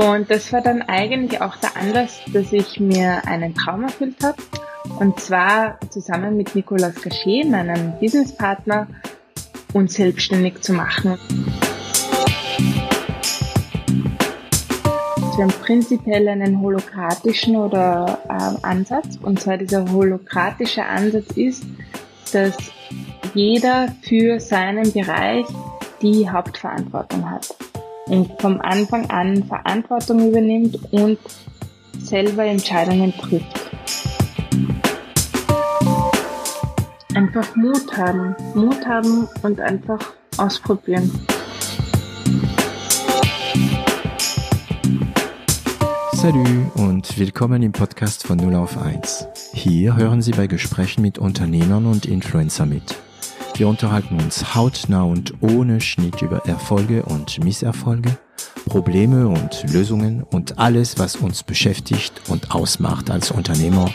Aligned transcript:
Und 0.00 0.30
das 0.30 0.50
war 0.50 0.62
dann 0.62 0.80
eigentlich 0.80 1.42
auch 1.42 1.56
der 1.56 1.76
Anlass, 1.76 2.20
dass 2.32 2.54
ich 2.54 2.80
mir 2.80 3.26
einen 3.26 3.54
Traum 3.54 3.82
erfüllt 3.82 4.16
habe. 4.24 4.42
Und 4.98 5.20
zwar 5.20 5.78
zusammen 5.90 6.38
mit 6.38 6.54
Nicolas 6.54 6.94
Gachet, 7.02 7.46
meinem 7.46 7.98
Businesspartner, 8.00 8.86
uns 9.74 9.92
selbstständig 9.94 10.62
zu 10.62 10.72
machen. 10.72 11.18
Wir 15.36 15.44
haben 15.44 15.54
prinzipiell 15.62 16.28
einen 16.28 16.62
holokratischen 16.62 17.56
oder 17.56 18.20
äh, 18.26 18.66
Ansatz. 18.66 19.18
Und 19.20 19.38
zwar 19.38 19.58
dieser 19.58 19.86
holokratische 19.92 20.82
Ansatz 20.82 21.30
ist, 21.36 21.64
dass 22.32 22.56
jeder 23.34 23.94
für 24.00 24.40
seinen 24.40 24.90
Bereich 24.94 25.44
die 26.00 26.30
Hauptverantwortung 26.30 27.30
hat 27.30 27.54
und 28.10 28.40
vom 28.40 28.60
Anfang 28.60 29.08
an 29.08 29.44
Verantwortung 29.44 30.28
übernimmt 30.28 30.78
und 30.92 31.18
selber 31.98 32.44
Entscheidungen 32.44 33.14
trifft. 33.16 33.70
Einfach 37.14 37.56
Mut 37.56 37.96
haben, 37.96 38.34
Mut 38.54 38.84
haben 38.84 39.28
und 39.42 39.60
einfach 39.60 40.00
ausprobieren. 40.36 41.10
Salut 46.12 46.74
und 46.74 47.18
willkommen 47.18 47.62
im 47.62 47.72
Podcast 47.72 48.26
von 48.26 48.36
0 48.36 48.54
auf 48.56 48.76
1. 48.76 49.26
Hier 49.52 49.96
hören 49.96 50.20
Sie 50.20 50.32
bei 50.32 50.48
Gesprächen 50.48 51.02
mit 51.02 51.18
Unternehmern 51.18 51.86
und 51.86 52.06
Influencer 52.06 52.66
mit. 52.66 52.96
Wir 53.60 53.68
unterhalten 53.68 54.18
uns 54.18 54.54
hautnah 54.54 55.02
und 55.02 55.34
ohne 55.42 55.82
Schnitt 55.82 56.22
über 56.22 56.46
Erfolge 56.46 57.02
und 57.02 57.44
Misserfolge, 57.44 58.16
Probleme 58.64 59.28
und 59.28 59.70
Lösungen 59.70 60.22
und 60.22 60.58
alles, 60.58 60.98
was 60.98 61.16
uns 61.16 61.42
beschäftigt 61.42 62.22
und 62.30 62.52
ausmacht 62.52 63.10
als 63.10 63.30
Unternehmer 63.30 63.90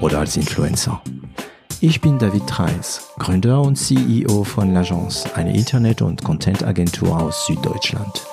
oder 0.00 0.20
als 0.20 0.36
Influencer. 0.36 1.02
Ich 1.80 2.00
bin 2.00 2.20
David 2.20 2.46
Treis, 2.46 3.08
Gründer 3.18 3.60
und 3.60 3.74
CEO 3.74 4.44
von 4.44 4.72
L'Agence, 4.72 5.32
eine 5.34 5.52
Internet- 5.52 6.00
und 6.00 6.22
Content-Agentur 6.22 7.20
aus 7.20 7.44
Süddeutschland. 7.46 8.24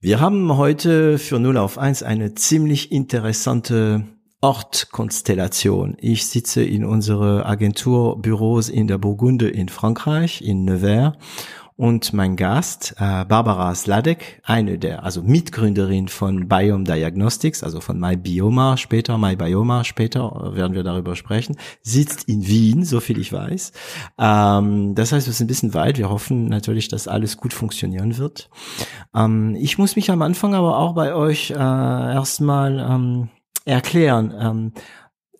Wir 0.00 0.18
haben 0.18 0.56
heute 0.56 1.18
für 1.18 1.38
0 1.38 1.56
auf 1.58 1.78
1 1.78 2.02
eine 2.02 2.34
ziemlich 2.34 2.90
interessante 2.90 4.13
Ortkonstellation. 4.44 5.96
Ich 5.98 6.26
sitze 6.26 6.62
in 6.62 6.84
unsere 6.84 7.46
Agenturbüros 7.46 8.68
in 8.68 8.86
der 8.86 8.98
Burgunde 8.98 9.48
in 9.48 9.70
Frankreich, 9.70 10.42
in 10.42 10.66
Nevers. 10.66 11.14
Und 11.76 12.12
mein 12.12 12.36
Gast, 12.36 12.94
äh, 12.98 13.24
Barbara 13.24 13.74
Sladek, 13.74 14.42
eine 14.44 14.78
der, 14.78 15.02
also 15.02 15.22
Mitgründerin 15.22 16.08
von 16.08 16.46
Biome 16.46 16.84
Diagnostics, 16.84 17.64
also 17.64 17.80
von 17.80 17.98
MyBioma 17.98 18.76
später, 18.76 19.16
MyBioma 19.16 19.82
später, 19.82 20.52
werden 20.54 20.74
wir 20.74 20.82
darüber 20.82 21.16
sprechen, 21.16 21.56
sitzt 21.80 22.28
in 22.28 22.46
Wien, 22.46 22.84
so 22.84 23.00
viel 23.00 23.18
ich 23.18 23.32
weiß. 23.32 23.72
Ähm, 24.18 24.94
das 24.94 25.10
heißt, 25.12 25.26
wir 25.26 25.32
sind 25.32 25.46
ein 25.46 25.48
bisschen 25.48 25.72
weit. 25.72 25.96
Wir 25.96 26.10
hoffen 26.10 26.48
natürlich, 26.48 26.88
dass 26.88 27.08
alles 27.08 27.38
gut 27.38 27.54
funktionieren 27.54 28.18
wird. 28.18 28.50
Ähm, 29.14 29.56
ich 29.58 29.78
muss 29.78 29.96
mich 29.96 30.10
am 30.10 30.20
Anfang 30.20 30.54
aber 30.54 30.76
auch 30.76 30.94
bei 30.94 31.14
euch 31.14 31.50
äh, 31.50 31.54
erstmal 31.54 32.78
ähm, 32.78 33.30
erklären. 33.64 34.34
Ähm, 34.38 34.72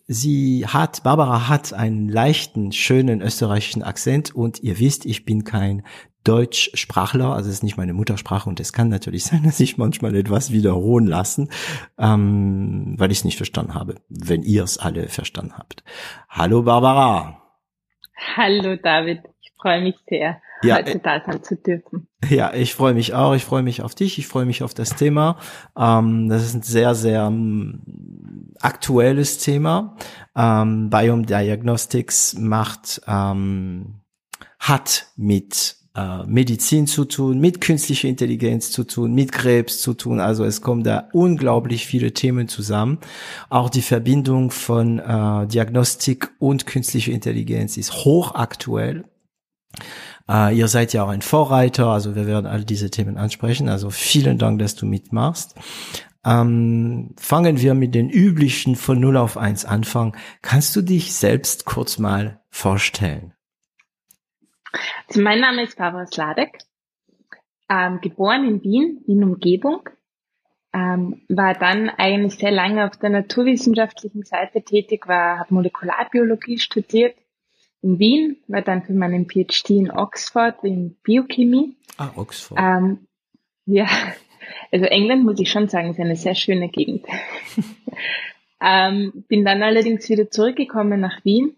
sie 0.06 0.66
hat, 0.66 1.02
Barbara 1.02 1.48
hat 1.48 1.72
einen 1.72 2.08
leichten, 2.08 2.72
schönen 2.72 3.20
österreichischen 3.20 3.82
Akzent 3.82 4.34
und 4.34 4.62
ihr 4.62 4.78
wisst, 4.78 5.06
ich 5.06 5.24
bin 5.24 5.44
kein 5.44 5.82
Deutschsprachler, 6.24 7.34
also 7.34 7.50
es 7.50 7.56
ist 7.56 7.62
nicht 7.62 7.76
meine 7.76 7.92
Muttersprache 7.92 8.48
und 8.48 8.58
es 8.58 8.72
kann 8.72 8.88
natürlich 8.88 9.24
sein, 9.26 9.42
dass 9.44 9.60
ich 9.60 9.76
manchmal 9.76 10.14
etwas 10.14 10.52
wiederholen 10.52 11.06
lassen, 11.06 11.50
ähm, 11.98 12.94
weil 12.98 13.12
ich 13.12 13.18
es 13.18 13.24
nicht 13.24 13.36
verstanden 13.36 13.74
habe, 13.74 13.96
wenn 14.08 14.42
ihr 14.42 14.64
es 14.64 14.78
alle 14.78 15.08
verstanden 15.08 15.54
habt. 15.56 15.84
Hallo 16.28 16.62
Barbara. 16.62 17.40
Hallo 18.36 18.76
David, 18.76 19.20
ich 19.42 19.52
freue 19.60 19.82
mich 19.82 19.96
sehr 20.08 20.40
ja, 20.62 20.76
heute 20.76 20.98
da 20.98 21.20
sein 21.24 21.42
zu 21.42 21.56
dürfen. 21.56 22.08
Ja, 22.28 22.54
ich 22.54 22.74
freue 22.74 22.94
mich 22.94 23.14
auch. 23.14 23.34
Ich 23.34 23.44
freue 23.44 23.62
mich 23.62 23.82
auf 23.82 23.94
dich. 23.94 24.18
Ich 24.18 24.26
freue 24.26 24.46
mich 24.46 24.62
auf 24.62 24.74
das 24.74 24.96
Thema. 24.96 25.38
Ähm, 25.76 26.28
das 26.28 26.42
ist 26.44 26.54
ein 26.54 26.62
sehr, 26.62 26.94
sehr 26.94 27.24
ähm, 27.24 28.54
aktuelles 28.60 29.38
Thema. 29.38 29.96
Ähm, 30.36 30.90
Biome 30.90 31.26
Diagnostics 31.26 32.34
macht, 32.38 33.02
ähm, 33.06 34.00
hat 34.58 35.06
mit 35.16 35.76
äh, 35.96 36.24
Medizin 36.26 36.86
zu 36.86 37.04
tun, 37.04 37.38
mit 37.38 37.60
künstlicher 37.60 38.08
Intelligenz 38.08 38.72
zu 38.72 38.84
tun, 38.84 39.14
mit 39.14 39.32
Krebs 39.32 39.80
zu 39.80 39.94
tun. 39.94 40.20
Also 40.20 40.44
es 40.44 40.60
kommen 40.60 40.82
da 40.82 41.08
unglaublich 41.12 41.86
viele 41.86 42.12
Themen 42.12 42.48
zusammen. 42.48 42.98
Auch 43.48 43.70
die 43.70 43.82
Verbindung 43.82 44.50
von 44.50 44.98
äh, 44.98 45.46
Diagnostik 45.46 46.30
und 46.38 46.66
künstlicher 46.66 47.12
Intelligenz 47.12 47.76
ist 47.76 47.92
hochaktuell. 48.04 49.04
Äh, 50.28 50.56
ihr 50.56 50.68
seid 50.68 50.92
ja 50.92 51.04
auch 51.04 51.08
ein 51.08 51.22
Vorreiter, 51.22 51.88
also 51.88 52.14
wir 52.14 52.26
werden 52.26 52.46
all 52.46 52.64
diese 52.64 52.90
Themen 52.90 53.18
ansprechen. 53.18 53.68
Also 53.68 53.90
vielen 53.90 54.38
Dank, 54.38 54.58
dass 54.58 54.74
du 54.74 54.86
mitmachst. 54.86 55.54
Ähm, 56.24 57.14
fangen 57.18 57.60
wir 57.60 57.74
mit 57.74 57.94
den 57.94 58.08
üblichen 58.08 58.76
von 58.76 58.98
0 58.98 59.18
auf 59.18 59.36
1 59.36 59.66
anfangen. 59.66 60.16
Kannst 60.40 60.74
du 60.74 60.80
dich 60.80 61.14
selbst 61.14 61.66
kurz 61.66 61.98
mal 61.98 62.40
vorstellen? 62.48 63.34
Also 65.08 65.20
mein 65.20 65.40
Name 65.40 65.62
ist 65.62 65.76
Barbara 65.76 66.06
Sladek, 66.06 66.58
ähm, 67.68 68.00
geboren 68.00 68.44
in 68.44 68.62
Wien, 68.62 69.02
Wien 69.06 69.22
Umgebung, 69.22 69.88
ähm, 70.72 71.22
war 71.28 71.54
dann 71.54 71.90
eigentlich 71.90 72.36
sehr 72.36 72.50
lange 72.50 72.86
auf 72.86 72.96
der 72.96 73.10
naturwissenschaftlichen 73.10 74.24
Seite 74.24 74.62
tätig, 74.62 75.06
war, 75.06 75.38
habe 75.38 75.54
Molekularbiologie 75.54 76.58
studiert 76.58 77.14
in 77.84 77.98
Wien, 77.98 78.38
war 78.48 78.62
dann 78.62 78.82
für 78.82 78.94
meinen 78.94 79.28
PhD 79.28 79.70
in 79.70 79.90
Oxford 79.90 80.64
in 80.64 80.96
Biochemie. 81.02 81.76
Ah, 81.98 82.10
Oxford. 82.16 82.58
Ähm, 82.58 83.06
ja, 83.66 83.86
also 84.72 84.86
England 84.86 85.24
muss 85.24 85.38
ich 85.38 85.50
schon 85.50 85.68
sagen, 85.68 85.90
ist 85.90 86.00
eine 86.00 86.16
sehr 86.16 86.34
schöne 86.34 86.70
Gegend. 86.70 87.04
ähm, 88.60 89.24
bin 89.28 89.44
dann 89.44 89.62
allerdings 89.62 90.08
wieder 90.08 90.30
zurückgekommen 90.30 90.98
nach 91.00 91.24
Wien, 91.24 91.56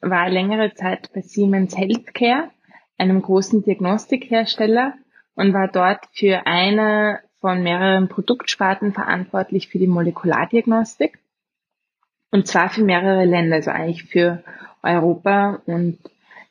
war 0.00 0.28
längere 0.28 0.74
Zeit 0.74 1.10
bei 1.14 1.22
Siemens 1.22 1.76
Healthcare, 1.76 2.50
einem 2.98 3.22
großen 3.22 3.64
Diagnostikhersteller 3.64 4.94
und 5.34 5.54
war 5.54 5.68
dort 5.68 6.04
für 6.12 6.46
eine 6.46 7.20
von 7.40 7.62
mehreren 7.62 8.08
Produktsparten 8.08 8.92
verantwortlich 8.92 9.68
für 9.68 9.78
die 9.78 9.86
Molekulardiagnostik. 9.86 11.18
Und 12.30 12.46
zwar 12.48 12.68
für 12.68 12.82
mehrere 12.82 13.24
Länder, 13.24 13.56
also 13.56 13.70
eigentlich 13.70 14.04
für 14.04 14.42
Europa 14.84 15.62
und 15.66 15.98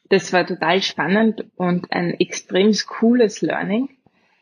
das 0.10 0.32
war 0.34 0.46
total 0.46 0.82
spannend 0.82 1.46
und 1.56 1.92
ein 1.92 2.14
extrem 2.20 2.72
cooles 2.86 3.42
Learning, 3.42 3.90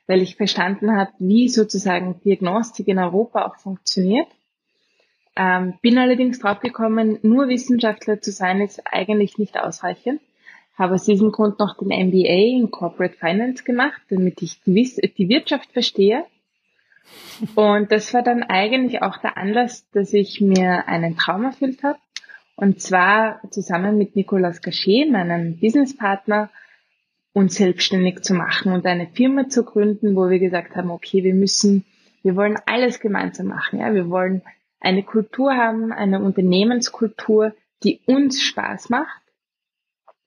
weil 0.07 0.21
ich 0.21 0.35
verstanden 0.35 0.95
habe, 0.95 1.11
wie 1.19 1.47
sozusagen 1.47 2.19
Diagnostik 2.25 2.87
in 2.87 2.99
Europa 2.99 3.45
auch 3.45 3.55
funktioniert. 3.55 4.27
Ähm, 5.37 5.75
bin 5.81 5.97
allerdings 5.97 6.39
draufgekommen, 6.39 7.19
nur 7.21 7.47
Wissenschaftler 7.47 8.19
zu 8.19 8.31
sein, 8.31 8.59
ist 8.59 8.81
eigentlich 8.85 9.37
nicht 9.37 9.57
ausreichend. 9.57 10.19
Habe 10.77 10.95
aus 10.95 11.05
diesem 11.05 11.31
Grund 11.31 11.59
noch 11.59 11.77
den 11.77 11.87
MBA 11.87 12.57
in 12.59 12.71
Corporate 12.71 13.15
Finance 13.15 13.63
gemacht, 13.63 14.01
damit 14.09 14.41
ich 14.41 14.61
die, 14.63 14.73
die 15.17 15.29
Wirtschaft 15.29 15.71
verstehe. 15.71 16.25
Und 17.55 17.91
das 17.91 18.13
war 18.13 18.23
dann 18.23 18.43
eigentlich 18.43 19.01
auch 19.01 19.17
der 19.19 19.37
Anlass, 19.37 19.89
dass 19.91 20.11
ich 20.13 20.41
mir 20.41 20.87
einen 20.87 21.15
Traum 21.15 21.45
erfüllt 21.45 21.83
habe 21.83 21.99
und 22.61 22.79
zwar 22.79 23.41
zusammen 23.49 23.97
mit 23.97 24.15
Nicolas 24.15 24.61
Gachet, 24.61 25.09
meinem 25.09 25.57
Businesspartner, 25.57 26.51
uns 27.33 27.55
selbstständig 27.55 28.21
zu 28.21 28.35
machen 28.35 28.71
und 28.71 28.85
eine 28.85 29.07
Firma 29.07 29.49
zu 29.49 29.63
gründen, 29.63 30.15
wo 30.15 30.29
wir 30.29 30.37
gesagt 30.37 30.75
haben, 30.75 30.91
okay, 30.91 31.23
wir 31.23 31.33
müssen, 31.33 31.85
wir 32.21 32.35
wollen 32.35 32.59
alles 32.67 32.99
gemeinsam 32.99 33.47
machen. 33.47 33.79
Ja, 33.79 33.95
wir 33.95 34.11
wollen 34.11 34.43
eine 34.79 35.01
Kultur 35.01 35.55
haben, 35.55 35.91
eine 35.91 36.21
Unternehmenskultur, 36.21 37.55
die 37.81 37.99
uns 38.05 38.43
Spaß 38.43 38.91
macht, 38.91 39.23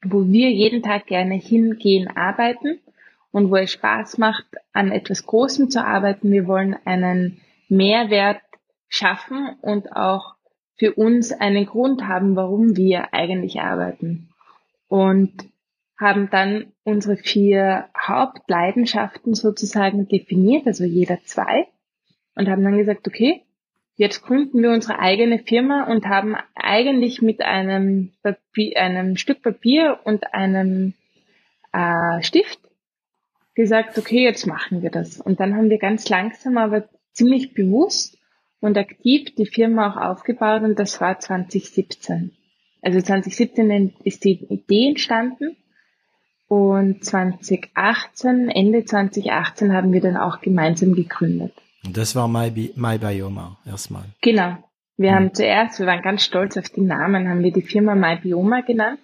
wo 0.02 0.26
wir 0.26 0.50
jeden 0.50 0.82
Tag 0.82 1.06
gerne 1.06 1.36
hingehen, 1.36 2.08
arbeiten 2.08 2.81
und 3.31 3.48
wo 3.52 3.56
es 3.58 3.70
Spaß 3.70 4.19
macht, 4.19 4.46
an 4.72 4.90
etwas 4.90 5.25
Großem 5.25 5.70
zu 5.70 5.84
arbeiten. 5.84 6.32
Wir 6.32 6.48
wollen 6.48 6.75
einen 6.84 7.40
Mehrwert 7.69 8.42
schaffen 8.88 9.56
und 9.62 9.92
auch 9.94 10.33
für 10.76 10.94
uns 10.94 11.32
einen 11.32 11.67
Grund 11.67 12.06
haben, 12.06 12.37
warum 12.37 12.76
wir 12.76 13.15
eigentlich 13.15 13.61
arbeiten. 13.61 14.29
Und 14.88 15.32
haben 15.99 16.29
dann 16.31 16.73
unsere 16.82 17.17
vier 17.17 17.88
Hauptleidenschaften 17.97 19.35
sozusagen 19.35 20.09
definiert, 20.09 20.67
also 20.67 20.85
jeder 20.85 21.23
zwei, 21.25 21.69
und 22.35 22.49
haben 22.49 22.65
dann 22.65 22.76
gesagt, 22.76 23.06
okay, 23.06 23.43
jetzt 23.97 24.23
gründen 24.23 24.61
wir 24.62 24.71
unsere 24.71 24.99
eigene 24.99 25.38
Firma 25.38 25.85
und 25.85 26.06
haben 26.06 26.37
eigentlich 26.55 27.23
mit 27.23 27.43
einem, 27.43 28.11
Papier, 28.23 28.81
einem 28.81 29.17
Stück 29.17 29.43
Papier 29.43 30.00
und 30.05 30.35
einem 30.35 30.94
äh, 31.73 32.23
Stift 32.23 32.59
gesagt, 33.55 33.97
okay, 33.99 34.25
jetzt 34.25 34.47
machen 34.47 34.82
wir 34.82 34.91
das. 34.91 35.20
Und 35.20 35.38
dann 35.38 35.56
haben 35.56 35.70
wir 35.70 35.79
ganz 35.79 36.09
langsam, 36.09 36.59
aber 36.59 36.88
ziemlich 37.12 37.55
bewusst 37.55 38.19
und 38.64 38.78
aktiv 38.78 39.34
die 39.37 39.44
Firma 39.44 39.90
auch 39.90 39.96
aufgebaut 39.99 40.62
und 40.62 40.78
das 40.78 40.99
war 40.99 41.20
2017. 41.20 42.32
Also 42.81 42.99
2017 42.99 43.93
ist 44.05 44.25
die 44.25 44.43
Idee 44.49 44.88
entstanden 44.88 45.55
und 46.49 47.05
2018, 47.05 48.49
Ende 48.49 48.87
2018 48.87 49.75
haben 49.75 49.93
wir 49.93 50.00
dann 50.00 50.16
auch 50.16 50.40
gemeinsam 50.40 50.94
gegründet. 50.94 51.52
Und 51.84 51.94
das 51.94 52.16
war 52.16 52.26
My, 52.26 52.72
My 52.75 52.96
Bioma 52.96 53.58
erstmal. 53.66 54.05
Genau. 54.22 54.56
Wir 54.96 55.10
mhm. 55.10 55.14
haben 55.14 55.34
zuerst, 55.34 55.78
wir 55.78 55.87
waren 55.87 56.00
ganz 56.00 56.25
stolz 56.25 56.56
auf 56.56 56.70
den 56.70 56.87
Namen, 56.87 57.28
haben 57.28 57.43
wir 57.43 57.52
die 57.52 57.60
Firma 57.60 57.94
My 57.94 58.17
Bioma 58.17 58.62
genannt, 58.62 59.00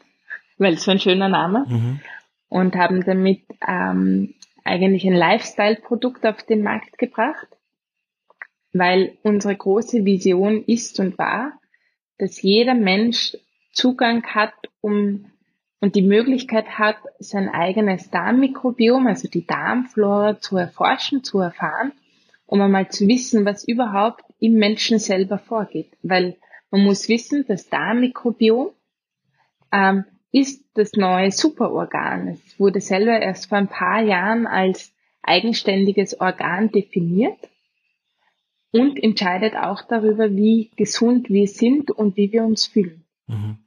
weil 0.56 0.72
es 0.72 0.84
so 0.84 0.90
ein 0.90 1.00
schöner 1.00 1.28
Name 1.28 1.66
mhm. 1.68 2.00
und 2.48 2.76
haben 2.76 3.04
damit 3.04 3.42
ähm, 3.68 4.32
eigentlich 4.64 5.04
ein 5.04 5.12
Lifestyle-Produkt 5.12 6.24
auf 6.24 6.42
den 6.44 6.62
Markt 6.62 6.96
gebracht, 6.96 7.48
weil 8.72 9.17
unsere 9.22 9.56
große 9.56 10.05
Vision 10.05 10.64
ist 10.64 11.00
und 11.00 11.19
war, 11.19 11.52
dass 12.19 12.43
jeder 12.43 12.75
Mensch 12.75 13.37
Zugang 13.72 14.25
hat, 14.25 14.55
um 14.81 15.26
und 15.81 15.94
die 15.94 16.02
Möglichkeit 16.02 16.78
hat, 16.78 16.96
sein 17.19 17.49
eigenes 17.49 18.11
Darmmikrobiom, 18.11 19.06
also 19.06 19.28
die 19.28 19.46
Darmflora 19.46 20.38
zu 20.38 20.58
erforschen, 20.58 21.25
zu 21.25 21.38
erfahren, 21.38 21.93
um 22.44 22.61
einmal 22.61 22.90
zu 22.90 23.08
wissen, 23.08 23.46
was 23.46 23.67
überhaupt 23.67 24.22
im 24.40 24.55
Menschen 24.55 24.99
selber 24.99 25.38
vorgeht. 25.38 25.90
Weil 26.02 26.37
man 26.70 26.82
muss 26.82 27.08
wissen, 27.08 27.46
das 27.49 27.70
Darmmikrobiom 27.70 28.70
ähm, 29.73 30.05
ist 30.32 30.64
das 30.75 30.93
neue 30.93 31.32
Superorgan. 31.32 32.28
Es 32.28 32.61
wurde 32.61 32.81
selber 32.81 33.19
erst 33.19 33.49
vor 33.49 33.56
ein 33.56 33.69
paar 33.69 34.02
Jahren 34.02 34.46
als 34.46 34.93
eigenständiges 35.23 36.20
Organ 36.20 36.70
definiert 36.70 37.50
und 38.72 39.02
entscheidet 39.02 39.55
auch 39.55 39.82
darüber, 39.88 40.34
wie 40.34 40.70
gesund 40.76 41.28
wir 41.28 41.49
sind 41.49 41.90
und 41.90 42.17
wie 42.17 42.32
wir 42.32 42.44
uns 42.44 42.67
fühlen. 42.67 43.05
Mhm. 43.26 43.58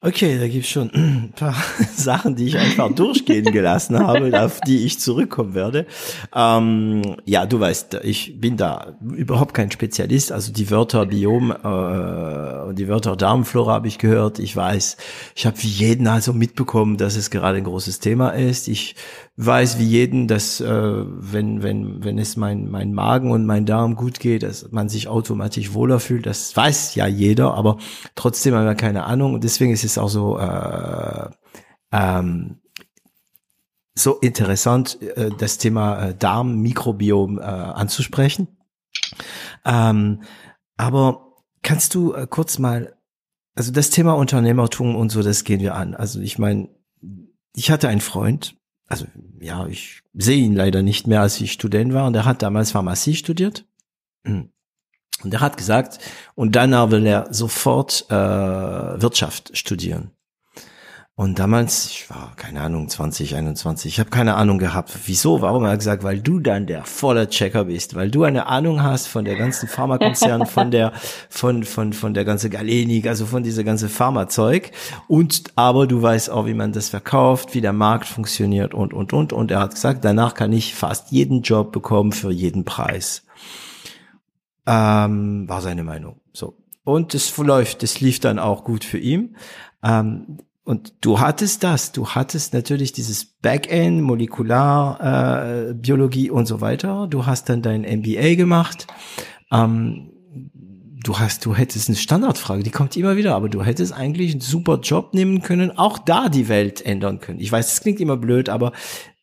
Okay, 0.00 0.38
da 0.38 0.46
gibt's 0.46 0.68
schon 0.68 0.92
ein 0.94 1.32
paar 1.34 1.56
Sachen, 1.92 2.36
die 2.36 2.46
ich 2.46 2.56
einfach 2.56 2.94
durchgehen 2.94 3.46
gelassen 3.46 3.98
habe, 3.98 4.40
auf 4.40 4.60
die 4.60 4.86
ich 4.86 5.00
zurückkommen 5.00 5.54
werde. 5.54 5.86
Ähm, 6.32 7.16
ja, 7.24 7.46
du 7.46 7.58
weißt, 7.58 7.98
ich 8.04 8.40
bin 8.40 8.56
da 8.56 8.96
überhaupt 9.02 9.54
kein 9.54 9.72
Spezialist. 9.72 10.30
Also 10.30 10.52
die 10.52 10.70
Wörter 10.70 11.04
Biom 11.04 11.50
äh, 11.50 12.68
und 12.68 12.78
die 12.78 12.86
Wörter 12.86 13.16
Darmflora 13.16 13.72
habe 13.72 13.88
ich 13.88 13.98
gehört. 13.98 14.38
Ich 14.38 14.54
weiß, 14.54 14.98
ich 15.34 15.46
habe 15.46 15.60
wie 15.64 15.66
jeden 15.66 16.06
also 16.06 16.32
mitbekommen, 16.32 16.96
dass 16.96 17.16
es 17.16 17.30
gerade 17.30 17.58
ein 17.58 17.64
großes 17.64 17.98
Thema 17.98 18.28
ist. 18.28 18.68
Ich 18.68 18.94
weiß 19.40 19.78
wie 19.78 19.84
jeden, 19.84 20.26
dass 20.26 20.60
äh, 20.60 20.66
wenn 21.06 21.62
wenn 21.62 22.02
wenn 22.02 22.18
es 22.18 22.36
mein 22.36 22.68
mein 22.68 22.92
Magen 22.92 23.30
und 23.30 23.46
mein 23.46 23.66
Darm 23.66 23.94
gut 23.94 24.18
geht, 24.18 24.42
dass 24.42 24.72
man 24.72 24.88
sich 24.88 25.06
automatisch 25.06 25.72
wohler 25.74 26.00
fühlt. 26.00 26.26
Das 26.26 26.56
weiß 26.56 26.96
ja 26.96 27.06
jeder, 27.06 27.54
aber 27.54 27.78
trotzdem 28.16 28.54
haben 28.54 28.66
wir 28.66 28.74
keine 28.74 29.04
Ahnung. 29.04 29.34
Und 29.34 29.44
deswegen 29.44 29.72
ist 29.72 29.84
es 29.84 29.96
auch 29.96 30.08
so 30.08 30.38
äh, 30.38 31.30
ähm, 31.92 32.58
so 33.94 34.18
interessant, 34.18 35.00
äh, 35.02 35.30
das 35.38 35.58
Thema 35.58 36.08
äh, 36.08 36.14
Darm-Mikrobiom 36.16 37.38
äh, 37.38 37.42
anzusprechen. 37.42 38.48
Ähm, 39.64 40.22
aber 40.76 41.36
kannst 41.62 41.94
du 41.94 42.12
äh, 42.12 42.26
kurz 42.28 42.58
mal, 42.58 42.96
also 43.54 43.70
das 43.72 43.90
Thema 43.90 44.14
Unternehmertum 44.14 44.96
und 44.96 45.10
so, 45.10 45.22
das 45.22 45.44
gehen 45.44 45.60
wir 45.60 45.76
an. 45.76 45.94
Also 45.94 46.20
ich 46.20 46.38
meine, 46.38 46.68
ich 47.54 47.70
hatte 47.70 47.88
einen 47.88 48.00
Freund, 48.00 48.57
also 48.88 49.06
ja, 49.40 49.66
ich 49.66 50.02
sehe 50.14 50.38
ihn 50.44 50.56
leider 50.56 50.82
nicht 50.82 51.06
mehr, 51.06 51.20
als 51.20 51.40
ich 51.40 51.52
Student 51.52 51.92
war. 51.92 52.06
Und 52.06 52.16
er 52.16 52.24
hat 52.24 52.42
damals 52.42 52.72
Pharmazie 52.72 53.14
studiert. 53.14 53.66
Und 54.24 55.34
er 55.34 55.40
hat 55.40 55.56
gesagt, 55.56 55.98
und 56.34 56.56
danach 56.56 56.90
will 56.90 57.06
er 57.06 57.32
sofort 57.32 58.06
äh, 58.08 58.14
Wirtschaft 58.14 59.56
studieren. 59.56 60.10
Und 61.18 61.40
damals, 61.40 61.86
ich 61.90 62.08
war, 62.10 62.32
keine 62.36 62.60
Ahnung, 62.60 62.88
20, 62.88 63.34
21, 63.34 63.92
ich 63.92 63.98
habe 63.98 64.08
keine 64.08 64.36
Ahnung 64.36 64.58
gehabt. 64.58 64.96
Wieso? 65.06 65.42
Warum? 65.42 65.64
Er 65.64 65.72
hat 65.72 65.80
gesagt, 65.80 66.04
weil 66.04 66.20
du 66.20 66.38
dann 66.38 66.66
der 66.66 66.84
voller 66.84 67.28
Checker 67.28 67.64
bist, 67.64 67.96
weil 67.96 68.08
du 68.08 68.22
eine 68.22 68.46
Ahnung 68.46 68.84
hast 68.84 69.08
von 69.08 69.24
der 69.24 69.34
ganzen 69.34 69.68
Pharmakonzern, 69.68 70.46
von 70.46 70.70
der, 70.70 70.92
von, 71.28 71.64
von, 71.64 71.92
von 71.92 72.14
der 72.14 72.24
ganze 72.24 72.50
Galenik, 72.50 73.08
also 73.08 73.26
von 73.26 73.42
dieser 73.42 73.64
ganze 73.64 73.88
Pharmazeug. 73.88 74.70
Und, 75.08 75.42
aber 75.56 75.88
du 75.88 76.00
weißt 76.00 76.30
auch, 76.30 76.46
wie 76.46 76.54
man 76.54 76.70
das 76.70 76.88
verkauft, 76.88 77.52
wie 77.52 77.62
der 77.62 77.72
Markt 77.72 78.06
funktioniert 78.06 78.72
und, 78.72 78.94
und, 78.94 79.12
und. 79.12 79.32
Und 79.32 79.50
er 79.50 79.58
hat 79.58 79.74
gesagt, 79.74 80.04
danach 80.04 80.34
kann 80.34 80.52
ich 80.52 80.76
fast 80.76 81.10
jeden 81.10 81.42
Job 81.42 81.72
bekommen 81.72 82.12
für 82.12 82.30
jeden 82.30 82.64
Preis. 82.64 83.24
Ähm, 84.66 85.48
war 85.48 85.62
seine 85.62 85.82
Meinung. 85.82 86.20
So. 86.32 86.54
Und 86.84 87.12
es 87.12 87.36
läuft, 87.36 87.82
es 87.82 88.00
lief 88.00 88.20
dann 88.20 88.38
auch 88.38 88.62
gut 88.62 88.84
für 88.84 88.98
ihn. 88.98 89.34
Ähm, 89.82 90.38
und 90.68 90.92
du 91.00 91.18
hattest 91.18 91.64
das, 91.64 91.92
du 91.92 92.08
hattest 92.08 92.52
natürlich 92.52 92.92
dieses 92.92 93.24
Backend, 93.24 94.02
Molekular, 94.02 95.70
äh, 95.70 95.72
Biologie 95.72 96.28
und 96.28 96.44
so 96.44 96.60
weiter. 96.60 97.06
Du 97.08 97.24
hast 97.24 97.48
dann 97.48 97.62
dein 97.62 97.86
MBA 97.86 98.34
gemacht. 98.34 98.86
Ähm, 99.50 100.10
du 101.02 101.18
hast, 101.18 101.46
du 101.46 101.54
hättest 101.54 101.88
eine 101.88 101.96
Standardfrage, 101.96 102.62
die 102.62 102.70
kommt 102.70 102.98
immer 102.98 103.16
wieder, 103.16 103.34
aber 103.34 103.48
du 103.48 103.62
hättest 103.62 103.94
eigentlich 103.94 104.32
einen 104.32 104.42
super 104.42 104.78
Job 104.82 105.14
nehmen 105.14 105.40
können, 105.40 105.70
auch 105.78 105.96
da 105.96 106.28
die 106.28 106.50
Welt 106.50 106.84
ändern 106.84 107.18
können. 107.18 107.40
Ich 107.40 107.50
weiß, 107.50 107.72
es 107.72 107.80
klingt 107.80 107.98
immer 107.98 108.18
blöd, 108.18 108.50
aber 108.50 108.72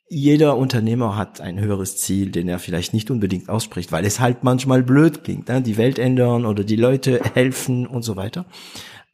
jeder 0.10 0.58
Unternehmer 0.58 1.16
hat 1.16 1.42
ein 1.42 1.60
höheres 1.60 1.98
Ziel, 1.98 2.32
den 2.32 2.50
er 2.50 2.58
vielleicht 2.58 2.92
nicht 2.96 3.12
unbedingt 3.12 3.50
ausspricht, 3.50 3.92
weil 3.92 4.06
es 4.06 4.20
halt 4.20 4.44
manchmal 4.44 4.82
blöd 4.82 5.24
klingt, 5.24 5.48
ne? 5.50 5.62
die 5.62 5.78
Welt 5.78 6.00
ändern 6.00 6.44
oder 6.44 6.64
die 6.64 6.76
Leute 6.76 7.22
helfen 7.36 7.86
und 7.86 8.02
so 8.02 8.16
weiter. 8.16 8.48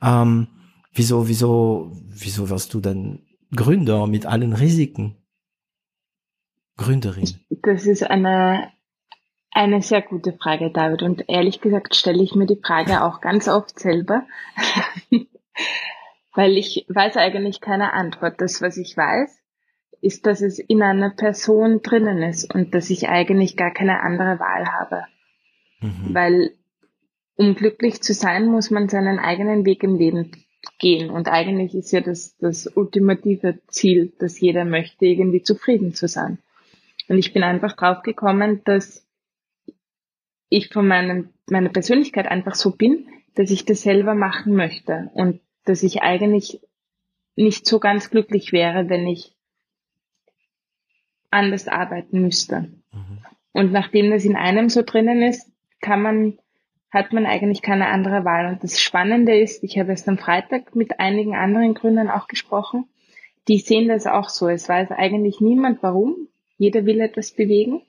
Ähm, 0.01 0.47
Wieso, 0.93 1.27
wieso, 1.27 1.91
wieso 2.07 2.49
wirst 2.49 2.73
du 2.73 2.81
dann 2.81 3.19
Gründer 3.55 4.07
mit 4.07 4.25
allen 4.25 4.53
Risiken? 4.53 5.15
Gründerin? 6.77 7.29
Das 7.63 7.85
ist 7.85 8.03
eine, 8.03 8.71
eine 9.51 9.81
sehr 9.81 10.01
gute 10.01 10.33
Frage, 10.33 10.71
David. 10.71 11.01
Und 11.03 11.29
ehrlich 11.29 11.61
gesagt 11.61 11.95
stelle 11.95 12.23
ich 12.23 12.35
mir 12.35 12.45
die 12.45 12.59
Frage 12.61 13.03
auch 13.03 13.21
ganz 13.21 13.47
oft 13.47 13.79
selber, 13.79 14.25
weil 16.33 16.57
ich 16.57 16.85
weiß 16.89 17.17
eigentlich 17.17 17.61
keine 17.61 17.93
Antwort. 17.93 18.41
Das, 18.41 18.61
was 18.61 18.77
ich 18.77 18.97
weiß, 18.97 19.41
ist, 20.01 20.25
dass 20.25 20.41
es 20.41 20.59
in 20.59 20.81
einer 20.81 21.11
Person 21.11 21.81
drinnen 21.81 22.21
ist 22.23 22.53
und 22.53 22.73
dass 22.73 22.89
ich 22.89 23.07
eigentlich 23.07 23.55
gar 23.55 23.71
keine 23.71 24.01
andere 24.01 24.39
Wahl 24.39 24.67
habe. 24.67 25.03
Mhm. 25.79 26.13
Weil 26.13 26.51
um 27.35 27.55
glücklich 27.55 28.01
zu 28.01 28.13
sein, 28.13 28.47
muss 28.47 28.71
man 28.71 28.89
seinen 28.89 29.19
eigenen 29.19 29.65
Weg 29.65 29.83
im 29.83 29.95
Leben 29.95 30.31
gehen. 30.79 31.09
Und 31.09 31.27
eigentlich 31.27 31.73
ist 31.75 31.91
ja 31.91 32.01
das, 32.01 32.37
das 32.37 32.67
ultimative 32.75 33.59
Ziel, 33.67 34.13
dass 34.19 34.39
jeder 34.39 34.65
möchte, 34.65 35.05
irgendwie 35.05 35.43
zufrieden 35.43 35.93
zu 35.93 36.07
sein. 36.07 36.37
Und 37.07 37.17
ich 37.17 37.33
bin 37.33 37.43
einfach 37.43 37.75
drauf 37.75 38.03
gekommen, 38.03 38.61
dass 38.63 39.05
ich 40.49 40.69
von 40.69 40.87
meinem, 40.87 41.29
meiner 41.49 41.69
Persönlichkeit 41.69 42.27
einfach 42.27 42.55
so 42.55 42.71
bin, 42.71 43.07
dass 43.35 43.51
ich 43.51 43.65
das 43.65 43.81
selber 43.81 44.15
machen 44.15 44.53
möchte 44.53 45.09
und 45.13 45.39
dass 45.65 45.83
ich 45.83 46.01
eigentlich 46.01 46.59
nicht 47.35 47.65
so 47.65 47.79
ganz 47.79 48.09
glücklich 48.09 48.51
wäre, 48.51 48.89
wenn 48.89 49.07
ich 49.07 49.35
anders 51.29 51.67
arbeiten 51.67 52.21
müsste. 52.21 52.71
Mhm. 52.91 53.25
Und 53.53 53.71
nachdem 53.71 54.11
das 54.11 54.25
in 54.25 54.35
einem 54.35 54.69
so 54.69 54.81
drinnen 54.81 55.21
ist, 55.21 55.49
kann 55.79 56.01
man 56.01 56.37
hat 56.91 57.13
man 57.13 57.25
eigentlich 57.25 57.61
keine 57.61 57.87
andere 57.87 58.25
Wahl. 58.25 58.47
Und 58.47 58.63
das 58.63 58.79
Spannende 58.79 59.37
ist, 59.37 59.63
ich 59.63 59.79
habe 59.79 59.91
erst 59.91 60.07
am 60.09 60.17
Freitag 60.17 60.75
mit 60.75 60.99
einigen 60.99 61.35
anderen 61.35 61.73
Gründern 61.73 62.09
auch 62.09 62.27
gesprochen, 62.27 62.85
die 63.47 63.59
sehen 63.59 63.87
das 63.87 64.05
auch 64.05 64.29
so. 64.29 64.49
Es 64.49 64.69
weiß 64.69 64.91
eigentlich 64.91 65.39
niemand 65.39 65.81
warum. 65.81 66.27
Jeder 66.57 66.85
will 66.85 66.99
etwas 66.99 67.31
bewegen. 67.31 67.81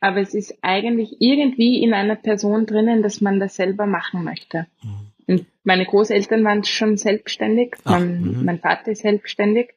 Aber 0.00 0.20
es 0.20 0.34
ist 0.34 0.58
eigentlich 0.62 1.16
irgendwie 1.20 1.82
in 1.82 1.94
einer 1.94 2.16
Person 2.16 2.66
drinnen, 2.66 3.02
dass 3.02 3.20
man 3.20 3.38
das 3.38 3.56
selber 3.56 3.86
machen 3.86 4.24
möchte. 4.24 4.66
Mhm. 4.82 5.12
Und 5.28 5.46
meine 5.64 5.84
Großeltern 5.84 6.44
waren 6.44 6.64
schon 6.64 6.96
selbstständig. 6.96 7.74
Ach, 7.84 7.92
mein, 7.92 8.20
mhm. 8.20 8.44
mein, 8.44 8.58
Vater 8.60 8.92
ist 8.92 9.02
selbstständig. 9.02 9.74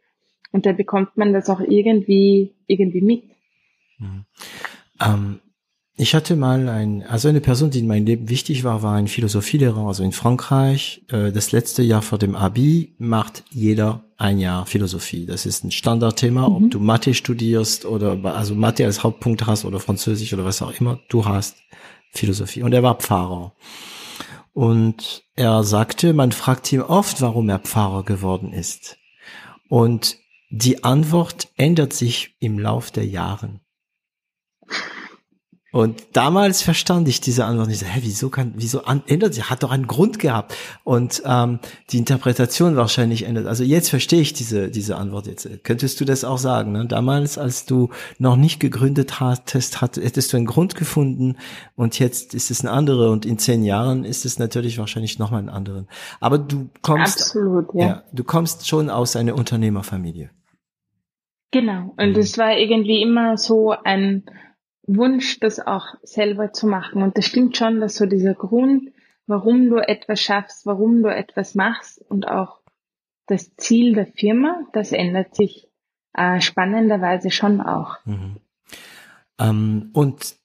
Und 0.51 0.65
da 0.65 0.71
bekommt 0.71 1.17
man 1.17 1.33
das 1.33 1.49
auch 1.49 1.59
irgendwie, 1.59 2.53
irgendwie 2.67 3.01
mit. 3.01 3.23
Mhm. 3.97 4.25
Ähm, 5.01 5.39
ich 5.99 6.15
hatte 6.15 6.37
mal 6.37 6.69
ein, 6.69 7.03
also 7.03 7.27
eine 7.27 7.41
Person, 7.41 7.71
die 7.71 7.79
in 7.79 7.87
meinem 7.87 8.05
Leben 8.05 8.29
wichtig 8.29 8.63
war, 8.63 8.83
war 8.83 8.95
ein 8.95 9.09
Philosophielehrer, 9.09 9.85
also 9.85 10.01
in 10.01 10.13
Frankreich. 10.13 11.03
Äh, 11.11 11.33
das 11.33 11.51
letzte 11.51 11.83
Jahr 11.83 12.01
vor 12.01 12.17
dem 12.17 12.37
Abi 12.37 12.95
macht 12.99 13.43
jeder 13.51 14.05
ein 14.15 14.39
Jahr 14.39 14.65
Philosophie. 14.65 15.25
Das 15.25 15.45
ist 15.45 15.65
ein 15.65 15.71
Standardthema, 15.71 16.47
mhm. 16.47 16.55
ob 16.55 16.71
du 16.71 16.79
Mathe 16.79 17.13
studierst 17.13 17.83
oder 17.83 18.17
also 18.33 18.55
Mathe 18.55 18.85
als 18.85 19.03
Hauptpunkt 19.03 19.45
hast 19.45 19.65
oder 19.65 19.81
Französisch 19.81 20.33
oder 20.33 20.45
was 20.45 20.61
auch 20.61 20.71
immer, 20.79 20.99
du 21.09 21.25
hast 21.25 21.57
Philosophie. 22.11 22.63
Und 22.63 22.73
er 22.73 22.81
war 22.81 22.95
Pfarrer. 22.95 23.53
Und 24.53 25.25
er 25.35 25.63
sagte, 25.63 26.13
man 26.13 26.31
fragt 26.31 26.71
ihn 26.71 26.81
oft, 26.81 27.19
warum 27.21 27.49
er 27.49 27.59
Pfarrer 27.59 28.03
geworden 28.03 28.53
ist. 28.53 28.97
Und 29.67 30.17
die 30.49 30.81
Antwort 30.85 31.49
ändert 31.57 31.91
sich 31.91 32.35
im 32.39 32.57
Lauf 32.57 32.89
der 32.89 33.05
Jahren. 33.05 33.59
Und 35.71 36.01
damals 36.13 36.61
verstand 36.61 37.07
ich 37.07 37.21
diese 37.21 37.45
Antwort 37.45 37.67
nicht. 37.67 37.83
Hä, 37.83 37.99
wieso 38.01 38.29
kann, 38.29 38.53
wieso 38.55 38.85
an, 38.85 39.03
ändert 39.05 39.35
sie? 39.35 39.43
Hat 39.43 39.61
doch 39.61 39.71
einen 39.71 39.85
Grund 39.85 40.17
gehabt. 40.17 40.55
Und 40.83 41.21
ähm, 41.25 41.59
die 41.91 41.99
Interpretation 41.99 42.75
wahrscheinlich 42.75 43.23
ändert. 43.23 43.45
Also 43.45 43.63
jetzt 43.63 43.89
verstehe 43.89 44.21
ich 44.21 44.33
diese 44.33 44.69
diese 44.69 44.95
Antwort 44.95 45.27
jetzt. 45.27 45.47
Könntest 45.63 45.99
du 45.99 46.05
das 46.05 46.23
auch 46.23 46.37
sagen? 46.37 46.71
Ne? 46.71 46.87
Damals, 46.87 47.37
als 47.37 47.65
du 47.65 47.89
noch 48.17 48.35
nicht 48.35 48.59
gegründet 48.59 49.19
hattest, 49.19 49.81
hat, 49.81 49.97
hättest 49.97 50.33
du 50.33 50.37
einen 50.37 50.45
Grund 50.45 50.75
gefunden 50.75 51.35
und 51.75 51.99
jetzt 51.99 52.33
ist 52.33 52.49
es 52.49 52.61
eine 52.61 52.71
andere 52.71 53.11
und 53.11 53.25
in 53.25 53.37
zehn 53.37 53.63
Jahren 53.63 54.05
ist 54.05 54.25
es 54.25 54.39
natürlich 54.39 54.77
wahrscheinlich 54.77 55.19
nochmal 55.19 55.39
einen 55.39 55.49
anderen. 55.49 55.87
Aber 56.19 56.37
du 56.37 56.69
kommst, 56.81 57.19
Absolut, 57.21 57.67
ja. 57.73 57.85
ja. 57.85 58.03
du 58.11 58.23
kommst 58.23 58.67
schon 58.67 58.89
aus 58.89 59.15
einer 59.15 59.35
Unternehmerfamilie. 59.35 60.31
Genau. 61.51 61.93
Und 61.97 62.17
es 62.17 62.37
mhm. 62.37 62.41
war 62.41 62.57
irgendwie 62.57 63.01
immer 63.01 63.37
so 63.37 63.73
ein 63.83 64.23
Wunsch, 64.95 65.39
das 65.39 65.59
auch 65.59 65.85
selber 66.03 66.51
zu 66.53 66.67
machen. 66.67 67.03
Und 67.03 67.17
das 67.17 67.25
stimmt 67.25 67.57
schon, 67.57 67.79
dass 67.79 67.95
so 67.95 68.05
dieser 68.05 68.33
Grund, 68.33 68.91
warum 69.27 69.69
du 69.69 69.77
etwas 69.77 70.21
schaffst, 70.21 70.65
warum 70.65 71.03
du 71.03 71.09
etwas 71.09 71.55
machst 71.55 71.99
und 72.09 72.27
auch 72.27 72.59
das 73.27 73.55
Ziel 73.55 73.93
der 73.93 74.07
Firma, 74.07 74.61
das 74.73 74.91
ändert 74.91 75.35
sich 75.35 75.67
äh, 76.13 76.41
spannenderweise 76.41 77.29
schon 77.29 77.61
auch. 77.61 77.97
Mhm. 78.05 78.37
Ähm, 79.39 79.89
und 79.93 80.35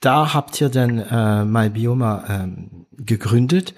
da 0.00 0.34
habt 0.34 0.60
ihr 0.60 0.68
dann 0.68 0.98
äh, 0.98 1.44
MyBioma 1.44 2.24
ähm, 2.28 2.86
gegründet. 2.92 3.74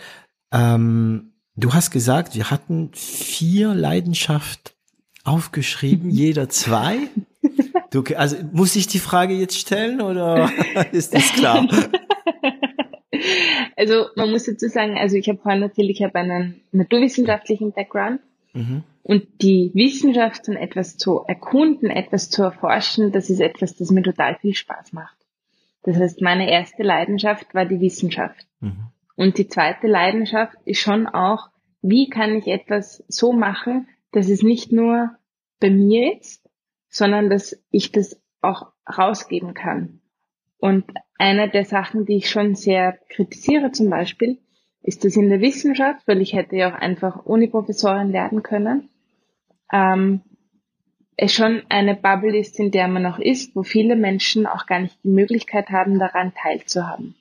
Ähm, 0.52 1.34
du 1.54 1.72
hast 1.72 1.92
gesagt, 1.92 2.34
wir 2.34 2.50
hatten 2.50 2.90
vier 2.92 3.74
Leidenschaft 3.74 4.74
aufgeschrieben, 5.22 6.10
jeder 6.10 6.48
zwei. 6.48 7.08
Du, 7.90 8.02
also 8.16 8.36
muss 8.52 8.76
ich 8.76 8.86
die 8.86 8.98
Frage 8.98 9.34
jetzt 9.34 9.58
stellen 9.58 10.00
oder 10.00 10.50
ist 10.92 11.14
das 11.14 11.32
klar? 11.32 11.66
Also 13.76 14.06
man 14.16 14.30
muss 14.30 14.44
dazu 14.44 14.68
sagen, 14.68 14.96
also 14.96 15.16
ich 15.16 15.28
habe 15.28 15.38
vorhin 15.38 15.60
natürlich, 15.60 16.00
ich 16.00 16.04
habe 16.04 16.18
einen 16.18 16.62
naturwissenschaftlichen 16.72 17.72
Background 17.72 18.20
mhm. 18.52 18.84
und 19.02 19.26
die 19.42 19.70
Wissenschaft 19.74 20.48
und 20.48 20.56
etwas 20.56 20.96
zu 20.96 21.20
erkunden, 21.26 21.90
etwas 21.90 22.30
zu 22.30 22.42
erforschen, 22.42 23.12
das 23.12 23.30
ist 23.30 23.40
etwas, 23.40 23.76
das 23.76 23.90
mir 23.90 24.02
total 24.02 24.36
viel 24.36 24.54
Spaß 24.54 24.92
macht. 24.92 25.16
Das 25.82 25.96
heißt, 25.96 26.20
meine 26.20 26.50
erste 26.50 26.82
Leidenschaft 26.82 27.54
war 27.54 27.64
die 27.64 27.80
Wissenschaft. 27.80 28.46
Mhm. 28.60 28.88
Und 29.14 29.38
die 29.38 29.48
zweite 29.48 29.86
Leidenschaft 29.86 30.56
ist 30.64 30.80
schon 30.80 31.06
auch, 31.06 31.48
wie 31.80 32.08
kann 32.08 32.34
ich 32.34 32.48
etwas 32.48 33.04
so 33.08 33.32
machen, 33.32 33.88
dass 34.12 34.28
es 34.28 34.42
nicht 34.42 34.72
nur 34.72 35.10
bei 35.60 35.70
mir 35.70 36.18
ist, 36.18 36.45
sondern 36.96 37.28
dass 37.28 37.62
ich 37.70 37.92
das 37.92 38.20
auch 38.40 38.72
rausgeben 38.88 39.52
kann. 39.52 40.00
Und 40.58 40.84
eine 41.18 41.50
der 41.50 41.64
Sachen, 41.64 42.06
die 42.06 42.16
ich 42.16 42.30
schon 42.30 42.54
sehr 42.54 42.98
kritisiere 43.10 43.70
zum 43.70 43.90
Beispiel, 43.90 44.38
ist 44.82 45.04
das 45.04 45.16
in 45.16 45.28
der 45.28 45.40
Wissenschaft, 45.40 46.06
weil 46.08 46.22
ich 46.22 46.32
hätte 46.32 46.56
ja 46.56 46.70
auch 46.70 46.78
einfach 46.78 47.26
ohne 47.26 47.48
Professorin 47.48 48.10
lernen 48.10 48.42
können, 48.42 48.88
ähm, 49.72 50.22
es 51.18 51.34
schon 51.34 51.62
eine 51.68 51.96
Bubble 51.96 52.38
ist, 52.38 52.58
in 52.58 52.70
der 52.70 52.88
man 52.88 53.02
noch 53.02 53.18
ist, 53.18 53.56
wo 53.56 53.62
viele 53.62 53.96
Menschen 53.96 54.46
auch 54.46 54.66
gar 54.66 54.80
nicht 54.80 55.02
die 55.02 55.08
Möglichkeit 55.08 55.70
haben, 55.70 55.98
daran 55.98 56.32
teilzuhaben. 56.34 57.14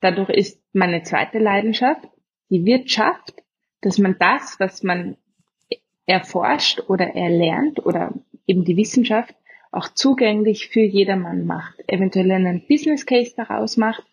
Dadurch 0.00 0.30
ist 0.30 0.62
meine 0.72 1.02
zweite 1.02 1.38
Leidenschaft 1.38 2.08
die 2.50 2.64
Wirtschaft, 2.64 3.42
dass 3.80 3.98
man 3.98 4.16
das, 4.18 4.56
was 4.60 4.82
man 4.82 5.16
erforscht 6.06 6.82
oder 6.88 7.14
erlernt 7.14 7.84
oder 7.84 8.12
eben 8.46 8.64
die 8.64 8.76
Wissenschaft 8.76 9.34
auch 9.70 9.88
zugänglich 9.88 10.68
für 10.68 10.82
jedermann 10.82 11.46
macht, 11.46 11.74
eventuell 11.88 12.30
einen 12.30 12.62
Business 12.66 13.06
Case 13.06 13.34
daraus 13.36 13.76
macht, 13.76 14.04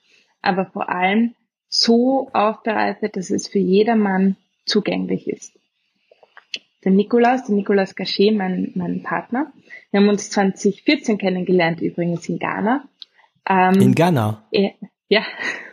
aber 0.42 0.66
vor 0.66 0.90
allem 0.90 1.36
so 1.70 2.30
aufbereitet, 2.34 3.16
dass 3.16 3.30
es 3.30 3.48
für 3.48 3.60
jedermann 3.60 4.36
zugänglich 4.66 5.28
ist. 5.28 5.54
Der 6.84 6.92
Nikolaus, 6.92 7.46
der 7.46 7.56
Nikolaus 7.56 7.96
Gachet, 7.96 8.36
mein, 8.36 8.72
mein 8.74 9.04
Partner, 9.04 9.54
wir 9.92 10.00
haben 10.00 10.10
uns 10.10 10.32
2014 10.32 11.18
kennengelernt, 11.18 11.80
übrigens 11.82 12.28
in 12.28 12.40
Ghana. 12.40 12.88
Ähm, 13.48 13.80
in 13.80 13.96
Ghana? 13.96 14.44
Er, 14.52 14.74
ja. 15.12 15.24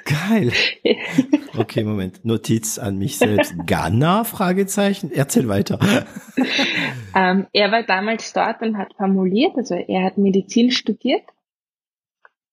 Geil. 0.04 0.52
Okay, 1.56 1.82
Moment. 1.82 2.24
Notiz 2.24 2.78
an 2.78 2.98
mich 2.98 3.18
selbst. 3.18 3.52
Ghana? 3.66 4.22
Fragezeichen. 4.22 5.10
Erzähl 5.12 5.48
weiter. 5.48 5.80
ähm, 7.16 7.48
er 7.52 7.72
war 7.72 7.82
damals 7.82 8.32
dort 8.32 8.62
und 8.62 8.78
hat 8.78 8.94
formuliert, 8.94 9.56
also 9.56 9.74
er 9.74 10.04
hat 10.04 10.18
Medizin 10.18 10.70
studiert. 10.70 11.22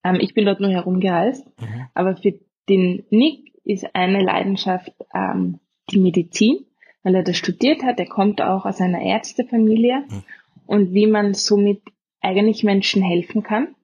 Ähm, 0.03 0.17
ich 0.19 0.33
bin 0.33 0.45
dort 0.45 0.59
nur 0.59 0.71
herumgereist. 0.71 1.45
Mhm. 1.59 1.87
Aber 1.93 2.15
für 2.15 2.33
den 2.67 3.03
Nick 3.11 3.53
ist 3.63 3.85
eine 3.93 4.23
Leidenschaft 4.23 4.91
ähm, 5.13 5.59
die 5.91 5.99
Medizin, 5.99 6.65
weil 7.03 7.13
er 7.13 7.23
das 7.23 7.37
studiert 7.37 7.83
hat. 7.83 7.99
Er 7.99 8.07
kommt 8.07 8.41
auch 8.41 8.65
aus 8.65 8.81
einer 8.81 9.01
Ärztefamilie 9.01 10.05
mhm. 10.09 10.23
und 10.65 10.93
wie 10.95 11.05
man 11.05 11.35
somit 11.35 11.83
eigentlich 12.21 12.63
Menschen 12.63 13.03
helfen 13.03 13.43
kann. 13.43 13.75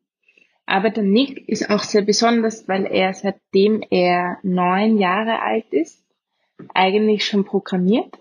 Aber 0.66 0.90
der 0.90 1.04
Nick 1.04 1.48
ist 1.50 1.70
auch 1.70 1.84
sehr 1.84 2.04
besonders, 2.04 2.68
weil 2.68 2.86
er 2.86 3.14
seitdem 3.14 3.84
er 3.90 4.38
neun 4.44 4.98
Jahre 4.98 5.42
alt 5.42 5.72
ist, 5.72 6.04
eigentlich 6.74 7.26
schon 7.26 7.46
programmiert 7.46 8.20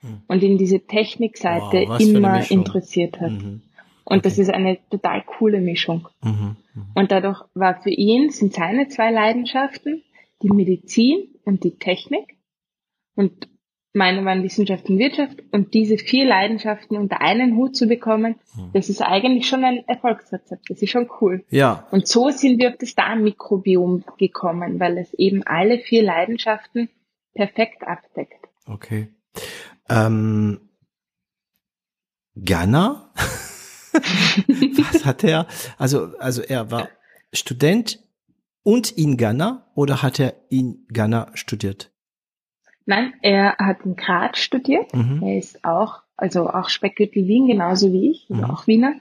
hm. 0.00 0.22
und 0.28 0.42
in 0.42 0.58
diese 0.58 0.80
Technikseite 0.86 1.84
wow, 1.88 2.00
immer 2.00 2.50
interessiert 2.50 3.20
hat. 3.20 3.32
Mhm. 3.32 3.62
Und 4.04 4.18
okay. 4.18 4.22
das 4.22 4.38
ist 4.38 4.50
eine 4.50 4.78
total 4.90 5.22
coole 5.24 5.60
Mischung. 5.60 6.08
Mhm. 6.22 6.56
Mhm. 6.74 6.86
Und 6.94 7.12
dadurch 7.12 7.42
war 7.54 7.82
für 7.82 7.90
ihn, 7.90 8.30
sind 8.30 8.54
seine 8.54 8.88
zwei 8.88 9.10
Leidenschaften 9.10 10.02
die 10.42 10.50
Medizin 10.50 11.28
und 11.44 11.64
die 11.64 11.78
Technik. 11.78 12.36
Und 13.14 13.48
meine 13.92 14.24
waren 14.24 14.42
Wissenschaft 14.42 14.88
und 14.88 14.98
Wirtschaft 14.98 15.42
und 15.52 15.74
diese 15.74 15.98
vier 15.98 16.24
Leidenschaften 16.24 16.96
unter 16.96 17.20
einen 17.20 17.56
Hut 17.56 17.76
zu 17.76 17.86
bekommen, 17.86 18.36
hm. 18.54 18.70
das 18.72 18.88
ist 18.88 19.02
eigentlich 19.02 19.46
schon 19.46 19.64
ein 19.64 19.86
Erfolgsrezept. 19.86 20.70
Das 20.70 20.80
ist 20.80 20.90
schon 20.90 21.10
cool. 21.20 21.44
Ja. 21.50 21.86
Und 21.90 22.08
so 22.08 22.30
sind 22.30 22.58
wir 22.58 22.70
auf 22.70 22.78
das 22.78 22.94
Darmmikrobiom 22.94 24.04
gekommen, 24.18 24.80
weil 24.80 24.96
es 24.98 25.12
eben 25.14 25.42
alle 25.42 25.78
vier 25.78 26.02
Leidenschaften 26.02 26.88
perfekt 27.34 27.86
abdeckt. 27.86 28.48
Okay. 28.66 29.08
Ähm, 29.88 30.60
Ghana? 32.34 33.12
Was 33.92 35.04
hat 35.04 35.22
er? 35.22 35.46
Also, 35.76 36.16
also 36.18 36.40
er 36.40 36.70
war 36.70 36.88
Student 37.34 38.00
und 38.62 38.90
in 38.90 39.18
Ghana 39.18 39.70
oder 39.74 40.02
hat 40.02 40.18
er 40.18 40.34
in 40.48 40.86
Ghana 40.88 41.30
studiert? 41.34 41.91
Nein, 42.86 43.14
er 43.22 43.56
hat 43.58 43.84
in 43.84 43.96
Graz 43.96 44.38
studiert. 44.38 44.94
Mhm. 44.94 45.22
Er 45.22 45.38
ist 45.38 45.64
auch, 45.64 46.02
also 46.16 46.48
auch 46.48 46.68
Speckgürtel 46.68 47.26
Wien, 47.26 47.46
genauso 47.46 47.92
wie 47.92 48.10
ich, 48.10 48.26
also 48.30 48.42
mhm. 48.42 48.50
auch 48.50 48.66
Wiener, 48.66 48.94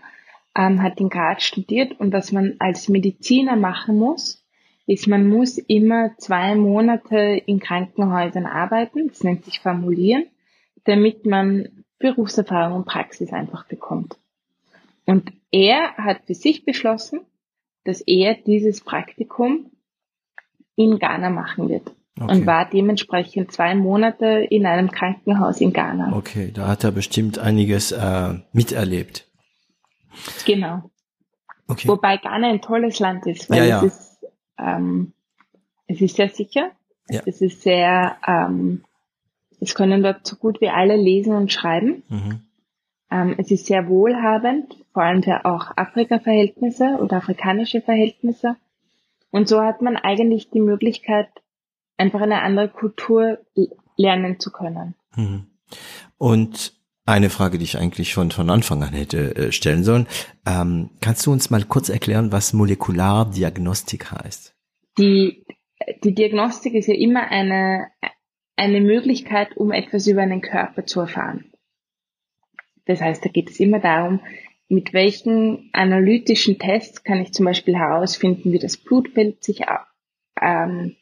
ähm, 0.55 0.81
hat 0.81 0.99
in 0.99 1.09
Graz 1.09 1.43
studiert. 1.43 1.99
Und 1.99 2.13
was 2.13 2.31
man 2.31 2.55
als 2.59 2.89
Mediziner 2.89 3.55
machen 3.55 3.97
muss, 3.97 4.45
ist, 4.85 5.07
man 5.07 5.27
muss 5.27 5.57
immer 5.57 6.15
zwei 6.17 6.55
Monate 6.55 7.17
in 7.17 7.59
Krankenhäusern 7.59 8.45
arbeiten, 8.45 9.07
das 9.07 9.23
nennt 9.23 9.45
sich 9.45 9.59
Formulieren, 9.59 10.25
damit 10.83 11.25
man 11.25 11.83
Berufserfahrung 11.99 12.79
und 12.79 12.85
Praxis 12.85 13.31
einfach 13.31 13.65
bekommt. 13.65 14.17
Und 15.05 15.31
er 15.51 15.95
hat 15.97 16.25
für 16.25 16.33
sich 16.33 16.65
beschlossen, 16.65 17.21
dass 17.83 18.01
er 18.01 18.35
dieses 18.35 18.81
Praktikum 18.81 19.71
in 20.75 20.99
Ghana 20.99 21.29
machen 21.29 21.69
wird 21.69 21.91
okay. 22.19 22.31
und 22.31 22.45
war 22.45 22.69
dementsprechend 22.69 23.51
zwei 23.51 23.75
Monate 23.75 24.25
in 24.49 24.65
einem 24.65 24.91
Krankenhaus 24.91 25.61
in 25.61 25.73
Ghana. 25.73 26.15
Okay, 26.15 26.51
da 26.53 26.67
hat 26.67 26.83
er 26.83 26.91
bestimmt 26.91 27.39
einiges 27.39 27.91
äh, 27.91 28.33
miterlebt. 28.51 29.27
Genau. 30.45 30.89
Okay. 31.67 31.87
Wobei 31.87 32.17
Ghana 32.17 32.49
ein 32.49 32.61
tolles 32.61 32.99
Land 32.99 33.25
ist, 33.27 33.49
weil 33.49 33.59
ja, 33.59 33.65
ja. 33.65 33.83
es 33.83 33.93
ist 33.93 34.27
ähm, 34.57 35.13
es 35.87 36.01
ist 36.01 36.15
sehr 36.15 36.29
sicher, 36.29 36.71
ja. 37.09 37.21
es 37.25 37.41
ist 37.41 37.61
sehr 37.61 38.17
ähm, 38.27 38.83
es 39.61 39.75
können 39.75 40.03
dort 40.03 40.25
so 40.25 40.35
gut 40.35 40.59
wie 40.59 40.69
alle 40.69 40.95
lesen 40.95 41.35
und 41.35 41.53
schreiben. 41.53 42.03
Mhm. 42.09 42.41
Ähm, 43.11 43.35
es 43.37 43.51
ist 43.51 43.67
sehr 43.67 43.87
wohlhabend, 43.87 44.75
vor 44.93 45.03
allem 45.03 45.21
für 45.21 45.45
auch 45.45 45.71
Afrika-Verhältnisse 45.75 46.97
oder 46.99 47.17
afrikanische 47.17 47.81
Verhältnisse. 47.81 48.55
Und 49.29 49.47
so 49.47 49.61
hat 49.61 49.81
man 49.81 49.97
eigentlich 49.97 50.49
die 50.49 50.59
Möglichkeit, 50.59 51.27
einfach 52.01 52.21
eine 52.21 52.41
andere 52.41 52.69
Kultur 52.69 53.37
lernen 53.95 54.39
zu 54.39 54.51
können. 54.51 54.95
Mhm. 55.15 55.45
Und 56.17 56.73
eine 57.05 57.29
Frage, 57.29 57.57
die 57.57 57.63
ich 57.63 57.77
eigentlich 57.77 58.11
schon 58.11 58.31
von 58.31 58.49
Anfang 58.49 58.83
an 58.83 58.93
hätte 58.93 59.35
äh, 59.35 59.51
stellen 59.51 59.83
sollen. 59.83 60.07
Ähm, 60.45 60.91
kannst 61.01 61.25
du 61.25 61.31
uns 61.31 61.49
mal 61.49 61.63
kurz 61.63 61.89
erklären, 61.89 62.31
was 62.31 62.53
Molekulardiagnostik 62.53 64.11
heißt? 64.11 64.55
Die, 64.97 65.45
die 66.03 66.13
Diagnostik 66.13 66.73
ist 66.73 66.87
ja 66.87 66.95
immer 66.95 67.27
eine, 67.29 67.87
eine 68.55 68.81
Möglichkeit, 68.81 69.57
um 69.57 69.71
etwas 69.71 70.07
über 70.07 70.21
einen 70.21 70.41
Körper 70.41 70.85
zu 70.85 71.01
erfahren. 71.01 71.51
Das 72.85 73.01
heißt, 73.01 73.23
da 73.23 73.29
geht 73.29 73.49
es 73.49 73.59
immer 73.59 73.79
darum, 73.79 74.21
mit 74.67 74.93
welchen 74.93 75.69
analytischen 75.73 76.57
Tests 76.57 77.03
kann 77.03 77.19
ich 77.19 77.33
zum 77.33 77.45
Beispiel 77.45 77.75
herausfinden, 77.75 78.51
wie 78.51 78.59
das 78.59 78.77
Blutbild 78.77 79.43
sich 79.43 79.63
ähm, 80.39 80.95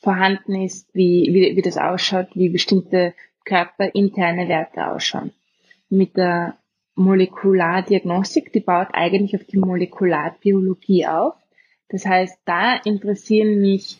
vorhanden 0.00 0.62
ist, 0.62 0.88
wie, 0.94 1.28
wie, 1.32 1.56
wie 1.56 1.62
das 1.62 1.76
ausschaut, 1.76 2.28
wie 2.34 2.48
bestimmte 2.48 3.14
körperinterne 3.44 4.48
Werte 4.48 4.88
ausschauen. 4.88 5.32
Mit 5.88 6.16
der 6.16 6.58
Molekulardiagnostik, 6.94 8.52
die 8.52 8.60
baut 8.60 8.88
eigentlich 8.92 9.34
auf 9.34 9.44
die 9.44 9.58
Molekularbiologie 9.58 11.06
auf. 11.06 11.34
Das 11.88 12.06
heißt, 12.06 12.38
da 12.44 12.76
interessieren 12.76 13.60
mich, 13.60 13.98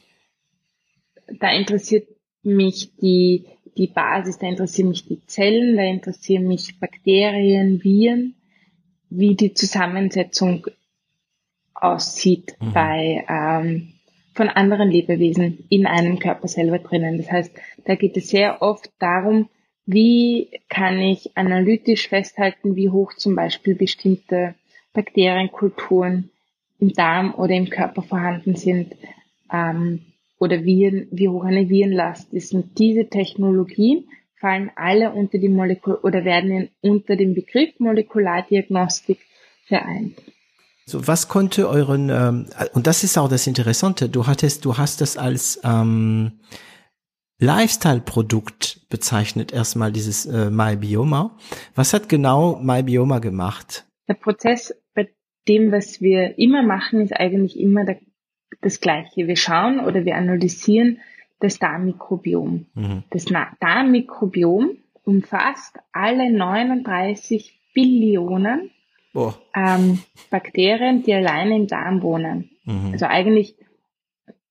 da 1.38 1.50
interessiert 1.52 2.08
mich 2.42 2.94
die, 2.96 3.46
die 3.76 3.88
Basis, 3.88 4.38
da 4.38 4.46
interessieren 4.46 4.90
mich 4.90 5.06
die 5.06 5.24
Zellen, 5.26 5.76
da 5.76 5.82
interessieren 5.82 6.46
mich 6.46 6.78
Bakterien, 6.78 7.82
Viren, 7.82 8.34
wie 9.08 9.34
die 9.34 9.54
Zusammensetzung 9.54 10.66
aussieht 11.74 12.56
mhm. 12.60 12.72
bei 12.72 13.24
ähm, 13.28 13.92
von 14.32 14.48
anderen 14.48 14.90
Lebewesen 14.90 15.64
in 15.68 15.86
einem 15.86 16.18
Körper 16.18 16.48
selber 16.48 16.78
drinnen. 16.78 17.18
Das 17.18 17.30
heißt, 17.30 17.52
da 17.84 17.94
geht 17.94 18.16
es 18.16 18.28
sehr 18.28 18.62
oft 18.62 18.90
darum, 18.98 19.48
wie 19.86 20.48
kann 20.68 21.00
ich 21.00 21.36
analytisch 21.36 22.08
festhalten, 22.08 22.76
wie 22.76 22.90
hoch 22.90 23.14
zum 23.14 23.34
Beispiel 23.34 23.74
bestimmte 23.74 24.54
Bakterienkulturen 24.92 26.30
im 26.78 26.92
Darm 26.92 27.34
oder 27.34 27.54
im 27.54 27.70
Körper 27.70 28.02
vorhanden 28.02 28.56
sind 28.56 28.94
ähm, 29.52 30.00
oder 30.38 30.64
wie, 30.64 31.06
wie 31.10 31.28
hoch 31.28 31.44
eine 31.44 31.68
Virenlast 31.68 32.32
ist. 32.32 32.54
Und 32.54 32.78
diese 32.78 33.08
Technologien 33.08 34.04
fallen 34.36 34.70
alle 34.76 35.12
unter 35.12 35.38
die 35.38 35.48
Molekul 35.48 35.96
oder 36.02 36.24
werden 36.24 36.70
unter 36.80 37.16
dem 37.16 37.34
Begriff 37.34 37.78
Molekulardiagnostik 37.78 39.18
vereint. 39.66 40.14
So, 40.90 41.06
was 41.06 41.28
konnte 41.28 41.68
euren 41.68 42.10
ähm, 42.10 42.46
und 42.74 42.86
das 42.86 43.04
ist 43.04 43.16
auch 43.16 43.28
das 43.28 43.46
Interessante. 43.46 44.08
Du 44.08 44.26
hattest, 44.26 44.64
du 44.64 44.76
hast 44.76 45.00
das 45.00 45.16
als 45.16 45.60
ähm, 45.62 46.40
Lifestyle-Produkt 47.38 48.88
bezeichnet 48.90 49.52
erstmal 49.52 49.92
dieses 49.92 50.26
äh, 50.26 50.50
MyBioma. 50.50 51.36
Was 51.76 51.94
hat 51.94 52.08
genau 52.08 52.56
MyBioma 52.56 53.20
gemacht? 53.20 53.86
Der 54.08 54.14
Prozess 54.14 54.74
bei 54.94 55.08
dem, 55.46 55.70
was 55.70 56.00
wir 56.00 56.38
immer 56.38 56.64
machen, 56.64 57.00
ist 57.00 57.12
eigentlich 57.12 57.58
immer 57.58 57.84
der, 57.84 58.00
das 58.60 58.80
Gleiche. 58.80 59.28
Wir 59.28 59.36
schauen 59.36 59.78
oder 59.78 60.04
wir 60.04 60.16
analysieren 60.16 60.98
das 61.38 61.60
Darmmikrobiom. 61.60 62.66
Mhm. 62.74 63.04
Das 63.10 63.26
Darmmikrobiom 63.60 64.76
umfasst 65.04 65.78
alle 65.92 66.32
39 66.32 67.60
Billionen 67.74 68.70
ähm, 69.54 70.02
Bakterien, 70.30 71.02
die 71.02 71.14
alleine 71.14 71.56
im 71.56 71.66
Darm 71.66 72.02
wohnen. 72.02 72.50
Mhm. 72.64 72.92
Also 72.92 73.06
eigentlich, 73.06 73.56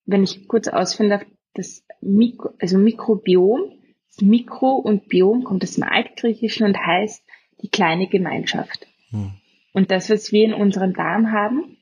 wenn 0.04 0.22
ich 0.22 0.46
kurz 0.48 0.68
ausführen 0.68 1.10
darf, 1.10 1.24
das 1.54 1.84
Mikro, 2.00 2.50
also 2.58 2.78
Mikrobiom, 2.78 3.72
das 4.08 4.22
Mikro 4.22 4.74
und 4.74 5.08
Biom 5.08 5.44
kommt 5.44 5.62
aus 5.62 5.74
dem 5.74 5.84
Altgriechischen 5.84 6.66
und 6.66 6.76
heißt 6.76 7.24
die 7.62 7.68
kleine 7.68 8.08
Gemeinschaft. 8.08 8.86
Hm. 9.10 9.32
Und 9.72 9.90
das, 9.90 10.10
was 10.10 10.32
wir 10.32 10.44
in 10.44 10.54
unserem 10.54 10.94
Darm 10.94 11.32
haben, 11.32 11.76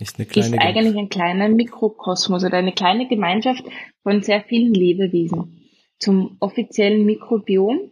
ist, 0.00 0.18
ist 0.18 0.58
eigentlich 0.58 0.96
ein 0.96 1.08
kleiner 1.08 1.48
Mikrokosmos 1.48 2.44
oder 2.44 2.58
eine 2.58 2.72
kleine 2.72 3.08
Gemeinschaft 3.08 3.64
von 4.02 4.22
sehr 4.22 4.42
vielen 4.42 4.72
Lebewesen. 4.72 5.68
Zum 5.98 6.36
offiziellen 6.40 7.04
Mikrobiom 7.04 7.90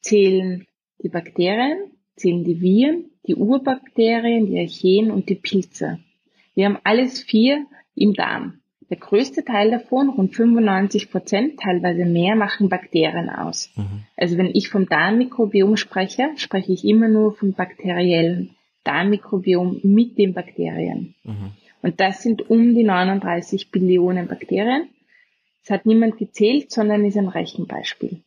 zählen 0.00 0.66
die 1.02 1.08
Bakterien, 1.08 1.92
zählen 2.16 2.44
die 2.44 2.60
Viren, 2.60 3.10
die 3.26 3.34
Urbakterien, 3.34 4.46
die 4.46 4.58
Archeen 4.58 5.10
und 5.10 5.28
die 5.28 5.34
Pilze. 5.34 5.98
Wir 6.54 6.66
haben 6.66 6.78
alles 6.84 7.22
vier 7.22 7.66
im 7.94 8.14
Darm. 8.14 8.60
Der 8.90 8.98
größte 8.98 9.44
Teil 9.44 9.70
davon, 9.70 10.10
rund 10.10 10.34
95 10.34 11.10
Prozent, 11.10 11.58
teilweise 11.58 12.04
mehr, 12.04 12.36
machen 12.36 12.68
Bakterien 12.68 13.30
aus. 13.30 13.72
Mhm. 13.76 14.04
Also 14.16 14.36
wenn 14.36 14.54
ich 14.54 14.68
vom 14.68 14.86
Darmmikrobiom 14.86 15.76
spreche, 15.76 16.30
spreche 16.36 16.72
ich 16.72 16.84
immer 16.84 17.08
nur 17.08 17.34
vom 17.34 17.54
bakteriellen 17.54 18.50
Darmmikrobiom 18.84 19.80
mit 19.82 20.18
den 20.18 20.34
Bakterien. 20.34 21.14
Mhm. 21.24 21.52
Und 21.82 22.00
das 22.00 22.22
sind 22.22 22.48
um 22.50 22.74
die 22.74 22.84
39 22.84 23.70
Billionen 23.70 24.28
Bakterien. 24.28 24.88
Das 25.62 25.70
hat 25.70 25.86
niemand 25.86 26.18
gezählt, 26.18 26.70
sondern 26.70 27.04
ist 27.04 27.16
ein 27.16 27.28
Rechenbeispiel. 27.28 28.20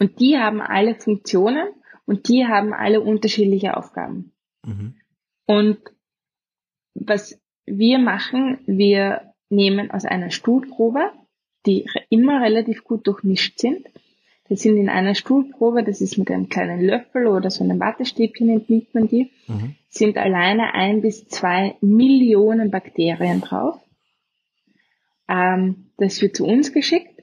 Und 0.00 0.18
die 0.18 0.36
haben 0.36 0.60
alle 0.60 0.96
Funktionen 0.96 1.68
und 2.12 2.28
die 2.28 2.44
haben 2.44 2.74
alle 2.74 3.00
unterschiedliche 3.00 3.74
Aufgaben. 3.74 4.32
Mhm. 4.66 4.96
Und 5.46 5.78
was 6.92 7.40
wir 7.64 7.98
machen, 7.98 8.58
wir 8.66 9.32
nehmen 9.48 9.90
aus 9.90 10.04
einer 10.04 10.30
Stuhlprobe, 10.30 11.10
die 11.64 11.86
immer 12.10 12.42
relativ 12.42 12.84
gut 12.84 13.06
durchmischt 13.06 13.58
sind. 13.60 13.86
Das 14.50 14.60
sind 14.60 14.76
in 14.76 14.90
einer 14.90 15.14
Stuhlprobe, 15.14 15.82
das 15.82 16.02
ist 16.02 16.18
mit 16.18 16.30
einem 16.30 16.50
kleinen 16.50 16.84
Löffel 16.84 17.28
oder 17.28 17.50
so 17.50 17.64
einem 17.64 17.80
Wattestäbchen 17.80 18.50
entnimmt 18.50 18.92
man 18.94 19.08
die, 19.08 19.30
mhm. 19.46 19.74
sind 19.88 20.18
alleine 20.18 20.74
ein 20.74 21.00
bis 21.00 21.26
zwei 21.28 21.76
Millionen 21.80 22.70
Bakterien 22.70 23.40
drauf. 23.40 23.80
Ähm, 25.30 25.86
das 25.96 26.20
wird 26.20 26.36
zu 26.36 26.44
uns 26.44 26.74
geschickt. 26.74 27.22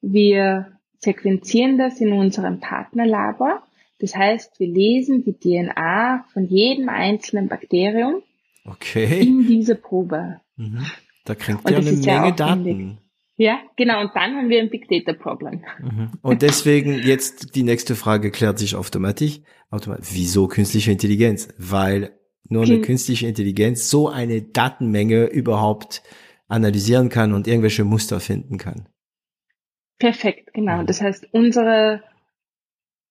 Wir 0.00 0.78
sequenzieren 0.98 1.76
das 1.76 2.00
in 2.00 2.12
unserem 2.12 2.60
Partnerlabor. 2.60 3.65
Das 3.98 4.14
heißt, 4.14 4.60
wir 4.60 4.68
lesen 4.68 5.24
die 5.24 5.38
DNA 5.38 6.26
von 6.32 6.44
jedem 6.46 6.88
einzelnen 6.88 7.48
Bakterium 7.48 8.22
Okay. 8.68 9.20
In 9.20 9.46
diese 9.46 9.76
Probe. 9.76 10.40
Mhm. 10.56 10.86
Da 11.24 11.34
kriegt 11.34 11.68
ihr 11.70 11.78
eine 11.78 11.92
Menge 11.92 12.06
ja 12.06 12.30
Daten. 12.30 12.98
Ja, 13.36 13.60
genau. 13.76 14.00
Und 14.00 14.10
dann 14.14 14.34
haben 14.34 14.48
wir 14.48 14.60
ein 14.60 14.70
Big 14.70 14.88
Data 14.88 15.12
Problem. 15.12 15.62
Mhm. 15.80 16.10
Und 16.22 16.42
deswegen 16.42 16.94
jetzt 16.94 17.54
die 17.54 17.62
nächste 17.62 17.94
Frage 17.94 18.30
klärt 18.30 18.58
sich 18.58 18.74
automatisch. 18.74 19.40
automatisch. 19.70 20.08
Wieso 20.12 20.48
künstliche 20.48 20.90
Intelligenz? 20.90 21.48
Weil 21.58 22.18
nur 22.48 22.64
eine 22.64 22.80
künstliche 22.80 23.26
Intelligenz 23.26 23.90
so 23.90 24.08
eine 24.08 24.40
Datenmenge 24.42 25.26
überhaupt 25.26 26.02
analysieren 26.48 27.08
kann 27.08 27.34
und 27.34 27.46
irgendwelche 27.46 27.84
Muster 27.84 28.20
finden 28.20 28.56
kann. 28.56 28.88
Perfekt, 29.98 30.54
genau. 30.54 30.82
Mhm. 30.82 30.86
Das 30.86 31.00
heißt, 31.00 31.28
unsere 31.32 32.02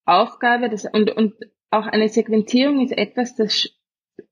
Aufgabe 0.06 0.70
das, 0.70 0.86
und, 0.86 1.12
und 1.12 1.34
auch 1.72 1.88
eine 1.88 2.10
Sequenzierung 2.10 2.84
ist 2.84 2.98
etwas, 2.98 3.36
das 3.36 3.70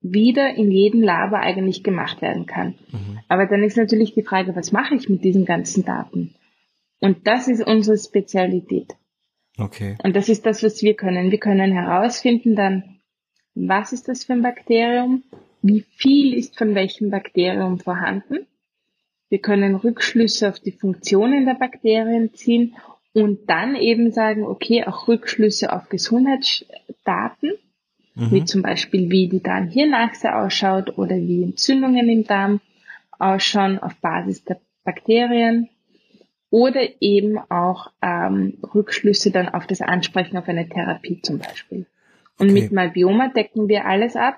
wieder 0.00 0.54
in 0.54 0.70
jedem 0.70 1.02
Labor 1.02 1.40
eigentlich 1.40 1.82
gemacht 1.82 2.22
werden 2.22 2.46
kann. 2.46 2.74
Mhm. 2.90 3.20
Aber 3.28 3.46
dann 3.46 3.62
ist 3.62 3.76
natürlich 3.76 4.14
die 4.14 4.22
Frage, 4.22 4.56
was 4.56 4.72
mache 4.72 4.94
ich 4.94 5.08
mit 5.08 5.24
diesen 5.24 5.44
ganzen 5.44 5.84
Daten? 5.84 6.34
Und 7.00 7.26
das 7.26 7.48
ist 7.48 7.66
unsere 7.66 7.98
Spezialität. 7.98 8.94
Okay. 9.58 9.96
Und 10.02 10.16
das 10.16 10.28
ist 10.28 10.46
das, 10.46 10.62
was 10.62 10.82
wir 10.82 10.94
können. 10.94 11.30
Wir 11.30 11.38
können 11.38 11.72
herausfinden 11.72 12.56
dann, 12.56 13.00
was 13.54 13.92
ist 13.92 14.08
das 14.08 14.24
für 14.24 14.32
ein 14.32 14.42
Bakterium? 14.42 15.22
Wie 15.62 15.84
viel 15.96 16.34
ist 16.34 16.58
von 16.58 16.74
welchem 16.74 17.10
Bakterium 17.10 17.78
vorhanden? 17.78 18.46
Wir 19.28 19.40
können 19.40 19.74
Rückschlüsse 19.74 20.48
auf 20.48 20.60
die 20.60 20.72
Funktionen 20.72 21.46
der 21.46 21.54
Bakterien 21.54 22.34
ziehen 22.34 22.76
und 23.14 23.48
dann 23.48 23.74
eben 23.74 24.12
sagen, 24.12 24.44
okay, 24.44 24.84
auch 24.84 25.08
Rückschlüsse 25.08 25.72
auf 25.72 25.88
Gesundheitsdaten 25.88 27.52
mhm. 28.14 28.30
wie 28.30 28.44
zum 28.44 28.62
Beispiel 28.62 29.10
wie 29.10 29.28
die 29.28 29.42
Darmhirnachse 29.42 30.34
ausschaut 30.34 30.98
oder 30.98 31.16
wie 31.16 31.42
Entzündungen 31.42 32.08
im 32.08 32.24
Darm 32.24 32.60
ausschauen 33.18 33.78
auf 33.78 33.94
Basis 33.96 34.44
der 34.44 34.60
Bakterien 34.84 35.68
oder 36.50 36.82
eben 37.00 37.38
auch 37.38 37.90
ähm, 38.00 38.58
Rückschlüsse 38.74 39.30
dann 39.30 39.48
auf 39.48 39.66
das 39.66 39.80
Ansprechen 39.80 40.36
auf 40.36 40.48
eine 40.48 40.68
Therapie 40.68 41.20
zum 41.20 41.38
Beispiel. 41.38 41.86
Und 42.38 42.50
okay. 42.50 42.62
mit 42.62 42.72
Malbioma 42.72 43.28
decken 43.28 43.68
wir 43.68 43.86
alles 43.86 44.14
ab, 44.16 44.36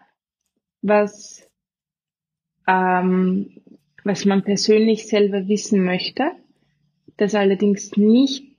was, 0.83 1.49
ähm, 2.67 3.61
was 4.05 4.25
man 4.25 4.45
persönlich 4.45 5.09
selber 5.09 5.49
wissen 5.49 5.85
möchte, 5.85 6.33
das 7.17 7.35
allerdings 7.35 7.97
nicht 7.97 8.56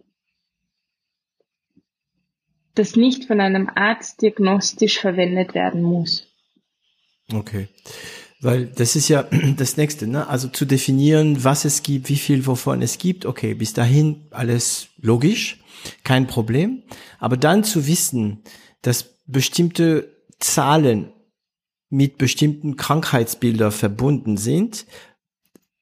das 2.78 2.96
nicht 2.96 3.26
von 3.26 3.40
einem 3.40 3.70
Arzt 3.74 4.22
diagnostisch 4.22 5.00
verwendet 5.00 5.54
werden 5.54 5.82
muss. 5.82 6.28
Okay. 7.34 7.68
Weil 8.40 8.68
das 8.68 8.96
ist 8.96 9.10
ja 9.10 9.24
das 9.58 9.78
nächste, 9.78 10.08
ne? 10.08 10.28
Also 10.28 10.48
zu 10.48 10.66
definieren, 10.66 11.44
was 11.44 11.66
es 11.66 11.84
gibt, 11.84 12.10
wie 12.10 12.16
viel 12.16 12.46
wovon 12.46 12.82
es 12.82 12.98
gibt. 12.98 13.26
Okay, 13.26 13.54
bis 13.54 13.74
dahin 13.74 14.28
alles 14.32 14.90
logisch, 15.02 15.60
kein 16.04 16.28
Problem. 16.28 16.84
Aber 17.20 17.38
dann 17.38 17.64
zu 17.64 17.88
wissen, 17.88 18.44
dass 18.82 19.16
bestimmte 19.26 20.16
Zahlen 20.40 21.12
mit 21.90 22.18
bestimmten 22.18 22.76
Krankheitsbildern 22.76 23.72
verbunden 23.72 24.38
sind, 24.38 24.86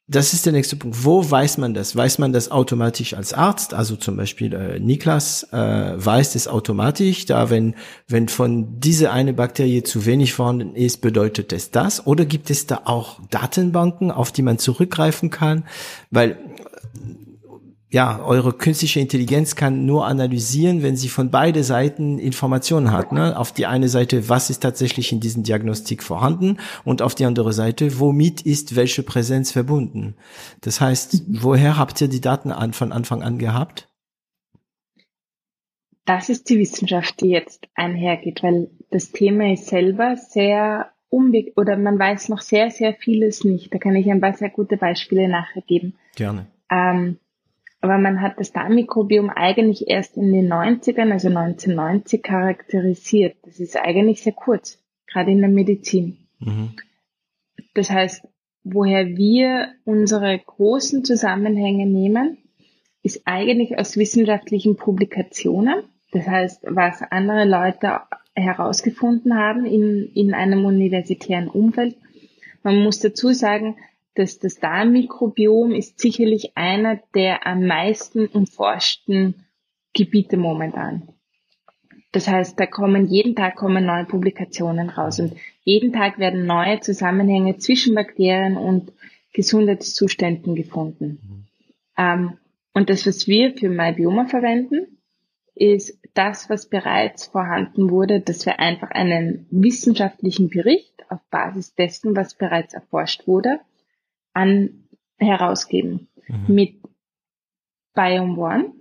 das 0.08 0.34
ist 0.34 0.46
der 0.46 0.54
nächste 0.54 0.76
Punkt. 0.76 1.04
Wo 1.04 1.30
weiß 1.30 1.58
man 1.58 1.74
das? 1.74 1.96
Weiß 1.96 2.20
man 2.20 2.32
das 2.32 2.52
automatisch 2.52 3.16
als 3.16 3.34
Arzt? 3.34 3.74
Also 3.74 3.96
zum 3.96 4.16
Beispiel 4.16 4.54
äh, 4.54 4.80
Niklas 4.80 5.48
äh, 5.52 5.58
weiß 5.58 6.36
es 6.36 6.48
automatisch, 6.48 7.26
da 7.26 7.50
wenn 7.50 7.74
wenn 8.08 8.28
von 8.28 8.80
diese 8.80 9.12
eine 9.12 9.34
Bakterie 9.34 9.82
zu 9.82 10.06
wenig 10.06 10.34
vorhanden 10.34 10.76
ist, 10.76 11.02
bedeutet 11.02 11.52
es 11.54 11.72
das? 11.72 12.06
Oder 12.06 12.26
gibt 12.26 12.52
es 12.52 12.68
da 12.68 12.82
auch 12.86 13.20
Datenbanken, 13.32 14.12
auf 14.12 14.32
die 14.32 14.44
man 14.44 14.60
zurückgreifen 14.60 15.32
kann? 15.32 15.64
Weil 16.12 16.38
ja, 17.90 18.20
eure 18.24 18.52
künstliche 18.54 19.00
Intelligenz 19.00 19.56
kann 19.56 19.86
nur 19.86 20.06
analysieren, 20.06 20.82
wenn 20.82 20.98
sie 20.98 21.08
von 21.08 21.30
beide 21.30 21.64
Seiten 21.64 22.20
Informationen 22.20 22.92
hat. 22.92 23.12
Ne? 23.12 23.38
Auf 23.38 23.52
die 23.52 23.68
eine 23.68 23.90
Seite, 23.90 24.28
was 24.28 24.50
ist 24.50 24.62
tatsächlich 24.62 25.12
in 25.12 25.20
diesem 25.20 25.44
Diagnostik 25.44 26.02
vorhanden 26.02 26.58
und 26.84 27.02
auf 27.02 27.16
die 27.16 27.26
andere 27.26 27.54
Seite, 27.54 28.00
womit 28.00 28.42
ist 28.42 28.76
welche 28.76 29.04
Präsenz 29.04 29.52
verbunden. 29.52 30.16
Das 30.62 30.82
heißt, 30.82 31.24
woher 31.28 31.78
habt 31.78 32.02
ihr 32.02 32.08
die 32.08 32.22
Daten 32.22 32.52
an, 32.52 32.74
von 32.74 32.92
Anfang 32.92 33.22
an 33.22 33.38
gehabt? 33.38 33.88
Das 36.06 36.30
ist 36.30 36.50
die 36.50 36.60
Wissenschaft, 36.60 37.22
die 37.22 37.30
jetzt 37.30 37.68
einhergeht, 37.76 38.44
weil 38.44 38.70
das 38.92 39.12
Thema 39.12 39.54
ist 39.54 39.68
selber 39.68 40.18
sehr 40.18 40.92
unbe 41.10 41.52
oder 41.56 41.78
man 41.78 41.98
weiß 41.98 42.30
noch 42.30 42.42
sehr, 42.42 42.72
sehr 42.72 42.94
vieles 42.94 43.44
nicht. 43.44 43.74
Da 43.74 43.78
kann 43.78 43.96
ich 43.96 44.10
ein 44.10 44.22
paar 44.22 44.34
sehr 44.34 44.50
gute 44.50 44.78
Beispiele 44.78 45.28
nachher 45.28 45.62
geben. 45.62 45.96
Gerne. 46.16 46.48
Ähm, 46.70 47.20
aber 47.86 48.00
man 48.00 48.20
hat 48.20 48.40
das 48.40 48.52
Darmmikrobiom 48.52 49.30
eigentlich 49.30 49.88
erst 49.88 50.18
in 50.18 50.34
den 50.34 50.52
90ern, 50.52 51.12
also 51.12 51.28
1990, 51.28 52.24
charakterisiert. 52.24 53.38
Das 53.44 53.60
ist 53.60 53.78
eigentlich 53.78 54.24
sehr 54.24 54.34
kurz, 54.34 54.80
gerade 55.06 55.30
in 55.30 55.40
der 55.40 55.50
Medizin. 55.50 56.18
Mhm. 56.40 56.72
Das 57.76 57.92
heißt, 57.92 58.28
woher 58.64 59.06
wir 59.16 59.70
unsere 59.86 60.40
großen 60.40 61.06
Zusammenhänge 61.06 61.86
nehmen, 61.86 62.40
ist 63.04 63.22
eigentlich 63.26 63.78
aus 63.78 63.98
wissenschaftlichen 63.98 64.78
Publikationen. 64.78 65.84
Das 66.12 66.28
heißt, 66.28 66.64
was 66.68 67.04
andere 67.04 67.46
Leute 67.46 68.00
herausgefunden 68.34 69.38
haben 69.38 69.66
in, 69.68 70.10
in 70.16 70.34
einem 70.34 70.66
universitären 70.66 71.50
Umfeld. 71.50 71.98
Man 72.64 72.84
muss 72.84 73.00
dazu 73.00 73.32
sagen, 73.32 73.78
dass 74.16 74.40
das 74.40 74.60
Darmmikrobiom 74.60 75.72
ist 75.72 76.00
sicherlich 76.00 76.56
einer 76.56 77.00
der 77.14 77.46
am 77.46 77.66
meisten 77.66 78.28
umforschten 78.28 79.46
Gebiete 79.94 80.38
momentan. 80.38 81.10
Das 82.12 82.28
heißt, 82.30 82.58
da 82.60 82.66
kommen 82.66 83.08
jeden 83.08 83.36
Tag 83.36 83.56
kommen 83.58 83.86
neue 83.86 84.06
Publikationen 84.06 84.90
raus 84.90 85.20
und 85.20 85.36
jeden 85.64 85.92
Tag 85.92 86.18
werden 86.18 86.46
neue 86.46 86.80
Zusammenhänge 86.80 87.58
zwischen 87.58 87.94
Bakterien 87.94 88.56
und 88.56 88.94
Gesundheitszuständen 89.34 90.56
gefunden. 90.56 91.46
Mhm. 91.98 92.38
Und 92.74 92.90
das, 92.90 93.06
was 93.06 93.28
wir 93.28 93.54
für 93.54 93.70
MyBioma 93.70 94.26
verwenden, 94.28 94.98
ist 95.56 96.00
das, 96.14 96.50
was 96.50 96.70
bereits 96.70 97.28
vorhanden 97.28 97.90
wurde, 97.90 98.20
dass 98.20 98.46
wir 98.46 98.60
einfach 98.60 98.92
einen 98.92 99.48
wissenschaftlichen 99.52 100.50
Bericht 100.50 101.04
auf 101.10 101.20
Basis 101.30 101.76
dessen, 101.76 102.16
was 102.16 102.36
bereits 102.36 102.74
erforscht 102.74 103.28
wurde, 103.28 103.60
an 104.36 104.84
herausgeben. 105.18 106.08
Mhm. 106.28 106.54
Mit 106.54 106.76
Biome 107.96 108.38
One 108.38 108.74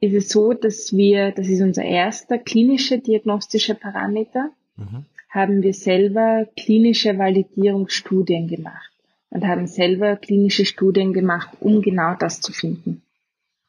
ist 0.00 0.14
es 0.14 0.28
so, 0.28 0.52
dass 0.52 0.92
wir, 0.92 1.32
das 1.32 1.48
ist 1.48 1.62
unser 1.62 1.84
erster 1.84 2.38
klinischer 2.38 2.98
diagnostischer 2.98 3.74
Parameter, 3.74 4.50
mhm. 4.76 5.06
haben 5.30 5.62
wir 5.62 5.74
selber 5.74 6.46
klinische 6.56 7.18
Validierungsstudien 7.18 8.48
gemacht 8.48 8.92
und 9.30 9.46
haben 9.46 9.66
selber 9.66 10.16
klinische 10.16 10.66
Studien 10.66 11.12
gemacht, 11.12 11.56
um 11.60 11.80
genau 11.82 12.14
das 12.14 12.40
zu 12.40 12.52
finden. 12.52 13.02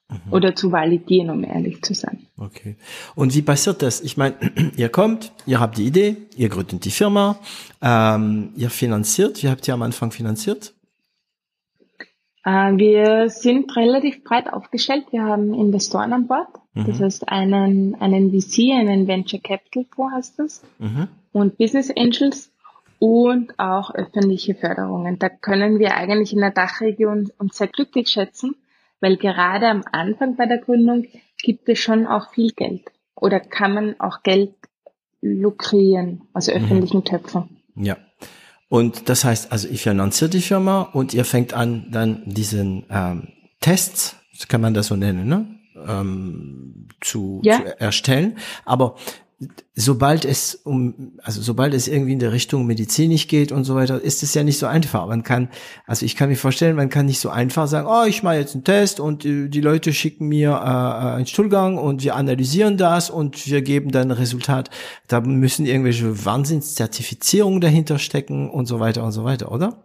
Mhm. 0.10 0.34
Oder 0.34 0.56
zu 0.56 0.72
validieren, 0.72 1.30
um 1.30 1.44
ehrlich 1.44 1.82
zu 1.82 1.94
sein. 1.94 2.23
Okay. 2.38 2.78
Und 3.16 3.36
wie 3.36 3.42
passiert 3.44 3.82
das? 3.82 4.02
Ich 4.02 4.18
meine, 4.18 4.36
ihr 4.76 4.90
kommt, 4.90 5.32
ihr 5.46 5.60
habt 5.60 5.78
die 5.78 5.86
Idee, 5.86 6.18
ihr 6.36 6.50
gründet 6.50 6.86
die 6.86 6.92
Firma, 6.92 7.38
ähm, 7.82 8.54
ihr 8.56 8.70
finanziert. 8.70 9.44
Wie 9.44 9.50
habt 9.50 9.68
ihr 9.68 9.74
am 9.74 9.84
Anfang 9.84 10.12
finanziert? 10.12 10.74
Äh, 12.44 12.78
wir 12.78 13.30
sind 13.30 13.76
relativ 13.76 14.24
breit 14.24 14.52
aufgestellt. 14.52 15.06
Wir 15.12 15.24
haben 15.24 15.54
Investoren 15.54 16.12
an 16.12 16.28
Bord. 16.28 16.48
Mhm. 16.74 16.86
Das 16.86 17.00
heißt 17.00 17.30
einen, 17.30 17.96
einen 17.96 18.32
VC, 18.32 18.74
einen 18.74 19.08
Venture 19.08 19.40
Capital 19.40 19.86
Fonds 19.96 20.16
heißt 20.16 20.40
das. 20.40 20.64
Mhm. 20.80 21.08
Und 21.32 21.58
Business 21.58 21.92
Angels 21.96 22.52
und 23.00 23.60
auch 23.60 23.94
öffentliche 23.94 24.56
Förderungen. 24.56 25.20
Da 25.20 25.30
können 25.30 25.80
wir 25.80 25.96
eigentlich 25.96 26.34
in 26.34 26.40
der 26.40 26.52
Dachregion 26.52 27.32
uns 27.38 27.58
sehr 27.58 27.68
glücklich 27.68 28.10
schätzen, 28.10 28.56
weil 29.02 29.18
gerade 29.18 29.68
am 29.68 29.84
Anfang 29.92 30.36
bei 30.36 30.46
der 30.46 30.60
Gründung 30.60 31.06
gibt 31.44 31.70
es 31.70 31.78
schon 31.78 32.08
auch 32.08 32.34
viel 32.34 32.52
Geld 32.52 32.82
oder 33.16 33.40
kann 33.40 33.76
man 33.76 34.00
auch 34.00 34.24
Geld 34.24 34.56
lukrieren 35.22 36.24
aus 36.34 36.48
mhm. 36.48 36.56
öffentlichen 36.56 36.98
mhm. 36.98 37.06
Töpfen. 37.06 37.58
Ja. 37.76 37.98
Und 38.70 39.08
das 39.10 39.24
heißt, 39.24 39.52
also 39.52 39.68
ich 39.68 39.84
finanziere 39.84 40.32
die 40.32 40.42
Firma 40.42 40.82
und 40.82 41.14
ihr 41.14 41.26
fängt 41.26 41.54
an, 41.54 41.92
dann 41.92 42.24
diesen 42.26 42.86
ähm, 42.90 43.28
Tests, 43.60 44.16
kann 44.48 44.62
man 44.62 44.74
das 44.74 44.88
so 44.88 44.96
nennen, 44.96 45.28
ne? 45.28 45.46
ähm, 45.88 46.88
zu, 47.00 47.40
ja. 47.44 47.58
zu 47.58 47.80
erstellen. 47.80 48.38
Aber 48.66 48.96
sobald 49.76 50.26
es 50.26 50.56
um, 50.56 51.18
also 51.24 51.42
sobald 51.42 51.74
es 51.74 51.88
irgendwie 51.88 52.14
in 52.14 52.20
der 52.20 52.32
Richtung 52.32 52.66
medizinisch 52.66 53.28
geht 53.28 53.52
und 53.52 53.64
so 53.64 53.76
weiter, 53.76 54.02
ist 54.02 54.24
es 54.24 54.34
ja 54.34 54.44
nicht 54.44 54.60
so 54.60 54.68
einfach. 54.68 55.08
Man 55.08 55.24
kann, 55.24 55.50
also 55.86 56.06
ich 56.06 56.16
kann 56.16 56.30
mir 56.30 56.36
vorstellen, 56.36 56.76
man 56.76 56.90
kann 56.90 57.06
nicht 57.06 57.20
so 57.20 57.30
einfach 57.30 57.68
sagen, 57.68 57.88
oh, 57.90 58.06
ich 58.06 58.24
mache 58.24 58.36
jetzt 58.36 58.56
einen 58.56 58.64
Test 58.64 59.00
und 59.00 59.24
die, 59.24 59.50
die 59.50 59.62
Leute 59.62 59.94
schicken 59.94 60.28
mir 60.28 60.50
äh, 60.50 61.16
einen 61.16 61.26
Stuhlgang 61.26 61.78
und 61.78 62.04
wir 62.04 62.16
analysieren 62.16 62.78
das 62.78 63.10
und 63.10 63.48
wir 63.48 63.62
geben 63.62 63.92
dann 63.92 64.10
ein 64.10 64.18
Resultat. 64.18 64.70
Da 65.08 65.22
müssen 65.22 65.66
irgendwelche 65.66 66.26
Wahnsinnszertifizierungen 66.26 67.62
dahinter 67.62 68.00
stecken 68.00 68.50
und 68.50 68.66
so 68.66 68.80
weiter 68.80 69.04
und 69.04 69.12
so 69.12 69.24
weiter, 69.24 69.52
oder? 69.52 69.84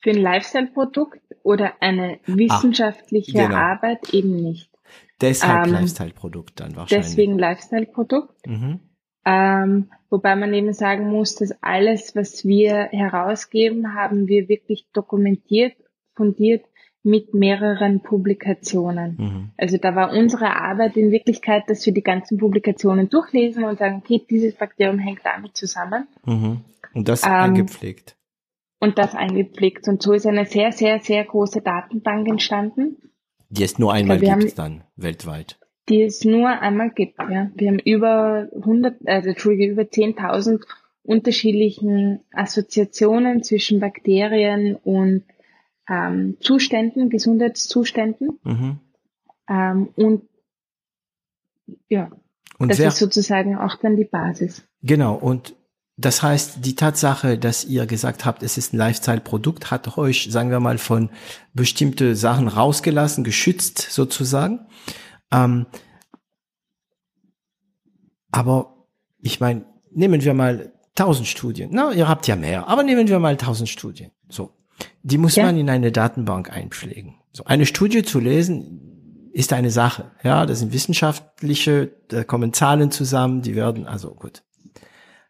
Für 0.00 0.10
ein 0.10 0.18
Lifestyle-Produkt 0.18 1.20
oder 1.42 1.74
eine 1.80 2.18
ah, 2.26 2.36
wissenschaftliche 2.36 3.38
ah, 3.38 3.46
genau. 3.46 3.56
Arbeit 3.56 4.12
eben 4.12 4.34
nicht. 4.36 4.71
Deshalb 5.20 5.66
ähm, 5.66 5.72
Lifestyle-Produkt 5.72 6.60
dann 6.60 6.76
wahrscheinlich. 6.76 7.08
Deswegen 7.08 7.38
Lifestyle-Produkt. 7.38 8.46
Mhm. 8.46 8.80
Ähm, 9.24 9.90
wobei 10.10 10.34
man 10.34 10.52
eben 10.52 10.72
sagen 10.72 11.08
muss, 11.08 11.36
dass 11.36 11.52
alles, 11.62 12.16
was 12.16 12.44
wir 12.44 12.88
herausgeben, 12.90 13.94
haben 13.94 14.26
wir 14.26 14.48
wirklich 14.48 14.86
dokumentiert, 14.92 15.74
fundiert 16.14 16.64
mit 17.04 17.34
mehreren 17.34 18.00
Publikationen. 18.00 19.16
Mhm. 19.18 19.50
Also 19.56 19.76
da 19.76 19.94
war 19.94 20.12
unsere 20.12 20.56
Arbeit 20.56 20.96
in 20.96 21.10
Wirklichkeit, 21.10 21.64
dass 21.68 21.84
wir 21.84 21.92
die 21.92 22.02
ganzen 22.02 22.38
Publikationen 22.38 23.08
durchlesen 23.08 23.64
und 23.64 23.78
sagen, 23.78 24.02
okay, 24.04 24.24
dieses 24.28 24.54
Bakterium 24.54 24.98
hängt 24.98 25.20
damit 25.24 25.56
zusammen. 25.56 26.06
Mhm. 26.24 26.60
Und 26.94 27.08
das 27.08 27.24
ähm, 27.24 27.32
eingepflegt. 27.32 28.16
Und 28.78 28.98
das 28.98 29.14
eingepflegt. 29.14 29.88
Und 29.88 30.02
so 30.02 30.12
ist 30.12 30.26
eine 30.26 30.46
sehr, 30.46 30.72
sehr, 30.72 31.00
sehr 31.00 31.24
große 31.24 31.60
Datenbank 31.60 32.28
entstanden. 32.28 32.96
Die 33.52 33.64
es 33.64 33.78
nur 33.78 33.92
einmal 33.92 34.18
glaube, 34.18 34.40
gibt 34.40 34.58
haben, 34.58 34.78
dann 34.78 34.84
weltweit. 34.96 35.58
Die 35.90 36.02
es 36.02 36.24
nur 36.24 36.48
einmal 36.48 36.90
gibt, 36.90 37.18
ja. 37.18 37.50
Wir 37.54 37.68
haben 37.68 37.78
über 37.78 38.48
100, 38.54 39.06
also 39.06 39.28
Entschuldige, 39.28 39.70
über 39.70 39.82
10.000 39.82 40.64
unterschiedlichen 41.02 42.20
Assoziationen 42.32 43.42
zwischen 43.42 43.78
Bakterien 43.78 44.76
und 44.76 45.24
ähm, 45.86 46.38
Zuständen, 46.40 47.10
Gesundheitszuständen. 47.10 48.38
Mhm. 48.42 48.80
Ähm, 49.48 49.88
und 49.96 50.22
ja, 51.90 52.10
und 52.58 52.70
das 52.70 52.78
wer, 52.78 52.88
ist 52.88 52.98
sozusagen 52.98 53.58
auch 53.58 53.76
dann 53.76 53.96
die 53.96 54.04
Basis. 54.04 54.66
Genau, 54.82 55.14
und 55.14 55.54
das 55.96 56.22
heißt, 56.22 56.64
die 56.64 56.74
Tatsache, 56.74 57.38
dass 57.38 57.64
ihr 57.64 57.86
gesagt 57.86 58.24
habt, 58.24 58.42
es 58.42 58.56
ist 58.56 58.72
ein 58.72 58.78
Lifestyle-Produkt, 58.78 59.70
hat 59.70 59.98
euch, 59.98 60.28
sagen 60.30 60.50
wir 60.50 60.60
mal, 60.60 60.78
von 60.78 61.10
bestimmte 61.52 62.16
Sachen 62.16 62.48
rausgelassen, 62.48 63.24
geschützt 63.24 63.88
sozusagen. 63.90 64.66
Ähm, 65.30 65.66
aber 68.30 68.86
ich 69.20 69.38
meine, 69.40 69.66
nehmen 69.90 70.24
wir 70.24 70.32
mal 70.32 70.72
tausend 70.94 71.28
Studien. 71.28 71.70
Na, 71.72 71.92
ihr 71.92 72.08
habt 72.08 72.26
ja 72.26 72.36
mehr, 72.36 72.68
aber 72.68 72.82
nehmen 72.82 73.08
wir 73.08 73.18
mal 73.18 73.36
tausend 73.36 73.68
Studien. 73.68 74.10
So, 74.28 74.50
die 75.02 75.18
muss 75.18 75.36
ja. 75.36 75.44
man 75.44 75.58
in 75.58 75.68
eine 75.68 75.92
Datenbank 75.92 76.50
einpflegen. 76.50 77.16
So 77.32 77.44
eine 77.44 77.66
Studie 77.66 78.02
zu 78.02 78.18
lesen 78.18 79.30
ist 79.32 79.52
eine 79.52 79.70
Sache. 79.70 80.10
Ja, 80.22 80.46
das 80.46 80.60
sind 80.60 80.72
wissenschaftliche, 80.72 81.92
da 82.08 82.24
kommen 82.24 82.52
Zahlen 82.52 82.90
zusammen, 82.90 83.42
die 83.42 83.54
werden 83.54 83.86
also 83.86 84.14
gut. 84.14 84.42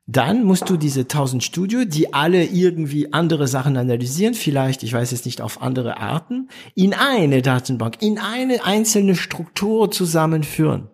Dann 0.06 0.44
musst 0.44 0.68
du 0.68 0.76
diese 0.76 1.02
1000 1.02 1.44
Studio, 1.44 1.84
die 1.84 2.12
alle 2.12 2.44
irgendwie 2.44 3.12
andere 3.12 3.46
Sachen 3.46 3.76
analysieren, 3.76 4.34
vielleicht, 4.34 4.82
ich 4.82 4.92
weiß 4.92 5.12
es 5.12 5.24
nicht, 5.24 5.40
auf 5.40 5.62
andere 5.62 5.98
Arten, 5.98 6.48
in 6.74 6.92
eine 6.92 7.40
Datenbank, 7.40 8.02
in 8.02 8.18
eine 8.18 8.64
einzelne 8.64 9.14
Struktur 9.14 9.90
zusammenführen. 9.90 10.88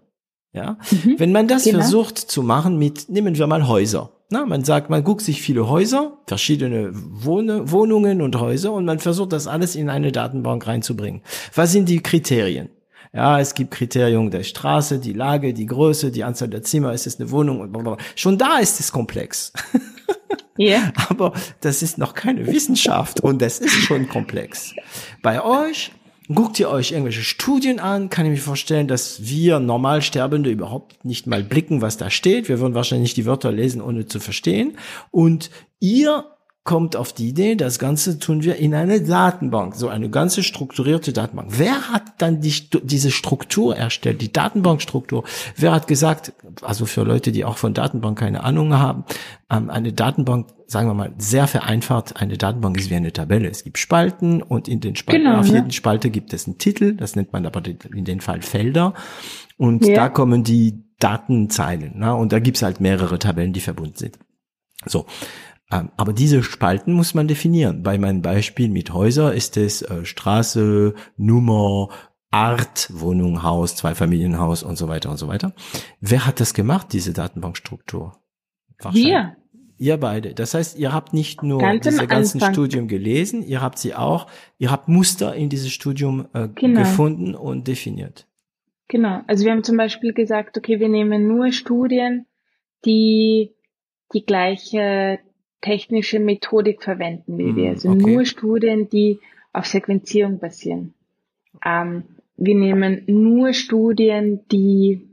Ja, 0.53 0.79
mhm, 0.91 1.15
wenn 1.19 1.33
man 1.33 1.47
das 1.47 1.65
genau. 1.65 1.81
versucht 1.81 2.19
zu 2.19 2.43
machen 2.43 2.79
mit, 2.79 3.09
nehmen 3.09 3.37
wir 3.37 3.47
mal 3.47 3.67
Häuser. 3.67 4.13
Na, 4.31 4.45
man 4.45 4.63
sagt, 4.63 4.91
man 4.91 5.05
guckt 5.05 5.23
sich 5.23 5.41
viele 5.41 5.69
Häuser, 5.69 6.19
verschiedene 6.27 6.91
Wohne, 6.93 7.71
Wohnungen 7.71 8.21
und 8.21 8.39
Häuser 8.39 8.73
und 8.73 8.85
man 8.85 8.99
versucht 8.99 9.33
das 9.33 9.47
alles 9.47 9.75
in 9.75 9.89
eine 9.89 10.13
Datenbank 10.13 10.67
reinzubringen. 10.67 11.23
Was 11.55 11.73
sind 11.73 11.89
die 11.89 12.03
Kriterien? 12.03 12.69
Ja, 13.13 13.41
es 13.41 13.55
gibt 13.55 13.71
Kriterien 13.71 14.31
der 14.31 14.43
Straße, 14.43 14.99
die 14.99 15.13
Lage, 15.13 15.55
die 15.55 15.67
Größe, 15.67 16.11
die 16.11 16.25
Anzahl 16.25 16.49
der 16.49 16.63
Zimmer, 16.63 16.93
ist 16.93 17.07
es 17.07 17.19
eine 17.19 17.31
Wohnung 17.31 17.61
und 17.61 17.73
blablabla. 17.73 18.05
Schon 18.15 18.39
da 18.39 18.59
ist 18.59 18.81
es 18.81 18.93
komplex. 18.93 19.53
Ja. 20.57 20.79
Yeah. 20.79 20.93
Aber 21.09 21.33
das 21.61 21.83
ist 21.83 21.99
noch 21.99 22.15
keine 22.15 22.47
Wissenschaft 22.47 23.21
und 23.21 23.41
das 23.41 23.61
ist 23.61 23.73
schon 23.73 24.09
komplex. 24.09 24.75
Bei 25.23 25.43
euch 25.43 25.93
Guckt 26.35 26.61
ihr 26.61 26.69
euch 26.69 26.93
irgendwelche 26.93 27.23
Studien 27.23 27.81
an, 27.81 28.11
kann 28.11 28.27
ich 28.27 28.33
mir 28.33 28.37
vorstellen, 28.37 28.87
dass 28.87 29.27
wir 29.27 29.61
Normalsterbende 29.61 30.51
überhaupt 30.51 31.03
nicht 31.03 31.27
mal 31.27 31.43
blicken, 31.43 31.81
was 31.81 31.97
da 31.97 32.11
steht. 32.11 32.51
Wir 32.51 32.61
würden 32.61 32.75
wahrscheinlich 32.75 33.15
die 33.15 33.25
Wörter 33.25 33.51
lesen, 33.51 33.81
ohne 33.81 34.05
zu 34.05 34.21
verstehen. 34.21 34.77
Und 35.11 35.51
ihr 35.81 36.27
kommt 36.69 36.97
auf 36.97 37.15
die 37.15 37.29
Idee, 37.29 37.55
das 37.55 37.79
Ganze 37.79 38.19
tun 38.19 38.43
wir 38.43 38.57
in 38.57 38.75
eine 38.75 39.01
Datenbank, 39.01 39.75
so 39.75 39.89
eine 39.89 40.11
ganze 40.11 40.43
strukturierte 40.43 41.15
Datenbank. 41.15 41.53
Wer 41.57 41.89
hat 41.89 42.03
dann 42.19 42.43
die, 42.43 42.53
diese 42.83 43.11
Struktur 43.11 43.75
erstellt, 43.75 44.21
die 44.21 44.31
Datenbankstruktur? 44.31 45.25
Wer 45.57 45.73
hat 45.73 45.89
gesagt, 45.89 46.35
also 46.61 46.85
für 46.85 47.05
Leute, 47.05 47.33
die 47.33 47.47
auch 47.47 47.57
von 47.57 47.73
Datenbank 47.73 48.19
keine 48.19 48.45
Ahnung 48.45 48.75
haben, 48.75 49.07
ähm, 49.49 49.71
eine 49.71 49.95
Datenbank, 49.95 50.49
sagen 50.67 50.89
wir 50.89 50.95
mal, 50.95 51.15
sehr 51.17 51.47
vereinfacht, 51.47 52.21
eine 52.21 52.37
Datenbank 52.37 52.77
ist 52.77 52.91
wie 52.91 52.97
eine 52.97 53.15
Tabelle. 53.15 53.49
Es 53.49 53.65
gibt 53.65 53.79
Spalten 53.79 54.43
und 54.43 54.69
in 54.69 54.81
den 54.81 54.95
Spalten, 54.95 55.25
genau, 55.25 55.39
auf 55.39 55.49
ja. 55.49 55.55
jeden 55.55 55.71
Spalte 55.71 56.11
gibt 56.11 56.35
es 56.35 56.47
einen 56.47 56.59
Titel, 56.59 56.97
das 56.97 57.17
nennt 57.17 57.33
man 57.33 57.47
aber 57.47 57.63
in 57.67 58.05
dem 58.05 58.21
Fall 58.21 58.43
Felder. 58.43 58.93
Und 59.57 59.87
ja. 59.87 59.95
da 59.95 60.09
kommen 60.11 60.45
die 60.45 60.85
Datenzeilen. 60.99 61.93
Na, 61.95 62.13
und 62.13 62.31
da 62.31 62.41
gibt's 62.41 62.61
halt 62.61 62.79
mehrere 62.79 63.19
Tabellen, 63.19 63.55
die 63.55 63.61
verbunden 63.61 63.97
sind. 63.97 64.19
So. 64.85 65.07
Ähm, 65.71 65.91
aber 65.97 66.13
diese 66.13 66.43
Spalten 66.43 66.93
muss 66.93 67.15
man 67.15 67.29
definieren. 67.29 67.83
Bei 67.83 67.99
meinem 67.99 68.23
Beispiel 68.23 68.69
mit 68.69 68.93
Häuser 68.93 69.35
ist 69.35 69.57
es 69.57 69.83
äh, 69.83 70.05
Straße, 70.05 70.95
Nummer, 71.17 71.91
Art, 72.31 72.89
Wohnung, 72.93 73.43
Haus, 73.43 73.77
Zweifamilienhaus 73.77 74.63
und 74.63 74.77
so 74.77 74.89
weiter 74.89 75.11
und 75.11 75.17
so 75.17 75.29
weiter. 75.29 75.55
Wer 76.01 76.27
hat 76.27 76.41
das 76.41 76.55
gemacht, 76.55 76.89
diese 76.93 77.13
Datenbankstruktur? 77.13 78.19
Wir. 78.93 79.37
Ihr 79.81 79.97
beide. 79.97 80.35
Das 80.35 80.55
heißt, 80.55 80.77
ihr 80.79 80.93
habt 80.93 81.15
nicht 81.15 81.43
nur 81.43 81.61
Ganz 81.61 81.85
diese 81.85 82.07
ganzen 82.07 82.39
Anfang. 82.39 82.53
Studium 82.53 82.89
gelesen, 82.89 83.43
ihr 83.45 83.61
habt 83.61 83.79
sie 83.79 83.95
auch, 83.95 84.27
ihr 84.59 84.73
habt 84.73 84.89
Muster 84.89 85.35
in 85.35 85.49
dieses 85.49 85.71
Studium 85.71 86.27
äh, 86.33 86.49
genau. 86.53 86.81
gefunden 86.81 87.35
und 87.37 87.69
definiert. 87.69 88.27
Genau. 88.89 89.21
Also 89.29 89.45
wir 89.45 89.53
haben 89.53 89.63
zum 89.63 89.77
Beispiel 89.77 90.13
gesagt, 90.13 90.59
okay, 90.59 90.81
wir 90.81 90.89
nehmen 90.89 91.29
nur 91.29 91.53
Studien, 91.53 92.27
die 92.85 93.55
die 94.13 94.25
gleiche 94.25 95.21
technische 95.61 96.19
Methodik 96.19 96.83
verwenden 96.83 97.39
wie 97.39 97.57
wir. 97.57 97.65
Hm, 97.65 97.71
also 97.71 97.91
okay. 97.91 98.15
nur 98.15 98.25
Studien, 98.25 98.89
die 98.89 99.21
auf 99.53 99.67
Sequenzierung 99.67 100.39
basieren. 100.39 100.95
Ähm, 101.65 102.05
wir 102.37 102.55
nehmen 102.55 103.03
nur 103.07 103.53
Studien, 103.53 104.41
die 104.53 105.09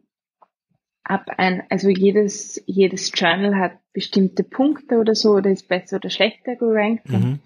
ab 1.03 1.29
ein, 1.37 1.63
also 1.69 1.89
jedes, 1.89 2.61
jedes 2.65 3.11
Journal 3.15 3.55
hat 3.57 3.73
bestimmte 3.93 4.43
Punkte 4.43 4.97
oder 4.97 5.15
so 5.15 5.31
oder 5.31 5.49
ist 5.49 5.67
besser 5.67 5.97
oder 5.97 6.09
schlechter 6.09 6.55
gerankt. 6.55 7.09
Mhm. 7.09 7.39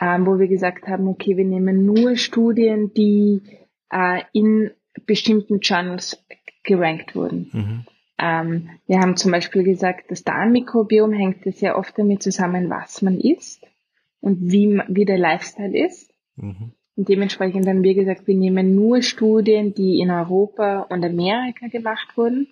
Ähm, 0.00 0.26
wo 0.26 0.38
wir 0.38 0.46
gesagt 0.46 0.86
haben, 0.86 1.08
okay, 1.08 1.36
wir 1.36 1.44
nehmen 1.44 1.84
nur 1.84 2.16
Studien, 2.16 2.94
die 2.94 3.42
äh, 3.90 4.22
in 4.32 4.70
bestimmten 5.06 5.58
Journals 5.58 6.24
gerankt 6.62 7.16
wurden. 7.16 7.50
Mhm. 7.52 7.84
Ähm, 8.18 8.70
wir 8.86 8.98
haben 9.00 9.16
zum 9.16 9.30
Beispiel 9.30 9.62
gesagt, 9.62 10.10
das 10.10 10.24
Darmmikrobiom 10.24 11.12
hängt 11.12 11.44
sehr 11.54 11.78
oft 11.78 11.96
damit 11.98 12.22
zusammen, 12.22 12.68
was 12.68 13.02
man 13.02 13.18
isst 13.20 13.64
und 14.20 14.50
wie, 14.50 14.80
wie 14.88 15.04
der 15.04 15.18
Lifestyle 15.18 15.76
ist. 15.86 16.12
Mhm. 16.36 16.72
Und 16.96 17.08
dementsprechend 17.08 17.66
haben 17.68 17.84
wir 17.84 17.94
gesagt, 17.94 18.26
wir 18.26 18.34
nehmen 18.34 18.74
nur 18.74 19.02
Studien, 19.02 19.72
die 19.72 20.00
in 20.00 20.10
Europa 20.10 20.80
und 20.90 21.04
Amerika 21.04 21.68
gemacht 21.68 22.16
wurden, 22.16 22.48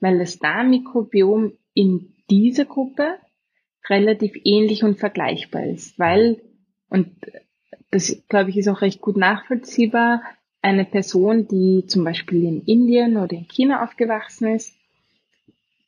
weil 0.00 0.18
das 0.18 0.38
Darmmikrobiom 0.38 1.52
in 1.72 2.12
dieser 2.28 2.66
Gruppe 2.66 3.16
relativ 3.88 4.34
ähnlich 4.44 4.84
und 4.84 4.98
vergleichbar 4.98 5.64
ist, 5.64 5.98
weil, 5.98 6.42
und 6.90 7.08
das 7.90 8.22
glaube 8.28 8.50
ich 8.50 8.58
ist 8.58 8.68
auch 8.68 8.82
recht 8.82 9.00
gut 9.00 9.16
nachvollziehbar, 9.16 10.20
eine 10.60 10.84
Person, 10.84 11.46
die 11.48 11.86
zum 11.86 12.04
Beispiel 12.04 12.44
in 12.44 12.62
Indien 12.64 13.16
oder 13.16 13.32
in 13.32 13.48
China 13.48 13.84
aufgewachsen 13.84 14.48
ist, 14.48 14.75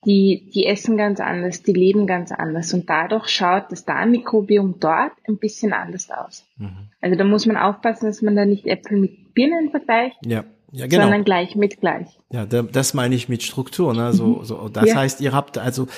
die, 0.05 0.51
die 0.55 0.67
essen 0.67 0.97
ganz 0.97 1.21
anders, 1.21 1.63
die 1.63 1.73
leben 1.73 2.07
ganz 2.07 2.31
anders 2.31 2.73
und 2.73 2.89
dadurch 2.89 3.29
schaut 3.29 3.71
das 3.71 3.85
Darmmikrobiom 3.85 4.77
dort 4.79 5.13
ein 5.27 5.39
bisschen 5.39 5.73
anders 5.73 6.09
aus. 6.11 6.45
Mhm. 6.57 6.91
Also 7.01 7.17
da 7.17 7.25
muss 7.25 7.47
man 7.47 7.57
aufpassen, 7.57 8.07
dass 8.07 8.23
man 8.23 8.37
da 8.37 8.45
nicht 8.45 8.67
Äpfel 8.67 8.99
mit 8.99 9.35
Birnen 9.35 9.71
vergleicht, 9.71 10.19
ja. 10.25 10.45
Ja, 10.71 10.87
genau. 10.87 11.05
sondern 11.05 11.25
gleich 11.25 11.57
mit 11.57 11.81
gleich. 11.81 12.07
Ja, 12.31 12.45
das 12.45 12.93
meine 12.93 13.15
ich 13.15 13.31
mit 13.31 13.43
Struktur. 13.43 13.95
Ne? 13.95 14.13
So, 14.13 14.27
mhm. 14.27 14.45
so, 14.45 14.69
das 14.69 14.91
ja. 14.91 14.97
heißt, 14.97 15.21
ihr 15.23 15.33
habt 15.33 15.57
also 15.57 15.89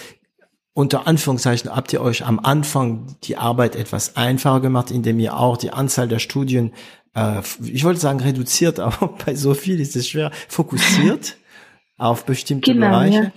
unter 0.73 1.07
Anführungszeichen 1.07 1.75
habt 1.75 1.93
ihr 1.93 2.01
euch 2.01 2.25
am 2.25 2.39
Anfang 2.39 3.17
die 3.25 3.37
Arbeit 3.37 3.75
etwas 3.75 4.17
einfacher 4.17 4.61
gemacht, 4.61 4.91
indem 4.91 5.19
ihr 5.19 5.37
auch 5.37 5.57
die 5.57 5.73
Anzahl 5.73 6.07
der 6.07 6.21
Studien, 6.21 6.73
äh, 7.15 7.41
ich 7.65 7.85
wollte 7.85 8.01
sagen 8.01 8.21
reduziert, 8.21 8.79
aber 8.81 9.15
bei 9.25 9.35
so 9.35 9.55
viel 9.55 9.81
ist 9.81 9.97
es 9.97 10.09
schwer, 10.09 10.31
fokussiert 10.49 11.37
auf 11.99 12.25
bestimmte 12.25 12.73
genau, 12.73 12.91
Bereiche. 12.91 13.25
Ja. 13.25 13.33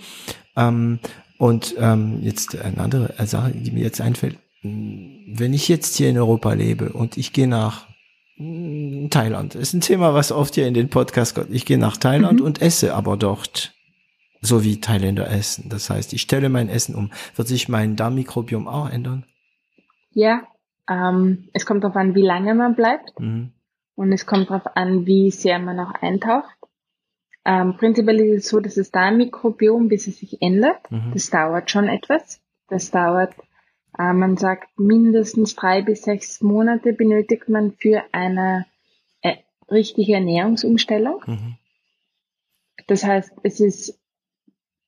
Ähm, 0.56 0.98
und 1.38 1.74
ähm, 1.78 2.20
jetzt 2.22 2.56
eine 2.60 2.78
andere 2.78 3.14
Sache, 3.26 3.50
die 3.50 3.70
mir 3.70 3.82
jetzt 3.82 4.00
einfällt. 4.00 4.38
Wenn 4.62 5.52
ich 5.52 5.68
jetzt 5.68 5.96
hier 5.96 6.08
in 6.08 6.16
Europa 6.16 6.52
lebe 6.52 6.92
und 6.92 7.16
ich 7.16 7.32
gehe 7.32 7.48
nach 7.48 7.86
hm, 8.36 9.08
Thailand, 9.10 9.54
ist 9.54 9.74
ein 9.74 9.80
Thema, 9.80 10.14
was 10.14 10.32
oft 10.32 10.54
hier 10.54 10.66
in 10.66 10.74
den 10.74 10.88
Podcast 10.88 11.34
kommt. 11.34 11.50
Ich 11.50 11.66
gehe 11.66 11.78
nach 11.78 11.96
Thailand 11.96 12.40
mhm. 12.40 12.46
und 12.46 12.62
esse 12.62 12.94
aber 12.94 13.16
dort 13.16 13.74
so 14.40 14.62
wie 14.62 14.80
Thailänder 14.80 15.30
essen. 15.30 15.68
Das 15.68 15.90
heißt, 15.90 16.12
ich 16.12 16.22
stelle 16.22 16.48
mein 16.48 16.68
Essen 16.68 16.94
um. 16.94 17.10
Wird 17.34 17.48
sich 17.48 17.68
mein 17.68 17.96
Darmmikrobiom 17.96 18.68
auch 18.68 18.88
ändern? 18.88 19.24
Ja, 20.12 20.42
ähm, 20.88 21.48
es 21.52 21.66
kommt 21.66 21.82
darauf 21.82 21.96
an, 21.96 22.14
wie 22.14 22.22
lange 22.22 22.54
man 22.54 22.74
bleibt. 22.74 23.18
Mhm. 23.18 23.52
Und 23.96 24.12
es 24.12 24.26
kommt 24.26 24.50
darauf 24.50 24.76
an, 24.76 25.06
wie 25.06 25.30
sehr 25.30 25.58
man 25.58 25.80
auch 25.80 25.94
eintaucht. 26.00 26.56
Ähm, 27.44 27.76
prinzipiell 27.76 28.20
ist 28.20 28.44
es 28.44 28.50
so, 28.50 28.60
dass 28.60 28.76
das 28.76 28.90
Darmmikrobiom, 28.90 29.88
bis 29.88 30.06
es 30.06 30.18
sich 30.18 30.40
ändert, 30.40 30.90
mhm. 30.90 31.10
das 31.12 31.28
dauert 31.30 31.70
schon 31.70 31.88
etwas. 31.88 32.40
Das 32.68 32.90
dauert, 32.90 33.34
äh, 33.98 34.12
man 34.12 34.36
sagt, 34.36 34.78
mindestens 34.78 35.54
drei 35.54 35.82
bis 35.82 36.02
sechs 36.02 36.40
Monate 36.40 36.94
benötigt 36.94 37.48
man 37.48 37.72
für 37.72 38.02
eine 38.12 38.66
äh, 39.20 39.36
richtige 39.70 40.14
Ernährungsumstellung. 40.14 41.22
Mhm. 41.26 41.56
Das 42.86 43.04
heißt, 43.04 43.32
es 43.42 43.60
ist, 43.60 44.00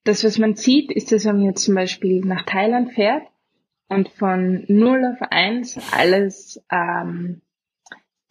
das, 0.05 0.25
was 0.25 0.39
man 0.39 0.55
sieht, 0.55 0.93
ist, 0.93 1.13
dass 1.13 1.25
wenn 1.27 1.37
man 1.37 1.47
jetzt 1.47 1.65
zum 1.65 1.75
Beispiel 1.75 2.25
nach 2.25 2.45
Thailand 2.45 2.93
fährt 2.93 3.27
und 3.89 4.09
von 4.09 4.65
0 4.69 5.15
auf 5.15 5.29
1 5.31 5.93
alles, 5.93 6.63
ähm, 6.71 7.43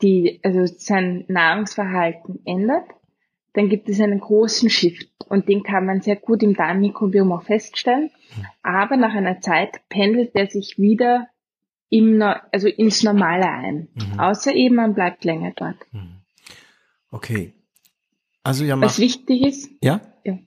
die, 0.02 0.40
also 0.44 0.66
sein 0.66 1.26
Nahrungsverhalten 1.28 2.42
ändert, 2.46 2.86
dann 3.56 3.70
gibt 3.70 3.88
es 3.89 4.02
einen 4.02 4.20
großen 4.20 4.70
Shift 4.70 5.10
und 5.30 5.48
den 5.48 5.63
kann 5.63 5.86
man 5.86 6.02
sehr 6.02 6.18
gut 6.18 6.44
im 6.44 6.56
Darmmikrobiom 6.56 7.32
auch 7.32 7.44
feststellen. 7.44 8.12
Aber 8.62 8.98
nach 8.98 9.13
einer 9.13 9.39
Zeit 9.39 9.80
pendelt 9.88 10.32
er 10.36 10.48
sich 10.48 10.78
wieder 10.78 11.30
im, 11.89 12.22
also 12.22 12.68
ins 12.68 13.04
Normale 13.04 13.50
ein. 13.50 13.88
Mhm. 13.94 14.20
Außer 14.20 14.54
eben 14.54 14.76
man 14.76 14.94
bleibt 14.94 15.24
länger 15.24 15.54
dort. 15.56 15.78
Mhm. 15.94 16.18
Okay. 17.12 17.54
Also 18.44 18.65
ja, 18.65 18.80
was 18.80 19.00
wichtig 19.00 19.41
ist. 19.41 19.72
Ja. 19.82 20.02
Ja. 20.26 20.38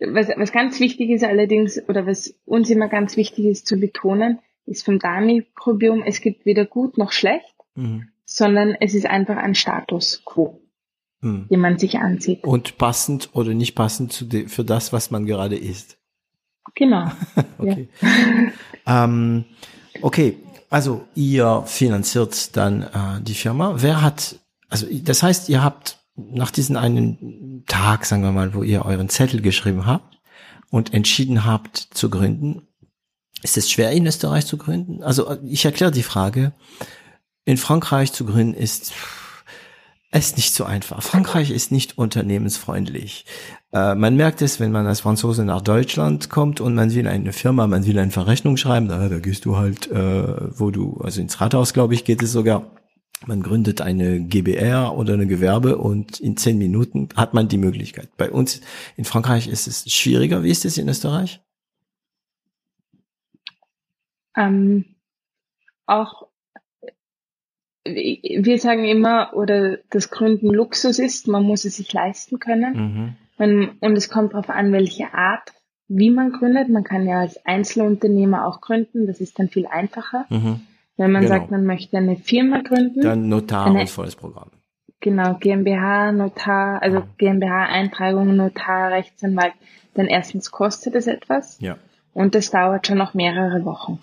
Was, 0.00 0.28
was 0.36 0.52
ganz 0.52 0.80
wichtig 0.80 1.10
ist 1.10 1.24
allerdings 1.24 1.82
oder 1.88 2.06
was 2.06 2.34
uns 2.46 2.70
immer 2.70 2.88
ganz 2.88 3.16
wichtig 3.16 3.44
ist 3.44 3.66
zu 3.66 3.76
betonen, 3.76 4.38
ist 4.64 4.84
vom 4.84 4.98
Darmmikrobiom, 4.98 6.02
es 6.02 6.20
gibt 6.20 6.46
weder 6.46 6.64
gut 6.64 6.96
noch 6.96 7.12
schlecht, 7.12 7.54
mhm. 7.74 8.08
sondern 8.24 8.74
es 8.80 8.94
ist 8.94 9.06
einfach 9.06 9.36
ein 9.36 9.54
Status 9.54 10.22
quo 10.24 10.60
hm. 11.22 11.46
die 11.50 11.56
man 11.56 11.78
sich 11.78 11.98
ansieht. 11.98 12.44
Und 12.44 12.78
passend 12.78 13.30
oder 13.32 13.54
nicht 13.54 13.74
passend 13.74 14.12
zu 14.12 14.26
für 14.46 14.64
das, 14.64 14.92
was 14.92 15.10
man 15.10 15.26
gerade 15.26 15.56
isst. 15.56 15.98
Genau. 16.74 17.10
okay. 17.58 17.88
ähm, 18.86 19.44
okay, 20.02 20.36
also 20.68 21.06
ihr 21.14 21.64
finanziert 21.66 22.56
dann 22.56 22.82
äh, 22.82 23.20
die 23.22 23.34
Firma. 23.34 23.74
Wer 23.76 24.02
hat, 24.02 24.36
also 24.68 24.86
das 24.90 25.22
heißt, 25.22 25.48
ihr 25.48 25.62
habt 25.62 25.98
nach 26.16 26.50
diesem 26.50 26.76
einen 26.76 27.64
Tag, 27.66 28.06
sagen 28.06 28.22
wir 28.22 28.32
mal, 28.32 28.54
wo 28.54 28.62
ihr 28.62 28.84
euren 28.84 29.08
Zettel 29.08 29.40
geschrieben 29.40 29.86
habt 29.86 30.18
und 30.70 30.94
entschieden 30.94 31.44
habt 31.44 31.76
zu 31.76 32.10
gründen, 32.10 32.66
ist 33.42 33.56
es 33.56 33.70
schwer 33.70 33.90
in 33.92 34.06
Österreich 34.06 34.46
zu 34.46 34.58
gründen? 34.58 35.02
Also 35.02 35.36
ich 35.44 35.64
erkläre 35.64 35.90
die 35.90 36.02
Frage. 36.02 36.52
In 37.44 37.56
Frankreich 37.56 38.12
zu 38.12 38.26
gründen 38.26 38.54
ist 38.54 38.92
ist 40.12 40.36
nicht 40.36 40.54
so 40.54 40.64
einfach. 40.64 41.02
Frankreich 41.02 41.50
ist 41.50 41.70
nicht 41.70 41.96
unternehmensfreundlich. 41.96 43.26
Äh, 43.72 43.94
man 43.94 44.16
merkt 44.16 44.42
es, 44.42 44.58
wenn 44.58 44.72
man 44.72 44.86
als 44.86 45.00
Franzose 45.00 45.44
nach 45.44 45.60
Deutschland 45.60 46.28
kommt 46.28 46.60
und 46.60 46.74
man 46.74 46.92
will 46.92 47.06
eine 47.06 47.32
Firma, 47.32 47.66
man 47.68 47.86
will 47.86 47.98
eine 47.98 48.10
Verrechnung 48.10 48.56
schreiben, 48.56 48.88
da, 48.88 49.08
da 49.08 49.18
gehst 49.20 49.44
du 49.44 49.56
halt, 49.56 49.90
äh, 49.90 50.58
wo 50.58 50.70
du, 50.72 51.00
also 51.02 51.20
ins 51.20 51.40
Rathaus, 51.40 51.72
glaube 51.72 51.94
ich, 51.94 52.04
geht 52.04 52.22
es 52.22 52.32
sogar. 52.32 52.72
Man 53.26 53.42
gründet 53.42 53.82
eine 53.82 54.20
GBR 54.20 54.96
oder 54.96 55.12
eine 55.12 55.26
Gewerbe 55.26 55.76
und 55.76 56.18
in 56.20 56.36
zehn 56.36 56.58
Minuten 56.58 57.10
hat 57.16 57.34
man 57.34 57.48
die 57.48 57.58
Möglichkeit. 57.58 58.08
Bei 58.16 58.30
uns 58.30 58.62
in 58.96 59.04
Frankreich 59.04 59.46
ist 59.46 59.66
es 59.66 59.92
schwieriger. 59.92 60.42
Wie 60.42 60.50
ist 60.50 60.64
es 60.64 60.78
in 60.78 60.88
Österreich? 60.88 61.40
Ähm, 64.36 64.86
auch 65.86 66.29
wir 67.84 68.58
sagen 68.58 68.84
immer, 68.84 69.32
oder 69.34 69.78
das 69.90 70.10
Gründen 70.10 70.48
Luxus 70.48 70.98
ist, 70.98 71.28
man 71.28 71.44
muss 71.44 71.64
es 71.64 71.76
sich 71.76 71.92
leisten 71.92 72.38
können. 72.38 73.16
Mhm. 73.38 73.70
Und 73.80 73.96
es 73.96 74.10
kommt 74.10 74.34
darauf 74.34 74.50
an, 74.50 74.72
welche 74.72 75.14
Art, 75.14 75.52
wie 75.88 76.10
man 76.10 76.32
gründet. 76.32 76.68
Man 76.68 76.84
kann 76.84 77.06
ja 77.06 77.20
als 77.20 77.44
Einzelunternehmer 77.46 78.46
auch 78.46 78.60
gründen, 78.60 79.06
das 79.06 79.20
ist 79.20 79.38
dann 79.38 79.48
viel 79.48 79.66
einfacher. 79.66 80.26
Mhm. 80.28 80.60
Wenn 80.96 81.12
man 81.12 81.22
genau. 81.22 81.34
sagt, 81.34 81.50
man 81.50 81.64
möchte 81.64 81.96
eine 81.96 82.16
Firma 82.16 82.60
gründen. 82.60 83.00
Dann 83.00 83.28
Notar 83.28 83.66
eine, 83.66 83.80
und 83.80 83.90
volles 83.90 84.14
Programm. 84.14 84.50
Genau, 85.00 85.34
GmbH, 85.40 86.12
Notar, 86.12 86.82
also 86.82 87.00
mhm. 87.00 87.04
GmbH-Eintragung, 87.16 88.36
Notar, 88.36 88.90
Rechtsanwalt. 88.90 89.54
Dann 89.94 90.06
erstens 90.06 90.50
kostet 90.50 90.94
es 90.94 91.06
etwas. 91.06 91.58
Ja. 91.60 91.78
Und 92.12 92.34
das 92.34 92.50
dauert 92.50 92.86
schon 92.86 92.98
noch 92.98 93.14
mehrere 93.14 93.64
Wochen. 93.64 93.98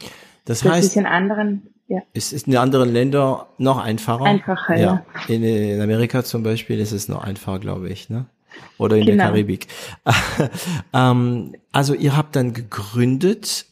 Das, 0.46 0.62
das 0.62 0.72
heißt, 0.72 0.88
ist 0.88 0.96
in 0.96 1.06
anderen 1.06 1.70
ja. 1.88 2.02
Es 2.14 2.34
ist 2.34 2.48
in 2.48 2.58
anderen 2.58 2.92
Ländern 2.92 3.46
noch 3.58 3.78
einfacher. 3.78 4.26
Einfacher, 4.26 4.76
ja. 4.76 5.06
ja. 5.28 5.34
In, 5.34 5.44
in, 5.44 5.82
Amerika 5.82 6.24
zum 6.24 6.44
Beispiel 6.44 6.80
ist 6.80 6.92
es 6.92 7.08
noch 7.08 7.24
einfacher, 7.24 7.60
glaube 7.60 7.90
ich, 7.90 8.10
ne? 8.10 8.26
Oder 8.78 8.98
in 8.98 9.06
genau. 9.06 9.24
der 9.24 9.28
Karibik. 9.28 9.68
ähm, 10.94 11.56
also 11.72 11.94
ihr 11.94 12.18
habt 12.18 12.36
dann 12.36 12.54
gegründet. 12.54 13.66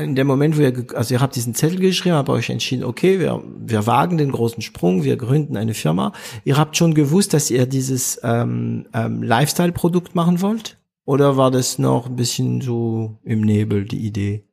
In 0.00 0.14
dem 0.14 0.28
Moment, 0.28 0.56
wo 0.56 0.62
ihr, 0.62 0.86
also 0.94 1.12
ihr 1.12 1.20
habt 1.20 1.34
diesen 1.34 1.54
Zettel 1.54 1.78
geschrieben, 1.78 2.14
habt 2.14 2.28
euch 2.28 2.48
entschieden, 2.48 2.84
okay, 2.84 3.18
wir, 3.18 3.42
wir 3.58 3.86
wagen 3.86 4.16
den 4.16 4.32
großen 4.32 4.62
Sprung, 4.62 5.04
wir 5.04 5.16
gründen 5.16 5.56
eine 5.56 5.74
Firma. 5.74 6.12
Ihr 6.44 6.56
habt 6.56 6.76
schon 6.76 6.94
gewusst, 6.94 7.34
dass 7.34 7.50
ihr 7.50 7.66
dieses 7.66 8.18
ähm, 8.22 8.86
ähm, 8.94 9.22
Lifestyle-Produkt 9.22 10.14
machen 10.14 10.40
wollt? 10.40 10.78
Oder 11.04 11.36
war 11.36 11.50
das 11.50 11.78
noch 11.78 12.06
ein 12.06 12.16
bisschen 12.16 12.60
so 12.60 13.18
im 13.24 13.40
Nebel, 13.40 13.84
die 13.84 14.06
Idee? 14.06 14.44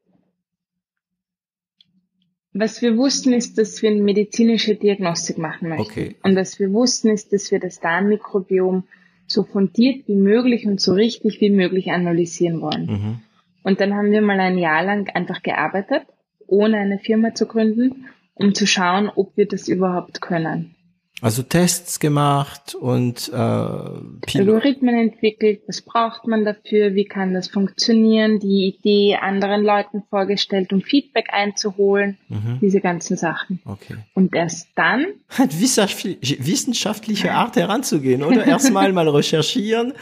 Was 2.54 2.82
wir 2.82 2.98
wussten, 2.98 3.34
ist, 3.34 3.58
dass 3.58 3.82
wir 3.82 3.92
eine 3.92 4.02
medizinische 4.02 4.76
Diagnostik 4.76 5.38
machen 5.38 5.70
möchten. 5.70 5.84
Okay. 5.84 6.16
Und 6.24 6.36
was 6.36 6.60
wir 6.60 6.74
wussten, 6.74 7.10
ist, 7.10 7.32
dass 7.32 7.52
wir 7.52 7.60
das 7.60 7.80
Darmmikrobiom 7.80 8.86
so 9.28 9.44
fundiert 9.44 10.08
wie 10.08 10.16
möglich 10.16 10.66
und 10.66 10.82
so 10.82 10.94
richtig 10.94 11.40
wie 11.42 11.52
möglich 11.52 11.92
analysieren 11.92 12.62
wollen. 12.62 12.86
Mhm. 12.86 13.20
Und 13.62 13.82
dann 13.82 13.94
haben 13.94 14.12
wir 14.12 14.22
mal 14.22 14.40
ein 14.40 14.58
Jahr 14.58 14.84
lang 14.84 15.10
einfach 15.10 15.44
gearbeitet, 15.44 16.04
ohne 16.48 16.78
eine 16.78 16.98
Firma 16.98 17.36
zu 17.36 17.46
gründen, 17.46 18.06
um 18.34 18.56
zu 18.56 18.66
schauen, 18.66 19.12
ob 19.14 19.38
wir 19.38 19.48
das 19.48 19.68
überhaupt 19.68 20.22
können. 20.22 20.76
Also 21.22 21.44
Tests 21.44 22.00
gemacht 22.00 22.76
und 22.76 23.30
äh, 23.34 23.36
Algorithmen 23.36 24.96
entwickelt, 24.96 25.64
was 25.68 25.82
braucht 25.82 26.28
man 26.28 26.46
dafür, 26.46 26.96
wie 26.96 27.04
kann 27.04 27.34
das 27.34 27.50
funktionieren, 27.50 28.40
die 28.40 28.68
Idee 28.68 29.18
anderen 29.18 29.64
Leuten 29.64 30.04
vorgestellt, 30.10 30.72
um 30.72 30.82
Feedback 30.82 31.28
einzuholen, 31.32 32.18
mhm. 32.30 32.60
diese 32.62 32.80
ganzen 32.80 33.18
Sachen. 33.18 33.60
Okay. 33.66 33.98
Und 34.14 34.34
erst 34.34 34.70
dann 34.76 35.08
wissenschaftliche 35.38 37.34
Art 37.34 37.58
heranzugehen, 37.58 38.24
oder? 38.24 38.46
Erstmal 38.46 38.94
mal 38.94 39.10
recherchieren. 39.10 39.94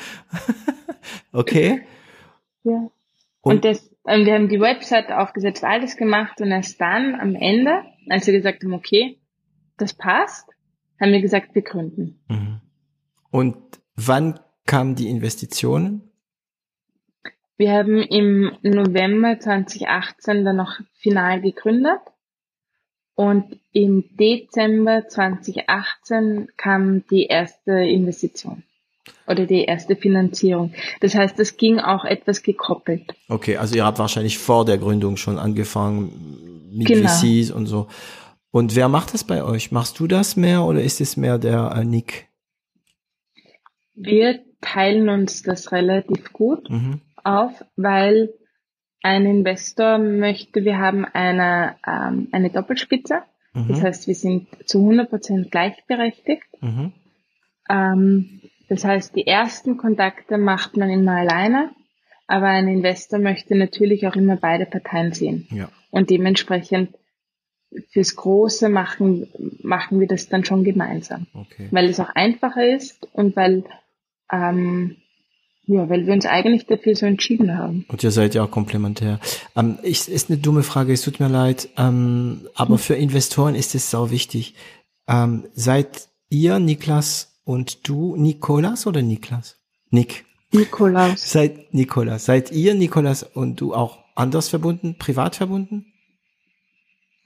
okay. 1.31 1.81
Ja. 2.63 2.91
Und, 3.41 3.55
und 3.55 3.65
das, 3.65 3.89
und 4.03 4.25
wir 4.25 4.35
haben 4.35 4.49
die 4.49 4.59
Website 4.59 5.11
aufgesetzt, 5.11 5.63
alles 5.63 5.97
gemacht 5.97 6.39
und 6.41 6.51
erst 6.51 6.79
dann 6.79 7.15
am 7.15 7.33
Ende, 7.33 7.83
als 8.09 8.27
wir 8.27 8.33
gesagt 8.33 8.63
haben, 8.63 8.73
okay, 8.73 9.17
das 9.77 9.93
passt, 9.93 10.47
haben 10.99 11.11
wir 11.11 11.21
gesagt, 11.21 11.55
wir 11.55 11.61
gründen. 11.61 12.19
Mhm. 12.27 12.61
Und 13.29 13.57
wann 13.95 14.39
kamen 14.65 14.95
die 14.95 15.09
Investitionen? 15.09 16.01
Wir 17.57 17.71
haben 17.71 18.01
im 18.01 18.51
November 18.61 19.39
2018 19.39 20.45
dann 20.45 20.57
noch 20.57 20.79
final 20.93 21.41
gegründet 21.41 22.01
und 23.15 23.59
im 23.71 24.05
Dezember 24.19 25.07
2018 25.07 26.49
kam 26.55 27.03
die 27.07 27.25
erste 27.25 27.71
Investition 27.71 28.63
oder 29.25 29.47
die 29.47 29.63
erste 29.63 29.95
Finanzierung. 29.95 30.73
Das 31.01 31.15
heißt, 31.15 31.39
das 31.39 31.57
ging 31.57 31.79
auch 31.79 32.05
etwas 32.05 32.43
gekoppelt. 32.43 33.15
Okay, 33.27 33.57
also 33.57 33.75
ihr 33.75 33.85
habt 33.85 33.97
wahrscheinlich 33.97 34.37
vor 34.37 34.65
der 34.65 34.77
Gründung 34.77 35.17
schon 35.17 35.39
angefangen 35.39 36.69
mit 36.71 36.87
genau. 36.87 37.09
VCs 37.09 37.49
und 37.49 37.65
so. 37.65 37.87
Und 38.51 38.75
wer 38.75 38.89
macht 38.89 39.13
das 39.13 39.23
bei 39.23 39.43
euch? 39.43 39.71
Machst 39.71 39.99
du 39.99 40.07
das 40.07 40.35
mehr 40.35 40.63
oder 40.63 40.81
ist 40.81 41.01
es 41.01 41.17
mehr 41.17 41.37
der 41.37 41.73
äh, 41.75 41.83
Nick? 41.83 42.27
Wir 43.93 44.39
teilen 44.61 45.09
uns 45.09 45.43
das 45.43 45.71
relativ 45.71 46.31
gut 46.33 46.69
mhm. 46.69 47.01
auf, 47.23 47.63
weil 47.75 48.33
ein 49.01 49.25
Investor 49.25 49.97
möchte, 49.97 50.63
wir 50.63 50.77
haben 50.77 51.05
eine, 51.05 51.75
ähm, 51.85 52.29
eine 52.31 52.49
Doppelspitze. 52.49 53.21
Mhm. 53.53 53.67
Das 53.69 53.81
heißt, 53.81 54.07
wir 54.07 54.15
sind 54.15 54.47
zu 54.65 54.79
100% 54.79 55.49
gleichberechtigt. 55.49 56.47
Mhm. 56.61 56.93
Ähm, 57.69 58.41
das 58.69 58.83
heißt, 58.83 59.15
die 59.15 59.25
ersten 59.25 59.77
Kontakte 59.77 60.37
macht 60.37 60.77
man 60.77 60.89
immer 60.89 61.13
alleine, 61.13 61.71
aber 62.27 62.47
ein 62.47 62.67
Investor 62.67 63.19
möchte 63.19 63.55
natürlich 63.55 64.07
auch 64.07 64.15
immer 64.15 64.35
beide 64.35 64.65
Parteien 64.65 65.13
sehen. 65.13 65.47
Ja. 65.51 65.69
Und 65.89 66.09
dementsprechend 66.09 66.96
fürs 67.89 68.15
Große 68.15 68.69
machen, 68.69 69.27
machen 69.61 69.99
wir 69.99 70.07
das 70.07 70.29
dann 70.29 70.45
schon 70.45 70.63
gemeinsam. 70.63 71.27
Okay. 71.33 71.67
Weil 71.71 71.85
es 71.85 71.99
auch 71.99 72.09
einfacher 72.09 72.75
ist 72.75 73.07
und 73.13 73.35
weil, 73.35 73.63
ähm, 74.31 74.97
ja, 75.65 75.89
weil 75.89 76.05
wir 76.05 76.13
uns 76.13 76.25
eigentlich 76.25 76.65
dafür 76.65 76.95
so 76.95 77.05
entschieden 77.05 77.57
haben. 77.57 77.85
Und 77.87 78.03
ihr 78.03 78.11
seid 78.11 78.35
ja 78.35 78.43
auch 78.43 78.51
komplementär. 78.51 79.19
Ähm, 79.55 79.79
ich, 79.83 80.09
ist 80.09 80.29
eine 80.29 80.39
dumme 80.39 80.63
Frage, 80.63 80.93
es 80.93 81.01
tut 81.01 81.19
mir 81.19 81.29
leid, 81.29 81.69
ähm, 81.77 82.47
aber 82.55 82.75
hm. 82.75 82.79
für 82.79 82.95
Investoren 82.95 83.55
ist 83.55 83.75
es 83.75 83.91
sau 83.91 84.09
wichtig. 84.11 84.55
Ähm, 85.07 85.45
seid 85.53 86.09
ihr, 86.29 86.59
Niklas 86.59 87.41
und 87.43 87.87
du, 87.87 88.15
Nikolas 88.15 88.87
oder 88.87 89.01
Niklas? 89.01 89.57
Nick. 89.89 90.25
Nikolaus. 90.51 91.31
Seid 91.31 91.73
Nikolas. 91.73 92.25
Seid 92.25 92.51
ihr, 92.51 92.73
Nikolas 92.73 93.23
und 93.23 93.59
du 93.59 93.73
auch 93.73 93.99
anders 94.15 94.49
verbunden, 94.49 94.95
privat 94.97 95.35
verbunden? 95.35 95.93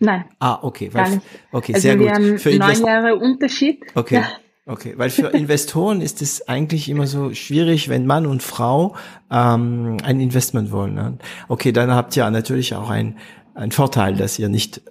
Nein. 0.01 0.25
Ah, 0.39 0.59
okay. 0.63 0.89
Weil, 0.93 1.03
gar 1.03 1.09
nicht. 1.11 1.27
Okay, 1.51 1.73
also 1.75 1.81
sehr 1.81 1.99
wir 1.99 2.07
gut. 2.07 2.15
Haben 2.15 2.39
Für 2.39 2.55
neun 2.55 2.85
Jahre 2.85 3.15
Unterschied. 3.15 3.85
Okay. 3.95 4.15
Ja. 4.15 4.27
Okay, 4.65 4.93
weil 4.97 5.09
für 5.09 5.27
Investoren 5.33 6.01
ist 6.01 6.21
es 6.21 6.47
eigentlich 6.47 6.89
immer 6.89 7.07
so 7.07 7.33
schwierig, 7.33 7.87
wenn 7.87 8.05
Mann 8.05 8.25
und 8.25 8.41
Frau 8.41 8.95
ähm, 9.31 9.97
ein 10.03 10.19
Investment 10.19 10.71
wollen. 10.71 10.95
Ne? 10.95 11.17
Okay, 11.47 11.71
dann 11.71 11.91
habt 11.91 12.15
ihr 12.17 12.29
natürlich 12.29 12.73
auch 12.75 12.89
ein, 12.89 13.17
ein 13.53 13.71
Vorteil, 13.71 14.15
dass 14.15 14.39
ihr 14.39 14.49
nicht 14.49 14.81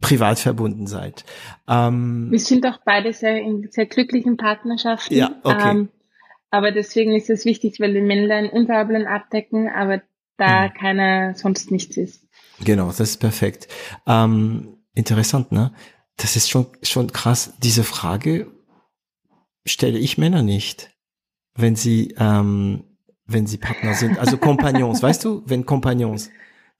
privat 0.00 0.38
verbunden 0.38 0.86
seid. 0.86 1.24
Ähm, 1.68 2.28
Wir 2.30 2.38
sind 2.38 2.66
auch 2.66 2.78
beide 2.84 3.12
sehr 3.12 3.40
in 3.40 3.68
sehr 3.70 3.86
glücklichen 3.86 4.36
Partnerschaften. 4.36 5.14
Ja, 5.14 5.30
okay. 5.44 5.70
Ähm, 5.70 5.88
aber 6.50 6.72
deswegen 6.72 7.14
ist 7.14 7.30
es 7.30 7.44
wichtig, 7.44 7.78
weil 7.78 7.94
die 7.94 8.00
Männlein 8.00 8.48
Unterablen 8.50 9.06
abdecken, 9.06 9.68
aber 9.68 10.02
da 10.36 10.68
mhm. 10.68 10.74
keiner 10.74 11.34
sonst 11.34 11.70
nichts 11.70 11.96
ist. 11.96 12.26
Genau, 12.64 12.86
das 12.88 13.00
ist 13.00 13.16
perfekt. 13.18 13.68
Ähm, 14.06 14.76
interessant, 14.94 15.52
ne? 15.52 15.72
Das 16.16 16.36
ist 16.36 16.50
schon, 16.50 16.66
schon 16.82 17.12
krass. 17.12 17.54
Diese 17.62 17.84
Frage 17.84 18.50
stelle 19.64 19.98
ich 19.98 20.18
Männer 20.18 20.42
nicht, 20.42 20.90
wenn 21.54 21.76
sie, 21.76 22.14
ähm, 22.18 22.84
wenn 23.26 23.46
sie 23.46 23.58
Partner 23.58 23.94
sind. 23.94 24.18
Also 24.18 24.36
Kompagnons, 24.36 25.02
weißt 25.02 25.24
du, 25.24 25.42
wenn 25.46 25.64
Kompagnons. 25.64 26.30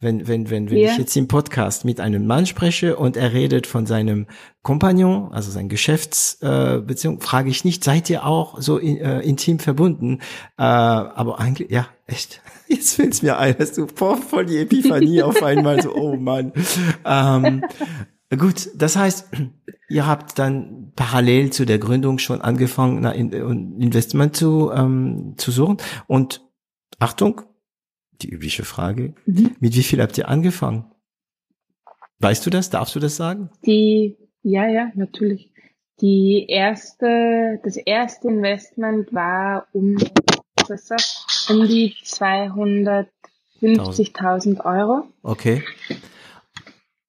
Wenn, 0.03 0.27
wenn, 0.27 0.49
wenn, 0.49 0.71
wenn 0.71 0.79
yeah. 0.79 0.93
ich 0.93 0.99
jetzt 0.99 1.15
im 1.17 1.29
Podcast 1.29 1.85
mit 1.85 2.01
einem 2.01 2.27
Mann 2.27 2.47
spreche 2.47 2.97
und 2.97 3.19
er 3.19 3.35
redet 3.35 3.67
von 3.67 3.85
seinem 3.85 4.27
Kompagnon, 4.63 5.31
also 5.31 5.51
sein 5.51 5.69
Geschäftsbeziehung, 5.69 7.19
äh, 7.19 7.21
frage 7.21 7.51
ich 7.51 7.67
nicht, 7.67 7.85
seid 7.85 8.09
ihr 8.09 8.25
auch 8.25 8.63
so 8.63 8.79
in, 8.79 8.97
äh, 8.97 9.21
intim 9.21 9.59
verbunden? 9.59 10.21
Äh, 10.57 10.63
aber 10.63 11.39
eigentlich, 11.39 11.71
ja, 11.71 11.87
echt. 12.07 12.41
Jetzt 12.69 12.95
fällt's 12.95 13.21
mir 13.21 13.37
ein, 13.37 13.59
dass 13.59 13.73
du 13.73 13.87
boah, 13.87 14.17
voll 14.17 14.47
die 14.47 14.57
Epiphanie 14.57 15.23
auf 15.23 15.43
einmal 15.43 15.83
so, 15.83 15.95
oh 15.95 16.17
Mann. 16.17 16.55
Ähm, 17.05 17.63
gut, 18.31 18.71
das 18.75 18.97
heißt, 18.97 19.29
ihr 19.91 20.07
habt 20.07 20.39
dann 20.39 20.93
parallel 20.97 21.51
zu 21.51 21.67
der 21.67 21.79
Gründung 21.79 22.19
schon 22.19 22.41
angefangen, 22.41 23.05
ein 23.05 23.33
Investment 23.79 24.35
zu, 24.35 24.71
ähm, 24.75 25.35
zu 25.37 25.51
suchen. 25.51 25.77
Und 26.07 26.43
Achtung, 26.99 27.43
die 28.23 28.31
übliche 28.31 28.65
Frage. 28.65 29.15
Mhm. 29.27 29.57
Mit 29.61 29.75
wie 29.75 29.83
viel 29.83 30.01
habt 30.01 30.17
ihr 30.19 30.29
angefangen? 30.29 30.91
Weißt 32.19 32.45
du 32.45 32.51
das? 32.51 32.71
Darfst 32.71 32.95
du 32.95 33.01
das 33.01 33.17
sagen? 33.17 33.51
Die, 33.65 34.17
ja, 34.43 34.69
ja, 34.69 34.91
natürlich. 34.95 35.53
Die 36.01 36.47
erste, 36.49 37.61
das 37.63 37.77
erste 37.77 38.29
Investment 38.29 39.13
war 39.13 39.67
um, 39.73 39.97
was 40.57 40.71
ist 40.71 41.51
um 41.51 41.67
die 41.67 41.95
250.000 42.05 44.65
Euro. 44.65 45.09
Okay. 45.23 45.63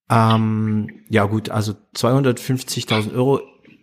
Ähm, 0.09 1.03
ja 1.09 1.25
gut, 1.25 1.49
also 1.49 1.73
250.000 1.95 3.15
Euro 3.15 3.41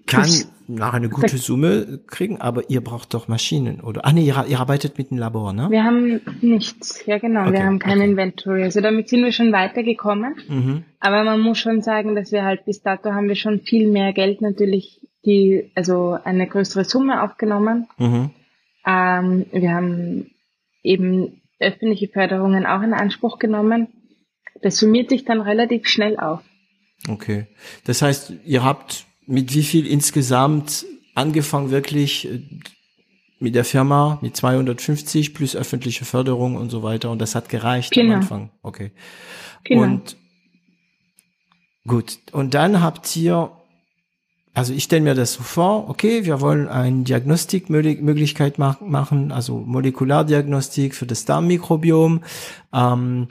kann 0.08 0.28
nach 0.66 0.92
eine 0.92 1.08
gute 1.08 1.38
Summe 1.38 2.00
kriegen, 2.06 2.40
aber 2.40 2.68
ihr 2.68 2.82
braucht 2.82 3.14
doch 3.14 3.26
Maschinen, 3.28 3.80
oder? 3.80 4.04
Ah 4.04 4.12
nee, 4.12 4.24
ihr, 4.24 4.44
ihr 4.46 4.60
arbeitet 4.60 4.98
mit 4.98 5.10
einem 5.10 5.18
Labor, 5.20 5.52
ne? 5.52 5.68
Wir 5.70 5.84
haben 5.84 6.20
nichts, 6.40 7.04
ja 7.06 7.18
genau, 7.18 7.42
Okay, 7.42 7.52
wir 7.52 7.64
haben 7.64 7.78
kein 7.78 7.98
okay. 7.98 8.10
Inventory. 8.10 8.62
Also 8.64 8.80
damit 8.80 9.08
sind 9.08 9.24
wir 9.24 9.32
schon 9.32 9.52
weitergekommen. 9.52 10.34
Mhm. 10.48 10.84
Aber 11.00 11.24
man 11.24 11.40
muss 11.40 11.58
schon 11.58 11.80
sagen, 11.80 12.14
dass 12.14 12.32
wir 12.32 12.44
halt 12.44 12.64
bis 12.64 12.82
dato 12.82 13.12
haben 13.12 13.28
wir 13.28 13.36
schon 13.36 13.60
viel 13.60 13.88
mehr 13.88 14.12
Geld 14.12 14.42
natürlich, 14.42 15.00
die, 15.24 15.70
also 15.74 16.18
eine 16.22 16.46
größere 16.46 16.84
Summe 16.84 17.22
aufgenommen. 17.22 17.86
Mhm. 17.96 18.30
Ähm, 18.86 19.46
wir 19.52 19.72
haben 19.72 20.30
eben 20.82 21.40
öffentliche 21.60 22.08
Förderungen 22.08 22.66
auch 22.66 22.82
in 22.82 22.94
Anspruch 22.94 23.38
genommen. 23.38 23.88
Das 24.62 24.76
summiert 24.76 25.10
sich 25.10 25.24
dann 25.24 25.40
relativ 25.40 25.86
schnell 25.86 26.18
auf. 26.18 26.40
Okay. 27.08 27.46
Das 27.84 28.02
heißt, 28.02 28.32
ihr 28.44 28.64
habt 28.64 29.06
mit 29.28 29.54
wie 29.54 29.62
viel 29.62 29.86
insgesamt 29.86 30.84
angefangen 31.14 31.70
wirklich 31.70 32.26
äh, 32.26 32.40
mit 33.38 33.54
der 33.54 33.64
Firma 33.64 34.18
mit 34.20 34.36
250 34.36 35.32
plus 35.34 35.54
öffentliche 35.54 36.04
Förderung 36.04 36.56
und 36.56 36.70
so 36.70 36.82
weiter 36.82 37.10
und 37.12 37.20
das 37.20 37.36
hat 37.36 37.48
gereicht 37.48 37.92
Genau. 37.92 38.14
am 38.14 38.20
Anfang. 38.20 38.50
Okay. 38.62 38.90
Genau. 39.64 39.82
Und 39.82 40.16
gut, 41.86 42.18
und 42.32 42.54
dann 42.54 42.80
habt 42.82 43.14
ihr, 43.16 43.52
also 44.54 44.72
ich 44.72 44.84
stelle 44.84 45.02
mir 45.02 45.14
das 45.14 45.34
so 45.34 45.42
vor, 45.42 45.88
okay, 45.88 46.24
wir 46.24 46.40
wollen 46.40 46.68
eine 46.68 47.04
Diagnostikmöglichkeit 47.04 48.58
mach, 48.58 48.80
machen, 48.80 49.30
also 49.30 49.58
Molekulardiagnostik 49.58 50.94
für 50.94 51.06
das 51.06 51.24
Darmmikrobiom. 51.24 52.22
Ähm, 52.72 53.28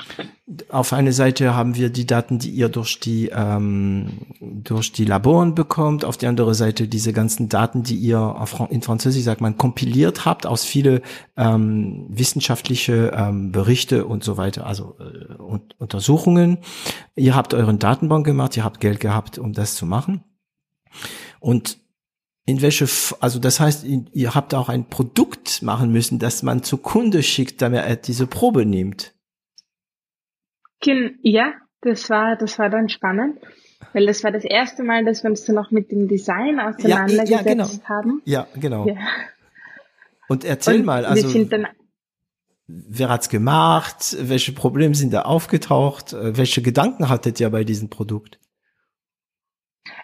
auf 0.70 0.94
einer 0.94 1.12
Seite 1.12 1.54
haben 1.54 1.76
wir 1.76 1.90
die 1.90 2.06
Daten, 2.06 2.40
die 2.40 2.52
ihr 2.52 2.70
durch 2.70 3.00
die 3.00 3.30
ähm, 3.34 4.20
durch 4.40 4.94
die 4.94 5.04
Laboren 5.04 5.54
bekommt. 5.54 6.06
Auf 6.06 6.16
der 6.16 6.30
anderen 6.30 6.54
Seite 6.54 6.88
diese 6.88 7.12
ganzen 7.12 7.50
Daten, 7.50 7.84
die 7.84 7.98
ihr 7.98 8.36
in 8.70 8.82
Französisch 8.82 9.24
sagt 9.24 9.42
man 9.42 9.58
kompiliert 9.58 10.26
habt 10.26 10.46
aus 10.46 10.64
viele 10.64 11.02
ähm, 11.36 12.06
wissenschaftliche 12.08 13.12
ähm, 13.14 13.52
Berichte 13.52 14.06
und 14.06 14.24
so 14.24 14.38
weiter, 14.38 14.66
also 14.66 14.96
äh, 15.00 15.34
und, 15.34 15.80
Untersuchungen. 15.80 16.60
Ihr 17.16 17.36
habt 17.36 17.54
euren 17.54 17.80
Datenbank 17.80 18.26
gemacht, 18.26 18.56
ihr 18.56 18.64
habt 18.64 18.80
Geld 18.80 19.02
gehabt, 19.02 19.38
um 19.38 19.52
das 19.52 19.76
zu 19.76 19.86
machen. 19.86 20.24
Und 21.40 21.78
in 22.46 22.62
welche, 22.62 22.86
F- 22.86 23.16
also 23.20 23.40
das 23.40 23.60
heißt, 23.60 23.86
ihr- 23.86 24.34
habt 24.34 24.54
auch 24.54 24.70
ein 24.70 24.88
Produkt 24.88 25.62
machen 25.62 25.92
müssen, 25.92 26.18
das 26.20 26.44
man 26.44 26.64
zu 26.64 26.78
Kunde 26.78 27.22
schickt, 27.24 27.62
damit 27.62 27.84
er 27.84 27.96
diese 27.98 28.26
Probe 28.28 28.66
nimmt. 28.66 29.14
Ja, 31.22 31.54
das 31.82 32.10
war, 32.10 32.38
das 32.38 32.58
war 32.60 32.70
dann 32.70 32.88
spannend, 32.88 33.40
weil 33.94 34.06
das 34.06 34.24
war 34.24 34.32
das 34.32 34.46
erste 34.46 34.84
Mal, 34.84 35.04
dass 35.04 35.24
wir 35.24 35.30
uns 35.30 35.44
dann 35.46 35.56
noch 35.56 35.72
mit 35.72 35.92
dem 35.92 36.08
Design 36.08 36.60
auseinandergesetzt 36.60 37.30
ja, 37.32 37.42
genau. 37.42 37.70
haben. 37.84 38.22
Ja, 38.26 38.48
genau. 38.56 38.88
Ja. 38.88 38.96
Und 40.30 40.46
erzähl 40.46 40.80
Und 40.80 40.86
mal, 40.86 41.06
also 41.06 41.28
wer 42.68 43.10
hat's 43.10 43.30
gemacht, 43.30 44.16
welche 44.20 44.52
Probleme 44.52 44.94
sind 44.96 45.14
da 45.14 45.24
aufgetaucht, 45.24 46.14
welche 46.18 46.62
Gedanken 46.62 47.10
hattet 47.10 47.40
ihr 47.40 47.50
bei 47.50 47.64
diesem 47.64 47.90
Produkt? 47.90 48.40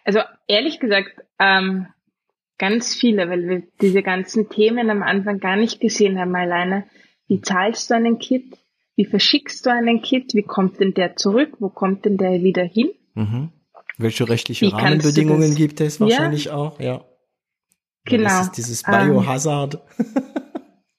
Also 0.03 0.19
ehrlich 0.47 0.79
gesagt, 0.79 1.11
ähm, 1.39 1.87
ganz 2.57 2.93
viele, 2.95 3.29
weil 3.29 3.47
wir 3.47 3.63
diese 3.81 4.03
ganzen 4.03 4.49
Themen 4.49 4.89
am 4.89 5.03
Anfang 5.03 5.39
gar 5.39 5.55
nicht 5.55 5.79
gesehen 5.79 6.19
haben. 6.19 6.35
Alleine, 6.35 6.85
wie 7.27 7.41
zahlst 7.41 7.89
du 7.89 7.95
einen 7.95 8.19
Kit? 8.19 8.57
Wie 8.95 9.05
verschickst 9.05 9.65
du 9.65 9.71
einen 9.71 10.01
Kit? 10.01 10.33
Wie 10.33 10.43
kommt 10.43 10.79
denn 10.79 10.93
der 10.93 11.15
zurück? 11.15 11.55
Wo 11.59 11.69
kommt 11.69 12.05
denn 12.05 12.17
der 12.17 12.43
wieder 12.43 12.63
hin? 12.63 12.91
Mhm. 13.15 13.51
Welche 13.97 14.27
rechtliche 14.27 14.65
Wie 14.67 14.71
kannst 14.71 14.83
du 14.83 14.87
Rahmenbedingungen 15.09 15.55
gibt 15.55 15.81
es 15.81 15.99
Ja. 15.99 16.05
wahrscheinlich 16.05 16.49
auch, 16.51 16.79
ja. 16.79 16.85
Ja, 16.85 17.05
Genau. 18.05 18.23
Das 18.29 18.41
ist 18.47 18.51
dieses 18.57 18.83
Ähm. 18.87 19.09
Biohazard. 19.09 19.81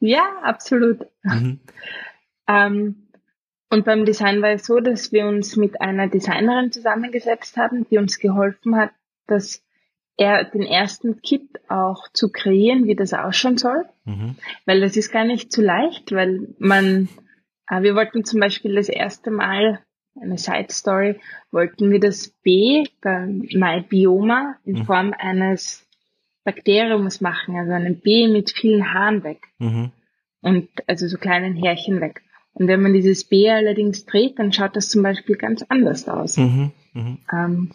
Ja, 0.01 0.23
absolut. 0.43 1.07
Mhm. 1.23 1.61
Ähm, 2.47 3.04
und 3.75 3.85
beim 3.85 4.05
Design 4.05 4.41
war 4.41 4.51
es 4.51 4.65
so, 4.67 4.79
dass 4.81 5.13
wir 5.13 5.27
uns 5.27 5.57
mit 5.57 5.81
einer 5.81 6.09
Designerin 6.09 6.73
zusammengesetzt 6.73 7.57
haben, 7.57 7.87
die 7.91 7.99
uns 7.99 8.19
geholfen 8.19 8.77
hat, 8.77 8.91
dass 9.27 9.63
er 10.17 10.45
den 10.45 10.63
ersten 10.63 11.21
Kit 11.23 11.49
auch 11.69 12.07
zu 12.13 12.31
kreieren, 12.31 12.87
wie 12.87 12.95
das 12.95 13.13
ausschauen 13.13 13.59
soll. 13.59 13.85
Mhm. 14.07 14.37
weil 14.67 14.81
das 14.81 14.97
ist 14.99 15.11
gar 15.11 15.25
nicht 15.25 15.51
so 15.51 15.63
leicht, 15.63 16.13
weil 16.13 16.55
man, 16.59 17.09
äh, 17.71 17.81
wir 17.83 17.95
wollten 17.95 18.25
zum 18.25 18.39
Beispiel 18.39 18.75
das 18.75 18.89
erste 18.91 19.31
Mal, 19.31 19.81
eine 20.21 20.37
Side 20.39 20.69
Story, 20.71 21.19
wollten 21.51 21.91
wir 21.91 22.01
das 22.01 22.29
B 22.45 22.85
beim 23.01 23.49
MyBioma 23.53 24.57
in 24.65 24.75
Mhm. 24.81 24.85
Form 24.85 25.15
eines 25.19 25.87
Bakteriums 26.45 27.21
machen, 27.23 27.57
also 27.57 27.73
einem 27.73 27.99
B 27.99 28.29
mit 28.29 28.51
vielen 28.53 28.93
Haaren 28.93 29.25
weg 29.25 29.41
Mhm. 29.59 29.91
und 30.43 30.69
also 30.87 31.09
so 31.09 31.17
kleinen 31.17 31.57
Härchen 31.57 32.01
weg. 32.03 32.23
Und 32.55 32.69
wenn 32.69 32.83
man 32.83 32.93
dieses 32.93 33.25
B 33.25 33.51
allerdings 33.51 34.07
dreht, 34.07 34.39
dann 34.39 34.53
schaut 34.53 34.77
das 34.77 34.89
zum 34.89 35.03
Beispiel 35.03 35.37
ganz 35.37 35.65
anders 35.69 36.09
aus. 36.09 36.37
Mhm. 36.37 36.71
Mhm. 36.93 37.19
Ähm, 37.33 37.71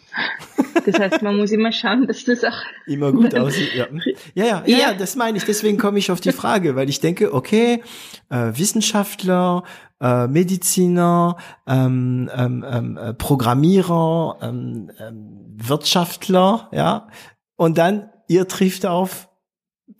das 0.86 0.98
heißt, 0.98 1.22
man 1.22 1.36
muss 1.36 1.52
immer 1.52 1.72
schauen, 1.72 2.06
dass 2.06 2.24
das 2.24 2.42
auch 2.42 2.56
Immer 2.86 3.12
gut 3.12 3.34
aussieht. 3.38 3.74
Ja. 3.74 3.86
Ja, 4.34 4.44
ja, 4.44 4.62
ja, 4.64 4.78
ja, 4.78 4.94
das 4.94 5.16
meine 5.16 5.36
ich. 5.36 5.44
Deswegen 5.44 5.76
komme 5.76 5.98
ich 5.98 6.10
auf 6.10 6.22
die 6.22 6.32
Frage, 6.32 6.74
weil 6.74 6.88
ich 6.88 7.00
denke, 7.00 7.34
okay, 7.34 7.82
äh, 8.30 8.52
Wissenschaftler, 8.54 9.64
äh, 10.00 10.26
Mediziner, 10.26 11.36
ähm, 11.66 12.30
ähm, 12.34 12.64
ähm, 12.66 12.96
äh, 12.96 13.12
Programmierer, 13.12 14.38
ähm, 14.40 14.90
ähm, 14.98 15.56
Wirtschaftler, 15.56 16.70
ja, 16.72 17.08
und 17.56 17.76
dann 17.76 18.08
ihr 18.28 18.48
trifft 18.48 18.86
auf 18.86 19.28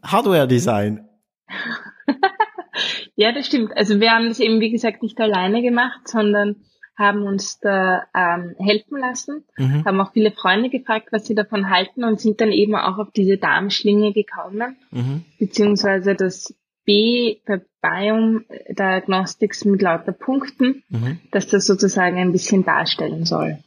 Hardware-Design. 0.03 1.07
Ja, 3.21 3.33
das 3.33 3.47
stimmt. 3.47 3.77
Also 3.77 4.01
wir 4.01 4.13
haben 4.13 4.29
das 4.29 4.41
eben, 4.41 4.61
wie 4.61 4.71
gesagt, 4.71 5.03
nicht 5.03 5.21
alleine 5.21 5.61
gemacht, 5.61 6.09
sondern 6.09 6.57
haben 6.97 7.23
uns 7.25 7.59
da 7.61 8.05
ähm, 8.15 8.55
helfen 8.59 8.99
lassen, 8.99 9.45
Mhm. 9.59 9.85
haben 9.85 10.01
auch 10.01 10.13
viele 10.15 10.31
Freunde 10.33 10.71
gefragt, 10.71 11.09
was 11.13 11.27
sie 11.27 11.35
davon 11.35 11.69
halten 11.69 12.03
und 12.03 12.19
sind 12.19 12.41
dann 12.41 12.51
eben 12.51 12.75
auch 12.75 12.97
auf 12.97 13.11
diese 13.15 13.37
Darmschlinge 13.37 14.15
gekommen, 14.15 14.77
Mhm. 14.91 15.25
beziehungsweise 15.39 16.15
das 16.15 16.55
B 16.87 17.37
bei 17.47 17.61
Biome 17.83 18.45
Diagnostics 18.71 19.67
mit 19.67 19.83
lauter 19.83 20.13
Punkten, 20.13 20.83
Mhm. 20.89 21.21
dass 21.31 21.47
das 21.47 21.67
sozusagen 21.67 22.17
ein 22.17 22.33
bisschen 22.33 22.65
darstellen 22.65 23.27
soll. 23.27 23.59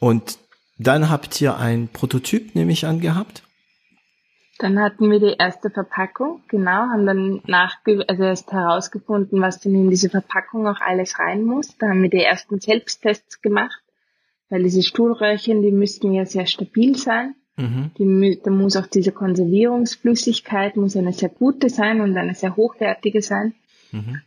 Und 0.00 0.38
dann 0.78 1.10
habt 1.10 1.40
ihr 1.40 1.56
ein 1.56 1.86
Prototyp, 1.92 2.56
nehme 2.56 2.72
ich 2.72 2.86
an, 2.86 2.98
gehabt? 3.00 3.43
Dann 4.58 4.78
hatten 4.78 5.10
wir 5.10 5.18
die 5.18 5.34
erste 5.36 5.68
Verpackung, 5.68 6.42
genau, 6.48 6.70
haben 6.70 7.06
dann 7.06 7.40
nachge 7.46 8.04
also 8.08 8.22
erst 8.22 8.52
herausgefunden, 8.52 9.40
was 9.40 9.58
denn 9.58 9.74
in 9.74 9.90
diese 9.90 10.08
Verpackung 10.08 10.68
auch 10.68 10.80
alles 10.80 11.18
rein 11.18 11.42
muss. 11.42 11.76
Da 11.78 11.88
haben 11.88 12.02
wir 12.02 12.10
die 12.10 12.22
ersten 12.22 12.60
Selbsttests 12.60 13.42
gemacht, 13.42 13.82
weil 14.48 14.62
diese 14.62 14.82
Stuhlröhrchen, 14.82 15.62
die 15.62 15.72
müssten 15.72 16.12
ja 16.12 16.24
sehr 16.24 16.46
stabil 16.46 16.96
sein. 16.96 17.34
Mhm. 17.56 17.90
Die, 17.98 18.40
da 18.42 18.50
muss 18.50 18.76
auch 18.76 18.86
diese 18.86 19.12
Konservierungsflüssigkeit 19.12 20.76
muss 20.76 20.96
eine 20.96 21.12
sehr 21.12 21.28
gute 21.28 21.68
sein 21.68 22.00
und 22.00 22.16
eine 22.16 22.34
sehr 22.34 22.56
hochwertige 22.56 23.22
sein. 23.22 23.54
Mhm. 23.90 24.20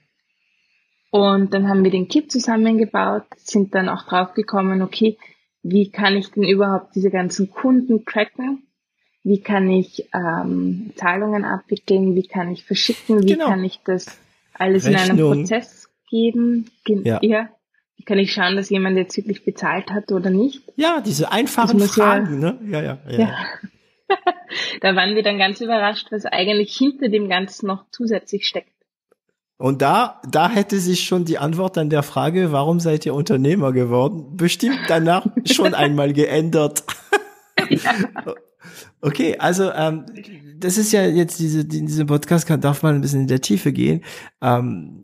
Und 1.09 1.53
dann 1.53 1.69
haben 1.69 1.83
wir 1.83 1.91
den 1.91 2.09
Kit 2.09 2.31
zusammengebaut, 2.31 3.23
sind 3.37 3.73
dann 3.75 3.87
auch 3.89 4.03
draufgekommen, 4.03 4.81
okay, 4.81 5.17
wie 5.63 5.89
kann 5.89 6.15
ich 6.15 6.31
denn 6.31 6.43
überhaupt 6.43 6.95
diese 6.95 7.09
ganzen 7.09 7.49
Kunden 7.49 8.05
tracken? 8.05 8.66
Wie 9.27 9.41
kann 9.41 9.69
ich 9.69 10.07
ähm, 10.13 10.91
Zahlungen 10.95 11.43
abwickeln? 11.43 12.15
Wie 12.15 12.25
kann 12.27 12.49
ich 12.51 12.63
verschicken? 12.63 13.23
Wie 13.23 13.33
Genau. 13.33 13.47
kann 13.47 13.63
ich 13.63 13.81
das 13.83 14.05
alles 14.53 14.85
in 14.85 14.95
einem 14.95 15.17
Rechnung. 15.17 15.33
Prozess 15.41 15.89
geben? 16.09 16.71
Gen 16.85 17.03
Ja. 17.03 17.19
ja. 17.21 17.49
Wie 17.97 18.03
kann 18.03 18.19
ich 18.19 18.31
schauen, 18.31 18.55
dass 18.55 18.69
jemand 18.69 18.95
jetzt 18.95 19.17
wirklich 19.17 19.43
bezahlt 19.43 19.91
hat 19.91 20.11
oder 20.13 20.29
nicht? 20.29 20.61
Ja, 20.77 21.01
diese 21.01 21.31
einfachen 21.31 21.77
muss 21.77 21.95
ja- 21.97 22.03
Fragen, 22.03 22.39
ne? 22.39 22.57
Ja, 22.69 22.81
ja, 22.81 22.97
ja. 23.09 23.19
Ja. 23.19 23.35
Da 24.81 24.95
waren 24.95 25.15
wir 25.15 25.23
dann 25.23 25.37
ganz 25.37 25.59
überrascht, 25.59 26.07
was 26.11 26.25
eigentlich 26.25 26.77
hinter 26.77 27.09
dem 27.09 27.27
Ganzen 27.27 27.67
noch 27.67 27.83
zusätzlich 27.91 28.47
steckt. 28.47 28.71
Und 29.57 29.81
da, 29.81 30.21
da 30.31 30.49
hätte 30.49 30.79
sich 30.79 31.01
schon 31.03 31.25
die 31.25 31.37
Antwort 31.39 31.77
an 31.77 31.89
der 31.89 32.03
Frage, 32.03 32.53
warum 32.53 32.79
seid 32.79 33.05
ihr 33.05 33.13
Unternehmer 33.13 33.73
geworden, 33.73 34.37
bestimmt 34.37 34.79
danach 34.87 35.25
schon 35.45 35.73
einmal 35.73 36.13
geändert. 36.13 36.85
Okay, 39.01 39.37
also 39.37 39.71
ähm, 39.71 40.05
das 40.57 40.77
ist 40.77 40.91
ja 40.91 41.05
jetzt 41.05 41.39
diese 41.39 41.65
die- 41.65 41.85
diese 41.85 42.05
Podcast 42.05 42.47
kann 42.47 42.59
darf 42.61 42.83
man 42.83 42.95
ein 42.95 43.01
bisschen 43.01 43.21
in 43.21 43.27
der 43.27 43.41
Tiefe 43.41 43.71
gehen. 43.71 44.03
Ähm, 44.41 45.03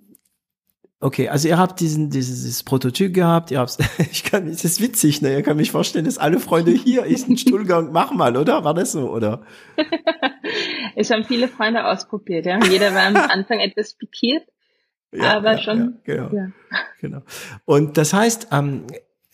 Okay, 1.05 1.27
also 1.27 1.49
ihr 1.49 1.57
habt 1.57 1.81
diesen 1.81 2.09
dieses 2.09 2.63
Prototyp 2.63 3.13
gehabt, 3.13 3.51
ihr 3.51 3.59
habt 3.59 3.77
ich 4.09 4.23
kann 4.23 4.47
es 4.47 4.63
ist 4.63 4.79
witzig, 4.79 5.21
ne? 5.21 5.33
Ihr 5.33 5.43
kann 5.43 5.57
mich 5.57 5.69
vorstellen, 5.69 6.05
dass 6.05 6.17
alle 6.17 6.39
Freunde 6.39 6.71
hier 6.71 7.03
ist 7.03 7.27
ein 7.27 7.35
Stuhlgang, 7.37 7.91
mach 7.91 8.13
mal, 8.13 8.37
oder? 8.37 8.63
War 8.63 8.73
das 8.73 8.93
so, 8.93 9.11
oder? 9.11 9.41
es 10.95 11.09
haben 11.11 11.25
viele 11.25 11.49
Freunde 11.49 11.85
ausprobiert, 11.85 12.45
ja. 12.45 12.57
Jeder 12.63 12.93
war 12.93 13.01
am 13.05 13.17
Anfang 13.17 13.59
etwas 13.59 13.95
pikiert, 13.95 14.43
ja, 15.11 15.35
aber 15.35 15.53
ja, 15.53 15.57
schon. 15.57 15.99
Ja, 16.05 16.29
genau. 16.29 16.51
Genau. 17.01 17.21
Und 17.65 17.97
das 17.97 18.13
heißt, 18.13 18.47
ähm, 18.53 18.85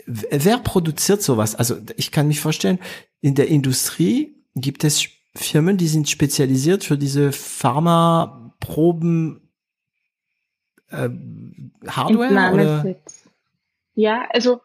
wer 0.09 0.57
produziert 0.57 1.21
sowas? 1.21 1.55
Also 1.55 1.77
ich 1.95 2.11
kann 2.11 2.27
mich 2.27 2.39
vorstellen, 2.39 2.79
in 3.21 3.35
der 3.35 3.47
Industrie 3.47 4.35
gibt 4.55 4.83
es 4.83 5.07
Firmen, 5.35 5.77
die 5.77 5.87
sind 5.87 6.09
spezialisiert 6.09 6.83
für 6.83 6.97
diese 6.97 7.31
Pharma-Proben 7.31 9.51
äh, 10.89 11.09
Hardware 11.87 12.53
oder? 12.53 12.95
Ja, 13.93 14.27
also 14.31 14.61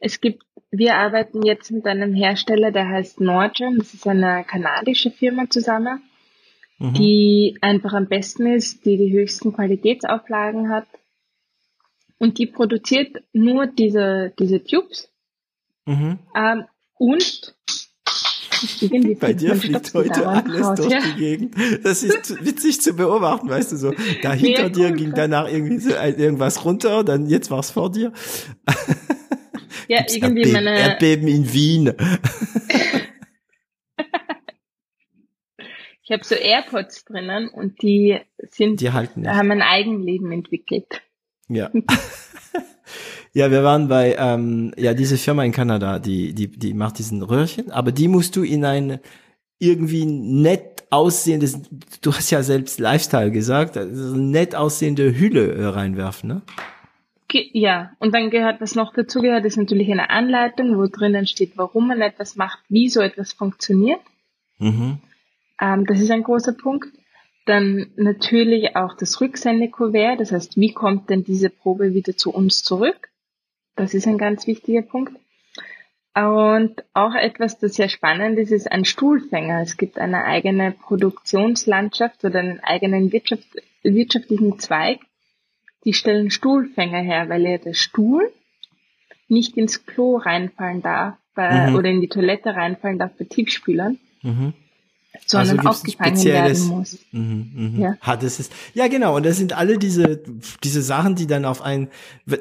es 0.00 0.20
gibt, 0.20 0.42
wir 0.70 0.96
arbeiten 0.96 1.44
jetzt 1.44 1.70
mit 1.70 1.86
einem 1.86 2.14
Hersteller, 2.14 2.72
der 2.72 2.88
heißt 2.88 3.20
Norgen. 3.20 3.78
Das 3.78 3.94
ist 3.94 4.06
eine 4.06 4.44
kanadische 4.44 5.10
Firma 5.10 5.48
zusammen, 5.48 6.02
mhm. 6.78 6.94
die 6.94 7.58
einfach 7.60 7.92
am 7.92 8.08
besten 8.08 8.46
ist, 8.46 8.84
die 8.84 8.96
die 8.96 9.12
höchsten 9.12 9.52
Qualitätsauflagen 9.52 10.70
hat. 10.70 10.86
Und 12.18 12.38
die 12.38 12.46
produziert 12.46 13.16
nur 13.32 13.66
diese, 13.66 14.32
diese 14.38 14.62
Tubes. 14.62 15.12
Mhm. 15.86 16.18
Ähm, 16.34 16.64
und 16.94 17.54
bei 19.20 19.32
dir 19.34 19.54
fliegt 19.54 19.94
heute 19.94 20.26
alles 20.26 20.66
raus, 20.66 20.80
durch 20.80 20.90
ja. 20.90 21.00
die 21.00 21.14
Gegend. 21.16 21.54
Das 21.84 22.02
ist 22.02 22.44
witzig 22.44 22.80
zu 22.80 22.94
beobachten, 22.94 23.48
weißt 23.48 23.70
du 23.72 23.76
so. 23.76 23.94
Da 24.22 24.32
hinter 24.32 24.64
nee, 24.64 24.70
dir 24.70 24.90
ging 24.92 25.12
danach 25.14 25.48
irgendwie 25.48 25.78
so 25.78 25.90
irgendwas 25.90 26.64
runter, 26.64 27.04
dann 27.04 27.26
jetzt 27.26 27.52
war 27.52 27.60
es 27.60 27.70
vor 27.70 27.92
dir. 27.92 28.12
Ja, 29.88 29.98
Gibt's 29.98 30.16
irgendwie 30.16 30.42
Erdbeben, 30.42 30.64
meine. 30.64 30.78
Erdbeben 30.78 31.28
in 31.28 31.52
Wien. 31.52 31.94
ich 36.02 36.10
habe 36.10 36.24
so 36.24 36.34
AirPods 36.34 37.06
drinnen 37.06 37.48
und 37.48 37.80
die 37.80 38.18
sind, 38.50 38.82
die 38.82 38.92
halten 38.92 39.22
nicht. 39.22 39.30
haben 39.30 39.50
ein 39.50 39.62
Eigenleben 39.62 40.30
entwickelt. 40.30 41.00
Ja. 41.48 41.70
Ja, 43.34 43.50
wir 43.50 43.62
waren 43.62 43.88
bei 43.88 44.16
ähm, 44.18 44.72
ja 44.76 44.94
diese 44.94 45.18
Firma 45.18 45.44
in 45.44 45.52
Kanada, 45.52 45.98
die 45.98 46.32
die 46.32 46.48
die 46.48 46.72
macht 46.72 46.98
diesen 46.98 47.22
Röhrchen, 47.22 47.70
aber 47.70 47.92
die 47.92 48.08
musst 48.08 48.34
du 48.34 48.42
in 48.42 48.64
ein 48.64 49.00
irgendwie 49.58 50.06
nett 50.06 50.84
aussehendes, 50.90 51.60
du 52.00 52.12
hast 52.12 52.30
ja 52.30 52.42
selbst 52.42 52.80
Lifestyle 52.80 53.30
gesagt, 53.30 53.76
also 53.76 54.16
nett 54.16 54.54
aussehende 54.54 55.18
Hülle 55.18 55.52
äh, 55.54 55.66
reinwerfen, 55.66 56.28
ne? 56.28 56.42
Ja, 57.30 57.92
und 57.98 58.14
dann 58.14 58.30
gehört, 58.30 58.62
was 58.62 58.74
noch 58.74 58.94
dazu 58.94 59.20
gehört, 59.20 59.44
ist 59.44 59.58
natürlich 59.58 59.90
eine 59.90 60.08
Anleitung, 60.08 60.78
wo 60.78 60.86
drinnen 60.86 61.26
steht, 61.26 61.52
warum 61.56 61.88
man 61.88 62.00
etwas 62.00 62.36
macht, 62.36 62.60
wie 62.70 62.88
so 62.88 63.02
etwas 63.02 63.34
funktioniert. 63.34 64.00
Mhm. 64.58 64.98
Ähm, 65.60 65.84
das 65.84 66.00
ist 66.00 66.10
ein 66.10 66.22
großer 66.22 66.54
Punkt. 66.54 66.88
Dann 67.48 67.86
natürlich 67.96 68.76
auch 68.76 68.92
das 68.92 69.22
Rücksendekuvert, 69.22 70.20
das 70.20 70.32
heißt, 70.32 70.58
wie 70.58 70.74
kommt 70.74 71.08
denn 71.08 71.24
diese 71.24 71.48
Probe 71.48 71.94
wieder 71.94 72.14
zu 72.14 72.30
uns 72.30 72.62
zurück? 72.62 73.08
Das 73.74 73.94
ist 73.94 74.06
ein 74.06 74.18
ganz 74.18 74.46
wichtiger 74.46 74.82
Punkt. 74.82 75.14
Und 76.14 76.84
auch 76.92 77.14
etwas, 77.14 77.58
das 77.58 77.76
sehr 77.76 77.88
spannend 77.88 78.38
ist, 78.38 78.50
ist 78.50 78.70
ein 78.70 78.84
Stuhlfänger. 78.84 79.62
Es 79.62 79.78
gibt 79.78 79.98
eine 79.98 80.24
eigene 80.24 80.72
Produktionslandschaft 80.72 82.22
oder 82.22 82.40
einen 82.40 82.60
eigenen 82.60 83.12
Wirtschaft, 83.12 83.46
wirtschaftlichen 83.82 84.58
Zweig. 84.58 85.00
Die 85.86 85.94
stellen 85.94 86.30
Stuhlfänger 86.30 87.00
her, 87.00 87.30
weil 87.30 87.46
ja 87.46 87.56
der 87.56 87.72
Stuhl 87.72 88.30
nicht 89.26 89.56
ins 89.56 89.86
Klo 89.86 90.18
reinfallen 90.18 90.82
darf 90.82 91.16
bei, 91.34 91.70
mhm. 91.70 91.76
oder 91.76 91.88
in 91.88 92.02
die 92.02 92.08
Toilette 92.08 92.54
reinfallen 92.54 92.98
darf 92.98 93.12
bei 93.16 93.24
Tiefspülern. 93.24 93.98
Mhm 94.20 94.52
sondern 95.26 95.58
also 95.58 95.70
aufgefangen 95.70 96.24
werden 96.24 96.66
muss. 96.68 96.98
Mhm, 97.12 97.50
mhm. 97.54 97.80
Ja. 97.80 97.96
Hat 98.00 98.22
es 98.22 98.40
ist, 98.40 98.52
ja 98.74 98.88
genau, 98.88 99.16
und 99.16 99.26
das 99.26 99.36
sind 99.36 99.52
alle 99.52 99.78
diese 99.78 100.20
diese 100.64 100.82
Sachen, 100.82 101.14
die 101.14 101.26
dann 101.26 101.44
auf 101.44 101.62
ein, 101.62 101.88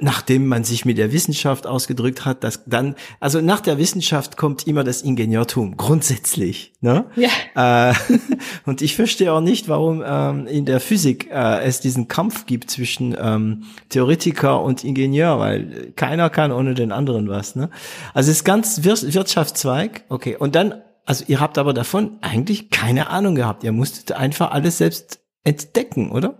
nachdem 0.01 0.47
man 0.47 0.63
sich 0.63 0.85
mit 0.85 0.97
der 0.97 1.11
Wissenschaft 1.11 1.67
ausgedrückt 1.67 2.25
hat, 2.25 2.43
dass 2.43 2.63
dann, 2.65 2.95
also 3.19 3.41
nach 3.41 3.61
der 3.61 3.77
Wissenschaft 3.77 4.37
kommt 4.37 4.67
immer 4.67 4.83
das 4.83 5.01
Ingenieurtum 5.01 5.77
grundsätzlich, 5.77 6.73
ne? 6.81 7.05
Ja. 7.15 7.91
Äh, 7.91 7.93
und 8.65 8.81
ich 8.81 8.95
verstehe 8.95 9.33
auch 9.33 9.41
nicht, 9.41 9.67
warum 9.67 10.03
ähm, 10.05 10.47
in 10.47 10.65
der 10.65 10.79
Physik 10.79 11.29
äh, 11.31 11.63
es 11.63 11.79
diesen 11.79 12.07
Kampf 12.07 12.45
gibt 12.45 12.71
zwischen 12.71 13.15
ähm, 13.19 13.63
Theoretiker 13.89 14.61
und 14.61 14.83
Ingenieur, 14.83 15.39
weil 15.39 15.91
keiner 15.95 16.29
kann 16.29 16.51
ohne 16.51 16.73
den 16.73 16.91
anderen 16.91 17.29
was, 17.29 17.55
ne? 17.55 17.69
Also 18.13 18.31
es 18.31 18.37
ist 18.37 18.43
ganz 18.43 18.83
Wir 18.83 18.97
Wirtschaftszweig, 18.97 20.03
okay, 20.09 20.35
und 20.37 20.55
dann 20.55 20.73
also 21.07 21.23
ihr 21.27 21.39
habt 21.39 21.57
aber 21.57 21.73
davon 21.73 22.17
eigentlich 22.21 22.69
keine 22.69 23.09
Ahnung 23.09 23.35
gehabt. 23.35 23.63
Ihr 23.63 23.71
musstet 23.71 24.11
einfach 24.11 24.51
alles 24.51 24.77
selbst 24.77 25.21
entdecken, 25.45 26.11
oder? 26.11 26.37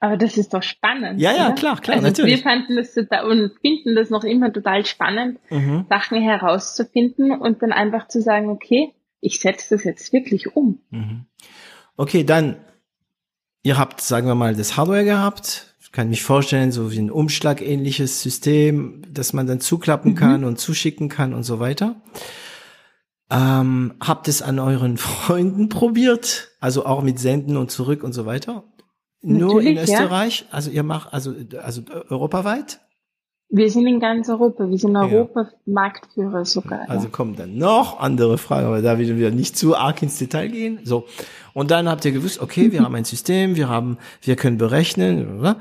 Aber 0.00 0.16
das 0.16 0.36
ist 0.36 0.52
doch 0.52 0.64
spannend. 0.64 1.20
Ja, 1.20 1.30
ja, 1.30 1.46
oder? 1.46 1.54
klar, 1.54 1.80
klar, 1.80 1.98
also 1.98 2.08
natürlich. 2.08 2.38
Wir 2.38 2.42
fanden 2.42 2.74
das 2.74 2.92
total 2.92 3.30
und 3.30 3.52
finden 3.60 3.94
das 3.94 4.10
noch 4.10 4.24
immer 4.24 4.52
total 4.52 4.84
spannend, 4.84 5.38
mhm. 5.48 5.86
Sachen 5.88 6.20
herauszufinden 6.20 7.30
und 7.30 7.62
dann 7.62 7.70
einfach 7.70 8.08
zu 8.08 8.20
sagen, 8.20 8.48
okay, 8.48 8.94
ich 9.20 9.38
setze 9.38 9.76
das 9.76 9.84
jetzt 9.84 10.12
wirklich 10.12 10.56
um. 10.56 10.80
Mhm. 10.90 11.26
Okay, 11.96 12.24
dann, 12.24 12.56
ihr 13.62 13.78
habt, 13.78 14.00
sagen 14.00 14.26
wir 14.26 14.34
mal, 14.34 14.56
das 14.56 14.76
Hardware 14.76 15.04
gehabt. 15.04 15.76
Ich 15.80 15.92
kann 15.92 16.08
mich 16.08 16.24
vorstellen, 16.24 16.72
so 16.72 16.90
wie 16.90 16.98
ein 16.98 17.12
umschlagähnliches 17.12 18.22
System, 18.22 19.02
das 19.08 19.32
man 19.32 19.46
dann 19.46 19.60
zuklappen 19.60 20.12
mhm. 20.12 20.16
kann 20.16 20.44
und 20.44 20.58
zuschicken 20.58 21.08
kann 21.08 21.32
und 21.32 21.44
so 21.44 21.60
weiter. 21.60 22.02
Ähm, 23.32 23.94
habt 24.00 24.28
es 24.28 24.42
an 24.42 24.58
euren 24.58 24.96
Freunden 24.98 25.68
probiert? 25.68 26.50
Also 26.60 26.84
auch 26.84 27.02
mit 27.02 27.18
Senden 27.18 27.56
und 27.56 27.70
zurück 27.70 28.04
und 28.04 28.12
so 28.12 28.26
weiter? 28.26 28.64
Nur 29.22 29.62
in 29.62 29.78
Österreich? 29.78 30.40
Ja. 30.40 30.46
Also 30.54 30.70
ihr 30.70 30.82
macht, 30.82 31.14
also, 31.14 31.32
also 31.62 31.82
europaweit? 32.10 32.80
Wir 33.48 33.70
sind 33.70 33.86
in 33.86 34.00
ganz 34.00 34.28
Europa. 34.28 34.68
Wir 34.68 34.78
sind 34.78 34.96
Europa 34.96 35.50
Marktführer 35.66 36.44
sogar. 36.44 36.88
Also 36.88 37.06
ja. 37.06 37.10
kommen 37.10 37.36
dann 37.36 37.56
noch 37.56 38.00
andere 38.00 38.38
Fragen, 38.38 38.66
aber 38.66 38.82
da 38.82 38.98
werden 38.98 39.18
wir 39.18 39.30
nicht 39.30 39.56
zu 39.56 39.76
arg 39.76 40.02
ins 40.02 40.18
Detail 40.18 40.48
gehen. 40.48 40.80
So. 40.84 41.06
Und 41.54 41.70
dann 41.70 41.88
habt 41.88 42.04
ihr 42.04 42.12
gewusst, 42.12 42.40
okay, 42.40 42.72
wir 42.72 42.80
haben 42.84 42.94
ein 42.94 43.04
System, 43.04 43.54
wir 43.54 43.68
haben, 43.68 43.98
wir 44.22 44.36
können 44.36 44.58
berechnen, 44.58 45.38
oder? 45.38 45.56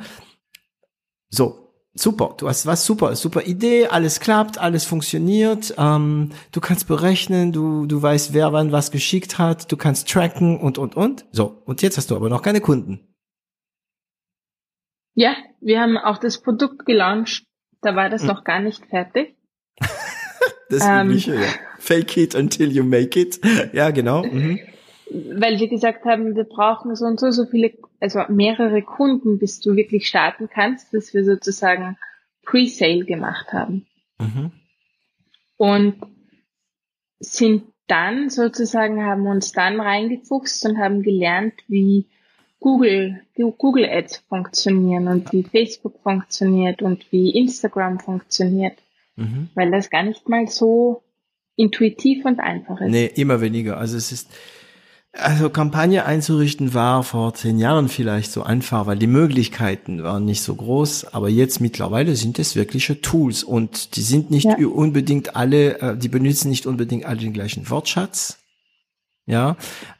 So 1.29 1.70
super, 1.93 2.35
du 2.37 2.47
hast 2.47 2.65
was 2.65 2.85
super, 2.85 3.15
super 3.15 3.43
Idee, 3.43 3.87
alles 3.87 4.19
klappt, 4.19 4.57
alles 4.57 4.85
funktioniert, 4.85 5.73
ähm, 5.77 6.31
du 6.51 6.61
kannst 6.61 6.87
berechnen, 6.87 7.51
du, 7.51 7.85
du 7.85 8.01
weißt, 8.01 8.33
wer 8.33 8.53
wann 8.53 8.71
was 8.71 8.91
geschickt 8.91 9.37
hat, 9.37 9.71
du 9.71 9.77
kannst 9.77 10.09
tracken 10.09 10.59
und, 10.59 10.77
und, 10.77 10.95
und. 10.95 11.25
So, 11.31 11.61
und 11.65 11.81
jetzt 11.81 11.97
hast 11.97 12.11
du 12.11 12.15
aber 12.15 12.29
noch 12.29 12.41
keine 12.41 12.61
Kunden. 12.61 13.07
Ja, 15.13 15.35
wir 15.59 15.81
haben 15.81 15.97
auch 15.97 16.17
das 16.17 16.41
Produkt 16.41 16.85
gelauncht, 16.85 17.45
da 17.81 17.95
war 17.95 18.09
das 18.09 18.21
hm. 18.21 18.29
noch 18.29 18.43
gar 18.43 18.61
nicht 18.61 18.85
fertig. 18.85 19.35
das 20.69 20.85
ähm, 20.85 21.09
übliche, 21.09 21.35
ja. 21.35 21.47
Fake 21.79 22.15
it 22.17 22.35
until 22.35 22.71
you 22.71 22.83
make 22.83 23.19
it. 23.19 23.41
Ja, 23.73 23.89
genau. 23.91 24.23
Mhm 24.23 24.59
weil 25.11 25.59
wir 25.59 25.67
gesagt 25.67 26.05
haben, 26.05 26.35
wir 26.35 26.45
brauchen 26.45 26.95
so 26.95 27.05
und 27.05 27.19
so, 27.19 27.31
so 27.31 27.45
viele, 27.45 27.71
also 28.01 28.21
mehrere 28.29 28.81
Kunden, 28.81 29.39
bis 29.39 29.59
du 29.59 29.75
wirklich 29.75 30.07
starten 30.07 30.49
kannst, 30.51 30.93
dass 30.93 31.13
wir 31.13 31.23
sozusagen 31.23 31.97
Pre-Sale 32.43 33.05
gemacht 33.05 33.53
haben. 33.53 33.85
Mhm. 34.19 34.51
Und 35.57 35.95
sind 37.19 37.63
dann 37.87 38.29
sozusagen, 38.29 39.03
haben 39.05 39.27
uns 39.27 39.51
dann 39.51 39.79
reingefuchst 39.79 40.65
und 40.65 40.79
haben 40.79 41.03
gelernt, 41.03 41.53
wie 41.67 42.07
Google, 42.59 43.21
Google 43.35 43.85
Ads 43.85 44.17
funktionieren 44.29 45.07
und 45.07 45.31
wie 45.31 45.43
Facebook 45.43 45.99
funktioniert 46.01 46.81
und 46.81 47.11
wie 47.11 47.37
Instagram 47.37 47.99
funktioniert. 47.99 48.77
Mhm. 49.15 49.49
Weil 49.53 49.71
das 49.71 49.89
gar 49.89 50.03
nicht 50.03 50.27
mal 50.27 50.47
so 50.47 51.03
intuitiv 51.55 52.25
und 52.25 52.39
einfach 52.39 52.81
ist. 52.81 52.91
Nee, 52.91 53.11
immer 53.15 53.41
weniger. 53.41 53.77
Also 53.77 53.97
es 53.97 54.11
ist, 54.11 54.31
also 55.13 55.49
Kampagne 55.49 56.05
einzurichten 56.05 56.73
war 56.73 57.03
vor 57.03 57.33
zehn 57.33 57.59
Jahren 57.59 57.89
vielleicht 57.89 58.31
so 58.31 58.43
einfach, 58.43 58.85
weil 58.85 58.97
die 58.97 59.07
Möglichkeiten 59.07 60.03
waren 60.03 60.23
nicht 60.25 60.41
so 60.41 60.55
groß, 60.55 61.13
aber 61.13 61.29
jetzt 61.29 61.59
mittlerweile 61.59 62.15
sind 62.15 62.39
es 62.39 62.55
wirkliche 62.55 63.01
Tools 63.01 63.43
und 63.43 63.95
die 63.97 64.01
sind 64.01 64.31
nicht 64.31 64.45
ja. 64.45 64.55
unbedingt 64.67 65.35
alle, 65.35 65.79
äh, 65.79 65.97
die 65.97 66.07
benutzen 66.07 66.49
nicht 66.49 66.65
unbedingt 66.65 67.05
alle 67.05 67.17
den 67.17 67.33
gleichen 67.33 67.69
Wortschatz, 67.69 68.37
ja, 69.25 69.57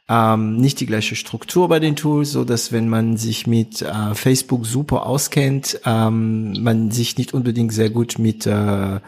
ähm, 0.08 0.56
nicht 0.56 0.80
die 0.80 0.86
gleiche 0.86 1.14
Struktur 1.14 1.68
bei 1.68 1.78
den 1.78 1.94
Tools, 1.94 2.32
so 2.32 2.44
dass 2.44 2.72
wenn 2.72 2.88
man 2.88 3.18
sich 3.18 3.46
mit 3.46 3.82
äh, 3.82 4.14
Facebook 4.14 4.64
super 4.64 5.04
auskennt, 5.04 5.80
ähm, 5.84 6.62
man 6.62 6.90
sich 6.90 7.18
nicht 7.18 7.34
unbedingt 7.34 7.72
sehr 7.72 7.90
gut 7.90 8.18
mit 8.18 8.46
äh, 8.46 8.96
äh, 8.96 9.00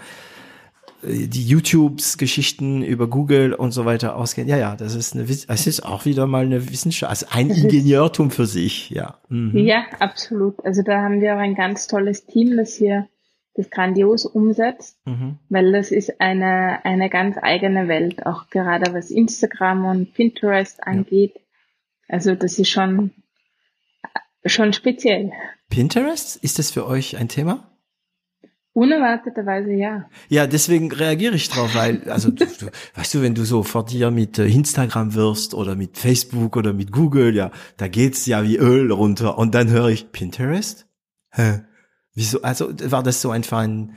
die 1.07 1.47
YouTubes 1.47 2.19
Geschichten 2.19 2.83
über 2.83 3.07
Google 3.09 3.55
und 3.55 3.73
so 3.73 3.85
weiter 3.85 4.17
auskennen. 4.17 4.49
Ja, 4.49 4.57
ja, 4.57 4.77
das 4.77 4.95
ist 4.95 5.15
eine, 5.15 5.25
es 5.25 5.67
ist 5.67 5.85
auch 5.85 6.05
wieder 6.05 6.27
mal 6.27 6.45
eine 6.45 6.71
Wissenschaft, 6.71 7.11
also 7.11 7.27
ein 7.31 7.51
Ingenieurtum 7.51 8.31
für 8.31 8.47
sich, 8.47 8.91
ja. 8.91 9.19
Mhm. 9.29 9.57
Ja, 9.57 9.85
absolut. 10.01 10.65
Also 10.65 10.83
da 10.83 11.03
haben 11.03 11.21
wir 11.21 11.35
auch 11.35 11.39
ein 11.39 11.55
ganz 11.55 11.87
tolles 11.87 12.27
Team, 12.27 12.57
das 12.57 12.75
hier 12.75 13.09
das 13.55 13.71
grandios 13.71 14.27
umsetzt, 14.27 14.99
mhm. 15.05 15.39
weil 15.49 15.73
das 15.73 15.93
ist 15.93 16.21
eine, 16.21 16.85
eine 16.85 17.09
ganz 17.09 17.37
eigene 17.41 17.87
Welt, 17.87 18.27
auch 18.27 18.49
gerade 18.51 18.93
was 18.93 19.11
Instagram 19.11 19.85
und 19.85 20.15
Pinterest 20.15 20.85
angeht. 20.85 21.35
Ja. 21.35 21.41
Also 22.09 22.35
das 22.35 22.59
ist 22.59 22.71
schon, 22.71 23.13
schon 24.45 24.73
speziell. 24.73 25.33
Pinterest, 25.71 26.37
ist 26.37 26.59
das 26.59 26.73
für 26.73 26.87
euch 26.87 27.17
ein 27.17 27.29
Thema? 27.29 27.71
Unerwarteterweise 28.75 29.72
ja. 29.72 30.11
Ja, 30.29 30.49
deswegen 30.49 30.91
reagiere 30.91 31.37
ich 31.37 31.49
drauf, 31.49 31.77
weil, 31.77 32.11
also, 32.11 32.33
du, 32.33 32.45
du, 32.45 32.66
weißt 32.97 33.14
du, 33.14 33.22
wenn 33.22 33.37
du 33.37 33.45
so 33.45 33.62
vor 33.62 33.87
dir 33.87 34.11
mit 34.11 34.37
äh, 34.39 34.47
Instagram 34.47 35.14
wirst 35.14 35.55
oder 35.55 35.77
mit 35.77 35.97
Facebook 35.97 36.57
oder 36.57 36.72
mit 36.72 36.91
Google, 36.91 37.37
ja, 37.37 37.53
da 37.77 37.87
geht's 37.87 38.27
ja 38.27 38.43
wie 38.43 38.57
Öl 38.57 38.91
runter 38.91 39.39
und 39.39 39.55
dann 39.55 39.70
höre 39.70 39.89
ich 39.89 40.11
Pinterest? 40.11 40.89
Hä? 41.31 41.61
Wieso, 42.14 42.43
also 42.43 42.72
war 42.91 43.05
das 43.05 43.22
so 43.22 43.31
einfach 43.31 43.59
ein, 43.59 43.95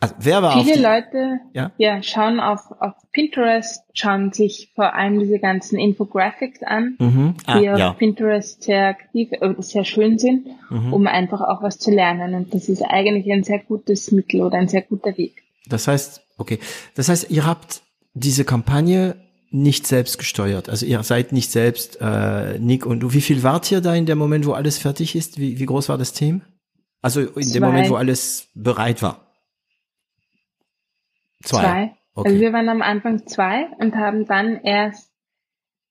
also 0.00 0.14
wer 0.18 0.42
war 0.42 0.64
Viele 0.64 0.80
Leute 0.80 1.40
ja? 1.52 1.72
ja 1.76 2.02
schauen 2.02 2.40
auf, 2.40 2.70
auf 2.80 2.94
Pinterest, 3.12 3.84
schauen 3.92 4.32
sich 4.32 4.72
vor 4.74 4.94
allem 4.94 5.18
diese 5.20 5.38
ganzen 5.38 5.78
Infographics 5.78 6.62
an, 6.62 6.96
mhm. 6.98 7.34
ah, 7.44 7.58
die 7.58 7.68
auf 7.68 7.78
ja. 7.78 7.92
Pinterest 7.92 8.62
sehr 8.62 8.86
aktiv 8.86 9.30
oder 9.40 9.58
äh, 9.58 9.62
sehr 9.62 9.84
schön 9.84 10.18
sind, 10.18 10.46
mhm. 10.70 10.94
um 10.94 11.06
einfach 11.06 11.42
auch 11.42 11.62
was 11.62 11.78
zu 11.78 11.90
lernen. 11.90 12.34
Und 12.34 12.54
das 12.54 12.70
ist 12.70 12.82
eigentlich 12.82 13.30
ein 13.30 13.44
sehr 13.44 13.58
gutes 13.58 14.10
Mittel 14.10 14.40
oder 14.40 14.56
ein 14.56 14.68
sehr 14.68 14.82
guter 14.82 15.16
Weg. 15.18 15.42
Das 15.68 15.86
heißt, 15.86 16.22
okay, 16.38 16.58
das 16.94 17.10
heißt, 17.10 17.30
ihr 17.30 17.44
habt 17.44 17.82
diese 18.14 18.44
Kampagne 18.44 19.16
nicht 19.50 19.86
selbst 19.86 20.18
gesteuert. 20.18 20.68
Also 20.70 20.86
ihr 20.86 21.02
seid 21.02 21.32
nicht 21.32 21.50
selbst 21.50 21.98
äh, 22.00 22.58
Nick 22.58 22.86
und 22.86 23.00
du. 23.00 23.12
Wie 23.12 23.20
viel 23.20 23.42
wart 23.42 23.70
ihr 23.70 23.80
da 23.80 23.94
in 23.94 24.06
dem 24.06 24.16
Moment, 24.16 24.46
wo 24.46 24.52
alles 24.52 24.78
fertig 24.78 25.14
ist? 25.14 25.38
Wie, 25.38 25.58
wie 25.58 25.66
groß 25.66 25.88
war 25.88 25.98
das 25.98 26.12
Team? 26.12 26.42
Also 27.02 27.20
in 27.20 27.42
Zwei. 27.42 27.52
dem 27.54 27.62
Moment, 27.64 27.90
wo 27.90 27.96
alles 27.96 28.48
bereit 28.54 29.02
war. 29.02 29.29
Zwei. 31.42 31.60
zwei. 31.60 31.96
Okay. 32.14 32.28
Also 32.28 32.40
wir 32.40 32.52
waren 32.52 32.68
am 32.68 32.82
Anfang 32.82 33.26
zwei 33.26 33.68
und 33.78 33.94
haben 33.94 34.26
dann 34.26 34.60
erst 34.62 35.10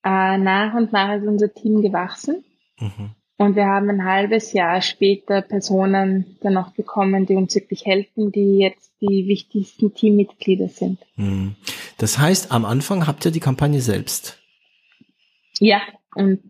äh, 0.04 0.38
nach 0.38 0.74
und 0.76 0.92
nach 0.92 1.16
ist 1.16 1.28
unser 1.28 1.54
Team 1.54 1.82
gewachsen. 1.82 2.44
Mhm. 2.80 3.16
Und 3.38 3.56
wir 3.56 3.68
haben 3.68 3.90
ein 3.90 4.04
halbes 4.04 4.52
Jahr 4.52 4.82
später 4.82 5.42
Personen 5.42 6.38
dann 6.42 6.54
noch 6.54 6.74
bekommen, 6.74 7.26
die 7.26 7.36
uns 7.36 7.56
wirklich 7.56 7.86
helfen, 7.86 8.34
die 8.34 8.58
jetzt 8.58 8.92
die 9.00 9.28
wichtigsten 9.28 9.94
Teammitglieder 9.94 10.68
sind. 10.68 11.00
Mhm. 11.16 11.56
Das 11.98 12.20
heißt, 12.20 12.52
am 12.52 12.66
Anfang 12.66 13.08
habt 13.08 13.26
ihr 13.26 13.32
die 13.32 13.40
Kampagne 13.40 13.80
selbst? 13.80 14.40
Ja, 15.60 15.82
und 16.16 16.42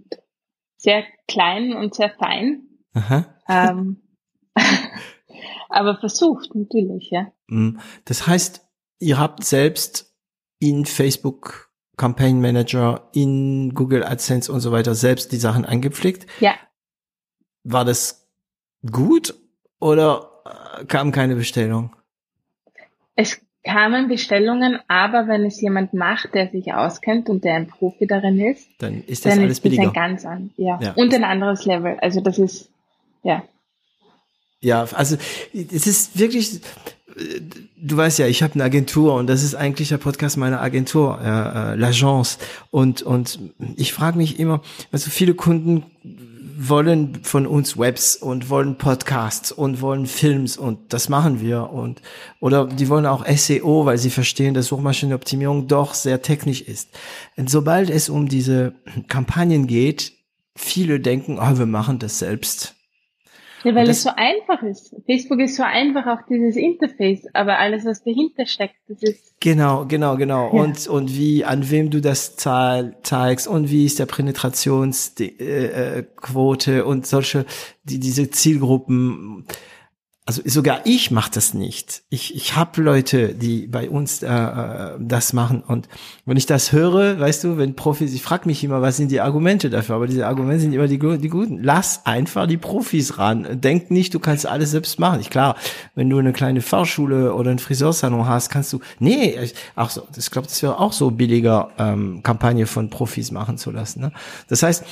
sehr 0.77 1.03
klein 1.27 1.73
und 1.73 1.93
sehr 1.93 2.09
fein. 2.09 2.63
Aha. 2.93 3.35
Ähm, 3.47 4.01
aber 5.69 5.99
versucht 5.99 6.55
natürlich, 6.55 7.09
ja. 7.11 7.31
Mhm. 7.47 7.79
Das 8.05 8.25
heißt, 8.25 8.67
ihr 8.99 9.17
habt 9.17 9.43
selbst 9.43 10.13
in 10.59 10.85
Facebook 10.85 11.69
Campaign 11.97 12.39
Manager, 12.39 13.09
in 13.13 13.73
Google 13.73 14.03
AdSense 14.03 14.51
und 14.51 14.61
so 14.61 14.71
weiter 14.71 14.95
selbst 14.95 15.31
die 15.31 15.37
Sachen 15.37 15.65
eingepflegt. 15.65 16.27
Ja. 16.39 16.55
War 17.63 17.83
das 17.83 18.29
gut 18.89 19.35
oder 19.79 20.29
äh, 20.79 20.85
kam 20.85 21.11
keine 21.11 21.35
Bestellung? 21.35 21.95
Es 23.15 23.41
kamen 23.65 24.07
Bestellungen, 24.07 24.79
aber 24.87 25.27
wenn 25.27 25.45
es 25.45 25.59
jemand 25.59 25.93
macht, 25.93 26.33
der 26.33 26.49
sich 26.49 26.73
auskennt 26.73 27.29
und 27.29 27.43
der 27.43 27.55
ein 27.55 27.67
Profi 27.67 28.07
darin 28.07 28.39
ist, 28.39 28.69
dann 28.79 29.03
ist 29.03 29.25
das 29.25 29.33
dann 29.33 29.43
alles 29.43 29.57
ist 29.57 29.61
billiger. 29.61 29.83
Ein 29.83 29.93
ganz 29.93 30.25
an, 30.25 30.51
ja. 30.55 30.79
ja. 30.81 30.93
Und 30.93 31.13
ein 31.13 31.25
anderes 31.25 31.65
Level. 31.65 31.97
Also 31.99 32.21
das 32.21 32.39
ist, 32.39 32.69
ja. 33.23 33.43
Ja, 34.61 34.85
also 34.93 35.17
es 35.53 35.87
ist 35.87 36.17
wirklich, 36.17 36.61
du 37.77 37.97
weißt 37.97 38.19
ja, 38.19 38.27
ich 38.27 38.43
habe 38.43 38.55
eine 38.55 38.63
Agentur 38.63 39.15
und 39.15 39.27
das 39.27 39.43
ist 39.43 39.55
eigentlich 39.55 39.89
der 39.89 39.97
Podcast 39.97 40.37
meiner 40.37 40.61
Agentur, 40.61 41.19
äh, 41.21 41.75
l'Agence. 41.75 42.37
Und 42.71 43.01
und 43.01 43.39
ich 43.75 43.93
frage 43.93 44.17
mich 44.17 44.39
immer, 44.39 44.61
also 44.91 45.09
viele 45.09 45.33
Kunden 45.33 45.83
wollen 46.61 47.19
von 47.23 47.47
uns 47.47 47.77
Webs 47.77 48.17
und 48.17 48.49
wollen 48.49 48.77
Podcasts 48.77 49.51
und 49.51 49.79
wollen 49.79 50.05
Films 50.07 50.57
und 50.57 50.91
das 50.91 51.07
machen 51.07 51.39
wir 51.39 51.69
und 51.69 52.01
oder 52.41 52.65
die 52.65 52.89
wollen 52.89 53.05
auch 53.05 53.25
SEO, 53.25 53.85
weil 53.85 53.97
sie 53.97 54.09
verstehen, 54.09 54.53
dass 54.53 54.67
Suchmaschinenoptimierung 54.67 55.67
doch 55.67 55.93
sehr 55.93 56.21
technisch 56.21 56.61
ist. 56.61 56.89
Und 57.37 57.49
sobald 57.49 57.89
es 57.89 58.09
um 58.09 58.27
diese 58.27 58.73
Kampagnen 59.07 59.67
geht, 59.67 60.11
viele 60.53 60.99
denken, 60.99 61.39
oh, 61.39 61.57
wir 61.57 61.65
machen 61.65 61.97
das 61.97 62.19
selbst 62.19 62.75
ja, 63.63 63.75
weil 63.75 63.89
es 63.89 64.03
so 64.03 64.09
einfach 64.15 64.63
ist. 64.63 64.95
Facebook 65.05 65.39
ist 65.39 65.55
so 65.55 65.63
einfach, 65.63 66.05
auch 66.07 66.25
dieses 66.29 66.55
Interface, 66.55 67.27
aber 67.33 67.59
alles, 67.59 67.85
was 67.85 68.03
dahinter 68.03 68.45
steckt, 68.45 68.75
das 68.87 69.03
ist. 69.03 69.33
Genau, 69.39 69.85
genau, 69.85 70.17
genau. 70.17 70.53
Ja. 70.53 70.61
Und, 70.61 70.87
und 70.87 71.15
wie, 71.15 71.45
an 71.45 71.69
wem 71.69 71.89
du 71.89 72.01
das 72.01 72.35
zeigst 72.35 73.47
und 73.47 73.69
wie 73.69 73.85
ist 73.85 73.99
der 73.99 74.05
Penetrationsquote 74.05 76.77
äh, 76.77 76.81
und 76.81 77.05
solche, 77.05 77.45
die, 77.83 77.99
diese 77.99 78.29
Zielgruppen 78.29 79.45
also 80.29 80.43
sogar 80.45 80.81
ich 80.83 81.09
mache 81.09 81.31
das 81.33 81.55
nicht. 81.55 82.03
Ich, 82.11 82.35
ich 82.35 82.55
habe 82.55 82.83
Leute, 82.83 83.33
die 83.33 83.65
bei 83.65 83.89
uns 83.89 84.21
äh, 84.21 84.27
äh, 84.27 84.95
das 84.99 85.33
machen 85.33 85.63
und 85.65 85.89
wenn 86.27 86.37
ich 86.37 86.45
das 86.45 86.71
höre, 86.71 87.19
weißt 87.19 87.45
du, 87.45 87.57
wenn 87.57 87.75
Profis, 87.75 88.13
ich 88.13 88.21
frage 88.21 88.47
mich 88.47 88.63
immer, 88.63 88.79
was 88.79 88.97
sind 88.97 89.09
die 89.09 89.21
Argumente 89.21 89.71
dafür, 89.71 89.95
aber 89.95 90.05
diese 90.05 90.27
Argumente 90.27 90.59
sind 90.59 90.73
immer 90.73 90.87
die, 90.87 90.99
die 90.99 91.29
guten. 91.29 91.63
Lass 91.63 92.05
einfach 92.05 92.45
die 92.45 92.57
Profis 92.57 93.17
ran. 93.17 93.59
Denk 93.59 93.89
nicht, 93.89 94.13
du 94.13 94.19
kannst 94.19 94.45
alles 94.45 94.69
selbst 94.69 94.99
machen. 94.99 95.19
Ich 95.19 95.31
klar, 95.31 95.55
wenn 95.95 96.11
du 96.11 96.19
eine 96.19 96.31
kleine 96.31 96.61
Fahrschule 96.61 97.33
oder 97.33 97.49
einen 97.49 97.57
Friseursalon 97.57 98.27
hast, 98.27 98.49
kannst 98.49 98.71
du, 98.71 98.81
nee, 98.99 99.35
ach 99.75 99.89
so, 99.89 100.03
das 100.13 100.29
glaube, 100.29 100.47
das 100.47 100.61
wäre 100.61 100.77
auch 100.77 100.93
so 100.93 101.09
billiger, 101.09 101.71
ähm, 101.79 102.21
Kampagne 102.21 102.67
von 102.67 102.91
Profis 102.91 103.31
machen 103.31 103.57
zu 103.57 103.71
lassen. 103.71 104.01
Ne? 104.01 104.11
Das 104.47 104.61
heißt, 104.61 104.83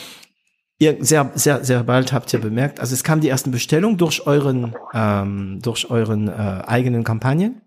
ihr 0.79 0.97
sehr, 0.99 1.31
sehr, 1.35 1.63
sehr 1.63 1.83
bald 1.83 2.13
habt 2.13 2.31
ihr 2.33 2.39
bemerkt, 2.39 2.79
also 2.79 2.93
es 2.93 3.03
kam 3.03 3.21
die 3.21 3.29
ersten 3.29 3.51
Bestellungen 3.51 3.97
durch 3.97 4.25
euren, 4.27 4.75
ähm, 4.93 5.59
durch 5.61 5.89
euren 5.89 6.27
äh, 6.27 6.31
eigenen 6.65 7.03
Kampagnen. 7.03 7.61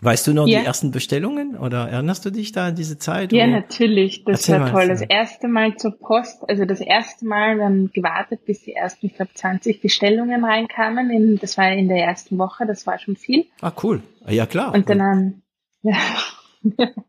Weißt 0.00 0.28
du 0.28 0.32
noch 0.32 0.46
ja. 0.46 0.60
die 0.60 0.64
ersten 0.64 0.92
Bestellungen 0.92 1.56
oder 1.56 1.88
erinnerst 1.88 2.24
du 2.24 2.30
dich 2.30 2.52
da 2.52 2.68
an 2.68 2.76
diese 2.76 2.98
Zeit? 2.98 3.32
Ja, 3.32 3.48
natürlich. 3.48 4.22
Das 4.24 4.48
Erzähl 4.48 4.60
war 4.60 4.70
toll. 4.70 4.86
Das 4.86 5.00
erste 5.00 5.48
Mal 5.48 5.76
zur 5.76 5.98
Post, 5.98 6.48
also 6.48 6.64
das 6.64 6.80
erste 6.80 7.26
Mal 7.26 7.58
dann 7.58 7.90
gewartet, 7.92 8.44
bis 8.44 8.62
die 8.62 8.74
ersten, 8.74 9.06
ich 9.06 9.14
glaube, 9.16 9.32
20 9.34 9.80
Bestellungen 9.80 10.44
reinkamen. 10.44 11.10
In, 11.10 11.38
das 11.40 11.58
war 11.58 11.72
in 11.72 11.88
der 11.88 12.04
ersten 12.04 12.38
Woche, 12.38 12.64
das 12.64 12.86
war 12.86 13.00
schon 13.00 13.16
viel. 13.16 13.46
Ah, 13.60 13.72
cool. 13.82 14.00
Ja, 14.28 14.46
klar. 14.46 14.72
Und 14.72 14.88
dann, 14.88 15.42
ja. 15.82 15.96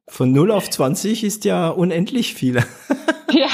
Von 0.07 0.31
0 0.31 0.51
auf 0.51 0.67
20 0.67 1.23
ist 1.23 1.45
ja 1.45 1.69
unendlich 1.69 2.33
viel. 2.33 2.55
ja. 3.31 3.49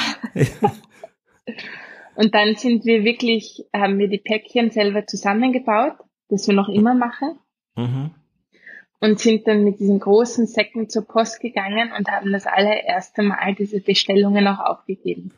Und 2.15 2.33
dann 2.33 2.55
sind 2.55 2.85
wir 2.85 3.03
wirklich, 3.03 3.65
haben 3.73 3.99
wir 3.99 4.07
die 4.07 4.19
Päckchen 4.19 4.71
selber 4.71 5.05
zusammengebaut, 5.05 5.93
das 6.29 6.47
wir 6.47 6.55
noch 6.55 6.69
immer 6.69 6.93
machen. 6.93 7.37
Mhm. 7.75 8.11
Und 9.01 9.19
sind 9.19 9.47
dann 9.47 9.63
mit 9.63 9.79
diesen 9.79 9.99
großen 9.99 10.47
Säcken 10.47 10.89
zur 10.89 11.05
Post 11.05 11.41
gegangen 11.41 11.91
und 11.97 12.09
haben 12.09 12.31
das 12.31 12.47
allererste 12.47 13.21
Mal 13.21 13.53
diese 13.53 13.81
Bestellungen 13.81 14.47
auch 14.47 14.59
aufgegeben. 14.59 15.31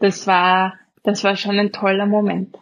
Das 0.00 0.26
war, 0.26 0.74
das 1.04 1.22
war 1.22 1.36
schon 1.36 1.58
ein 1.58 1.72
toller 1.72 2.06
Moment. 2.06 2.58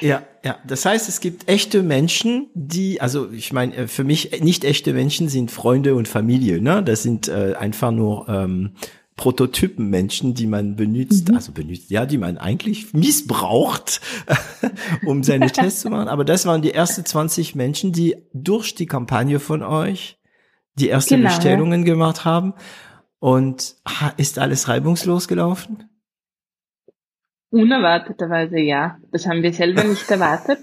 Ja, 0.00 0.22
ja. 0.44 0.58
Das 0.66 0.84
heißt, 0.84 1.08
es 1.08 1.20
gibt 1.20 1.48
echte 1.48 1.82
Menschen, 1.82 2.48
die, 2.54 3.00
also 3.00 3.30
ich 3.32 3.52
meine, 3.52 3.74
äh, 3.74 3.86
für 3.88 4.04
mich 4.04 4.40
nicht 4.40 4.64
echte 4.64 4.92
Menschen 4.92 5.28
sind 5.28 5.50
Freunde 5.50 5.94
und 5.94 6.08
Familie. 6.08 6.60
Ne, 6.60 6.82
das 6.82 7.02
sind 7.02 7.28
äh, 7.28 7.54
einfach 7.58 7.90
nur 7.90 8.28
ähm, 8.28 8.72
Prototypenmenschen, 9.18 10.32
die 10.32 10.46
man 10.46 10.76
benutzt, 10.76 11.28
mhm. 11.28 11.34
also 11.34 11.52
benutzt, 11.52 11.90
ja, 11.90 12.06
die 12.06 12.16
man 12.16 12.38
eigentlich 12.38 12.94
missbraucht, 12.94 14.00
um 15.04 15.22
seine 15.22 15.50
Tests 15.50 15.82
zu 15.82 15.90
machen. 15.90 16.08
Aber 16.08 16.24
das 16.24 16.46
waren 16.46 16.62
die 16.62 16.72
ersten 16.72 17.04
20 17.04 17.54
Menschen, 17.54 17.92
die 17.92 18.16
durch 18.32 18.74
die 18.74 18.86
Kampagne 18.86 19.40
von 19.40 19.62
euch 19.62 20.18
die 20.76 20.88
ersten 20.88 21.16
genau, 21.16 21.28
Bestellungen 21.28 21.80
ja. 21.80 21.86
gemacht 21.86 22.24
haben. 22.24 22.54
Und 23.18 23.74
ist 24.16 24.38
alles 24.38 24.68
reibungslos 24.68 25.26
gelaufen? 25.26 25.90
Unerwarteterweise 27.50 28.60
ja. 28.60 28.98
Das 29.10 29.26
haben 29.26 29.42
wir 29.42 29.52
selber 29.52 29.82
nicht 29.82 30.08
erwartet. 30.10 30.60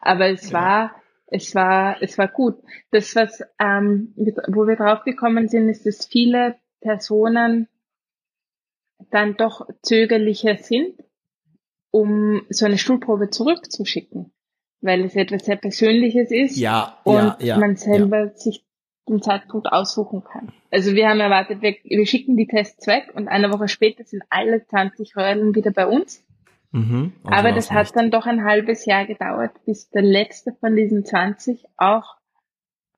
Aber 0.00 0.30
es 0.30 0.50
ja. 0.50 0.58
war, 0.58 0.94
es 1.26 1.54
war, 1.54 2.00
es 2.00 2.16
war 2.16 2.28
gut. 2.28 2.56
Das, 2.90 3.14
was, 3.14 3.42
ähm, 3.60 4.14
wo 4.48 4.66
wir 4.66 4.76
draufgekommen 4.76 5.48
sind, 5.48 5.68
ist, 5.68 5.84
dass 5.84 6.06
viele 6.06 6.56
Personen 6.80 7.68
dann 9.10 9.36
doch 9.36 9.66
zögerlicher 9.82 10.56
sind, 10.56 10.94
um 11.90 12.42
so 12.50 12.66
eine 12.66 12.78
Stuhlprobe 12.78 13.30
zurückzuschicken, 13.30 14.32
weil 14.80 15.04
es 15.04 15.16
etwas 15.16 15.44
sehr 15.44 15.56
Persönliches 15.56 16.30
ist 16.30 16.56
ja, 16.56 16.98
und 17.04 17.14
ja, 17.14 17.36
ja, 17.40 17.58
man 17.58 17.76
selber 17.76 18.30
sich 18.34 18.64
den 19.08 19.22
Zeitpunkt 19.22 19.72
aussuchen 19.72 20.22
kann. 20.22 20.52
Also 20.70 20.94
wir 20.94 21.08
haben 21.08 21.20
erwartet, 21.20 21.62
wir, 21.62 21.76
wir 21.82 22.06
schicken 22.06 22.36
die 22.36 22.46
Tests 22.46 22.86
weg 22.86 23.12
und 23.14 23.28
eine 23.28 23.52
Woche 23.52 23.68
später 23.68 24.04
sind 24.04 24.22
alle 24.28 24.66
20 24.66 25.16
Röhren 25.16 25.54
wieder 25.54 25.70
bei 25.70 25.86
uns. 25.86 26.24
Mhm, 26.72 27.14
also 27.24 27.34
Aber 27.34 27.52
das 27.52 27.70
hat 27.70 27.96
dann 27.96 28.10
doch 28.10 28.26
ein 28.26 28.44
halbes 28.44 28.84
Jahr 28.84 29.06
gedauert, 29.06 29.52
bis 29.64 29.88
der 29.88 30.02
letzte 30.02 30.52
von 30.60 30.76
diesen 30.76 31.06
20 31.06 31.64
auch 31.78 32.16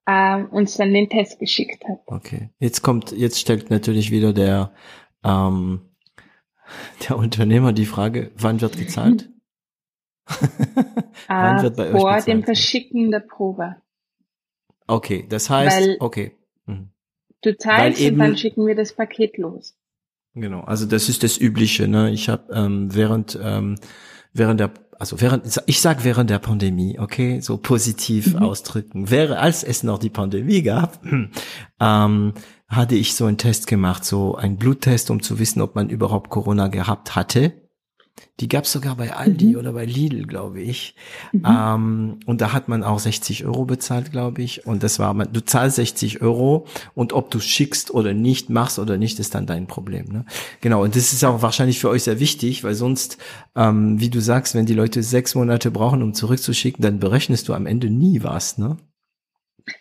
äh, 0.06 0.42
uns 0.42 0.76
dann 0.76 0.92
den 0.92 1.08
Test 1.08 1.38
geschickt 1.38 1.84
hat. 1.88 2.00
Okay. 2.06 2.50
Jetzt 2.58 2.82
kommt, 2.82 3.12
jetzt 3.12 3.38
stellt 3.38 3.70
natürlich 3.70 4.10
wieder 4.10 4.32
der 4.32 4.72
ähm, 5.24 5.89
der 7.08 7.16
Unternehmer 7.16 7.72
die 7.72 7.86
Frage, 7.86 8.30
wann 8.36 8.60
wird 8.60 8.76
gezahlt? 8.76 9.28
wann 11.26 11.58
äh, 11.58 11.62
wird 11.62 11.76
bei 11.76 11.90
vor 11.90 12.10
euch 12.10 12.24
dem 12.24 12.44
Verschicken 12.44 13.10
der 13.10 13.20
Probe. 13.20 13.76
Okay, 14.86 15.26
das 15.28 15.50
heißt, 15.50 15.80
Weil 15.80 15.96
okay. 16.00 16.32
Mhm. 16.66 16.90
Du 17.42 17.56
zahlst 17.56 18.00
eben, 18.00 18.20
und 18.20 18.26
dann 18.26 18.36
schicken 18.36 18.66
wir 18.66 18.74
das 18.74 18.92
Paket 18.92 19.38
los. 19.38 19.76
Genau, 20.34 20.60
also 20.60 20.86
das 20.86 21.08
ist 21.08 21.22
das 21.22 21.38
Übliche. 21.38 21.88
Ne? 21.88 22.10
Ich 22.10 22.28
habe 22.28 22.52
ähm, 22.52 22.94
während 22.94 23.38
ähm, 23.42 23.76
während 24.32 24.60
der 24.60 24.72
also 25.00 25.20
während 25.22 25.62
ich 25.64 25.80
sag 25.80 26.04
während 26.04 26.28
der 26.28 26.38
Pandemie, 26.38 26.98
okay, 26.98 27.40
so 27.40 27.56
positiv 27.56 28.34
mhm. 28.34 28.40
ausdrücken. 28.40 29.10
Wäre 29.10 29.38
als 29.38 29.64
es 29.64 29.82
noch 29.82 29.98
die 29.98 30.10
Pandemie 30.10 30.62
gab, 30.62 31.00
ähm, 31.80 32.34
hatte 32.68 32.94
ich 32.94 33.14
so 33.14 33.24
einen 33.24 33.38
Test 33.38 33.66
gemacht, 33.66 34.04
so 34.04 34.34
einen 34.34 34.58
Bluttest, 34.58 35.10
um 35.10 35.22
zu 35.22 35.38
wissen, 35.38 35.62
ob 35.62 35.74
man 35.74 35.88
überhaupt 35.88 36.28
Corona 36.28 36.68
gehabt 36.68 37.16
hatte. 37.16 37.54
Die 38.40 38.48
gab's 38.48 38.72
sogar 38.72 38.96
bei 38.96 39.12
Aldi 39.12 39.48
mhm. 39.48 39.56
oder 39.56 39.72
bei 39.72 39.84
Lidl, 39.84 40.26
glaube 40.26 40.60
ich. 40.60 40.94
Mhm. 41.32 41.46
Ähm, 41.46 42.18
und 42.26 42.40
da 42.40 42.52
hat 42.52 42.68
man 42.68 42.82
auch 42.82 42.98
60 42.98 43.44
Euro 43.44 43.64
bezahlt, 43.64 44.12
glaube 44.12 44.42
ich. 44.42 44.66
Und 44.66 44.82
das 44.82 44.98
war, 44.98 45.14
du 45.14 45.44
zahlst 45.44 45.76
60 45.76 46.22
Euro 46.22 46.66
und 46.94 47.12
ob 47.12 47.30
du 47.30 47.40
schickst 47.40 47.90
oder 47.90 48.14
nicht, 48.14 48.48
machst 48.48 48.78
oder 48.78 48.96
nicht, 48.96 49.18
ist 49.20 49.34
dann 49.34 49.46
dein 49.46 49.66
Problem. 49.66 50.06
Ne? 50.06 50.24
Genau, 50.60 50.82
und 50.82 50.96
das 50.96 51.12
ist 51.12 51.24
auch 51.24 51.42
wahrscheinlich 51.42 51.80
für 51.80 51.90
euch 51.90 52.04
sehr 52.04 52.20
wichtig, 52.20 52.64
weil 52.64 52.74
sonst, 52.74 53.18
ähm, 53.56 54.00
wie 54.00 54.10
du 54.10 54.20
sagst, 54.20 54.54
wenn 54.54 54.66
die 54.66 54.74
Leute 54.74 55.02
sechs 55.02 55.34
Monate 55.34 55.70
brauchen, 55.70 56.02
um 56.02 56.14
zurückzuschicken, 56.14 56.82
dann 56.82 56.98
berechnest 56.98 57.48
du 57.48 57.54
am 57.54 57.66
Ende 57.66 57.90
nie 57.90 58.22
was. 58.22 58.56
Ne? 58.56 58.76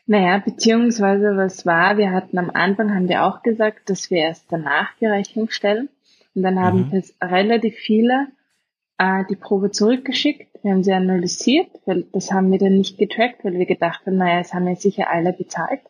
Naja, 0.05 0.39
beziehungsweise 0.39 1.37
was 1.37 1.65
war, 1.65 1.97
wir 1.97 2.11
hatten 2.11 2.37
am 2.37 2.49
Anfang, 2.49 2.93
haben 2.93 3.07
wir 3.07 3.23
auch 3.23 3.41
gesagt, 3.41 3.89
dass 3.89 4.09
wir 4.09 4.19
erst 4.19 4.45
danach 4.49 4.89
die 4.99 5.05
Rechnung 5.05 5.49
stellen. 5.49 5.89
Und 6.35 6.43
dann 6.43 6.59
haben 6.59 6.89
mhm. 6.91 7.03
relativ 7.21 7.75
viele 7.75 8.27
äh, 8.97 9.23
die 9.29 9.35
Probe 9.35 9.71
zurückgeschickt. 9.71 10.47
Wir 10.63 10.71
haben 10.71 10.83
sie 10.83 10.93
analysiert, 10.93 11.69
weil 11.85 12.05
das 12.11 12.31
haben 12.31 12.51
wir 12.51 12.59
dann 12.59 12.77
nicht 12.77 12.97
getrackt, 12.97 13.43
weil 13.43 13.53
wir 13.53 13.65
gedacht 13.65 14.05
haben, 14.05 14.17
naja, 14.17 14.39
es 14.39 14.53
haben 14.53 14.67
ja 14.67 14.75
sicher 14.75 15.09
alle 15.09 15.33
bezahlt. 15.33 15.81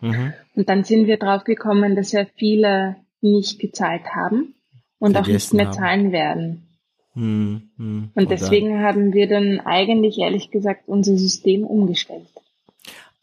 Mhm. 0.00 0.32
Und 0.54 0.68
dann 0.68 0.84
sind 0.84 1.06
wir 1.06 1.16
drauf 1.16 1.44
gekommen, 1.44 1.96
dass 1.96 2.12
ja 2.12 2.26
viele 2.36 2.96
nicht 3.20 3.58
gezahlt 3.58 4.14
haben 4.14 4.54
und 4.98 5.16
auch 5.16 5.26
nicht 5.26 5.52
mehr 5.52 5.66
haben. 5.66 5.74
zahlen 5.74 6.12
werden. 6.12 6.68
Mhm. 7.14 7.70
Mhm. 7.76 8.10
Und 8.14 8.30
deswegen 8.30 8.80
haben 8.82 9.12
wir 9.12 9.28
dann 9.28 9.60
eigentlich 9.60 10.18
ehrlich 10.18 10.50
gesagt 10.50 10.84
unser 10.86 11.16
System 11.16 11.64
umgestellt. 11.64 12.26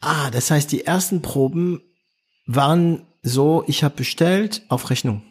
Ah, 0.00 0.30
das 0.30 0.50
heißt, 0.50 0.72
die 0.72 0.84
ersten 0.86 1.22
Proben 1.22 1.82
waren 2.46 3.06
so, 3.22 3.64
ich 3.66 3.84
habe 3.84 3.96
bestellt 3.96 4.62
auf 4.68 4.90
Rechnung. 4.90 5.22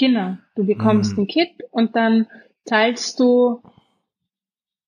Genau, 0.00 0.38
du 0.54 0.64
bekommst 0.64 1.12
mhm. 1.12 1.24
ein 1.24 1.26
Kit 1.26 1.50
und 1.72 1.94
dann 1.94 2.26
zahlst 2.64 3.20
du, 3.20 3.62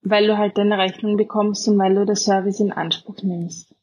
weil 0.01 0.27
du 0.27 0.39
halt 0.39 0.57
deine 0.57 0.79
Rechnung 0.79 1.19
bekommst 1.19 1.69
und 1.69 1.79
weil 1.79 1.95
du 1.95 2.07
das 2.07 2.25
Service 2.25 2.61
in 2.61 2.73
Anspruch 2.73 3.23
nimmst. 3.23 3.75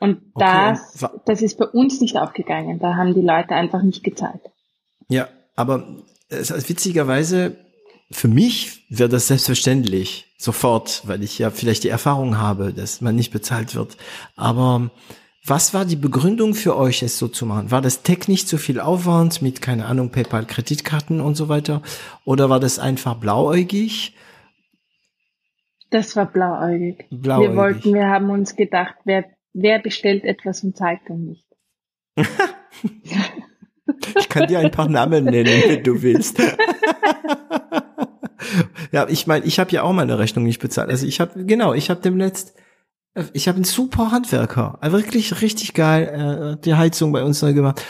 Und 0.00 0.20
das, 0.34 1.02
okay. 1.02 1.18
das 1.24 1.40
ist 1.40 1.56
bei 1.56 1.64
uns 1.64 2.02
nicht 2.02 2.18
aufgegangen. 2.18 2.78
Da 2.78 2.94
haben 2.94 3.14
die 3.14 3.22
Leute 3.22 3.54
einfach 3.54 3.82
nicht 3.82 4.04
gezahlt. 4.04 4.42
Ja, 5.08 5.28
aber 5.56 5.86
witzigerweise 6.28 7.56
für 8.10 8.28
mich 8.28 8.84
wäre 8.90 9.08
das 9.08 9.28
selbstverständlich 9.28 10.26
sofort, 10.36 11.08
weil 11.08 11.22
ich 11.22 11.38
ja 11.38 11.50
vielleicht 11.50 11.84
die 11.84 11.88
Erfahrung 11.88 12.36
habe, 12.36 12.74
dass 12.74 13.00
man 13.00 13.16
nicht 13.16 13.32
bezahlt 13.32 13.74
wird. 13.74 13.96
Aber 14.36 14.90
was 15.46 15.74
war 15.74 15.84
die 15.84 15.96
Begründung 15.96 16.54
für 16.54 16.74
euch, 16.74 17.02
es 17.02 17.18
so 17.18 17.28
zu 17.28 17.44
machen? 17.44 17.70
War 17.70 17.82
das 17.82 18.02
technisch 18.02 18.46
zu 18.46 18.56
viel 18.56 18.80
Aufwand 18.80 19.42
mit, 19.42 19.60
keine 19.60 19.84
Ahnung, 19.84 20.10
PayPal, 20.10 20.46
Kreditkarten 20.46 21.20
und 21.20 21.34
so 21.34 21.50
weiter? 21.50 21.82
Oder 22.24 22.48
war 22.48 22.60
das 22.60 22.78
einfach 22.78 23.16
blauäugig? 23.16 24.16
Das 25.90 26.16
war 26.16 26.24
blauäugig. 26.24 27.04
blauäugig. 27.10 27.50
Wir 27.50 27.56
wollten, 27.56 27.94
wir 27.94 28.08
haben 28.08 28.30
uns 28.30 28.56
gedacht, 28.56 28.94
wer, 29.04 29.26
wer 29.52 29.80
bestellt 29.80 30.24
etwas 30.24 30.64
und 30.64 30.78
zeigt 30.78 31.10
dann 31.10 31.26
nicht. 31.26 31.44
ich 34.16 34.28
kann 34.30 34.46
dir 34.46 34.60
ein 34.60 34.70
paar 34.70 34.88
Namen 34.88 35.26
nennen, 35.26 35.62
wenn 35.66 35.84
du 35.84 36.00
willst. 36.00 36.38
ja, 38.92 39.06
ich 39.10 39.26
meine, 39.26 39.44
ich 39.44 39.58
habe 39.58 39.72
ja 39.72 39.82
auch 39.82 39.92
meine 39.92 40.18
Rechnung 40.18 40.46
nicht 40.46 40.60
bezahlt. 40.60 40.88
Also 40.88 41.06
ich 41.06 41.20
habe 41.20 41.44
genau, 41.44 41.74
ich 41.74 41.90
habe 41.90 42.00
dem 42.00 42.16
letzt 42.16 42.56
ich 43.32 43.48
habe 43.48 43.56
einen 43.56 43.64
super 43.64 44.10
Handwerker, 44.10 44.78
wirklich 44.82 45.40
richtig 45.40 45.74
geil, 45.74 46.56
äh, 46.58 46.62
die 46.62 46.74
Heizung 46.74 47.12
bei 47.12 47.22
uns 47.22 47.42
neu 47.42 47.54
gemacht 47.54 47.82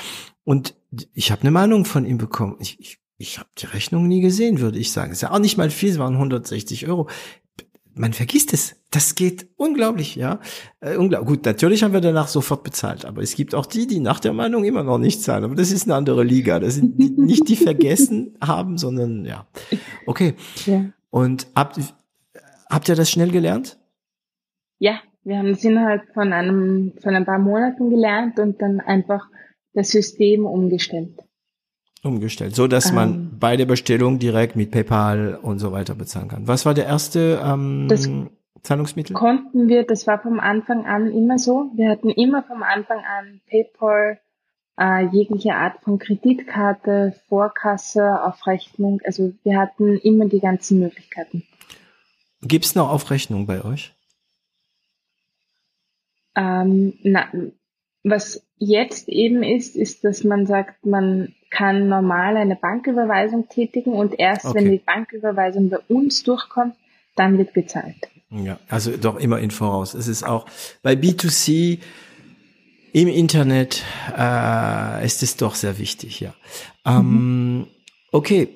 und 0.44 0.74
ich 1.14 1.30
habe 1.30 1.42
eine 1.42 1.50
Meinung 1.50 1.84
von 1.84 2.04
ihm 2.04 2.18
bekommen. 2.18 2.56
Ich, 2.60 2.78
ich, 2.78 2.98
ich 3.16 3.38
habe 3.38 3.48
die 3.58 3.66
Rechnung 3.66 4.06
nie 4.06 4.20
gesehen, 4.20 4.60
würde 4.60 4.78
ich 4.78 4.92
sagen. 4.92 5.12
ist 5.12 5.22
ja 5.22 5.30
auch 5.30 5.38
nicht 5.38 5.56
mal 5.56 5.70
viel, 5.70 5.90
es 5.90 5.98
waren 5.98 6.14
160 6.14 6.86
Euro. 6.88 7.08
Man 7.96 8.12
vergisst 8.12 8.52
es. 8.52 8.76
Das 8.90 9.14
geht 9.14 9.48
unglaublich, 9.56 10.16
ja. 10.16 10.40
Äh, 10.80 10.96
unglaublich. 10.96 11.28
Gut, 11.28 11.46
natürlich 11.46 11.82
haben 11.82 11.92
wir 11.92 12.00
danach 12.00 12.28
sofort 12.28 12.64
bezahlt, 12.64 13.04
aber 13.04 13.22
es 13.22 13.34
gibt 13.34 13.54
auch 13.54 13.66
die, 13.66 13.86
die 13.86 14.00
nach 14.00 14.20
der 14.20 14.32
Meinung 14.32 14.64
immer 14.64 14.82
noch 14.82 14.98
nicht 14.98 15.22
zahlen. 15.22 15.44
Aber 15.44 15.54
das 15.54 15.70
ist 15.70 15.84
eine 15.84 15.94
andere 15.94 16.24
Liga. 16.24 16.58
Das 16.58 16.74
sind 16.74 16.98
die, 17.00 17.10
nicht 17.10 17.48
die 17.48 17.56
vergessen 17.56 18.36
haben, 18.40 18.78
sondern 18.78 19.24
ja. 19.24 19.46
Okay. 20.06 20.34
Ja. 20.66 20.86
Und 21.10 21.46
habt, 21.54 21.80
habt 22.68 22.88
ihr 22.88 22.96
das 22.96 23.10
schnell 23.10 23.30
gelernt? 23.30 23.78
Ja, 24.80 25.00
wir 25.24 25.38
haben 25.38 25.50
es 25.50 25.64
innerhalb 25.64 26.12
von 26.12 26.32
einem, 26.32 26.92
von 27.02 27.14
ein 27.14 27.24
paar 27.24 27.38
Monaten 27.38 27.90
gelernt 27.90 28.38
und 28.38 28.60
dann 28.60 28.80
einfach 28.80 29.26
das 29.72 29.90
System 29.90 30.46
umgestellt. 30.46 31.18
Umgestellt, 32.02 32.54
so 32.54 32.66
dass 32.66 32.90
ähm, 32.90 32.94
man 32.94 33.38
bei 33.38 33.56
der 33.56 33.64
Bestellung 33.64 34.18
direkt 34.18 34.56
mit 34.56 34.70
PayPal 34.70 35.38
und 35.40 35.58
so 35.58 35.72
weiter 35.72 35.94
bezahlen 35.94 36.28
kann. 36.28 36.46
Was 36.46 36.66
war 36.66 36.74
der 36.74 36.84
erste 36.84 37.40
ähm, 37.42 37.86
das 37.88 38.08
Zahlungsmittel? 38.62 39.14
Konnten 39.14 39.68
wir, 39.68 39.84
das 39.84 40.06
war 40.06 40.20
vom 40.20 40.38
Anfang 40.38 40.84
an 40.84 41.10
immer 41.10 41.38
so. 41.38 41.70
Wir 41.74 41.88
hatten 41.88 42.10
immer 42.10 42.42
vom 42.42 42.62
Anfang 42.62 42.98
an 42.98 43.40
PayPal, 43.48 44.20
äh, 44.78 45.06
jegliche 45.06 45.54
Art 45.54 45.80
von 45.82 45.98
Kreditkarte, 45.98 47.14
Vorkasse, 47.28 48.22
auf 48.22 48.46
Rechnung. 48.46 49.00
Also 49.04 49.32
wir 49.42 49.58
hatten 49.58 49.96
immer 49.96 50.26
die 50.26 50.40
ganzen 50.40 50.80
Möglichkeiten. 50.80 51.44
Gibt's 52.42 52.74
noch 52.74 52.90
Aufrechnung 52.90 53.46
bei 53.46 53.64
euch? 53.64 53.93
Ähm, 56.37 56.95
na, 57.03 57.28
was 58.03 58.47
jetzt 58.59 59.09
eben 59.09 59.43
ist, 59.43 59.76
ist, 59.76 60.05
dass 60.05 60.24
man 60.24 60.47
sagt, 60.47 60.85
man 60.87 61.35
kann 61.51 61.89
normal 61.89 62.37
eine 62.37 62.57
Banküberweisung 62.57 63.49
tätigen 63.49 63.93
und 63.93 64.18
erst 64.18 64.45
okay. 64.47 64.59
wenn 64.59 64.72
die 64.72 64.78
Banküberweisung 64.78 65.70
bei 65.70 65.78
uns 65.89 66.22
durchkommt, 66.22 66.74
dann 67.16 67.39
wird 67.39 67.55
gezahlt. 67.55 68.09
Ja, 68.30 68.59
also 68.68 68.97
doch 68.97 69.16
immer 69.16 69.39
in 69.39 69.51
Voraus. 69.51 69.95
Es 69.95 70.09
ist 70.09 70.24
auch 70.24 70.47
bei 70.82 70.95
B2C 70.95 71.78
im 72.93 73.09
Internet 73.09 73.82
äh, 74.16 75.05
ist 75.05 75.22
es 75.22 75.37
doch 75.37 75.55
sehr 75.55 75.78
wichtig, 75.78 76.20
ja. 76.20 76.35
Ähm, 76.85 77.59
mhm. 77.59 77.66
Okay. 78.12 78.49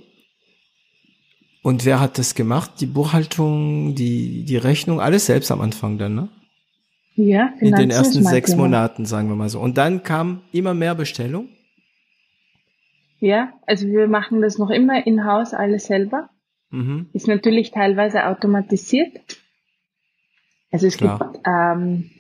Und 1.63 1.85
wer 1.85 2.01
hat 2.01 2.19
das 2.19 2.35
gemacht? 2.35 2.73
Die 2.81 2.87
Buchhaltung, 2.87 3.95
die, 3.95 4.45
die 4.45 4.57
Rechnung, 4.57 5.01
alles 5.01 5.27
selbst 5.27 5.51
am 5.51 5.61
Anfang 5.61 5.99
dann, 5.99 6.15
ne? 6.15 6.29
Ja, 7.19 7.53
In 7.59 7.75
den 7.75 7.91
ersten 7.91 8.23
sechs 8.23 8.55
Monaten, 8.55 9.05
sagen 9.05 9.29
wir 9.29 9.35
mal 9.35 9.49
so. 9.49 9.59
Und 9.59 9.77
dann 9.77 10.05
kam 10.05 10.43
immer 10.53 10.73
mehr 10.73 10.95
Bestellung? 10.95 11.49
Ja, 13.19 13.55
also 13.67 13.89
wir 13.89 14.07
machen 14.07 14.41
das 14.41 14.57
noch 14.57 14.71
immer 14.71 15.05
in-house 15.05 15.53
alles 15.53 15.87
selber. 15.87 16.31
Mhm. 16.71 17.09
Ist 17.13 17.27
natürlich 17.27 17.73
teilweise 17.73 18.27
automatisiert. 18.27 19.19
Also 20.71 20.87
es 20.87 20.97
Klar. 20.97 21.19
gibt 21.19 21.45
ähm, 21.45 22.11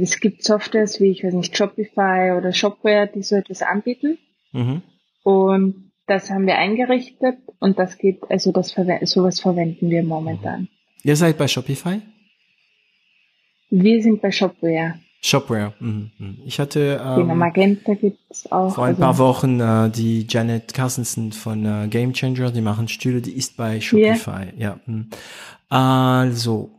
es 0.00 0.20
gibt 0.20 0.44
Softwares 0.44 1.00
wie 1.00 1.10
ich 1.10 1.24
weiß 1.24 1.34
nicht 1.34 1.56
Shopify 1.56 2.34
oder 2.38 2.52
Shopware, 2.52 3.10
die 3.12 3.24
so 3.24 3.34
etwas 3.34 3.62
anbieten. 3.62 4.18
Mhm. 4.52 4.82
Und 5.24 5.90
das 6.06 6.30
haben 6.30 6.46
wir 6.46 6.58
eingerichtet 6.58 7.38
und 7.58 7.80
das 7.80 7.98
geht 7.98 8.20
also 8.30 8.52
das 8.52 8.76
sowas 9.02 9.40
verwenden 9.40 9.90
wir 9.90 10.04
momentan. 10.04 10.68
Ihr 11.02 11.16
seid 11.16 11.38
bei 11.38 11.48
Shopify? 11.48 12.02
Wir 13.70 14.02
sind 14.02 14.22
bei 14.22 14.30
Shopware. 14.30 14.94
Shopware. 15.20 15.74
Mhm. 15.80 16.10
mhm. 16.18 16.38
Ich 16.44 16.60
hatte 16.60 17.00
ähm, 17.04 17.16
genau, 17.16 17.34
Magenta 17.34 17.94
gibt's 17.94 18.50
auch. 18.52 18.74
Vor 18.74 18.84
ein 18.84 18.90
also, 18.90 19.02
paar 19.02 19.18
Wochen 19.18 19.60
äh, 19.60 19.90
die 19.90 20.26
Janet 20.28 20.72
Carstensen 20.72 21.32
von 21.32 21.64
äh, 21.64 21.88
Game 21.88 22.12
Changer, 22.12 22.50
die 22.50 22.60
machen 22.60 22.88
Stühle, 22.88 23.20
die 23.20 23.32
ist 23.32 23.56
bei 23.56 23.80
Shopify. 23.80 24.52
Yeah. 24.56 24.56
Ja. 24.56 24.80
Mh. 24.86 25.06
Also 25.68 26.70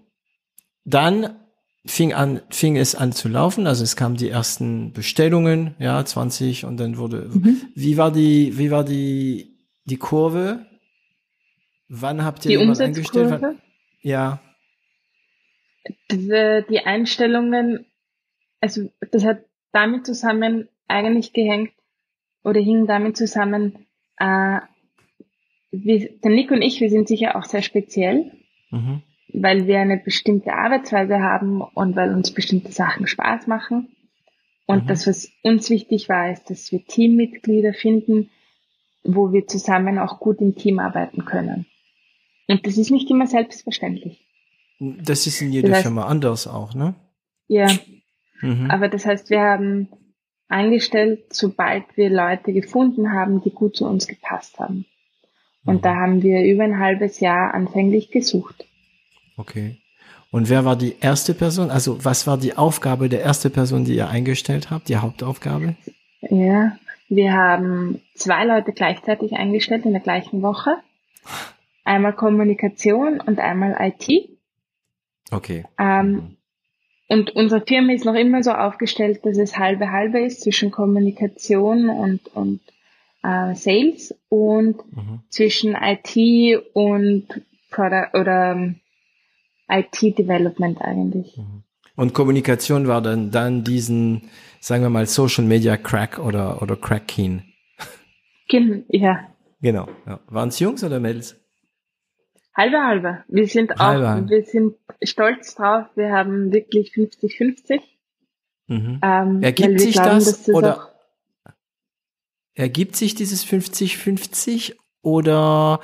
dann 0.85 1.35
fing 1.85 2.13
an, 2.13 2.41
fing 2.49 2.77
es 2.77 2.95
an 2.95 3.11
zu 3.11 3.27
laufen. 3.27 3.67
Also 3.67 3.83
es 3.83 3.95
kamen 3.95 4.15
die 4.15 4.29
ersten 4.29 4.93
Bestellungen, 4.93 5.75
ja, 5.79 6.03
20 6.03 6.65
und 6.65 6.77
dann 6.77 6.97
wurde, 6.97 7.29
mhm. 7.31 7.61
wie 7.75 7.97
war 7.97 8.11
die, 8.11 8.57
wie 8.57 8.71
war 8.71 8.83
die, 8.83 9.57
die 9.85 9.97
Kurve? 9.97 10.65
Wann 11.89 12.23
habt 12.23 12.45
ihr 12.45 12.51
die 12.51 12.57
jemand 12.57 12.79
eingestellt? 12.79 13.41
Wann, 13.41 13.57
ja. 14.01 14.41
Die, 16.11 16.63
die 16.69 16.79
Einstellungen, 16.85 17.85
also 18.59 18.89
das 19.11 19.23
hat 19.23 19.45
damit 19.71 20.05
zusammen 20.05 20.67
eigentlich 20.87 21.33
gehängt 21.33 21.71
oder 22.43 22.59
hing 22.59 22.87
damit 22.87 23.17
zusammen, 23.17 23.85
äh, 24.17 24.59
wir, 25.71 26.09
der 26.19 26.31
Nick 26.31 26.51
und 26.51 26.61
ich, 26.61 26.81
wir 26.81 26.89
sind 26.89 27.07
sicher 27.07 27.35
auch 27.35 27.43
sehr 27.43 27.61
speziell. 27.61 28.31
Mhm 28.71 29.03
weil 29.33 29.67
wir 29.67 29.79
eine 29.79 29.97
bestimmte 29.97 30.53
Arbeitsweise 30.53 31.19
haben 31.19 31.61
und 31.61 31.95
weil 31.95 32.13
uns 32.13 32.31
bestimmte 32.31 32.71
Sachen 32.71 33.07
Spaß 33.07 33.47
machen. 33.47 33.89
Und 34.65 34.83
mhm. 34.83 34.87
das, 34.87 35.07
was 35.07 35.31
uns 35.43 35.69
wichtig 35.69 36.09
war, 36.09 36.31
ist, 36.31 36.49
dass 36.49 36.71
wir 36.71 36.85
Teammitglieder 36.85 37.73
finden, 37.73 38.29
wo 39.03 39.31
wir 39.31 39.47
zusammen 39.47 39.99
auch 39.99 40.19
gut 40.19 40.41
im 40.41 40.55
Team 40.55 40.79
arbeiten 40.79 41.25
können. 41.25 41.65
Und 42.47 42.65
das 42.65 42.77
ist 42.77 42.91
nicht 42.91 43.09
immer 43.09 43.27
selbstverständlich. 43.27 44.25
Das 44.79 45.25
ist 45.27 45.41
in 45.41 45.51
jeder 45.51 45.69
das 45.69 45.77
heißt, 45.77 45.87
Firma 45.87 46.05
anders 46.05 46.47
auch, 46.47 46.73
ne? 46.73 46.95
Ja. 47.47 47.67
Mhm. 48.41 48.69
Aber 48.69 48.89
das 48.89 49.05
heißt, 49.05 49.29
wir 49.29 49.41
haben 49.41 49.89
eingestellt, 50.47 51.33
sobald 51.33 51.85
wir 51.95 52.09
Leute 52.09 52.53
gefunden 52.53 53.11
haben, 53.11 53.41
die 53.41 53.51
gut 53.51 53.75
zu 53.75 53.85
uns 53.85 54.07
gepasst 54.07 54.59
haben. 54.59 54.85
Und 55.65 55.77
mhm. 55.77 55.81
da 55.81 55.95
haben 55.95 56.21
wir 56.23 56.43
über 56.43 56.63
ein 56.63 56.79
halbes 56.79 57.19
Jahr 57.19 57.53
anfänglich 57.53 58.11
gesucht. 58.11 58.65
Okay. 59.35 59.77
Und 60.31 60.49
wer 60.49 60.65
war 60.65 60.75
die 60.75 60.95
erste 60.99 61.33
Person? 61.33 61.71
Also 61.71 62.03
was 62.03 62.27
war 62.27 62.37
die 62.37 62.57
Aufgabe 62.57 63.09
der 63.09 63.21
erste 63.21 63.49
Person, 63.49 63.85
die 63.85 63.95
ihr 63.95 64.09
eingestellt 64.09 64.69
habt, 64.69 64.89
die 64.89 64.97
Hauptaufgabe? 64.97 65.75
Ja, 66.21 66.77
wir 67.09 67.33
haben 67.33 68.01
zwei 68.13 68.43
Leute 68.45 68.73
gleichzeitig 68.73 69.33
eingestellt 69.33 69.85
in 69.85 69.93
der 69.93 70.01
gleichen 70.01 70.41
Woche. 70.41 70.77
Einmal 71.85 72.13
Kommunikation 72.13 73.21
und 73.21 73.39
einmal 73.39 73.77
IT. 73.79 74.36
Okay. 75.31 75.65
Ähm, 75.77 76.11
mhm. 76.11 76.37
und 77.09 77.35
unsere 77.35 77.61
Firma 77.65 77.93
ist 77.93 78.05
noch 78.05 78.15
immer 78.15 78.43
so 78.43 78.51
aufgestellt, 78.51 79.25
dass 79.25 79.37
es 79.37 79.57
halbe 79.57 79.91
halbe 79.91 80.19
ist 80.19 80.41
zwischen 80.41 80.71
Kommunikation 80.71 81.89
und, 81.89 82.27
und 82.35 82.61
äh, 83.23 83.55
Sales 83.55 84.15
und 84.29 84.77
mhm. 84.95 85.21
zwischen 85.29 85.75
IT 85.75 86.63
und 86.73 87.27
Product 87.69 88.13
oder 88.13 88.73
IT-Development 89.69 90.81
eigentlich. 90.81 91.37
Mhm. 91.37 91.63
Und 91.95 92.13
Kommunikation 92.13 92.87
war 92.87 93.01
dann, 93.01 93.31
dann 93.31 93.63
diesen, 93.63 94.29
sagen 94.59 94.83
wir 94.83 94.89
mal, 94.89 95.07
Social 95.07 95.43
Media 95.43 95.77
Crack 95.77 96.19
oder, 96.19 96.61
oder 96.61 96.75
Crack 96.75 97.07
Keen. 97.07 97.43
Ja. 98.89 99.27
Genau. 99.61 99.87
Ja. 100.05 100.19
Waren 100.27 100.49
es 100.49 100.59
Jungs 100.59 100.83
oder 100.83 100.99
Mädels? 100.99 101.35
Halbe, 102.57 102.83
halbe. 102.83 103.23
Wir 103.27 103.47
sind 103.47 103.77
halbe, 103.77 104.03
auch, 104.03 104.09
halbe. 104.09 104.29
wir 104.29 104.43
sind 104.43 104.75
stolz 105.03 105.53
drauf. 105.53 105.85
Wir 105.95 106.11
haben 106.11 106.51
wirklich 106.51 106.91
50-50. 106.91 107.81
Mhm. 108.65 108.99
Ähm, 109.03 109.43
Ergibt 109.43 109.79
sich 109.79 109.93
glauben, 109.93 110.15
das, 110.15 110.49
oder 110.49 110.91
ergibt 112.55 112.95
sich 112.95 113.13
dieses 113.13 113.45
50-50 113.45 114.75
oder, 115.03 115.79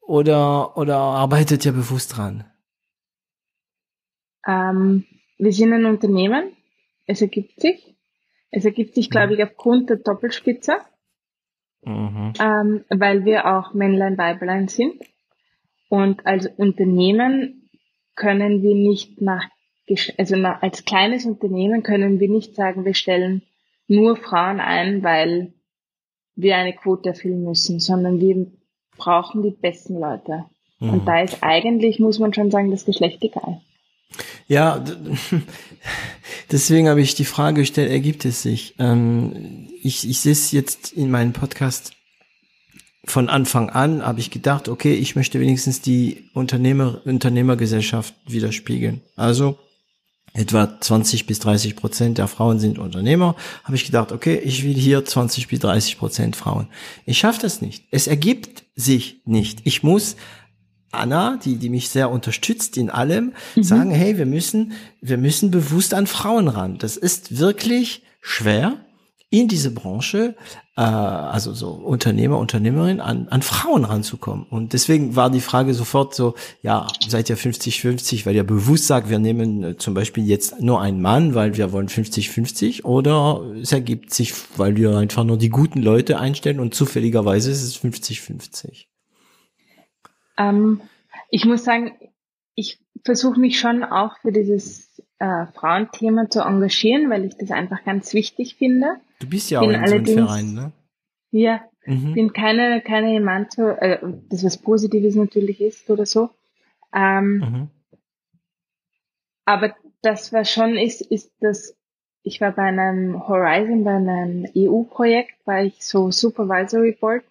oder, 0.00 0.76
oder 0.78 0.96
arbeitet 0.96 1.66
ihr 1.66 1.72
bewusst 1.72 2.16
dran? 2.16 2.44
Ähm, 4.46 5.04
wir 5.36 5.52
sind 5.52 5.72
ein 5.74 5.84
Unternehmen. 5.84 6.56
Es 7.06 7.20
ergibt 7.20 7.60
sich. 7.60 7.94
Es 8.50 8.64
ergibt 8.64 8.94
sich, 8.94 9.10
glaube 9.10 9.34
mhm. 9.34 9.40
ich, 9.40 9.44
aufgrund 9.44 9.90
der 9.90 9.96
Doppelspitze, 9.96 10.78
mhm. 11.82 12.32
ähm, 12.38 12.84
weil 12.88 13.24
wir 13.24 13.46
auch 13.46 13.74
Männlein, 13.74 14.16
Weiblein 14.16 14.68
sind. 14.68 15.02
Und 15.94 16.26
als 16.26 16.46
Unternehmen 16.56 17.70
können 18.16 18.64
wir 18.64 18.74
nicht 18.74 19.20
nach, 19.20 19.44
also 20.18 20.34
als 20.34 20.84
kleines 20.84 21.24
Unternehmen 21.24 21.84
können 21.84 22.18
wir 22.18 22.28
nicht 22.28 22.56
sagen, 22.56 22.84
wir 22.84 22.94
stellen 22.94 23.42
nur 23.86 24.16
Frauen 24.16 24.58
ein, 24.58 25.04
weil 25.04 25.52
wir 26.34 26.56
eine 26.56 26.72
Quote 26.72 27.10
erfüllen 27.10 27.44
müssen, 27.44 27.78
sondern 27.78 28.20
wir 28.20 28.46
brauchen 28.96 29.42
die 29.42 29.52
besten 29.52 30.00
Leute. 30.00 30.46
Mhm. 30.80 30.90
Und 30.90 31.06
da 31.06 31.20
ist 31.20 31.44
eigentlich, 31.44 32.00
muss 32.00 32.18
man 32.18 32.34
schon 32.34 32.50
sagen, 32.50 32.72
das 32.72 32.86
Geschlecht 32.86 33.22
egal. 33.22 33.60
Ja, 34.48 34.84
deswegen 36.50 36.88
habe 36.88 37.02
ich 37.02 37.14
die 37.14 37.24
Frage 37.24 37.60
gestellt, 37.60 37.92
ergibt 37.92 38.24
es 38.24 38.42
sich? 38.42 38.74
Ähm, 38.80 39.68
ich, 39.80 40.08
ich 40.08 40.18
sehe 40.18 40.32
es 40.32 40.50
jetzt 40.50 40.92
in 40.92 41.12
meinem 41.12 41.32
Podcast 41.32 41.92
von 43.06 43.28
Anfang 43.28 43.70
an, 43.70 44.04
habe 44.04 44.20
ich 44.20 44.30
gedacht, 44.30 44.68
okay, 44.68 44.94
ich 44.94 45.16
möchte 45.16 45.40
wenigstens 45.40 45.80
die 45.80 46.30
Unternehmer, 46.32 47.00
Unternehmergesellschaft 47.04 48.14
widerspiegeln. 48.26 49.02
Also 49.16 49.58
etwa 50.32 50.80
20 50.80 51.26
bis 51.26 51.38
30 51.38 51.76
Prozent 51.76 52.18
der 52.18 52.28
Frauen 52.28 52.58
sind 52.58 52.78
Unternehmer, 52.78 53.36
habe 53.62 53.76
ich 53.76 53.84
gedacht, 53.84 54.10
okay, 54.10 54.36
ich 54.36 54.64
will 54.64 54.74
hier 54.74 55.04
20 55.04 55.48
bis 55.48 55.60
30 55.60 55.98
Prozent 55.98 56.36
Frauen. 56.36 56.68
Ich 57.06 57.18
schaffe 57.18 57.40
das 57.40 57.60
nicht. 57.60 57.84
Es 57.90 58.08
ergibt 58.08 58.64
sich 58.74 59.22
nicht. 59.24 59.60
Ich 59.64 59.82
muss 59.82 60.16
Anna, 60.90 61.38
die, 61.44 61.56
die 61.56 61.70
mich 61.70 61.88
sehr 61.88 62.10
unterstützt 62.10 62.76
in 62.76 62.90
allem, 62.90 63.32
mhm. 63.54 63.62
sagen, 63.62 63.90
hey, 63.90 64.16
wir 64.16 64.26
müssen, 64.26 64.72
wir 65.00 65.18
müssen 65.18 65.50
bewusst 65.50 65.92
an 65.92 66.06
Frauen 66.06 66.48
ran. 66.48 66.78
Das 66.78 66.96
ist 66.96 67.38
wirklich 67.38 68.02
schwer 68.20 68.83
in 69.34 69.48
diese 69.48 69.72
Branche, 69.72 70.36
äh, 70.76 70.80
also 70.80 71.52
so 71.52 71.70
Unternehmer, 71.70 72.38
Unternehmerin, 72.38 73.00
an, 73.00 73.26
an 73.28 73.42
Frauen 73.42 73.84
ranzukommen. 73.84 74.46
Und 74.48 74.72
deswegen 74.72 75.16
war 75.16 75.28
die 75.28 75.40
Frage 75.40 75.74
sofort 75.74 76.14
so, 76.14 76.34
ja, 76.62 76.86
seid 77.08 77.28
ihr 77.30 77.36
50-50, 77.36 78.26
weil 78.26 78.36
ihr 78.36 78.44
bewusst 78.44 78.86
sagt, 78.86 79.10
wir 79.10 79.18
nehmen 79.18 79.64
äh, 79.64 79.76
zum 79.76 79.92
Beispiel 79.92 80.24
jetzt 80.24 80.60
nur 80.60 80.80
einen 80.80 81.02
Mann, 81.02 81.34
weil 81.34 81.56
wir 81.56 81.72
wollen 81.72 81.88
50-50, 81.88 82.84
oder 82.84 83.42
es 83.60 83.72
ergibt 83.72 84.14
sich, 84.14 84.32
weil 84.56 84.76
wir 84.76 84.96
einfach 84.96 85.24
nur 85.24 85.36
die 85.36 85.50
guten 85.50 85.82
Leute 85.82 86.20
einstellen 86.20 86.60
und 86.60 86.74
zufälligerweise 86.74 87.50
ist 87.50 87.64
es 87.64 87.76
50-50. 87.82 88.84
Ähm, 90.38 90.80
ich 91.28 91.44
muss 91.44 91.64
sagen, 91.64 91.90
ich 92.54 92.78
versuche 93.04 93.40
mich 93.40 93.58
schon 93.58 93.82
auch 93.82 94.16
für 94.22 94.30
dieses 94.30 95.02
äh, 95.18 95.46
Frauenthema 95.54 96.30
zu 96.30 96.40
engagieren, 96.42 97.10
weil 97.10 97.24
ich 97.24 97.36
das 97.36 97.50
einfach 97.50 97.82
ganz 97.84 98.14
wichtig 98.14 98.54
finde. 98.54 99.00
Du 99.18 99.28
bist 99.28 99.50
ja 99.50 99.60
auch 99.60 99.70
in 99.70 99.86
so 99.86 99.94
einem 99.94 100.06
Verein, 100.06 100.54
ne? 100.54 100.72
Ja, 101.30 101.62
mhm. 101.86 102.14
bin 102.14 102.32
keine, 102.32 102.80
keine 102.80 103.20
Manto, 103.20 103.68
äh, 103.68 103.98
das 104.28 104.44
was 104.44 104.58
Positives 104.58 105.14
natürlich 105.14 105.60
ist 105.60 105.88
oder 105.90 106.06
so. 106.06 106.30
Ähm, 106.92 107.38
mhm. 107.38 107.68
Aber 109.44 109.74
das, 110.02 110.32
was 110.32 110.50
schon 110.50 110.76
ist, 110.76 111.00
ist, 111.00 111.32
dass 111.40 111.76
ich 112.22 112.40
war 112.40 112.52
bei 112.52 112.62
einem 112.62 113.28
Horizon, 113.28 113.84
bei 113.84 113.96
einem 113.96 114.46
EU-Projekt, 114.56 115.34
war 115.44 115.62
ich 115.62 115.84
so 115.84 116.10
Supervisory 116.10 116.96
Board 116.98 117.22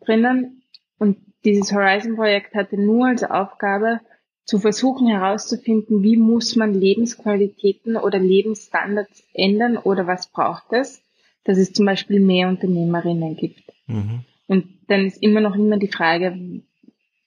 drinnen 0.00 0.62
und 0.98 1.18
dieses 1.44 1.72
Horizon-Projekt 1.72 2.54
hatte 2.54 2.76
nur 2.76 3.06
als 3.06 3.22
Aufgabe, 3.22 4.00
zu 4.44 4.58
versuchen 4.58 5.06
herauszufinden, 5.06 6.02
wie 6.02 6.16
muss 6.16 6.56
man 6.56 6.74
Lebensqualitäten 6.74 7.96
oder 7.96 8.18
Lebensstandards 8.18 9.22
ändern 9.32 9.76
oder 9.76 10.08
was 10.08 10.26
braucht 10.26 10.72
es, 10.72 11.02
dass 11.44 11.58
es 11.58 11.72
zum 11.72 11.86
Beispiel 11.86 12.20
mehr 12.20 12.48
Unternehmerinnen 12.48 13.36
gibt. 13.36 13.62
Mhm. 13.86 14.20
Und 14.46 14.66
dann 14.88 15.06
ist 15.06 15.22
immer 15.22 15.40
noch 15.40 15.54
immer 15.54 15.78
die 15.78 15.88
Frage, 15.88 16.62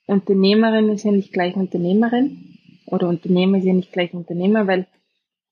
Unternehmerin 0.05 0.89
ist 0.89 1.03
ja 1.03 1.11
nicht 1.11 1.31
gleich 1.31 1.55
Unternehmerin 1.55 2.57
oder 2.85 3.07
Unternehmer 3.07 3.57
ist 3.57 3.65
ja 3.65 3.73
nicht 3.73 3.93
gleich 3.93 4.13
Unternehmer, 4.13 4.67
weil 4.67 4.87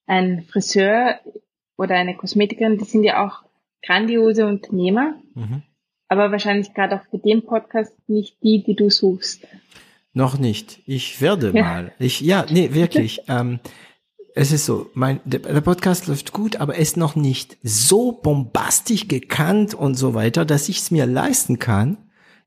ein 0.06 0.42
Friseur 0.42 1.20
oder 1.78 1.94
eine 1.94 2.14
Kosmetikerin, 2.14 2.78
die 2.78 2.84
sind 2.84 3.04
ja 3.04 3.24
auch 3.24 3.42
grandiose 3.82 4.46
Unternehmer. 4.46 5.14
Mhm 5.34 5.62
aber 6.12 6.30
wahrscheinlich 6.30 6.74
gerade 6.74 6.96
auch 6.96 7.06
für 7.10 7.16
den 7.16 7.42
Podcast 7.42 7.94
nicht 8.06 8.36
die, 8.42 8.62
die 8.62 8.76
du 8.76 8.90
suchst. 8.90 9.46
Noch 10.12 10.38
nicht. 10.38 10.80
Ich 10.84 11.22
werde 11.22 11.52
ja. 11.54 11.62
mal. 11.62 11.92
Ich, 11.98 12.20
ja, 12.20 12.44
nee, 12.50 12.74
wirklich. 12.74 13.22
ähm, 13.28 13.60
es 14.34 14.52
ist 14.52 14.64
so, 14.64 14.90
mein, 14.94 15.20
der, 15.24 15.60
Podcast 15.60 16.06
läuft 16.06 16.32
gut, 16.32 16.56
aber 16.56 16.74
er 16.74 16.80
ist 16.80 16.96
noch 16.96 17.16
nicht 17.16 17.58
so 17.62 18.12
bombastisch 18.12 19.08
gekannt 19.08 19.74
und 19.74 19.94
so 19.94 20.14
weiter, 20.14 20.44
dass 20.44 20.68
ich 20.68 20.78
es 20.78 20.90
mir 20.90 21.06
leisten 21.06 21.58
kann, 21.58 21.98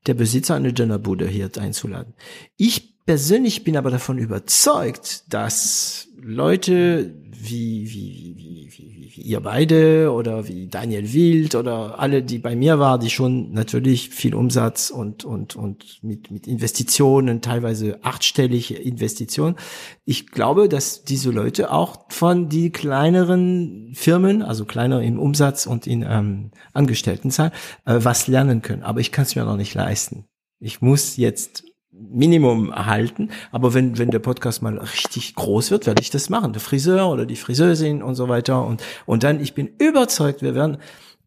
der 0.06 0.14
Besitzer 0.14 0.54
eine 0.54 0.72
Genderbude 0.72 1.26
hier 1.26 1.50
einzuladen. 1.58 2.14
Ich 2.56 2.95
persönlich 3.06 3.64
bin 3.64 3.76
aber 3.76 3.90
davon 3.90 4.18
überzeugt, 4.18 5.32
dass 5.32 6.08
Leute 6.20 7.14
wie, 7.48 7.88
wie, 7.92 8.34
wie, 8.36 8.68
wie, 8.72 9.12
wie 9.14 9.22
ihr 9.22 9.40
beide 9.40 10.12
oder 10.12 10.48
wie 10.48 10.66
Daniel 10.66 11.12
Wild 11.12 11.54
oder 11.54 11.98
alle, 11.98 12.22
die 12.22 12.38
bei 12.38 12.56
mir 12.56 12.78
waren, 12.78 13.00
die 13.00 13.10
schon 13.10 13.52
natürlich 13.52 14.10
viel 14.10 14.34
Umsatz 14.34 14.90
und, 14.90 15.24
und, 15.24 15.54
und 15.54 16.02
mit, 16.02 16.30
mit 16.30 16.46
Investitionen, 16.46 17.42
teilweise 17.42 18.02
achtstellige 18.02 18.74
Investitionen. 18.74 19.56
Ich 20.04 20.26
glaube, 20.28 20.68
dass 20.68 21.04
diese 21.04 21.30
Leute 21.30 21.70
auch 21.70 22.06
von 22.10 22.48
die 22.48 22.70
kleineren 22.70 23.92
Firmen, 23.94 24.42
also 24.42 24.64
kleiner 24.64 25.02
im 25.02 25.18
Umsatz 25.18 25.66
und 25.66 25.86
in 25.86 26.04
ähm, 26.08 26.50
Angestelltenzahl, 26.72 27.52
äh, 27.84 27.98
was 28.00 28.26
lernen 28.26 28.62
können. 28.62 28.82
Aber 28.82 29.00
ich 29.00 29.12
kann 29.12 29.24
es 29.24 29.36
mir 29.36 29.44
noch 29.44 29.56
nicht 29.56 29.74
leisten. 29.74 30.24
Ich 30.58 30.80
muss 30.80 31.16
jetzt 31.16 31.64
Minimum 31.98 32.72
erhalten. 32.72 33.30
Aber 33.52 33.74
wenn, 33.74 33.98
wenn 33.98 34.10
der 34.10 34.18
Podcast 34.18 34.62
mal 34.62 34.78
richtig 34.78 35.34
groß 35.34 35.70
wird, 35.70 35.86
werde 35.86 36.02
ich 36.02 36.10
das 36.10 36.30
machen. 36.30 36.52
Der 36.52 36.60
Friseur 36.60 37.10
oder 37.10 37.26
die 37.26 37.36
Friseurin 37.36 38.02
und 38.02 38.14
so 38.14 38.28
weiter. 38.28 38.64
Und, 38.64 38.82
und 39.06 39.22
dann, 39.22 39.40
ich 39.40 39.54
bin 39.54 39.70
überzeugt, 39.78 40.42
wir 40.42 40.54
werden 40.54 40.78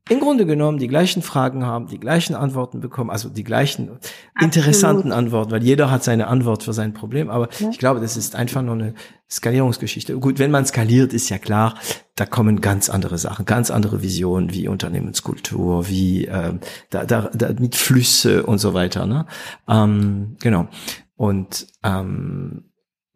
im 0.10 0.20
Grunde 0.20 0.46
genommen 0.46 0.78
die 0.80 0.88
gleichen 0.88 1.22
Fragen 1.22 1.66
haben, 1.66 1.88
die 1.88 2.00
gleichen 2.00 2.36
Antworten 2.36 2.80
bekommen, 2.80 3.10
also 3.10 3.30
die 3.30 3.44
gleichen 3.44 3.90
Absolut. 3.90 4.06
interessanten 4.42 5.12
Antworten, 5.12 5.52
weil 5.52 5.64
jeder 5.64 5.92
hat 5.92 6.04
seine 6.04 6.28
Antwort 6.28 6.64
für 6.64 6.74
sein 6.74 6.94
Problem. 6.94 7.30
Aber 7.30 7.50
ja. 7.60 7.70
ich 7.70 7.78
glaube, 7.78 8.00
das 8.00 8.18
ist 8.18 8.36
einfach 8.36 8.62
nur 8.62 8.76
eine 8.76 8.94
Skalierungsgeschichte. 9.30 10.18
Gut, 10.18 10.40
wenn 10.40 10.52
man 10.52 10.66
skaliert, 10.66 11.14
ist 11.14 11.30
ja 11.30 11.38
klar, 11.38 11.76
da 12.16 12.26
kommen 12.26 12.62
ganz 12.62 12.90
andere 12.90 13.18
Sachen, 13.18 13.46
ganz 13.46 13.70
andere 13.70 14.02
Visionen 14.02 14.52
wie 14.52 14.68
Unternehmenskultur, 14.68 15.88
wie 15.88 16.26
äh, 16.26 16.54
da, 16.90 17.06
da, 17.06 17.30
da 17.34 17.54
mit 17.60 17.76
Flüsse 17.76 18.44
und 18.44 18.58
so 18.58 18.74
weiter. 18.74 19.06
Ne? 19.06 19.26
Ähm, 19.68 20.36
genau. 20.40 20.68
Und 21.16 21.68
ähm, 21.84 22.64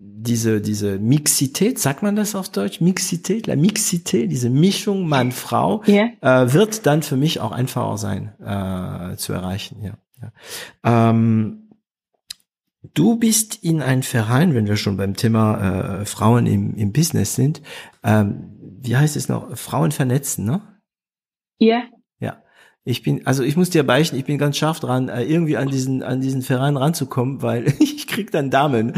diese, 0.06 0.62
diese 0.62 1.00
Mixität, 1.00 1.80
sagt 1.80 2.04
man 2.04 2.16
das 2.16 2.36
auf 2.36 2.50
Deutsch? 2.50 2.82
Mixität, 2.82 3.48
la 3.48 3.56
Mixität, 3.56 4.32
diese 4.32 4.50
Mischung 4.50 5.08
Mann-Frau, 5.08 5.84
yeah. 5.88 6.10
äh, 6.22 6.54
wird 6.54 6.86
dann 6.86 7.04
für 7.04 7.16
mich 7.16 7.40
auch 7.40 7.52
einfacher 7.52 7.98
sein 7.98 8.34
äh, 8.40 9.16
zu 9.18 9.34
erreichen. 9.34 9.82
Ja. 9.82 9.98
ja. 10.22 11.10
Ähm, 11.10 11.70
du 12.94 13.18
bist 13.18 13.64
in 13.64 13.82
ein 13.82 14.04
Verein, 14.04 14.54
wenn 14.54 14.68
wir 14.68 14.76
schon 14.78 14.98
beim 14.98 15.16
Thema 15.16 16.02
äh, 16.02 16.06
Frauen 16.06 16.48
im, 16.48 16.76
im 16.76 16.92
Business 16.92 17.36
sind, 17.36 17.62
ähm, 18.04 18.50
wie 18.82 18.98
heißt 18.98 19.16
es 19.16 19.30
noch? 19.30 19.58
Frauen 19.58 19.92
vernetzen, 19.92 20.46
ne? 20.46 20.62
Ja. 21.60 21.78
Yeah. 21.78 21.84
Ja. 22.20 22.44
Ich 22.84 23.04
bin, 23.04 23.26
also 23.26 23.44
ich 23.44 23.56
muss 23.56 23.70
dir 23.70 23.84
beichten, 23.84 24.18
ich 24.18 24.26
bin 24.26 24.38
ganz 24.38 24.58
scharf 24.58 24.82
dran, 24.82 25.08
äh, 25.08 25.24
irgendwie 25.24 25.56
an 25.56 25.70
diesen, 25.70 26.04
an 26.04 26.20
diesen 26.20 26.42
Verein 26.42 26.76
ranzukommen, 26.76 27.42
weil 27.42 27.68
ich 27.80 28.08
krieg 28.08 28.32
dann 28.32 28.50
Damen 28.50 28.94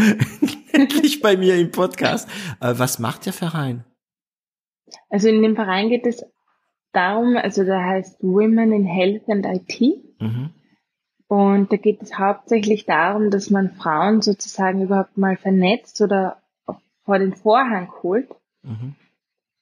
endlich 0.76 1.22
bei 1.22 1.38
mir 1.38 1.56
im 1.56 1.72
Podcast. 1.72 2.30
Äh, 2.60 2.74
was 2.78 3.00
macht 3.00 3.26
der 3.26 3.34
Verein? 3.34 3.84
Also 5.10 5.30
in 5.30 5.42
dem 5.42 5.56
Verein 5.56 5.90
geht 5.90 6.06
es 6.06 6.24
darum, 6.92 7.36
also 7.38 7.64
da 7.64 7.84
heißt 7.84 8.22
Women 8.22 8.72
in 8.72 8.86
Health 8.86 9.30
and 9.30 9.46
IT. 9.46 9.82
Mhm. 10.20 10.50
Und 11.28 11.72
da 11.72 11.78
geht 11.78 12.02
es 12.02 12.18
hauptsächlich 12.18 12.86
darum, 12.86 13.32
dass 13.32 13.50
man 13.50 13.72
Frauen 13.72 14.22
sozusagen 14.22 14.84
überhaupt 14.84 15.18
mal 15.18 15.38
vernetzt 15.38 16.02
oder 16.02 16.42
vor 17.04 17.20
den 17.20 17.34
Vorhang 17.34 17.92
holt. 18.04 18.30
Mhm. 18.62 18.96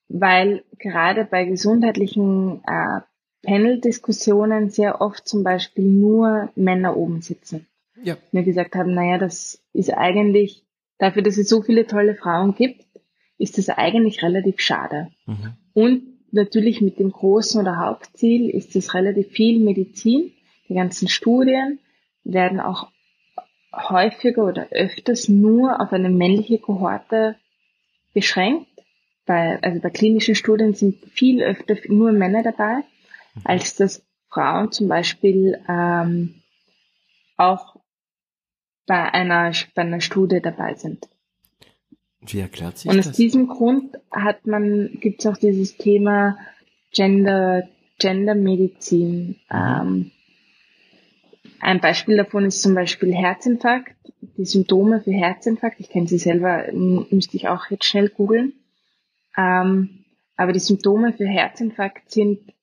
Weil 0.09 0.64
gerade 0.78 1.26
bei 1.26 1.45
gesundheitlichen 1.45 2.61
äh, 2.68 3.01
Panel-Diskussionen 3.43 4.70
sehr 4.70 5.01
oft 5.01 5.28
zum 5.28 5.43
Beispiel 5.43 5.86
nur 5.86 6.49
Männer 6.55 6.95
oben 6.97 7.22
sitzen. 7.22 7.68
Ja. 8.01 8.18
Mir 8.32 8.43
gesagt 8.43 8.76
haben, 8.76 8.93
naja, 8.93 9.18
das 9.18 9.64
ist 9.74 9.93
eigentlich 9.93 10.66
dafür, 11.03 11.21
dass 11.21 11.37
es 11.37 11.49
so 11.49 11.61
viele 11.61 11.85
tolle 11.85 12.15
Frauen 12.15 12.55
gibt, 12.55 12.85
ist 13.37 13.57
das 13.57 13.69
eigentlich 13.69 14.23
relativ 14.23 14.59
schade. 14.59 15.09
Mhm. 15.25 15.53
Und 15.73 16.03
natürlich 16.31 16.81
mit 16.81 16.97
dem 16.97 17.11
großen 17.11 17.59
oder 17.59 17.77
Hauptziel 17.77 18.49
ist 18.49 18.75
es 18.75 18.93
relativ 18.93 19.27
viel 19.27 19.59
Medizin. 19.59 20.31
Die 20.69 20.75
ganzen 20.75 21.07
Studien 21.07 21.79
werden 22.23 22.59
auch 22.59 22.87
häufiger 23.73 24.45
oder 24.45 24.67
öfters 24.71 25.27
nur 25.27 25.81
auf 25.81 25.91
eine 25.91 26.09
männliche 26.09 26.59
Kohorte 26.59 27.35
beschränkt. 28.13 28.67
Bei, 29.25 29.59
also 29.61 29.81
bei 29.81 29.89
klinischen 29.89 30.35
Studien 30.35 30.73
sind 30.73 31.03
viel 31.11 31.41
öfter 31.41 31.75
nur 31.87 32.11
Männer 32.11 32.43
dabei, 32.43 32.77
mhm. 33.35 33.41
als 33.43 33.75
dass 33.75 34.05
Frauen 34.29 34.71
zum 34.71 34.87
Beispiel 34.87 35.59
ähm, 35.67 36.35
auch 37.35 37.72
bei 38.86 39.13
einer, 39.13 39.51
bei 39.75 39.81
einer 39.81 40.01
Studie 40.01 40.41
dabei 40.41 40.75
sind. 40.75 41.07
Wie 42.21 42.39
erklärt 42.39 42.77
sich 42.77 42.89
Und 42.89 42.99
aus 42.99 43.05
das? 43.05 43.17
diesem 43.17 43.47
Grund 43.47 43.97
hat 44.11 44.47
man, 44.47 44.97
gibt 44.99 45.19
es 45.19 45.25
auch 45.25 45.38
dieses 45.38 45.77
Thema 45.77 46.38
Gender, 46.91 47.63
Gendermedizin. 47.99 49.27
Mhm. 49.27 49.36
Ähm, 49.51 50.11
ein 51.59 51.79
Beispiel 51.79 52.17
davon 52.17 52.45
ist 52.45 52.61
zum 52.61 52.75
Beispiel 52.75 53.13
Herzinfarkt. 53.13 53.95
Die 54.38 54.45
Symptome 54.45 55.01
für 55.01 55.11
Herzinfarkt, 55.11 55.79
ich 55.79 55.89
kenne 55.89 56.07
sie 56.07 56.17
selber, 56.17 56.65
müsste 56.73 57.38
ich 57.38 57.47
auch 57.47 57.69
jetzt 57.69 57.86
schnell 57.86 58.09
googeln. 58.09 58.53
Ähm, 59.38 60.05
aber 60.36 60.51
die 60.51 60.59
Symptome 60.59 61.13
für 61.13 61.27
Herzinfarkt 61.27 62.11
sind 62.11 62.53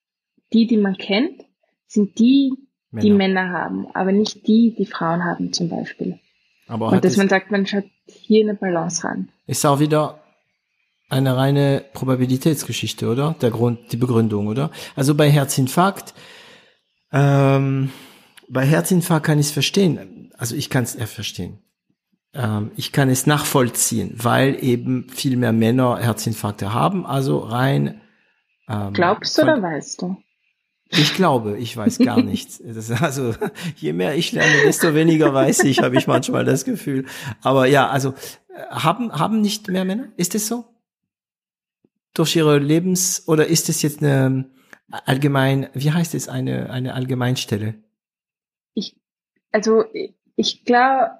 die, 0.52 0.66
die 0.66 0.76
man 0.76 0.96
kennt, 0.96 1.44
sind 1.86 2.18
die, 2.18 2.52
Männer. 2.90 3.02
die 3.04 3.10
Männer 3.12 3.50
haben, 3.50 3.86
aber 3.94 4.12
nicht 4.12 4.46
die, 4.46 4.74
die 4.76 4.86
Frauen 4.86 5.24
haben 5.24 5.52
zum 5.52 5.68
Beispiel. 5.68 6.18
Aber 6.66 6.88
Und 6.88 7.04
dass 7.04 7.16
man 7.16 7.28
sagt, 7.28 7.50
man 7.50 7.66
schaut 7.66 7.84
hier 8.06 8.44
eine 8.44 8.54
Balance 8.54 9.04
ran. 9.04 9.28
Ist 9.46 9.64
auch 9.66 9.80
wieder 9.80 10.20
eine 11.08 11.36
reine 11.36 11.84
Probabilitätsgeschichte, 11.92 13.08
oder? 13.08 13.34
Der 13.40 13.50
Grund, 13.50 13.92
die 13.92 13.96
Begründung, 13.96 14.46
oder? 14.46 14.70
Also 14.94 15.14
bei 15.14 15.28
Herzinfarkt, 15.28 16.14
ähm, 17.12 17.90
bei 18.48 18.64
Herzinfarkt 18.64 19.26
kann 19.26 19.38
ich 19.38 19.46
es 19.46 19.52
verstehen. 19.52 20.32
Also 20.38 20.54
ich 20.54 20.70
kann 20.70 20.84
es 20.84 20.94
eher 20.94 21.08
verstehen. 21.08 21.58
Ähm, 22.32 22.70
ich 22.76 22.92
kann 22.92 23.10
es 23.10 23.26
nachvollziehen, 23.26 24.14
weil 24.16 24.62
eben 24.62 25.08
viel 25.08 25.36
mehr 25.36 25.52
Männer 25.52 25.98
Herzinfarkte 25.98 26.72
haben. 26.72 27.04
Also 27.04 27.38
rein. 27.38 28.00
Ähm, 28.68 28.92
Glaubst 28.92 29.36
du 29.36 29.42
oder 29.42 29.60
weißt 29.60 30.02
du? 30.02 30.16
Ich 30.92 31.14
glaube, 31.14 31.56
ich 31.58 31.76
weiß 31.76 31.98
gar 31.98 32.20
nichts. 32.20 32.60
also 33.00 33.34
je 33.76 33.92
mehr 33.92 34.16
ich 34.16 34.32
lerne, 34.32 34.62
desto 34.64 34.94
weniger 34.94 35.32
weiß 35.32 35.64
ich, 35.64 35.80
habe 35.80 35.96
ich 35.96 36.06
manchmal 36.06 36.44
das 36.44 36.64
Gefühl. 36.64 37.06
Aber 37.42 37.66
ja, 37.66 37.88
also 37.88 38.10
äh, 38.48 38.62
haben 38.70 39.12
haben 39.12 39.40
nicht 39.40 39.68
mehr 39.68 39.84
Männer? 39.84 40.08
Ist 40.16 40.34
es 40.34 40.48
so? 40.48 40.64
Durch 42.12 42.34
ihre 42.34 42.58
Lebens 42.58 43.24
oder 43.28 43.46
ist 43.46 43.68
es 43.68 43.82
jetzt 43.82 44.02
eine 44.02 44.50
allgemein? 44.88 45.68
Wie 45.74 45.92
heißt 45.92 46.14
es 46.14 46.28
eine 46.28 46.70
eine 46.70 46.94
Allgemeinstelle? 46.94 47.74
Ich 48.74 48.96
also 49.52 49.84
ich 50.34 50.64
glaube, 50.64 51.12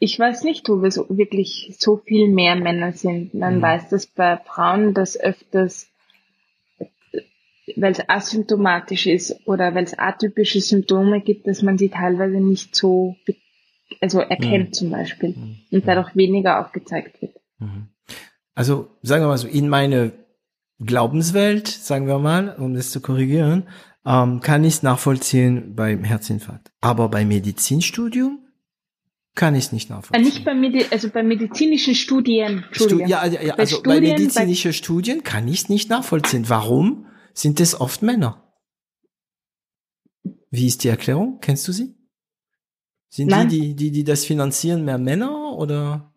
ich 0.00 0.18
weiß 0.18 0.42
nicht, 0.42 0.68
ob 0.68 0.82
es 0.82 0.96
wirklich 1.08 1.76
so 1.78 1.96
viel 1.96 2.28
mehr 2.28 2.56
Männer 2.56 2.92
sind. 2.92 3.34
Man 3.34 3.58
mhm. 3.58 3.62
weiß 3.62 3.88
das 3.90 4.06
bei 4.06 4.36
Frauen, 4.36 4.94
dass 4.94 5.18
öfters 5.18 5.93
weil 7.76 7.92
es 7.92 8.08
asymptomatisch 8.08 9.06
ist 9.06 9.46
oder 9.46 9.74
weil 9.74 9.84
es 9.84 9.98
atypische 9.98 10.60
Symptome 10.60 11.20
gibt, 11.20 11.46
dass 11.46 11.62
man 11.62 11.78
sie 11.78 11.88
teilweise 11.88 12.40
nicht 12.40 12.74
so 12.74 13.16
also 14.00 14.20
erkennt 14.20 14.70
mhm. 14.70 14.72
zum 14.72 14.90
Beispiel 14.90 15.30
mhm. 15.30 15.56
und 15.70 15.86
dadurch 15.86 16.14
weniger 16.16 16.60
aufgezeigt 16.60 17.20
wird. 17.22 17.36
Mhm. 17.58 17.88
Also 18.54 18.88
sagen 19.02 19.22
wir 19.22 19.28
mal 19.28 19.38
so, 19.38 19.48
in 19.48 19.68
meine 19.68 20.12
Glaubenswelt, 20.78 21.68
sagen 21.68 22.06
wir 22.06 22.18
mal, 22.18 22.54
um 22.58 22.74
das 22.74 22.90
zu 22.90 23.00
korrigieren, 23.00 23.64
ähm, 24.06 24.40
kann 24.40 24.64
ich 24.64 24.74
es 24.74 24.82
nachvollziehen 24.82 25.74
beim 25.74 26.04
Herzinfarkt. 26.04 26.70
Aber 26.80 27.08
beim 27.08 27.28
Medizinstudium 27.28 28.40
kann 29.34 29.54
ich 29.54 29.66
es 29.66 29.72
nicht 29.72 29.90
nachvollziehen. 29.90 30.24
Nicht 30.24 30.44
bei 30.44 30.54
Medi 30.54 30.84
also 30.90 31.08
bei 31.10 31.22
medizinischen 31.22 31.94
Studien. 31.94 32.64
Stu 32.72 33.00
ja, 33.00 33.26
ja, 33.26 33.54
also 33.54 33.56
bei, 33.56 33.66
Studien, 33.66 33.82
bei 33.84 34.00
medizinischen 34.00 34.68
bei 34.68 34.72
Studien 34.72 35.22
kann 35.24 35.48
ich 35.48 35.62
es 35.62 35.68
nicht 35.68 35.90
nachvollziehen. 35.90 36.48
Warum? 36.48 37.06
Sind 37.34 37.60
es 37.60 37.78
oft 37.78 38.02
Männer. 38.02 38.40
Wie 40.50 40.66
ist 40.66 40.84
die 40.84 40.88
Erklärung? 40.88 41.38
Kennst 41.40 41.68
du 41.68 41.72
sie? 41.72 41.94
Sind 43.10 43.30
Nein. 43.30 43.48
die, 43.48 43.74
die, 43.74 43.90
die, 43.90 44.04
das 44.04 44.24
finanzieren, 44.24 44.84
mehr 44.84 44.98
Männer 44.98 45.56
oder? 45.56 46.12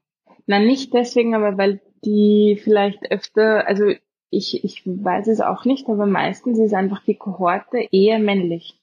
Nein, 0.45 0.65
nicht 0.65 0.93
deswegen, 0.93 1.35
aber 1.35 1.57
weil 1.57 1.81
die 2.05 2.59
vielleicht 2.63 3.11
öfter, 3.11 3.67
also 3.67 3.91
ich, 4.29 4.63
ich 4.63 4.83
weiß 4.85 5.27
es 5.27 5.41
auch 5.41 5.65
nicht, 5.65 5.87
aber 5.89 6.05
meistens 6.05 6.59
ist 6.59 6.73
einfach 6.73 7.03
die 7.03 7.15
Kohorte 7.15 7.87
eher 7.91 8.19
männlich. 8.19 8.79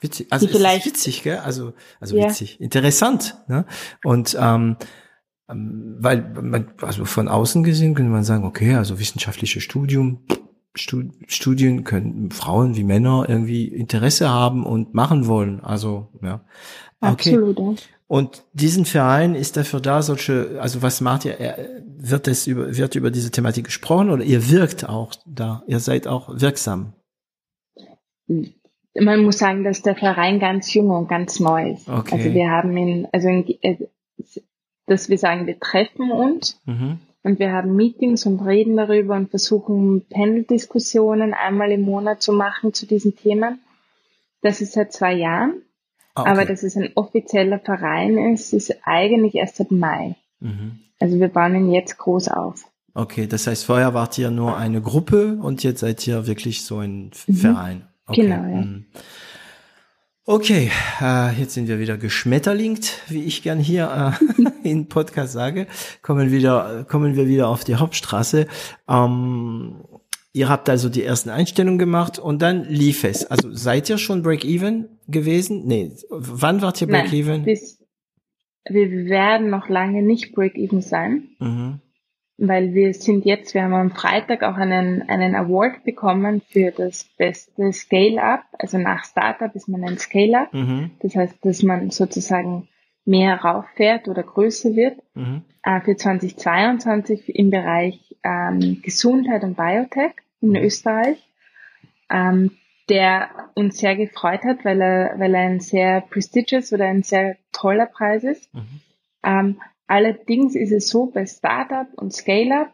Witzig, 0.00 0.26
also 0.30 0.46
die 0.46 0.52
vielleicht, 0.52 0.86
witzig, 0.86 1.22
gell? 1.22 1.38
Also, 1.38 1.74
also 2.00 2.16
ja. 2.16 2.28
witzig, 2.28 2.60
interessant. 2.60 3.36
Ne? 3.48 3.66
Und 4.04 4.36
ähm, 4.40 4.76
ähm 5.48 5.96
weil 6.00 6.22
man, 6.22 6.72
also 6.80 7.04
von 7.04 7.28
außen 7.28 7.62
gesehen 7.62 7.94
könnte 7.94 8.10
man 8.10 8.24
sagen, 8.24 8.44
okay, 8.44 8.74
also 8.74 8.98
wissenschaftliches 8.98 9.62
Studium, 9.62 10.24
Studien 10.74 11.84
können 11.84 12.30
Frauen 12.30 12.76
wie 12.76 12.84
Männer 12.84 13.26
irgendwie 13.28 13.68
Interesse 13.68 14.30
haben 14.30 14.64
und 14.64 14.94
machen 14.94 15.26
wollen. 15.26 15.60
Also 15.60 16.08
ja. 16.22 16.44
Okay. 17.00 17.34
Absolut. 17.34 17.88
Und 18.06 18.44
diesen 18.52 18.84
Verein 18.84 19.34
ist 19.34 19.56
dafür 19.56 19.80
da, 19.80 20.02
solche, 20.02 20.58
also 20.60 20.82
was 20.82 21.00
macht 21.00 21.24
ihr? 21.24 21.38
Wird 21.96 22.28
es 22.28 22.46
über, 22.46 22.76
wird 22.76 22.94
über 22.94 23.10
diese 23.10 23.30
Thematik 23.30 23.64
gesprochen 23.64 24.10
oder 24.10 24.22
ihr 24.22 24.50
wirkt 24.50 24.86
auch 24.86 25.14
da? 25.26 25.62
Ihr 25.66 25.80
seid 25.80 26.06
auch 26.06 26.28
wirksam? 26.28 26.92
Man 28.28 29.24
muss 29.24 29.38
sagen, 29.38 29.64
dass 29.64 29.80
der 29.80 29.96
Verein 29.96 30.40
ganz 30.40 30.74
jung 30.74 30.90
und 30.90 31.08
ganz 31.08 31.40
neu 31.40 31.70
ist. 31.72 31.88
Okay. 31.88 32.16
Also 32.16 32.34
wir 32.34 32.50
haben 32.50 32.76
ihn, 32.76 33.08
also 33.12 33.28
in, 33.28 33.46
äh, 33.62 33.78
dass 34.86 35.08
wir 35.08 35.16
sagen, 35.16 35.46
wir 35.46 35.58
treffen 35.58 36.10
uns 36.10 36.60
mhm. 36.66 36.98
Und 37.22 37.38
wir 37.38 37.52
haben 37.52 37.76
Meetings 37.76 38.26
und 38.26 38.40
reden 38.40 38.76
darüber 38.76 39.14
und 39.14 39.30
versuchen 39.30 40.04
Panel-Diskussionen 40.10 41.34
einmal 41.34 41.70
im 41.70 41.82
Monat 41.82 42.22
zu 42.22 42.32
machen 42.32 42.74
zu 42.74 42.86
diesen 42.86 43.16
Themen. 43.16 43.60
Das 44.40 44.60
ist 44.60 44.72
seit 44.72 44.92
zwei 44.92 45.14
Jahren. 45.14 45.62
Ah, 46.14 46.22
okay. 46.22 46.30
Aber 46.30 46.44
dass 46.44 46.62
es 46.62 46.76
ein 46.76 46.90
offizieller 46.94 47.60
Verein 47.60 48.18
ist, 48.32 48.52
ist 48.52 48.76
eigentlich 48.84 49.36
erst 49.36 49.56
seit 49.56 49.70
Mai. 49.70 50.16
Mhm. 50.40 50.80
Also 50.98 51.18
wir 51.18 51.28
bauen 51.28 51.54
ihn 51.54 51.72
jetzt 51.72 51.96
groß 51.98 52.28
auf. 52.28 52.64
Okay, 52.94 53.26
das 53.26 53.46
heißt, 53.46 53.64
vorher 53.64 53.94
wart 53.94 54.18
ihr 54.18 54.30
nur 54.30 54.56
eine 54.56 54.82
Gruppe 54.82 55.38
und 55.40 55.62
jetzt 55.62 55.80
seid 55.80 56.06
ihr 56.06 56.26
wirklich 56.26 56.64
so 56.64 56.78
ein 56.78 57.12
mhm. 57.26 57.34
Verein. 57.34 57.88
Okay. 58.06 58.22
Genau, 58.22 58.42
ja. 58.42 58.60
Mhm. 58.62 58.86
Okay, 60.24 60.70
äh, 61.00 61.32
jetzt 61.32 61.54
sind 61.54 61.66
wir 61.66 61.80
wieder 61.80 61.96
geschmetterlingt, 61.96 63.02
wie 63.08 63.24
ich 63.24 63.42
gern 63.42 63.58
hier 63.58 64.16
äh, 64.20 64.42
in 64.68 64.88
Podcast 64.88 65.32
sage. 65.32 65.66
Kommen 66.00 66.30
wieder, 66.30 66.84
kommen 66.88 67.16
wir 67.16 67.26
wieder 67.26 67.48
auf 67.48 67.64
die 67.64 67.76
Hauptstraße. 67.76 68.46
Ähm, 68.88 69.82
Ihr 70.34 70.48
habt 70.48 70.70
also 70.70 70.88
die 70.88 71.04
ersten 71.04 71.28
Einstellungen 71.28 71.78
gemacht 71.78 72.18
und 72.18 72.40
dann 72.40 72.64
lief 72.64 73.04
es. 73.04 73.26
Also 73.26 73.52
seid 73.52 73.90
ihr 73.90 73.98
schon 73.98 74.22
Break-Even 74.22 74.88
gewesen? 75.06 75.66
Nee, 75.66 75.92
wann 76.08 76.62
wart 76.62 76.80
ihr 76.80 76.86
Break-Even? 76.86 77.44
Wir 77.44 78.90
werden 79.10 79.50
noch 79.50 79.68
lange 79.68 80.02
nicht 80.02 80.34
Break-Even 80.34 80.80
sein, 80.80 81.28
mhm. 81.38 81.80
Weil 82.38 82.74
wir 82.74 82.94
sind 82.94 83.24
jetzt, 83.24 83.54
wir 83.54 83.62
haben 83.62 83.74
am 83.74 83.90
Freitag 83.90 84.42
auch 84.42 84.56
einen, 84.56 85.08
einen 85.08 85.34
Award 85.34 85.84
bekommen 85.84 86.42
für 86.48 86.70
das 86.70 87.04
beste 87.16 87.72
Scale-Up. 87.72 88.42
Also 88.58 88.78
nach 88.78 89.04
Startup 89.04 89.54
ist 89.54 89.68
man 89.68 89.84
ein 89.84 89.98
Scale-Up. 89.98 90.52
Mhm. 90.52 90.90
Das 91.00 91.14
heißt, 91.14 91.44
dass 91.44 91.62
man 91.62 91.90
sozusagen 91.90 92.68
mehr 93.04 93.40
rauffährt 93.40 94.08
oder 94.08 94.22
größer 94.22 94.74
wird. 94.74 94.98
Mhm. 95.14 95.42
Äh, 95.62 95.80
für 95.82 95.96
2022 95.96 97.34
im 97.34 97.50
Bereich 97.50 98.16
ähm, 98.24 98.80
Gesundheit 98.82 99.44
und 99.44 99.56
Biotech 99.56 100.14
in 100.40 100.50
mhm. 100.50 100.56
Österreich, 100.56 101.18
ähm, 102.10 102.52
der 102.88 103.30
uns 103.54 103.78
sehr 103.78 103.96
gefreut 103.96 104.42
hat, 104.44 104.64
weil 104.64 104.80
er, 104.80 105.18
weil 105.18 105.34
er 105.34 105.42
ein 105.42 105.60
sehr 105.60 106.00
prestigious 106.00 106.72
oder 106.72 106.86
ein 106.86 107.02
sehr 107.02 107.36
toller 107.52 107.86
Preis 107.86 108.24
ist. 108.24 108.52
Mhm. 108.52 108.80
Ähm, 109.24 109.60
allerdings 109.92 110.54
ist 110.54 110.72
es 110.72 110.88
so, 110.88 111.06
bei 111.06 111.26
Startup 111.26 111.86
und 111.96 112.14
Scale-Up 112.14 112.72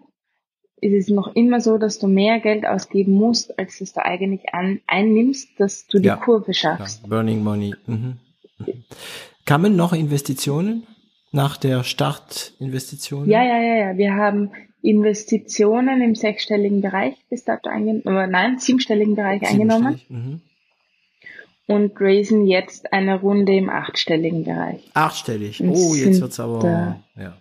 ist 0.80 0.94
es 0.94 1.08
noch 1.08 1.34
immer 1.34 1.60
so, 1.60 1.76
dass 1.76 1.98
du 1.98 2.06
mehr 2.06 2.38
Geld 2.38 2.64
ausgeben 2.64 3.12
musst, 3.12 3.58
als 3.58 3.80
dass 3.80 3.92
du 3.92 4.04
eigentlich 4.04 4.54
an, 4.54 4.80
einnimmst, 4.86 5.48
dass 5.58 5.88
du 5.88 5.98
die 5.98 6.06
ja, 6.06 6.16
Kurve 6.16 6.54
schaffst. 6.54 7.02
Ja, 7.02 7.08
burning 7.08 7.42
Money. 7.42 7.74
Mhm. 7.86 8.18
mhm. 8.58 8.84
Kamen 9.44 9.74
noch 9.74 9.92
Investitionen 9.92 10.86
nach 11.32 11.56
der 11.56 11.82
Startinvestition? 11.82 13.28
Ja, 13.28 13.42
ja, 13.42 13.60
ja, 13.60 13.74
ja. 13.86 13.96
Wir 13.96 14.14
haben 14.14 14.52
Investitionen 14.80 16.00
im 16.00 16.14
sechsstelligen 16.14 16.82
Bereich 16.82 17.16
bis 17.30 17.44
dato 17.44 17.68
eingenommen, 17.68 18.30
nein, 18.30 18.58
siebenstelligen 18.58 19.16
Bereich 19.16 19.42
eingenommen. 19.42 20.00
Mhm. 20.08 20.40
Und 21.68 22.00
raisen 22.00 22.46
jetzt 22.46 22.92
eine 22.92 23.20
Runde 23.20 23.54
im 23.54 23.68
achtstelligen 23.70 24.42
Bereich. 24.44 24.90
Achtstellig. 24.94 25.62
Oh, 25.62 25.94
jetzt 25.94 26.20
wird's 26.20 26.40
aber, 26.40 26.64
ja, 26.64 27.00
ja. 27.16 27.36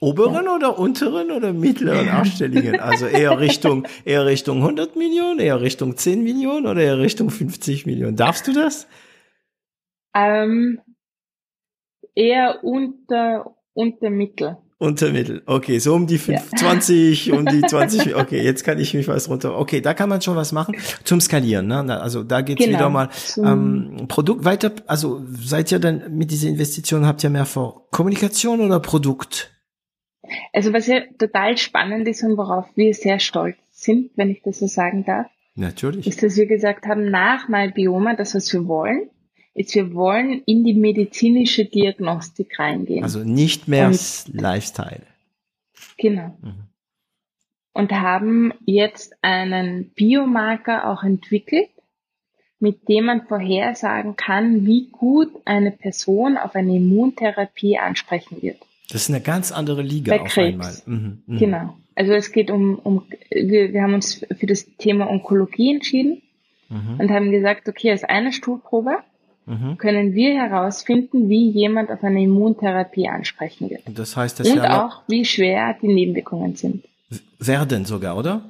Oberen 0.00 0.46
ja. 0.46 0.54
oder 0.54 0.78
unteren 0.78 1.30
oder 1.30 1.52
mittleren 1.52 2.08
achtstelligen? 2.08 2.80
Also 2.80 3.06
eher 3.06 3.38
Richtung, 3.38 3.86
eher 4.06 4.24
Richtung 4.24 4.62
100 4.62 4.96
Millionen, 4.96 5.40
eher 5.40 5.60
Richtung 5.60 5.94
10 5.94 6.24
Millionen 6.24 6.66
oder 6.66 6.80
eher 6.80 6.98
Richtung 6.98 7.28
50 7.28 7.84
Millionen? 7.84 8.16
Darfst 8.16 8.48
du 8.48 8.54
das? 8.54 8.88
Ähm, 10.14 10.80
eher 12.14 12.64
unter, 12.64 13.56
unter 13.74 14.08
Mittel. 14.08 14.56
Untermittel. 14.80 15.42
Okay, 15.44 15.78
so 15.78 15.94
um 15.94 16.06
die 16.06 16.16
5, 16.16 16.38
ja. 16.52 16.56
20, 16.56 17.32
um 17.32 17.44
die 17.44 17.60
20. 17.68 18.16
Okay, 18.16 18.42
jetzt 18.42 18.64
kann 18.64 18.78
ich 18.78 18.94
mich 18.94 19.06
was 19.08 19.28
runter. 19.28 19.58
Okay, 19.58 19.82
da 19.82 19.92
kann 19.92 20.08
man 20.08 20.22
schon 20.22 20.36
was 20.36 20.52
machen 20.52 20.74
zum 21.04 21.20
Skalieren. 21.20 21.66
Ne? 21.66 22.00
Also 22.00 22.22
da 22.24 22.40
geht's 22.40 22.64
genau. 22.64 22.78
wieder 22.78 22.88
mal 22.88 23.10
ähm, 23.36 24.06
Produkt 24.08 24.46
weiter. 24.46 24.72
Also 24.86 25.22
seid 25.38 25.70
ihr 25.70 25.80
dann 25.80 26.16
mit 26.16 26.30
dieser 26.30 26.48
Investition 26.48 27.04
habt 27.04 27.22
ihr 27.22 27.28
mehr 27.28 27.44
vor 27.44 27.90
Kommunikation 27.90 28.62
oder 28.62 28.80
Produkt? 28.80 29.52
Also 30.54 30.72
was 30.72 30.86
ja 30.86 31.00
total 31.18 31.58
spannend 31.58 32.08
ist 32.08 32.22
und 32.22 32.38
worauf 32.38 32.64
wir 32.74 32.94
sehr 32.94 33.18
stolz 33.18 33.58
sind, 33.70 34.12
wenn 34.16 34.30
ich 34.30 34.40
das 34.42 34.60
so 34.60 34.66
sagen 34.66 35.04
darf. 35.04 35.26
Natürlich. 35.56 36.06
Ist, 36.06 36.22
dass 36.22 36.36
wir 36.36 36.46
gesagt 36.46 36.86
haben, 36.86 37.10
nach 37.10 37.50
Malbioma, 37.50 38.14
das 38.14 38.34
was 38.34 38.50
wir 38.50 38.66
wollen, 38.66 39.10
ist, 39.54 39.74
wir 39.74 39.92
wollen 39.94 40.42
in 40.46 40.64
die 40.64 40.74
medizinische 40.74 41.64
Diagnostik 41.64 42.58
reingehen. 42.58 43.02
Also 43.02 43.24
nicht 43.24 43.68
mehr 43.68 43.88
und, 43.88 44.24
Lifestyle. 44.32 45.02
Genau. 45.98 46.36
Mhm. 46.40 46.54
Und 47.72 47.92
haben 47.92 48.52
jetzt 48.64 49.14
einen 49.22 49.90
Biomarker 49.90 50.90
auch 50.90 51.02
entwickelt, 51.02 51.70
mit 52.58 52.88
dem 52.88 53.06
man 53.06 53.26
vorhersagen 53.26 54.16
kann, 54.16 54.66
wie 54.66 54.88
gut 54.90 55.30
eine 55.46 55.70
Person 55.70 56.36
auf 56.36 56.54
eine 56.54 56.76
Immuntherapie 56.76 57.78
ansprechen 57.78 58.42
wird. 58.42 58.58
Das 58.90 59.02
ist 59.02 59.08
eine 59.08 59.20
ganz 59.20 59.52
andere 59.52 59.82
Liga 59.82 60.16
Bei 60.16 60.22
auf 60.22 60.28
Krebs. 60.28 60.84
einmal. 60.86 61.00
Mhm, 61.00 61.22
mh. 61.26 61.38
Genau. 61.38 61.76
Also 61.94 62.12
es 62.12 62.32
geht 62.32 62.50
um, 62.50 62.78
um 62.78 63.02
wir, 63.30 63.72
wir 63.72 63.82
haben 63.82 63.94
uns 63.94 64.24
für 64.38 64.46
das 64.46 64.66
Thema 64.78 65.08
Onkologie 65.08 65.74
entschieden 65.74 66.22
mhm. 66.68 66.98
und 66.98 67.10
haben 67.10 67.30
gesagt, 67.30 67.68
okay, 67.68 67.90
als 67.90 68.04
eine 68.04 68.32
Stuhlprobe 68.32 68.98
mhm. 69.50 69.78
können 69.78 70.14
wir 70.14 70.34
herausfinden, 70.34 71.28
wie 71.28 71.50
jemand 71.50 71.90
auf 71.90 72.02
eine 72.04 72.22
Immuntherapie 72.22 73.08
ansprechen 73.08 73.68
wird. 73.70 73.82
Das 73.86 74.16
heißt, 74.16 74.40
das 74.40 74.48
Und 74.48 74.60
auch, 74.60 75.02
wie 75.08 75.24
schwer 75.24 75.74
die 75.82 75.88
Nebenwirkungen 75.88 76.56
sind. 76.56 76.84
Werden 77.38 77.84
sogar, 77.84 78.16
oder? 78.16 78.42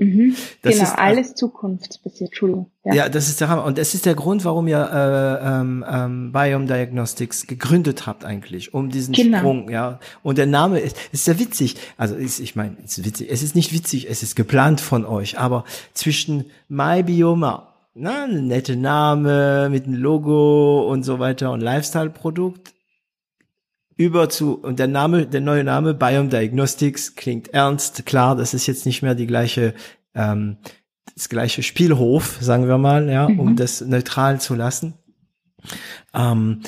Mhm, 0.00 0.34
genau, 0.62 0.82
ist, 0.82 0.98
alles 0.98 1.34
zukunftsbasiert, 1.34 2.30
Entschuldigung. 2.30 2.70
Ja. 2.84 2.94
ja, 2.94 3.08
das 3.10 3.28
ist 3.28 3.38
der 3.42 3.50
Hammer. 3.50 3.66
Und 3.66 3.76
das 3.76 3.92
ist 3.92 4.06
der 4.06 4.14
Grund, 4.14 4.46
warum 4.46 4.66
ihr 4.66 4.78
äh, 4.80 5.46
ähm, 5.46 5.84
ähm, 5.86 6.32
Biome 6.32 6.64
Diagnostics 6.64 7.46
gegründet 7.46 8.06
habt 8.06 8.24
eigentlich, 8.24 8.72
um 8.72 8.88
diesen 8.88 9.12
genau. 9.12 9.38
Sprung, 9.38 9.68
ja. 9.68 10.00
Und 10.22 10.38
der 10.38 10.46
Name 10.46 10.80
ist, 10.80 10.96
ist 11.12 11.26
sehr 11.26 11.38
witzig. 11.38 11.76
Also 11.98 12.14
ist, 12.14 12.40
ich 12.40 12.56
meine, 12.56 12.76
ist 12.82 13.04
witzig. 13.04 13.30
Es 13.30 13.42
ist 13.42 13.54
nicht 13.54 13.74
witzig, 13.74 14.08
es 14.08 14.22
ist 14.22 14.36
geplant 14.36 14.80
von 14.80 15.04
euch, 15.04 15.38
aber 15.38 15.64
zwischen 15.92 16.46
MyBioma 16.70 17.69
na, 17.94 18.24
ein 18.24 18.46
nette 18.46 18.76
Name 18.76 19.68
mit 19.70 19.86
einem 19.86 19.94
Logo 19.94 20.90
und 20.90 21.02
so 21.02 21.18
weiter 21.18 21.52
und 21.52 21.60
Lifestyle-Produkt 21.60 22.74
über 23.96 24.30
zu, 24.30 24.54
und 24.54 24.78
der 24.78 24.88
Name, 24.88 25.26
der 25.26 25.42
neue 25.42 25.62
Name 25.62 25.92
Biome 25.92 26.30
Diagnostics 26.30 27.16
klingt 27.16 27.48
ernst, 27.48 28.06
klar, 28.06 28.34
das 28.34 28.54
ist 28.54 28.66
jetzt 28.66 28.86
nicht 28.86 29.02
mehr 29.02 29.14
die 29.14 29.26
gleiche, 29.26 29.74
ähm, 30.14 30.56
das 31.14 31.28
gleiche 31.28 31.62
Spielhof, 31.62 32.38
sagen 32.40 32.66
wir 32.66 32.78
mal, 32.78 33.10
ja, 33.10 33.28
mhm. 33.28 33.40
um 33.40 33.56
das 33.56 33.82
neutral 33.82 34.40
zu 34.40 34.54
lassen. 34.54 34.94
Ähm, 36.14 36.62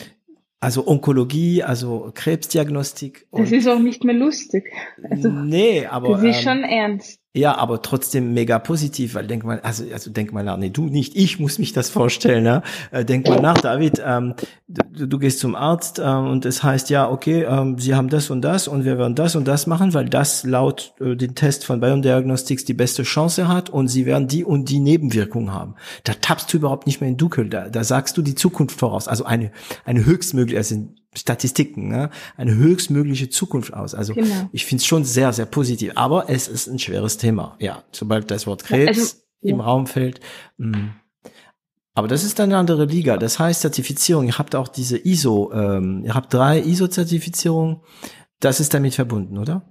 also 0.61 0.87
Onkologie, 0.87 1.63
also 1.63 2.13
Krebsdiagnostik. 2.15 3.27
das 3.33 3.51
ist 3.51 3.67
auch 3.67 3.79
nicht 3.79 4.05
mehr 4.05 4.15
lustig. 4.15 4.71
Also, 5.11 5.31
nee, 5.31 5.87
aber. 5.87 6.11
Das 6.11 6.23
ist 6.23 6.37
ähm, 6.37 6.43
schon 6.43 6.65
ernst. 6.65 7.22
Ja, 7.35 7.57
aber 7.57 7.81
trotzdem 7.81 8.35
mega 8.35 8.59
positiv, 8.59 9.15
weil 9.15 9.27
denk 9.27 9.43
mal, 9.43 9.59
also, 9.61 9.85
also 9.91 10.11
denk 10.11 10.35
mal 10.35 10.45
nach, 10.45 10.59
nee, 10.59 10.69
du 10.69 10.85
nicht, 10.85 11.17
ich 11.17 11.41
muss 11.41 11.59
mich 11.59 11.73
das 11.73 11.89
vorstellen. 11.89 12.61
Äh, 12.91 13.07
denk 13.07 13.27
mal 13.27 13.41
nach, 13.41 13.59
David, 13.59 14.03
ähm, 14.05 14.35
du, 14.69 15.09
du 15.09 15.19
gehst 15.19 15.39
zum 15.39 15.55
Arzt 15.55 15.99
ähm, 15.99 16.27
und 16.27 16.45
es 16.45 16.63
heißt 16.63 16.91
ja, 16.91 17.11
okay, 17.11 17.45
ähm, 17.45 17.79
sie 17.79 17.95
haben 17.95 18.11
das 18.11 18.29
und 18.29 18.43
das 18.43 18.69
und 18.69 18.85
wir 18.85 18.99
werden 18.99 19.15
das 19.15 19.35
und 19.35 19.49
das 19.49 19.67
machen, 19.67 19.95
weil 19.95 20.11
das 20.11 20.45
laut 20.45 20.93
äh, 21.01 21.17
den 21.17 21.35
Test 21.35 21.65
von 21.65 21.81
Bion 21.81 22.03
Diagnostics 22.03 22.67
die 22.67 22.75
beste 22.75 23.03
Chance 23.03 23.49
hat 23.49 23.71
und 23.71 23.89
sie 23.89 24.05
werden 24.05 24.29
die 24.29 24.45
und 24.45 24.69
die 24.69 24.79
Nebenwirkungen 24.79 25.55
haben. 25.55 25.77
Da 26.05 26.13
tappst 26.13 26.53
du 26.53 26.59
überhaupt 26.59 26.87
nicht 26.87 27.01
mehr 27.01 27.09
in 27.09 27.17
Dunkel, 27.17 27.49
da, 27.49 27.71
da 27.71 27.83
sagst 27.83 28.19
du 28.19 28.21
die 28.21 28.35
Zukunft 28.35 28.79
voraus, 28.79 29.09
also 29.09 29.25
eine, 29.25 29.53
eine 29.87 30.05
höchstmögliche, 30.05 30.59
also 30.59 30.87
Statistiken, 31.15 31.89
ne? 31.89 32.11
eine 32.37 32.55
höchstmögliche 32.55 33.29
Zukunft 33.29 33.75
aus. 33.75 33.95
Also 33.95 34.15
genau. 34.15 34.49
ich 34.53 34.65
finde 34.65 34.81
es 34.81 34.87
schon 34.87 35.05
sehr, 35.05 35.33
sehr 35.33 35.47
positiv. 35.47 35.93
Aber 35.95 36.31
es 36.31 36.49
ist 36.49 36.69
ein 36.69 36.79
schweres 36.79 37.19
Thema. 37.19 37.57
Ja, 37.59 37.83
sobald 37.93 38.31
das 38.31 38.47
Wort 38.47 38.65
Krebs 38.65 38.99
also, 38.99 39.17
im 39.43 39.59
ja. 39.59 39.65
Raum 39.65 39.87
fällt. 39.87 40.21
Mh. 40.57 40.79
Mm. 40.79 40.95
Aber 41.95 42.09
das 42.09 42.25
ist 42.25 42.41
eine 42.41 42.57
andere 42.57 42.87
Liga. 42.87 43.19
Das 43.19 43.39
heißt 43.39 43.61
Zertifizierung. 43.61 44.27
Ihr 44.27 44.39
habt 44.39 44.55
auch 44.55 44.69
diese 44.69 44.97
ISO. 44.97 45.53
Ähm, 45.53 46.03
ihr 46.07 46.15
habt 46.15 46.33
drei 46.33 46.59
ISO-Zertifizierungen. 46.59 47.81
Das 48.41 48.61
ist 48.61 48.73
damit 48.73 48.95
verbunden, 48.95 49.37
oder? 49.37 49.63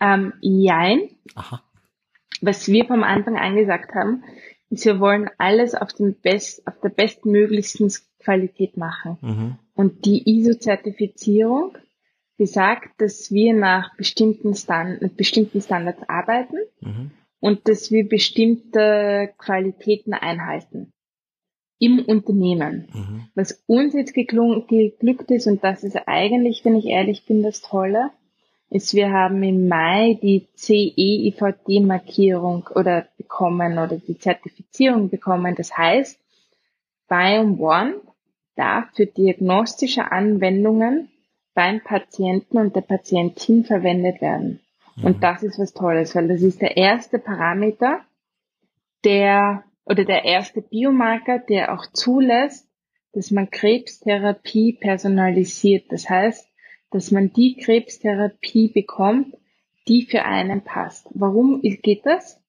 Ähm, 0.00 0.32
jein. 0.40 1.10
Aha. 1.34 1.62
was 2.40 2.68
wir 2.68 2.86
vom 2.86 3.02
Anfang 3.02 3.36
an 3.36 3.56
gesagt 3.56 3.94
haben, 3.94 4.24
ist, 4.70 4.84
wir 4.84 5.00
wollen 5.00 5.30
alles 5.38 5.74
auf, 5.74 5.92
dem 5.92 6.14
best, 6.14 6.66
auf 6.66 6.78
der 6.80 6.88
bestmöglichsten 6.88 7.92
Qualität 8.18 8.76
machen. 8.76 9.18
Mhm. 9.20 9.58
Und 9.74 10.04
die 10.04 10.28
ISO-Zertifizierung 10.28 11.76
besagt, 12.36 13.00
dass 13.00 13.32
wir 13.32 13.54
nach 13.54 13.96
bestimmten, 13.96 14.54
Stand, 14.54 15.16
bestimmten 15.16 15.60
Standards 15.60 16.02
arbeiten 16.08 16.56
mhm. 16.80 17.10
und 17.40 17.68
dass 17.68 17.90
wir 17.90 18.08
bestimmte 18.08 19.34
Qualitäten 19.38 20.14
einhalten 20.14 20.92
im 21.78 22.04
Unternehmen. 22.04 22.88
Mhm. 22.92 23.28
Was 23.34 23.64
uns 23.66 23.94
jetzt 23.94 24.14
geglückt 24.14 25.30
ist, 25.30 25.46
und 25.46 25.62
das 25.62 25.84
ist 25.84 25.96
eigentlich, 26.06 26.64
wenn 26.64 26.76
ich 26.76 26.86
ehrlich 26.86 27.26
bin, 27.26 27.42
das 27.42 27.60
Tolle, 27.60 28.10
ist, 28.70 28.94
wir 28.94 29.12
haben 29.12 29.42
im 29.42 29.68
Mai 29.68 30.18
die 30.20 30.48
CE-IVD-Markierung 30.56 32.70
oder 32.74 33.06
bekommen 33.16 33.78
oder 33.78 33.98
die 33.98 34.18
Zertifizierung 34.18 35.10
bekommen. 35.10 35.54
Das 35.54 35.76
heißt, 35.76 36.18
Biome 37.08 37.58
One 37.58 38.00
darf 38.56 38.86
für 38.94 39.06
diagnostische 39.06 40.10
Anwendungen 40.12 41.10
beim 41.54 41.80
Patienten 41.82 42.58
und 42.58 42.74
der 42.76 42.80
Patientin 42.80 43.64
verwendet 43.64 44.20
werden. 44.20 44.60
Mhm. 44.96 45.04
Und 45.04 45.22
das 45.22 45.42
ist 45.42 45.58
was 45.58 45.72
Tolles, 45.72 46.14
weil 46.14 46.28
das 46.28 46.42
ist 46.42 46.60
der 46.60 46.76
erste 46.76 47.18
Parameter, 47.18 48.00
der 49.04 49.64
oder 49.86 50.04
der 50.04 50.24
erste 50.24 50.62
Biomarker, 50.62 51.38
der 51.38 51.74
auch 51.74 51.86
zulässt, 51.92 52.66
dass 53.12 53.30
man 53.30 53.50
Krebstherapie 53.50 54.72
personalisiert. 54.72 55.84
Das 55.90 56.08
heißt, 56.08 56.48
dass 56.90 57.10
man 57.10 57.32
die 57.32 57.56
Krebstherapie 57.56 58.68
bekommt, 58.68 59.36
die 59.86 60.06
für 60.06 60.24
einen 60.24 60.62
passt. 60.62 61.06
Warum 61.10 61.60
geht 61.60 62.06
das? 62.06 62.40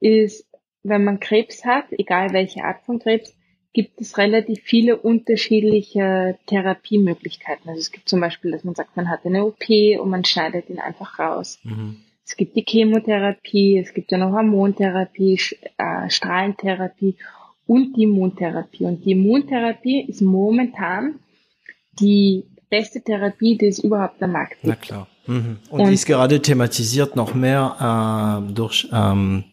Ist, 0.00 0.46
wenn 0.82 1.04
man 1.04 1.20
Krebs 1.20 1.64
hat, 1.64 1.86
egal 1.90 2.32
welche 2.32 2.64
Art 2.64 2.84
von 2.84 2.98
Krebs, 2.98 3.36
gibt 3.74 4.00
es 4.00 4.16
relativ 4.16 4.60
viele 4.62 4.96
unterschiedliche 4.96 6.38
Therapiemöglichkeiten. 6.46 7.68
Also 7.68 7.80
es 7.80 7.90
gibt 7.90 8.08
zum 8.08 8.20
Beispiel, 8.20 8.52
dass 8.52 8.64
man 8.64 8.74
sagt, 8.74 8.96
man 8.96 9.10
hat 9.10 9.26
eine 9.26 9.44
OP 9.44 9.68
und 10.00 10.08
man 10.08 10.24
schneidet 10.24 10.70
ihn 10.70 10.78
einfach 10.78 11.18
raus. 11.18 11.58
Mhm. 11.64 11.96
Es 12.24 12.36
gibt 12.36 12.56
die 12.56 12.64
Chemotherapie, 12.66 13.76
es 13.78 13.92
gibt 13.92 14.12
ja 14.12 14.18
noch 14.18 14.30
Hormontherapie, 14.30 15.38
äh, 15.76 16.08
Strahlentherapie 16.08 17.16
und 17.66 17.96
die 17.96 18.04
Immuntherapie. 18.04 18.84
Und 18.84 19.04
die 19.04 19.10
Immuntherapie 19.10 20.02
ist 20.02 20.22
momentan 20.22 21.18
die 22.00 22.44
beste 22.70 23.02
Therapie, 23.02 23.58
die 23.58 23.66
es 23.66 23.80
überhaupt 23.80 24.22
am 24.22 24.32
Markt 24.32 24.62
gibt. 24.62 24.66
Na 24.66 24.76
klar. 24.76 25.08
Mhm. 25.26 25.58
Und, 25.68 25.80
und, 25.80 25.88
die 25.88 25.94
ist 25.94 26.06
gerade 26.06 26.40
thematisiert 26.40 27.16
noch 27.16 27.34
mehr 27.34 28.46
äh, 28.48 28.52
durch 28.52 28.88
ähm, 28.92 29.44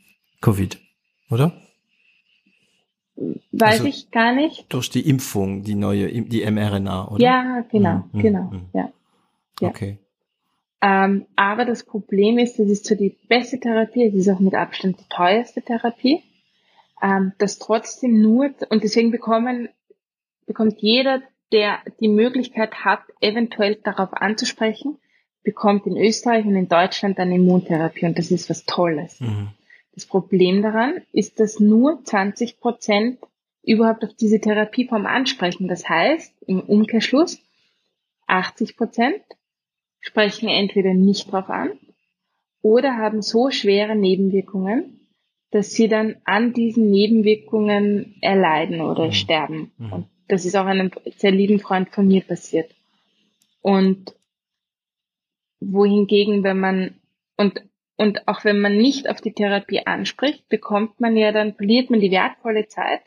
Covid, 0.41 0.77
oder? 1.31 1.53
Weiß 3.51 3.79
also 3.79 3.85
ich 3.85 4.11
gar 4.11 4.33
nicht. 4.33 4.71
Durch 4.73 4.89
die 4.89 5.07
Impfung, 5.07 5.63
die 5.63 5.75
neue, 5.75 6.07
die 6.07 6.49
mRNA, 6.49 7.09
oder? 7.09 7.23
Ja, 7.23 7.65
genau, 7.69 8.03
mhm. 8.11 8.21
genau, 8.21 8.43
mhm. 8.43 8.65
Ja. 8.73 8.91
ja. 9.59 9.69
Okay. 9.69 9.97
Ähm, 10.81 11.27
aber 11.35 11.65
das 11.65 11.83
Problem 11.83 12.39
ist, 12.39 12.57
das 12.57 12.67
ist 12.67 12.85
zwar 12.85 12.97
die 12.97 13.15
beste 13.27 13.59
Therapie, 13.59 14.05
es 14.05 14.15
ist 14.15 14.29
auch 14.29 14.39
mit 14.39 14.55
Abstand 14.55 14.99
die 14.99 15.09
teuerste 15.09 15.61
Therapie, 15.61 16.23
ähm, 17.01 17.33
dass 17.37 17.59
trotzdem 17.59 18.19
nur, 18.19 18.51
und 18.69 18.83
deswegen 18.83 19.11
bekommen, 19.11 19.69
bekommt 20.47 20.81
jeder, 20.81 21.21
der 21.51 21.79
die 21.99 22.07
Möglichkeit 22.07 22.83
hat, 22.83 23.01
eventuell 23.19 23.75
darauf 23.75 24.13
anzusprechen, 24.13 24.97
bekommt 25.43 25.85
in 25.85 25.97
Österreich 25.97 26.45
und 26.45 26.55
in 26.55 26.67
Deutschland 26.67 27.19
eine 27.19 27.35
Immuntherapie 27.35 28.05
und 28.05 28.17
das 28.17 28.31
ist 28.31 28.49
was 28.49 28.65
Tolles. 28.65 29.19
Mhm. 29.19 29.49
Das 29.93 30.05
Problem 30.05 30.61
daran 30.61 31.01
ist, 31.11 31.39
dass 31.39 31.59
nur 31.59 32.03
20 32.03 32.59
Prozent 32.59 33.19
überhaupt 33.63 34.03
auf 34.03 34.13
diese 34.13 34.39
Therapieform 34.39 35.05
ansprechen. 35.05 35.67
Das 35.67 35.87
heißt, 35.87 36.33
im 36.47 36.61
Umkehrschluss, 36.61 37.39
80 38.27 38.77
Prozent 38.77 39.21
sprechen 39.99 40.47
entweder 40.47 40.93
nicht 40.93 41.31
drauf 41.31 41.49
an 41.49 41.71
oder 42.61 42.97
haben 42.97 43.21
so 43.21 43.51
schwere 43.51 43.95
Nebenwirkungen, 43.95 45.07
dass 45.51 45.71
sie 45.71 45.87
dann 45.87 46.15
an 46.23 46.53
diesen 46.53 46.89
Nebenwirkungen 46.89 48.15
erleiden 48.21 48.81
oder 48.81 49.07
mhm. 49.07 49.11
sterben. 49.11 49.71
Mhm. 49.77 49.93
Und 49.93 50.07
das 50.27 50.45
ist 50.45 50.55
auch 50.55 50.65
einem 50.65 50.91
sehr 51.17 51.31
lieben 51.31 51.59
Freund 51.59 51.89
von 51.89 52.07
mir 52.07 52.21
passiert. 52.21 52.73
Und 53.61 54.15
wohingegen, 55.59 56.43
wenn 56.43 56.59
man, 56.59 56.95
und, 57.37 57.61
und 58.01 58.27
auch 58.27 58.43
wenn 58.43 58.59
man 58.59 58.77
nicht 58.77 59.07
auf 59.07 59.21
die 59.21 59.31
Therapie 59.31 59.85
anspricht, 59.85 60.49
bekommt 60.49 60.99
man 60.99 61.15
ja 61.15 61.31
dann, 61.31 61.53
verliert 61.53 61.91
man 61.91 61.99
die 61.99 62.09
wertvolle 62.09 62.67
Zeit, 62.67 63.01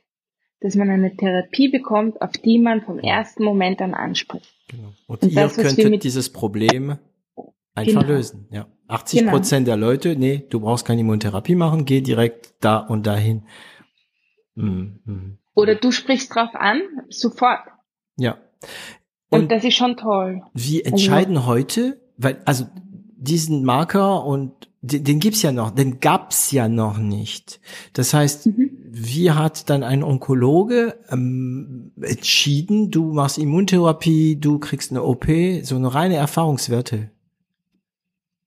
dass 0.60 0.76
man 0.76 0.88
eine 0.88 1.16
Therapie 1.16 1.68
bekommt, 1.68 2.22
auf 2.22 2.30
die 2.32 2.58
man 2.58 2.82
vom 2.82 3.00
ersten 3.00 3.42
Moment 3.42 3.82
an 3.82 3.92
anspricht. 3.92 4.54
Genau. 4.68 4.92
Und, 5.08 5.22
und 5.22 5.32
ihr 5.32 5.42
das, 5.42 5.56
könntet 5.56 6.04
dieses 6.04 6.32
Problem 6.32 6.98
einfach 7.74 8.02
genau. 8.02 8.14
lösen. 8.14 8.46
Ja. 8.52 8.68
80 8.86 9.18
genau. 9.18 9.32
Prozent 9.32 9.66
der 9.66 9.76
Leute, 9.76 10.14
nee, 10.14 10.44
du 10.48 10.60
brauchst 10.60 10.86
keine 10.86 11.00
Immuntherapie 11.00 11.56
machen, 11.56 11.86
geh 11.86 12.00
direkt 12.00 12.54
da 12.60 12.78
und 12.78 13.04
dahin. 13.06 13.46
Mhm. 14.54 15.00
mhm. 15.04 15.38
Oder 15.56 15.74
du 15.74 15.90
sprichst 15.90 16.34
drauf 16.34 16.54
an, 16.54 16.82
sofort. 17.08 17.60
Ja. 18.16 18.38
Und, 19.28 19.42
und 19.42 19.52
das 19.52 19.64
ist 19.64 19.74
schon 19.74 19.96
toll. 19.96 20.42
Wie 20.52 20.84
also 20.84 20.90
entscheiden 20.90 21.36
also, 21.36 21.48
heute, 21.48 22.00
weil, 22.16 22.40
also 22.44 22.66
diesen 23.24 23.64
Marker 23.64 24.24
und 24.24 24.52
den, 24.82 25.04
den 25.04 25.18
gibt's 25.18 25.42
ja 25.42 25.50
noch, 25.50 25.70
den 25.70 26.00
gab's 26.00 26.50
ja 26.52 26.68
noch 26.68 26.98
nicht. 26.98 27.60
Das 27.94 28.12
heißt, 28.12 28.46
mhm. 28.46 28.70
wie 28.90 29.30
hat 29.30 29.70
dann 29.70 29.82
ein 29.82 30.02
Onkologe 30.02 30.98
ähm, 31.10 31.92
entschieden, 32.00 32.90
du 32.90 33.12
machst 33.12 33.38
Immuntherapie, 33.38 34.36
du 34.36 34.58
kriegst 34.58 34.90
eine 34.90 35.02
OP, 35.02 35.26
so 35.62 35.76
eine 35.76 35.94
reine 35.94 36.16
Erfahrungswerte? 36.16 37.10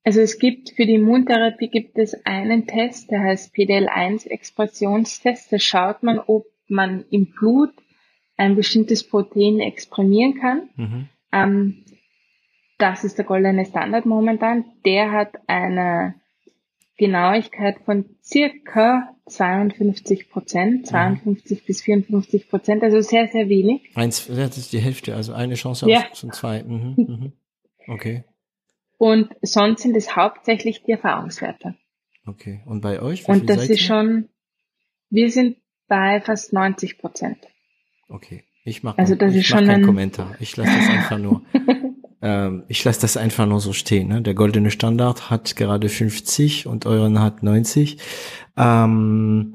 Also 0.04 0.22
es 0.22 0.40
gibt 0.40 0.70
für 0.70 0.86
die 0.86 0.96
Immuntherapie 0.96 1.68
gibt 1.68 1.98
es 1.98 2.14
einen 2.26 2.66
Test, 2.66 3.12
der 3.12 3.22
heißt 3.22 3.54
PDL1-Expressionstest. 3.54 5.52
Da 5.52 5.60
schaut 5.60 6.02
man, 6.02 6.20
ob 6.20 6.46
man 6.70 7.04
im 7.10 7.26
Blut 7.26 7.72
ein 8.38 8.56
bestimmtes 8.56 9.04
Protein 9.04 9.60
exprimieren 9.60 10.40
kann. 10.40 10.70
Mhm. 10.78 11.10
Ähm, 11.34 11.84
das 12.78 13.04
ist 13.04 13.18
der 13.18 13.26
goldene 13.26 13.66
Standard 13.66 14.06
momentan. 14.06 14.66
Der 14.86 15.12
hat 15.12 15.34
eine 15.48 16.16
Genauigkeit 16.98 17.78
von 17.86 18.06
circa 18.24 19.16
52 19.28 20.30
Prozent, 20.30 20.88
52 20.88 21.62
mhm. 21.62 21.66
bis 21.66 21.82
54 21.82 22.50
Prozent, 22.50 22.84
also 22.84 23.02
sehr, 23.02 23.28
sehr 23.28 23.50
wenig. 23.50 23.82
Eins, 23.96 24.28
das 24.28 24.58
ist 24.58 24.74
die 24.74 24.80
Hälfte, 24.80 25.16
also 25.16 25.34
eine 25.34 25.56
Chance 25.56 25.90
ja. 25.90 26.06
auf 26.12 26.32
zwei. 26.32 26.64
Mhm, 26.64 26.94
mhm. 26.98 27.34
Okay. 27.88 28.24
Und 28.98 29.30
sonst 29.42 29.84
sind 29.84 29.96
es 29.96 30.16
hauptsächlich 30.16 30.84
die 30.84 30.92
Erfahrungswerte. 30.92 31.76
Okay. 32.26 32.62
Und 32.66 32.82
bei 32.82 33.02
euch? 33.02 33.28
Und 33.28 33.50
das 33.50 33.70
ist 33.70 33.82
schon, 33.82 34.30
wir 35.10 35.32
sind 35.32 35.58
bei 35.88 36.20
fast 36.20 36.52
90 36.52 36.98
Prozent. 36.98 37.38
Okay. 38.10 38.44
Ich 38.68 38.84
mache 38.84 39.00
also 39.00 39.16
das 39.16 39.34
ich 39.34 39.42
ist 39.42 39.48
schon 39.48 39.60
keinen 39.60 39.70
ein 39.70 39.84
Kommentar. 39.84 40.36
Ich 40.42 40.58
lasse 40.58 40.76
das 40.76 40.90
einfach 40.90 41.18
nur. 41.18 41.42
ähm, 42.22 42.64
ich 42.68 42.84
lasse 42.84 43.02
das 43.02 43.18
einfach 43.18 43.46
nur 43.46 43.60
so 43.60 43.74
stehen. 43.74 44.08
Ne? 44.08 44.22
Der 44.22 44.34
goldene 44.34 44.72
Standard 44.72 45.30
hat 45.30 45.56
gerade 45.56 45.90
50 45.90 46.68
und 46.68 46.86
euren 46.86 47.20
hat 47.20 47.44
90. 47.44 47.98
Ähm, 48.56 49.54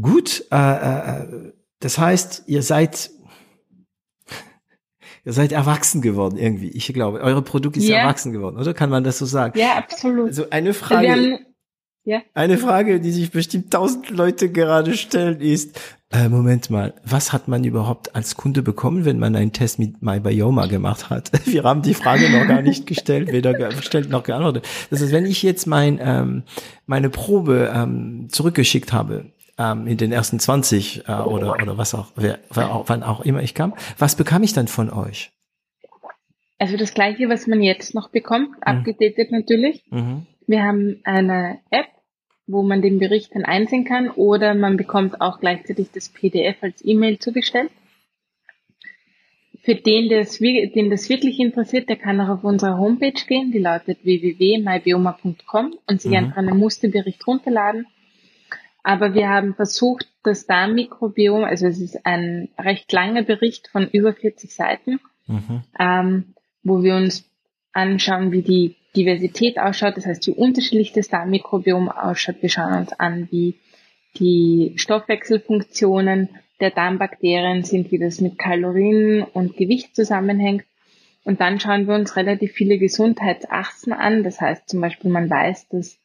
gut, 0.00 0.44
äh, 0.52 0.56
äh, 0.56 1.52
das 1.80 1.98
heißt, 1.98 2.44
ihr 2.46 2.62
seid 2.62 3.10
ihr 5.24 5.32
seid 5.32 5.52
erwachsen 5.52 6.00
geworden 6.00 6.36
irgendwie. 6.36 6.70
Ich 6.70 6.92
glaube, 6.92 7.20
eure 7.20 7.42
Produkt 7.42 7.76
ist 7.76 7.88
yeah. 7.88 8.02
erwachsen 8.02 8.32
geworden, 8.32 8.56
oder? 8.56 8.72
Kann 8.74 8.90
man 8.90 9.02
das 9.02 9.18
so 9.18 9.26
sagen? 9.26 9.58
Ja, 9.58 9.76
absolut. 9.76 10.28
Also 10.28 10.50
eine 10.50 10.74
Frage. 10.74 11.40
Ja. 12.04 12.22
Eine 12.34 12.56
Frage, 12.56 13.00
die 13.00 13.10
sich 13.10 13.30
bestimmt 13.30 13.72
tausend 13.72 14.10
Leute 14.10 14.50
gerade 14.50 14.94
stellen, 14.94 15.40
ist, 15.40 15.78
äh, 16.12 16.28
Moment 16.28 16.70
mal, 16.70 16.94
was 17.04 17.32
hat 17.32 17.46
man 17.46 17.62
überhaupt 17.62 18.16
als 18.16 18.36
Kunde 18.36 18.62
bekommen, 18.62 19.04
wenn 19.04 19.18
man 19.18 19.36
einen 19.36 19.52
Test 19.52 19.78
mit 19.78 20.02
MyBioma 20.02 20.66
gemacht 20.66 21.10
hat? 21.10 21.30
Wir 21.46 21.62
haben 21.62 21.82
die 21.82 21.94
Frage 21.94 22.30
noch 22.30 22.48
gar 22.48 22.62
nicht 22.62 22.86
gestellt, 22.86 23.30
weder 23.30 23.52
gestellt 23.52 24.10
noch 24.10 24.24
geantwortet. 24.24 24.66
Das 24.90 25.02
heißt, 25.02 25.12
wenn 25.12 25.26
ich 25.26 25.42
jetzt 25.42 25.66
mein, 25.66 26.00
ähm, 26.02 26.42
meine 26.86 27.10
Probe 27.10 27.70
ähm, 27.72 28.28
zurückgeschickt 28.30 28.92
habe, 28.92 29.26
ähm, 29.58 29.86
in 29.86 29.98
den 29.98 30.10
ersten 30.10 30.40
20 30.40 31.06
äh, 31.06 31.12
oder, 31.12 31.52
oder 31.62 31.78
was 31.78 31.94
auch, 31.94 32.08
wer, 32.16 32.38
wann 32.48 33.02
auch 33.02 33.20
immer 33.20 33.42
ich 33.42 33.54
kam, 33.54 33.74
was 33.98 34.16
bekam 34.16 34.42
ich 34.42 34.52
dann 34.52 34.68
von 34.68 34.90
euch? 34.90 35.30
Also 36.58 36.76
das 36.76 36.92
gleiche, 36.92 37.28
was 37.28 37.46
man 37.46 37.62
jetzt 37.62 37.94
noch 37.94 38.10
bekommt, 38.10 38.50
mhm. 38.50 38.62
abgedatet 38.62 39.30
natürlich. 39.30 39.84
Mhm. 39.90 40.26
Wir 40.50 40.64
haben 40.64 41.00
eine 41.04 41.60
App, 41.70 41.86
wo 42.48 42.64
man 42.64 42.82
den 42.82 42.98
Bericht 42.98 43.36
dann 43.36 43.44
einsehen 43.44 43.84
kann 43.84 44.10
oder 44.10 44.52
man 44.56 44.76
bekommt 44.76 45.20
auch 45.20 45.38
gleichzeitig 45.38 45.92
das 45.92 46.08
PDF 46.08 46.56
als 46.60 46.84
E-Mail 46.84 47.20
zugestellt. 47.20 47.70
für 49.62 49.76
den 49.76 50.08
das, 50.08 50.38
den 50.38 50.90
das 50.90 51.08
wirklich 51.08 51.38
interessiert, 51.38 51.88
der 51.88 51.94
kann 51.94 52.20
auch 52.20 52.30
auf 52.30 52.42
unsere 52.42 52.78
Homepage 52.78 53.22
gehen, 53.28 53.52
die 53.52 53.60
lautet 53.60 54.04
www.mybioma.com 54.04 55.78
und 55.86 56.00
sich 56.00 56.10
mhm. 56.10 56.16
einfach 56.16 56.38
einen 56.38 56.58
Musterbericht 56.58 57.24
runterladen. 57.28 57.86
Aber 58.82 59.14
wir 59.14 59.28
haben 59.28 59.54
versucht, 59.54 60.08
das 60.24 60.46
Darmmikrobiom, 60.46 61.44
also 61.44 61.68
es 61.68 61.80
ist 61.80 62.04
ein 62.04 62.48
recht 62.58 62.90
langer 62.90 63.22
Bericht 63.22 63.68
von 63.68 63.88
über 63.88 64.14
40 64.14 64.52
Seiten, 64.52 64.98
mhm. 65.28 65.62
ähm, 65.78 66.34
wo 66.64 66.82
wir 66.82 66.96
uns 66.96 67.30
anschauen, 67.72 68.32
wie 68.32 68.42
die 68.42 68.79
Diversität 68.96 69.58
ausschaut, 69.58 69.96
das 69.96 70.06
heißt, 70.06 70.26
wie 70.26 70.32
unterschiedlich 70.32 70.92
das 70.92 71.08
Darmmikrobiom 71.08 71.88
ausschaut. 71.88 72.36
Wir 72.40 72.48
schauen 72.48 72.78
uns 72.78 72.92
an, 72.92 73.28
wie 73.30 73.58
die 74.18 74.72
Stoffwechselfunktionen 74.76 76.28
der 76.60 76.70
Darmbakterien 76.70 77.62
sind, 77.62 77.90
wie 77.90 77.98
das 77.98 78.20
mit 78.20 78.38
Kalorien 78.38 79.22
und 79.22 79.56
Gewicht 79.56 79.94
zusammenhängt. 79.94 80.64
Und 81.24 81.40
dann 81.40 81.60
schauen 81.60 81.86
wir 81.86 81.94
uns 81.94 82.16
relativ 82.16 82.52
viele 82.52 82.78
Gesundheitsachsen 82.78 83.92
an. 83.92 84.24
Das 84.24 84.40
heißt 84.40 84.68
zum 84.68 84.80
Beispiel, 84.80 85.10
man 85.10 85.30
weiß, 85.30 85.68
dass 85.68 85.98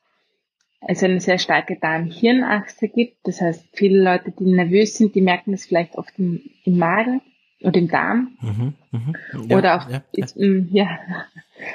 es 0.87 1.03
eine 1.03 1.19
sehr 1.19 1.39
starke 1.39 1.77
Darm-Hirn-Achse 1.79 2.87
gibt. 2.89 3.17
Das 3.23 3.41
heißt, 3.41 3.65
viele 3.73 4.03
Leute, 4.03 4.31
die 4.31 4.45
nervös 4.45 4.97
sind, 4.97 5.15
die 5.15 5.21
merken 5.21 5.51
das 5.51 5.65
vielleicht 5.65 5.95
oft 5.95 6.13
im, 6.19 6.41
im 6.63 6.77
Magen 6.77 7.21
oder 7.65 7.79
im 7.79 7.87
Darm. 7.87 8.37
Mhm, 8.41 8.73
mh. 8.91 9.13
ja, 9.47 9.57
oder 9.57 9.75
auch, 9.75 9.89
ja, 9.89 10.03
ist, 10.13 10.35
ja. 10.35 10.47
Mm, 10.47 10.69
ja. 10.71 10.99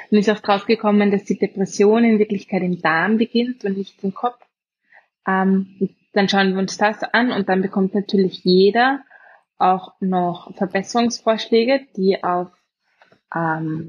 Und 0.09 0.17
ist 0.17 0.29
auch 0.29 0.39
draufgekommen, 0.39 1.11
dass 1.11 1.23
die 1.23 1.37
Depression 1.37 2.03
in 2.03 2.19
Wirklichkeit 2.19 2.61
im 2.61 2.81
Darm 2.81 3.17
beginnt 3.17 3.65
und 3.65 3.77
nicht 3.77 4.03
im 4.03 4.13
Kopf. 4.13 4.39
Ähm, 5.27 5.89
dann 6.13 6.29
schauen 6.29 6.53
wir 6.53 6.59
uns 6.59 6.77
das 6.77 7.03
an 7.03 7.31
und 7.31 7.49
dann 7.49 7.61
bekommt 7.61 7.93
natürlich 7.93 8.43
jeder 8.43 9.01
auch 9.57 9.93
noch 9.99 10.55
Verbesserungsvorschläge, 10.55 11.81
die 11.95 12.23
auf 12.23 12.49
ähm, 13.33 13.87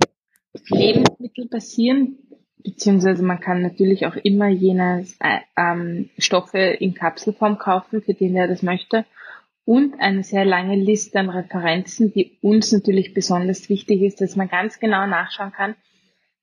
Lebensmittel 0.69 1.49
basieren, 1.49 2.19
beziehungsweise 2.63 3.23
man 3.23 3.41
kann 3.41 3.63
natürlich 3.63 4.07
auch 4.07 4.17
immer 4.17 4.49
jene 4.49 5.07
äh, 5.21 5.41
ähm, 5.57 6.11
Stoffe 6.19 6.59
in 6.59 6.95
Kapselform 6.95 7.59
kaufen, 7.59 8.03
für 8.03 8.15
den, 8.15 8.35
der 8.35 8.49
das 8.49 8.63
möchte. 8.63 9.05
Und 9.65 9.95
eine 10.01 10.25
sehr 10.25 10.45
lange 10.45 10.75
Liste 10.77 11.21
an 11.21 11.31
Referenzen, 11.31 12.13
die 12.13 12.39
uns 12.43 12.73
natürlich 12.73 13.15
besonders 13.15 13.69
wichtig 13.69 14.03
ist, 14.03 14.21
dass 14.21 14.35
man 14.35 14.49
ganz 14.49 14.81
genau 14.81 15.07
nachschauen 15.07 15.53
kann, 15.53 15.77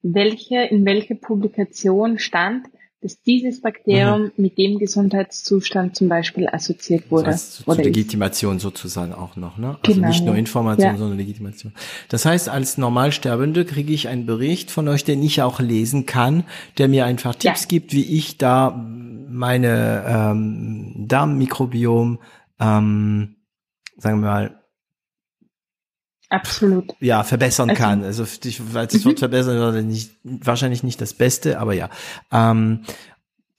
welche, 0.02 0.62
in 0.62 0.86
welcher 0.86 1.16
Publikation 1.16 2.20
stand, 2.20 2.68
dass 3.02 3.22
dieses 3.22 3.62
Bakterium 3.62 4.24
mhm. 4.24 4.32
mit 4.36 4.58
dem 4.58 4.78
Gesundheitszustand 4.78 5.96
zum 5.96 6.10
Beispiel 6.10 6.50
assoziiert 6.50 7.10
wurde. 7.10 7.26
Das 7.26 7.60
heißt, 7.60 7.68
oder 7.68 7.84
Legitimation 7.84 8.58
ist. 8.58 8.64
sozusagen 8.64 9.14
auch 9.14 9.38
noch, 9.38 9.58
ne? 9.58 9.78
Also 9.82 9.94
genau, 9.94 10.08
nicht 10.10 10.26
nur 10.26 10.36
Information, 10.36 10.92
ja. 10.92 10.98
sondern 10.98 11.18
Legitimation. 11.18 11.74
Das 12.10 12.26
heißt, 12.26 12.50
als 12.50 12.78
Normalsterbende 12.78 13.64
kriege 13.64 13.94
ich 13.94 14.10
einen 14.10 14.26
Bericht 14.26 14.70
von 14.70 14.88
euch, 14.90 15.06
den 15.06 15.24
ich 15.24 15.42
auch 15.42 15.62
lesen 15.62 16.06
kann, 16.06 16.44
der 16.78 16.90
mir 16.90 17.06
einfach 17.06 17.36
Tipps 17.36 17.64
ja. 17.64 17.68
gibt, 17.70 17.94
wie 17.94 18.18
ich 18.18 18.38
da 18.38 18.72
meine 19.30 20.04
ähm, 20.06 21.06
Darmmikrobiom, 21.08 22.20
ähm, 22.60 23.36
sagen 23.98 24.22
wir 24.22 24.28
mal, 24.28 24.56
Absolut. 26.30 26.94
Ja, 27.00 27.24
verbessern 27.24 27.72
also, 27.72 27.82
kann. 27.82 28.04
Also 28.04 28.24
ich 28.24 28.74
weiß, 28.74 28.92
das 28.92 29.04
Wort 29.04 29.16
mhm. 29.16 29.20
verbessern 29.20 29.88
nicht, 29.88 30.12
wahrscheinlich 30.24 30.84
nicht 30.84 31.02
das 31.02 31.14
Beste, 31.14 31.60
aber 31.60 31.74
ja. 31.74 31.90
Ähm, 32.32 32.82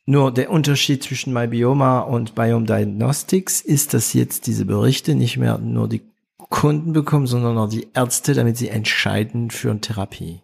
nur 0.07 0.33
der 0.33 0.51
Unterschied 0.51 1.03
zwischen 1.03 1.33
MyBioma 1.33 2.01
und 2.01 2.35
Biome 2.35 2.67
Diagnostics 2.67 3.61
ist, 3.61 3.93
dass 3.93 4.13
jetzt 4.13 4.47
diese 4.47 4.65
Berichte 4.65 5.15
nicht 5.15 5.37
mehr 5.37 5.59
nur 5.59 5.89
die 5.89 6.03
Kunden 6.37 6.93
bekommen, 6.93 7.27
sondern 7.27 7.59
auch 7.59 7.69
die 7.69 7.89
Ärzte, 7.95 8.35
damit 8.35 8.57
sie 8.57 8.69
entscheiden 8.69 9.51
für 9.51 9.71
eine 9.71 9.81
Therapie. 9.81 10.41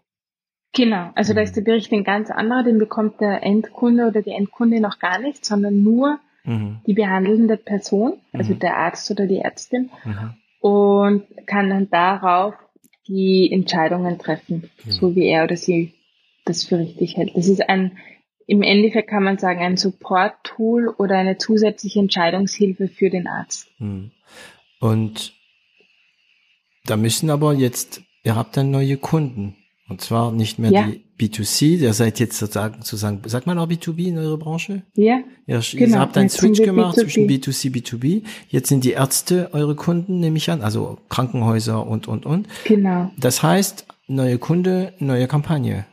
Genau, 0.73 1.11
also 1.15 1.33
mhm. 1.33 1.37
da 1.37 1.43
ist 1.43 1.57
der 1.57 1.63
Bericht 1.63 1.93
ein 1.93 2.05
ganz 2.05 2.31
anderer, 2.31 2.65
den 2.65 2.79
bekommt 2.79 3.21
der 3.21 3.43
Endkunde 3.43 4.07
oder 4.09 4.23
die 4.23 4.31
Endkunde 4.31 4.81
noch 4.81 4.99
gar 4.99 5.19
nicht, 5.19 5.45
sondern 5.45 5.83
nur 5.83 6.19
mhm. 6.47 6.79
die 6.87 6.95
behandelnde 6.95 7.57
Person, 7.57 8.15
also 8.33 8.55
mhm. 8.55 8.59
der 8.61 8.77
Arzt 8.79 9.11
oder 9.11 9.27
die 9.27 9.39
Ärztin. 9.39 9.91
Mhm 10.05 10.35
und 10.67 11.25
kann 11.47 11.71
dann 11.71 11.91
darauf 11.91 12.55
die 13.07 13.51
Entscheidungen 13.53 14.19
treffen, 14.19 14.69
ja. 14.85 14.93
so 14.93 15.15
wie 15.15 15.27
er 15.27 15.45
oder 15.45 15.57
sie 15.57 15.95
das 16.45 16.65
für 16.65 16.79
richtig 16.79 17.17
hält. 17.17 17.37
Das 17.37 17.47
ist 17.47 17.69
ein, 17.69 17.99
im 18.49 18.63
Endeffekt 18.63 19.09
kann 19.09 19.23
man 19.23 19.39
sagen, 19.39 19.61
ein 19.61 19.77
Support-Tool 19.77 20.89
oder 20.89 21.19
eine 21.19 21.39
zusätzliche 21.39 22.01
Entscheidungshilfe 22.01 22.89
für 22.89 23.11
den 23.11 23.29
Arzt. 23.29 23.69
Hm. 23.79 24.11
Und 24.81 25.35
da 26.85 26.97
müssen 26.97 27.31
aber 27.31 27.55
jetzt, 27.55 28.03
ihr 28.25 28.35
habt 28.35 28.57
dann 28.57 28.73
neue 28.73 28.97
Kunden. 28.97 29.55
Und 29.89 30.01
zwar 30.01 30.33
nicht 30.33 30.59
mehr 30.59 30.71
ja. 30.73 30.89
die 30.89 31.05
B2C, 31.29 31.79
ihr 31.79 31.93
seid 31.93 32.19
jetzt 32.19 32.39
sozusagen, 32.39 32.77
sozusagen, 32.83 33.21
sagt 33.27 33.47
man 33.47 33.57
auch 33.59 33.69
B2B 33.69 34.09
in 34.09 34.19
eurer 34.19 34.37
Branche? 34.37 34.83
Ja. 34.95 35.21
ja 35.47 35.61
genau. 35.61 35.97
Ihr 35.97 36.01
habt 36.01 36.17
einen 36.19 36.29
Switch 36.29 36.61
gemacht 36.61 36.97
B2B. 36.97 37.01
zwischen 37.03 37.29
B2C, 37.29 37.73
B2B. 37.73 38.23
Jetzt 38.49 38.69
sind 38.69 38.83
die 38.83 38.93
Ärzte 38.93 39.51
eure 39.53 39.77
Kunden, 39.77 40.19
nehme 40.19 40.39
ich 40.39 40.51
an, 40.51 40.61
also 40.61 40.99
Krankenhäuser 41.09 41.87
und, 41.87 42.09
und, 42.09 42.27
und. 42.27 42.49
Genau. 42.65 43.13
Das 43.19 43.45
heißt, 43.45 43.87
neue 44.09 44.39
Kunde, 44.39 44.93
neue 44.99 45.29
Kampagne. 45.29 45.87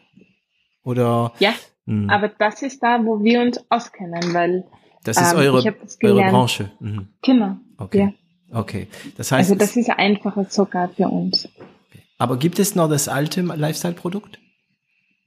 Oder? 0.84 1.34
Ja. 1.40 1.54
Mh. 1.86 2.04
Hm. 2.04 2.10
Aber 2.10 2.30
das 2.30 2.64
ist 2.64 2.82
da, 2.82 3.00
wo 3.06 3.24
wir 3.24 3.42
uns 3.42 3.60
auskennen, 3.70 4.34
weil. 4.34 4.66
Das 5.04 5.22
ist 5.22 5.34
ähm, 5.34 5.40
eure, 5.40 5.76
eure 6.04 6.32
Branche. 6.32 6.72
Mhm. 6.80 7.10
Genau. 7.22 7.58
Okay. 7.78 8.14
Ja. 8.52 8.60
Okay. 8.60 8.88
Das 9.18 9.32
heißt. 9.32 9.52
Also 9.52 9.56
das 9.56 9.76
ist 9.76 9.90
einfacher 9.90 10.46
sogar 10.50 10.90
für 10.90 11.10
uns. 11.10 11.50
Aber 12.18 12.38
gibt 12.38 12.60
es 12.60 12.76
noch 12.76 12.90
das 12.90 13.08
alte 13.08 13.42
Lifestyle-Produkt? 13.42 14.40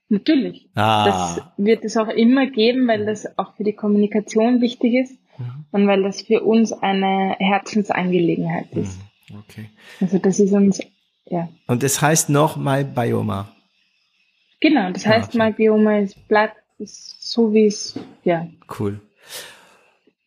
Natürlich. 0.08 0.68
Ah. 0.74 1.04
Das 1.04 1.42
wird 1.56 1.84
es 1.84 1.96
auch 1.96 2.08
immer 2.08 2.46
geben, 2.46 2.86
weil 2.86 3.06
das 3.06 3.26
auch 3.38 3.54
für 3.56 3.64
die 3.64 3.72
Kommunikation 3.72 4.60
wichtig 4.60 4.94
ist 4.94 5.18
mhm. 5.38 5.64
und 5.72 5.86
weil 5.88 6.02
das 6.02 6.22
für 6.22 6.42
uns 6.42 6.72
eine 6.72 7.36
Herzensangelegenheit 7.38 8.72
ist. 8.72 8.98
Mhm. 8.98 9.38
Okay. 9.40 9.70
Also 10.00 10.18
das 10.18 10.38
ist 10.38 10.52
uns, 10.52 10.80
ja. 11.26 11.48
Und 11.66 11.82
das 11.82 12.00
heißt 12.00 12.28
noch 12.28 12.56
My 12.56 12.84
Bioma. 12.84 13.48
Genau, 14.60 14.90
das 14.92 15.06
heißt 15.06 15.34
okay. 15.34 15.38
My 15.38 15.52
Bioma 15.52 15.98
ist 15.98 16.28
Blatt, 16.28 16.52
ist 16.78 17.32
so 17.32 17.52
wie 17.52 17.66
es, 17.66 17.98
ja. 18.22 18.46
Cool. 18.78 19.00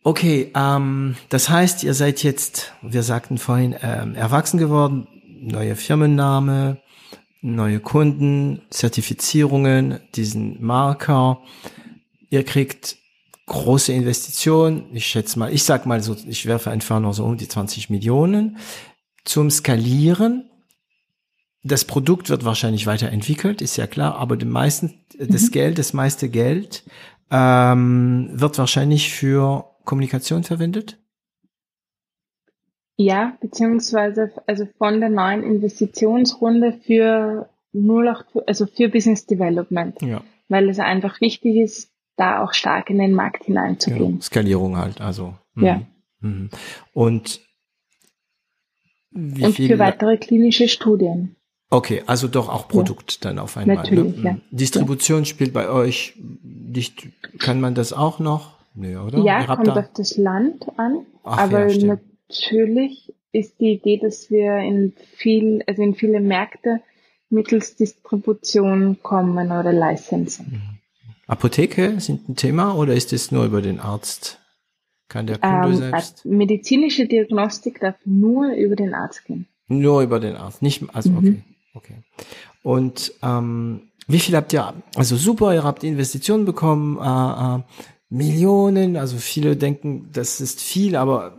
Okay, 0.03 0.51
ähm, 0.55 1.15
das 1.29 1.49
heißt, 1.49 1.83
ihr 1.83 1.93
seid 1.93 2.23
jetzt, 2.23 2.73
wir 2.81 3.03
sagten 3.03 3.37
vorhin, 3.37 3.75
ähm, 3.81 4.15
erwachsen 4.15 4.57
geworden, 4.57 5.07
neue 5.41 5.75
Firmenname, 5.75 6.81
neue 7.41 7.79
Kunden, 7.79 8.61
Zertifizierungen, 8.69 9.99
diesen 10.15 10.63
Marker. 10.63 11.41
Ihr 12.29 12.43
kriegt 12.43 12.97
große 13.45 13.91
Investitionen. 13.91 14.85
Ich 14.93 15.07
schätze 15.07 15.39
mal, 15.39 15.51
ich 15.53 15.63
sag 15.63 15.85
mal 15.85 16.01
so, 16.01 16.15
ich 16.27 16.45
werfe 16.45 16.69
einfach 16.69 16.99
noch 16.99 17.13
so 17.13 17.25
um 17.25 17.37
die 17.37 17.47
20 17.47 17.89
Millionen 17.89 18.57
zum 19.25 19.49
Skalieren. 19.49 20.49
Das 21.63 21.83
Produkt 21.83 22.29
wird 22.29 22.45
wahrscheinlich 22.45 22.85
weiterentwickelt, 22.85 23.61
ist 23.61 23.75
ja 23.75 23.85
klar, 23.85 24.15
aber 24.15 24.37
die 24.37 24.45
meisten, 24.45 25.01
mhm. 25.17 25.27
das 25.27 25.51
Geld, 25.51 25.77
das 25.77 25.91
meiste 25.91 26.29
Geld 26.29 26.83
ähm, 27.31 28.29
wird 28.31 28.57
wahrscheinlich 28.57 29.11
für 29.11 29.65
Kommunikation 29.83 30.43
verwendet. 30.43 30.98
Ja, 33.01 33.37
beziehungsweise 33.39 34.29
also 34.45 34.67
von 34.77 34.99
der 34.99 35.07
neuen 35.07 35.41
Investitionsrunde 35.41 36.73
für 36.85 37.47
08, 37.73 38.45
also 38.45 38.65
für 38.65 38.89
Business 38.89 39.25
Development. 39.25 40.01
Ja. 40.01 40.21
Weil 40.49 40.67
es 40.67 40.79
einfach 40.79 41.21
wichtig 41.21 41.55
ist, 41.55 41.93
da 42.17 42.43
auch 42.43 42.51
stark 42.51 42.89
in 42.89 42.97
den 42.97 43.13
Markt 43.13 43.45
hineinzugehen. 43.45 44.15
Ja, 44.15 44.21
Skalierung 44.21 44.75
halt, 44.75 44.99
also. 44.99 45.35
Mh. 45.53 45.65
Ja. 45.65 45.81
Mhm. 46.19 46.49
Und 46.91 47.39
wie 49.11 49.45
Und 49.45 49.55
für 49.55 49.79
weitere 49.79 50.17
klinische 50.17 50.67
Studien. 50.67 51.37
Okay, 51.69 52.03
also 52.05 52.27
doch 52.27 52.49
auch 52.49 52.67
Produkt 52.67 53.13
ja. 53.13 53.29
dann 53.29 53.39
auf 53.39 53.55
einmal. 53.55 53.77
Ne? 53.77 53.81
Natürlich, 53.83 54.17
ne? 54.17 54.23
ja. 54.23 54.37
Distribution 54.51 55.23
spielt 55.23 55.53
bei 55.53 55.69
euch 55.69 56.15
nicht, 56.43 57.07
kann 57.39 57.61
man 57.61 57.75
das 57.75 57.93
auch 57.93 58.19
noch? 58.19 58.59
Nee, 58.75 58.97
oder? 58.97 59.19
Ja, 59.19 59.45
kommt 59.45 59.67
da? 59.67 59.75
auf 59.77 59.93
das 59.93 60.17
Land 60.17 60.67
an. 60.77 61.05
Ach, 61.23 61.37
aber 61.37 61.67
ja, 61.69 61.97
Natürlich 62.29 63.13
ist 63.31 63.59
die 63.59 63.73
Idee, 63.73 63.97
dass 63.97 64.29
wir 64.29 64.57
in 64.57 64.93
viel, 65.15 65.63
also 65.67 65.81
in 65.81 65.95
viele 65.95 66.19
Märkte 66.19 66.81
mittels 67.29 67.75
Distribution 67.75 68.97
kommen 69.01 69.51
oder 69.51 69.71
Licensing. 69.73 70.45
Mhm. 70.47 70.61
Apotheke 71.27 71.99
sind 71.99 72.27
ein 72.27 72.35
Thema 72.35 72.75
oder 72.75 72.95
ist 72.95 73.13
es 73.13 73.31
nur 73.31 73.45
über 73.45 73.61
den 73.61 73.79
Arzt? 73.79 74.39
Kann 75.09 75.27
der 75.27 75.37
Kunde 75.37 75.67
ähm, 75.67 75.75
selbst? 75.75 76.25
Medizinische 76.25 77.07
Diagnostik 77.07 77.79
darf 77.79 77.95
nur 78.05 78.53
über 78.53 78.75
den 78.75 78.93
Arzt 78.93 79.25
gehen. 79.25 79.47
Nur 79.67 80.01
über 80.01 80.19
den 80.19 80.35
Arzt, 80.35 80.61
nicht, 80.61 80.83
also 80.93 81.11
okay, 81.11 81.29
mhm. 81.29 81.43
okay. 81.75 81.95
Und 82.63 83.13
ähm, 83.21 83.89
wie 84.07 84.19
viel 84.19 84.35
habt 84.35 84.53
ihr, 84.53 84.73
also 84.95 85.15
super, 85.15 85.53
ihr 85.53 85.63
habt 85.63 85.83
Investitionen 85.83 86.45
bekommen, 86.45 86.97
äh, 86.97 87.57
äh, 87.57 87.63
Millionen, 88.09 88.97
also 88.97 89.17
viele 89.17 89.55
denken, 89.55 90.09
das 90.11 90.41
ist 90.41 90.61
viel, 90.61 90.95
aber 90.95 91.38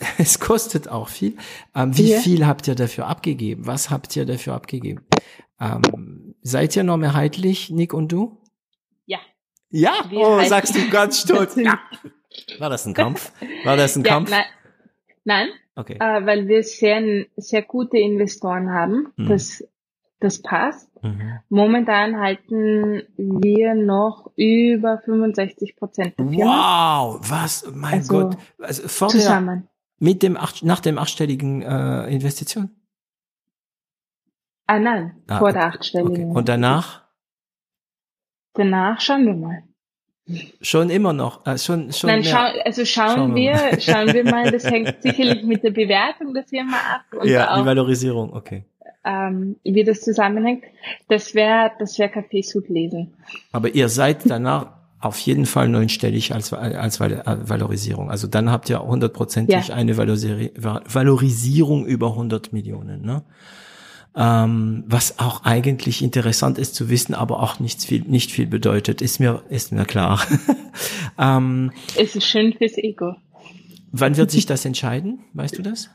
es 0.18 0.38
kostet 0.40 0.88
auch 0.88 1.08
viel. 1.08 1.36
Ähm, 1.74 1.96
wie 1.96 2.10
Ja. 2.12 2.18
viel 2.20 2.46
habt 2.46 2.68
ihr 2.68 2.74
dafür 2.74 3.06
abgegeben? 3.06 3.66
Was 3.66 3.90
habt 3.90 4.14
ihr 4.16 4.26
dafür 4.26 4.54
abgegeben? 4.54 5.06
Ähm, 5.60 6.34
seid 6.42 6.76
ihr 6.76 6.84
noch 6.84 6.96
mehrheitlich, 6.96 7.70
Nick 7.70 7.92
und 7.94 8.12
du? 8.12 8.40
Ja. 9.06 9.18
Ja? 9.70 9.92
Wir 10.08 10.18
Oh, 10.20 10.40
sagst 10.44 10.74
du 10.76 10.88
ganz 10.90 11.20
stolz. 11.20 11.56
ja. 11.56 11.78
War 12.58 12.70
das 12.70 12.86
ein 12.86 12.94
Kampf? 12.94 13.32
War 13.64 13.76
das 13.76 13.96
ein 13.96 14.04
Ja, 14.04 14.10
Kampf? 14.12 14.30
nein, 14.30 14.44
nein 15.24 15.48
Okay. 15.74 15.96
äh, 16.00 16.26
weil 16.26 16.48
wir 16.48 16.62
sehr, 16.64 17.26
sehr 17.36 17.62
gute 17.62 17.98
Investoren 17.98 18.70
haben. 18.70 19.12
Mhm. 19.16 19.28
Das, 19.28 19.64
das 20.20 20.42
passt. 20.42 20.88
Mhm. 21.02 21.38
Momentan 21.48 22.18
halten 22.18 23.02
wir 23.16 23.74
noch 23.74 24.32
über 24.36 24.98
65 25.04 25.76
Prozent 25.76 26.14
Wow, 26.18 27.20
was, 27.30 27.64
mein 27.72 27.94
Also, 27.94 28.12
Gott. 28.28 28.36
Also 28.58 28.88
vorher 28.88 29.20
zusammen. 29.20 29.68
Mit 29.98 30.22
dem 30.22 30.36
acht, 30.36 30.62
nach 30.62 30.80
dem 30.80 30.98
achtstelligen 30.98 31.62
äh, 31.62 32.06
Investition. 32.08 32.70
Ah 34.66 34.78
nein, 34.78 35.16
Ah, 35.28 35.38
vor 35.38 35.52
der 35.52 35.66
achtstelligen. 35.66 36.30
Okay. 36.30 36.38
Und 36.38 36.48
danach 36.48 37.02
Danach 38.54 39.00
schauen 39.00 39.24
wir 39.26 39.34
mal. 39.34 39.62
schon 40.60 40.90
immer 40.90 41.12
noch, 41.12 41.46
äh, 41.46 41.56
schon 41.58 41.92
schon 41.92 42.10
Nein, 42.10 42.24
schau, 42.24 42.44
also 42.64 42.84
schauen, 42.84 43.14
Schauen 43.14 43.34
wir 43.34 43.52
wir, 43.54 43.80
schauen 43.80 44.12
wir 44.12 44.24
mal, 44.24 44.50
das 44.50 44.64
hängt 44.64 44.96
sicherlich 45.02 45.44
mit 45.44 45.62
der 45.62 45.70
Bewertung 45.70 46.34
der 46.34 46.44
Firma 46.44 46.76
ab 46.76 47.24
ja, 47.24 47.54
die 47.54 47.60
auch, 47.60 47.66
Valorisierung, 47.66 48.32
okay. 48.34 48.64
ähm, 49.04 49.56
wie 49.62 49.84
das 49.84 50.00
zusammenhängt. 50.00 50.64
Das 51.08 51.34
wäre, 51.34 51.70
das 51.78 51.98
wäre 51.98 52.10
Kaffeesud 52.10 52.68
lesen. 52.68 53.14
Aber 53.52 53.68
ihr 53.74 53.88
seid 53.88 54.28
danach 54.28 54.77
auf 55.00 55.18
jeden 55.18 55.46
Fall 55.46 55.68
neunstellig 55.68 56.34
als, 56.34 56.52
als 56.52 56.98
Val- 57.00 57.22
Valorisierung. 57.44 58.10
Also 58.10 58.26
dann 58.26 58.50
habt 58.50 58.68
ihr 58.68 58.80
hundertprozentig 58.82 59.68
Ja. 59.68 59.74
eine 59.74 59.96
Valorisi 59.96 60.50
Va- 60.58 60.82
Valorisierung 60.90 61.86
über 61.86 62.08
100 62.08 62.52
Millionen. 62.52 63.02
Ne? 63.02 63.22
Ähm, 64.16 64.82
was 64.88 65.20
auch 65.20 65.44
eigentlich 65.44 66.02
interessant 66.02 66.58
ist 66.58 66.74
zu 66.74 66.88
wissen, 66.88 67.14
aber 67.14 67.40
auch 67.42 67.60
nicht 67.60 67.82
viel, 67.84 68.02
nicht 68.02 68.32
viel 68.32 68.46
bedeutet, 68.46 69.00
ist 69.00 69.20
mir, 69.20 69.42
ist 69.48 69.70
mir 69.70 69.84
klar. 69.84 70.20
ähm, 71.18 71.70
Es 71.96 72.16
ist 72.16 72.26
schön 72.26 72.52
fürs 72.54 72.76
Ego. 72.76 73.14
wann 73.92 74.16
wird 74.16 74.30
sich 74.32 74.46
das 74.46 74.64
entscheiden? 74.64 75.20
Weißt 75.34 75.56
du 75.58 75.62
das? 75.62 75.90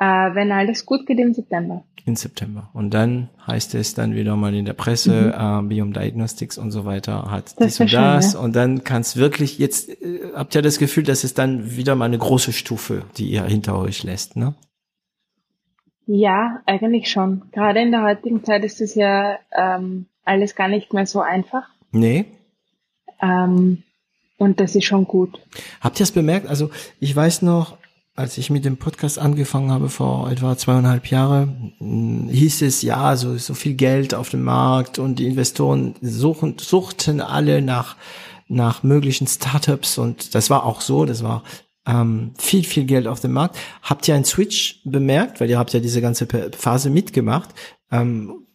Äh, 0.00 0.04
wenn 0.34 0.52
alles 0.52 0.86
gut 0.86 1.06
geht 1.06 1.18
im 1.18 1.34
September. 1.34 1.84
In 2.04 2.16
September. 2.16 2.70
Und 2.72 2.94
dann 2.94 3.28
heißt 3.46 3.74
es 3.74 3.94
dann 3.94 4.14
wieder 4.14 4.36
mal 4.36 4.54
in 4.54 4.64
der 4.64 4.72
Presse, 4.72 5.34
äh, 5.36 5.62
Biome 5.62 5.92
Diagnostics 5.92 6.56
und 6.56 6.70
so 6.70 6.84
weiter 6.84 7.30
hat 7.30 7.54
Das 7.60 7.66
dies 7.66 7.80
und 7.80 7.88
schön, 7.90 8.00
das. 8.00 8.32
ja. 8.34 8.38
Und 8.40 8.54
dann 8.56 8.84
kann 8.84 9.02
es 9.02 9.16
wirklich, 9.16 9.58
jetzt 9.58 9.90
äh, 9.90 10.20
habt 10.34 10.54
ihr 10.54 10.62
das 10.62 10.78
Gefühl, 10.78 11.02
dass 11.02 11.24
es 11.24 11.34
dann 11.34 11.76
wieder 11.76 11.94
mal 11.96 12.04
eine 12.06 12.18
große 12.18 12.52
Stufe, 12.52 13.02
die 13.16 13.30
ihr 13.30 13.44
hinter 13.44 13.78
euch 13.78 14.04
lässt, 14.04 14.36
ne? 14.36 14.54
Ja, 16.06 16.62
eigentlich 16.64 17.10
schon. 17.10 17.42
Gerade 17.52 17.80
in 17.80 17.90
der 17.90 18.02
heutigen 18.02 18.42
Zeit 18.42 18.64
ist 18.64 18.80
es 18.80 18.94
ja 18.94 19.38
ähm, 19.52 20.06
alles 20.24 20.54
gar 20.54 20.68
nicht 20.68 20.94
mehr 20.94 21.04
so 21.06 21.20
einfach. 21.20 21.68
Nee? 21.90 22.24
Ähm, 23.20 23.82
und 24.38 24.60
das 24.60 24.74
ist 24.74 24.84
schon 24.84 25.04
gut. 25.04 25.38
Habt 25.82 26.00
ihr 26.00 26.04
es 26.04 26.12
bemerkt? 26.12 26.46
Also 26.46 26.70
ich 27.00 27.14
weiß 27.14 27.42
noch, 27.42 27.76
als 28.18 28.36
ich 28.36 28.50
mit 28.50 28.64
dem 28.64 28.78
Podcast 28.78 29.16
angefangen 29.16 29.70
habe 29.70 29.88
vor 29.88 30.28
etwa 30.28 30.58
zweieinhalb 30.58 31.06
Jahre, 31.06 31.46
mh, 31.78 32.32
hieß 32.32 32.62
es 32.62 32.82
ja, 32.82 33.14
so, 33.14 33.38
so 33.38 33.54
viel 33.54 33.74
Geld 33.74 34.12
auf 34.12 34.28
dem 34.28 34.42
Markt 34.42 34.98
und 34.98 35.20
die 35.20 35.26
Investoren 35.26 35.94
suchen, 36.00 36.56
suchten 36.58 37.20
alle 37.20 37.62
nach, 37.62 37.96
nach 38.48 38.82
möglichen 38.82 39.28
Startups 39.28 39.98
und 39.98 40.34
das 40.34 40.50
war 40.50 40.66
auch 40.66 40.80
so, 40.80 41.04
das 41.04 41.22
war 41.22 41.44
ähm, 41.86 42.32
viel, 42.36 42.64
viel 42.64 42.86
Geld 42.86 43.06
auf 43.06 43.20
dem 43.20 43.32
Markt. 43.32 43.56
Habt 43.82 44.08
ihr 44.08 44.16
einen 44.16 44.24
Switch 44.24 44.80
bemerkt? 44.84 45.40
Weil 45.40 45.48
ihr 45.48 45.58
habt 45.58 45.72
ja 45.72 45.78
diese 45.78 46.00
ganze 46.00 46.26
Phase 46.56 46.90
mitgemacht. 46.90 47.50
Ähm, 47.92 48.48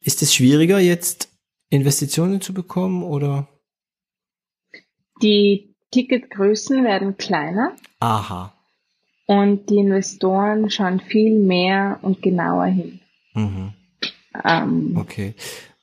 ist 0.00 0.22
es 0.22 0.34
schwieriger 0.34 0.78
jetzt 0.78 1.28
Investitionen 1.68 2.40
zu 2.40 2.54
bekommen 2.54 3.02
oder? 3.02 3.46
Die 5.20 5.74
Ticketgrößen 5.90 6.82
werden 6.82 7.18
kleiner 7.18 7.76
Aha. 8.00 8.51
Und 9.40 9.70
die 9.70 9.76
Investoren 9.78 10.70
schauen 10.70 11.00
viel 11.00 11.38
mehr 11.40 11.98
und 12.02 12.22
genauer 12.22 12.66
hin. 12.66 13.00
Mhm. 13.34 13.72
Ähm, 14.44 14.96
Okay. 14.98 15.34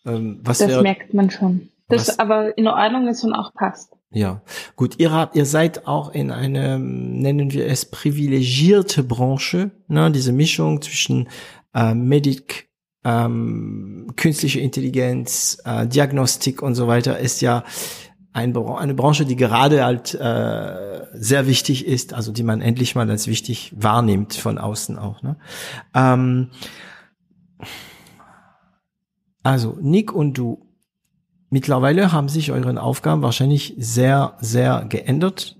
Ähm, 0.06 0.40
was 0.44 0.60
das 0.60 0.70
wäre, 0.70 0.82
merkt 0.84 1.14
man 1.14 1.30
schon. 1.30 1.70
Das 1.88 2.08
was- 2.08 2.20
aber 2.20 2.58
in 2.58 2.68
Ordnung 2.68 3.08
ist 3.08 3.24
und 3.24 3.34
auch 3.34 3.54
passt. 3.54 3.94
ja. 4.12 4.42
Gut, 4.76 4.96
ihr 5.00 5.12
habt, 5.12 5.36
ihr 5.36 5.46
seid 5.46 5.88
auch 5.88 6.14
in 6.14 6.32
eine, 6.32 6.80
nennen 6.80 7.52
wir 7.52 7.66
es, 7.68 7.86
privilegierte 7.86 9.04
Branche, 9.04 9.72
ne, 9.88 10.10
diese 10.12 10.32
Mischung 10.32 10.82
zwischen 10.82 11.28
äh, 11.76 11.94
Medic, 11.94 12.70
ähm, 13.06 14.08
künstliche 14.16 14.60
Intelligenz, 14.60 15.58
äh, 15.66 15.86
Diagnostik 15.88 16.62
und 16.62 16.76
so 16.76 16.88
weiter 16.88 17.20
ist 17.20 17.42
ja 17.42 17.64
ein, 18.40 18.56
eine 18.56 18.94
Branche, 18.94 19.26
die 19.26 19.36
gerade 19.36 19.84
halt 19.84 20.14
äh, 20.14 21.06
sehr 21.14 21.48
wichtig 21.48 21.86
ist, 21.86 22.14
also 22.14 22.32
die 22.32 22.44
man 22.44 22.62
endlich 22.62 22.96
mal 22.96 23.10
als 23.10 23.28
wichtig 23.28 23.74
wahrnimmt 23.76 24.34
von 24.36 24.58
außen 24.58 24.98
auch. 24.98 25.22
Ne? 25.22 25.36
Ähm, 25.94 26.50
also 29.44 29.78
Nick 29.82 30.14
und 30.14 30.38
du, 30.38 30.66
mittlerweile 31.50 32.12
haben 32.12 32.30
sich 32.30 32.52
euren 32.52 32.78
Aufgaben 32.78 33.22
wahrscheinlich 33.22 33.76
sehr, 33.78 34.38
sehr 34.40 34.86
geändert. 34.88 35.58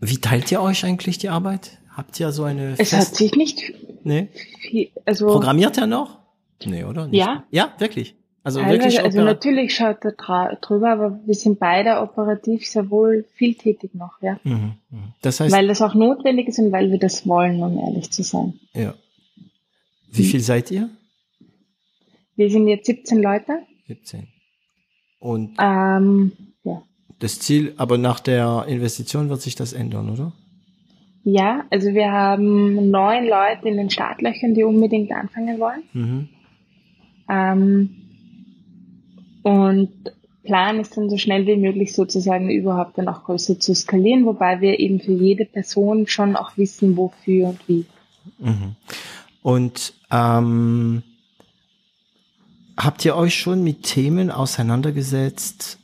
Wie 0.00 0.18
teilt 0.18 0.50
ihr 0.50 0.60
euch 0.60 0.84
eigentlich 0.84 1.18
die 1.18 1.28
Arbeit? 1.28 1.78
Habt 1.96 2.18
ihr 2.18 2.32
so 2.32 2.44
eine 2.44 2.74
Es 2.78 2.92
hat 2.92 3.14
sich 3.14 3.34
nicht 3.34 3.62
nee? 4.04 4.28
viel, 4.60 4.90
also 5.04 5.26
Programmiert 5.26 5.76
ihr 5.76 5.86
noch? 5.86 6.18
Nee, 6.64 6.84
oder? 6.84 7.06
Nicht? 7.06 7.18
Ja. 7.18 7.44
Ja, 7.50 7.72
wirklich. 7.78 8.16
Also 8.42 8.60
teilweise, 8.60 8.78
wirklich 8.78 9.02
also 9.02 9.22
natürlich 9.22 9.74
schaut 9.74 9.98
er 10.04 10.56
drüber, 10.56 10.90
aber 10.92 11.20
wir 11.26 11.34
sind 11.34 11.58
beide 11.58 12.00
operativ 12.00 12.66
sehr 12.66 12.90
wohl 12.90 13.26
viel 13.34 13.54
tätig 13.54 13.94
noch, 13.94 14.20
ja. 14.22 14.40
Mhm, 14.44 14.72
mhm. 14.90 15.12
Das 15.20 15.40
heißt, 15.40 15.54
Weil 15.54 15.68
das 15.68 15.82
auch 15.82 15.94
notwendig 15.94 16.48
ist 16.48 16.58
und 16.58 16.72
weil 16.72 16.90
wir 16.90 16.98
das 16.98 17.26
wollen, 17.26 17.62
um 17.62 17.78
ehrlich 17.78 18.10
zu 18.10 18.22
sein. 18.22 18.54
ja. 18.74 18.94
Wie 20.12 20.24
viel 20.24 20.40
seid 20.40 20.72
ihr? 20.72 20.88
Wir 22.34 22.50
sind 22.50 22.66
jetzt 22.66 22.86
17 22.86 23.22
Leute. 23.22 23.60
17. 23.86 24.26
Und 25.20 25.54
Ähm, 25.60 26.32
ja. 26.64 26.82
das 27.20 27.38
Ziel, 27.38 27.74
aber 27.76 27.96
nach 27.96 28.18
der 28.18 28.64
Investition 28.66 29.28
wird 29.28 29.40
sich 29.40 29.54
das 29.54 29.72
ändern, 29.72 30.10
oder? 30.10 30.32
ja, 31.22 31.64
also 31.70 31.92
wir 31.92 32.10
haben 32.10 32.90
neun 32.90 33.26
Leute 33.26 33.68
in 33.68 33.76
den 33.76 33.90
Startlöchern, 33.90 34.54
die 34.54 34.64
unbedingt 34.64 35.12
anfangen 35.12 35.60
wollen. 35.60 35.82
Mhm. 35.92 36.28
Ähm, 37.28 37.90
und 39.42 39.90
Plan 40.44 40.80
ist 40.80 40.96
dann 40.96 41.10
so 41.10 41.18
schnell 41.18 41.46
wie 41.46 41.56
möglich 41.56 41.94
sozusagen 41.94 42.50
überhaupt 42.50 42.98
dann 42.98 43.08
auch 43.08 43.24
größer 43.24 43.60
zu 43.60 43.74
skalieren, 43.74 44.24
wobei 44.24 44.60
wir 44.60 44.80
eben 44.80 45.00
für 45.00 45.12
jede 45.12 45.44
Person 45.44 46.06
schon 46.06 46.34
auch 46.34 46.56
wissen, 46.56 46.96
wofür 46.96 47.50
und 47.50 47.68
wie. 47.68 47.86
Mhm. 48.38 48.76
Und 49.42 49.94
ähm, 50.10 51.02
habt 52.76 53.04
ihr 53.04 53.16
euch 53.16 53.34
schon 53.34 53.62
mit 53.62 53.82
Themen 53.82 54.30
auseinandergesetzt 54.30 55.78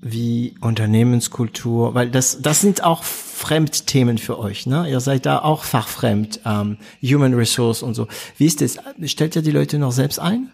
wie 0.00 0.54
Unternehmenskultur? 0.60 1.94
Weil 1.94 2.10
das, 2.10 2.42
das 2.42 2.60
sind 2.60 2.82
auch 2.82 3.04
Fremdthemen 3.04 4.18
für 4.18 4.38
euch, 4.38 4.66
ne? 4.66 4.88
Ihr 4.90 5.00
seid 5.00 5.24
da 5.24 5.40
auch 5.40 5.64
fachfremd, 5.64 6.40
ähm, 6.44 6.78
Human 7.02 7.34
Resource 7.34 7.82
und 7.82 7.94
so. 7.94 8.08
Wie 8.36 8.46
ist 8.46 8.60
das? 8.60 8.78
Stellt 9.04 9.36
ihr 9.36 9.42
die 9.42 9.50
Leute 9.50 9.78
noch 9.78 9.92
selbst 9.92 10.18
ein? 10.18 10.50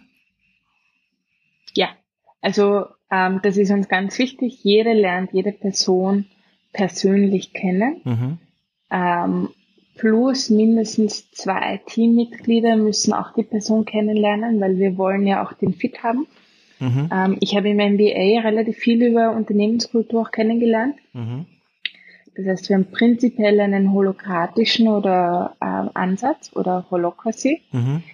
Ja, 1.74 1.88
also 2.46 2.86
ähm, 3.10 3.40
das 3.42 3.56
ist 3.56 3.72
uns 3.72 3.88
ganz 3.88 4.16
wichtig. 4.20 4.62
Jeder 4.62 4.94
lernt 4.94 5.32
jede 5.32 5.50
Person 5.50 6.26
persönlich 6.72 7.52
kennen. 7.52 8.00
Mhm. 8.04 8.38
Ähm, 8.88 9.48
plus 9.96 10.48
mindestens 10.48 11.28
zwei 11.32 11.80
Teammitglieder 11.86 12.76
müssen 12.76 13.12
auch 13.14 13.34
die 13.34 13.42
Person 13.42 13.84
kennenlernen, 13.84 14.60
weil 14.60 14.78
wir 14.78 14.96
wollen 14.96 15.26
ja 15.26 15.44
auch 15.44 15.54
den 15.54 15.74
Fit 15.74 16.04
haben. 16.04 16.28
Mhm. 16.78 17.10
Ähm, 17.12 17.36
ich 17.40 17.56
habe 17.56 17.68
im 17.70 17.78
MBA 17.78 18.42
relativ 18.42 18.76
viel 18.76 19.02
über 19.02 19.32
Unternehmenskultur 19.32 20.22
auch 20.22 20.30
kennengelernt. 20.30 20.94
Mhm. 21.14 21.46
Das 22.36 22.46
heißt, 22.46 22.68
wir 22.68 22.76
haben 22.76 22.92
prinzipiell 22.92 23.58
einen 23.58 23.92
holokratischen 23.92 24.86
oder 24.86 25.56
äh, 25.60 25.88
Ansatz 25.94 26.54
oder 26.54 26.86
Holocracy, 26.92 27.62
Mhm. 27.72 28.04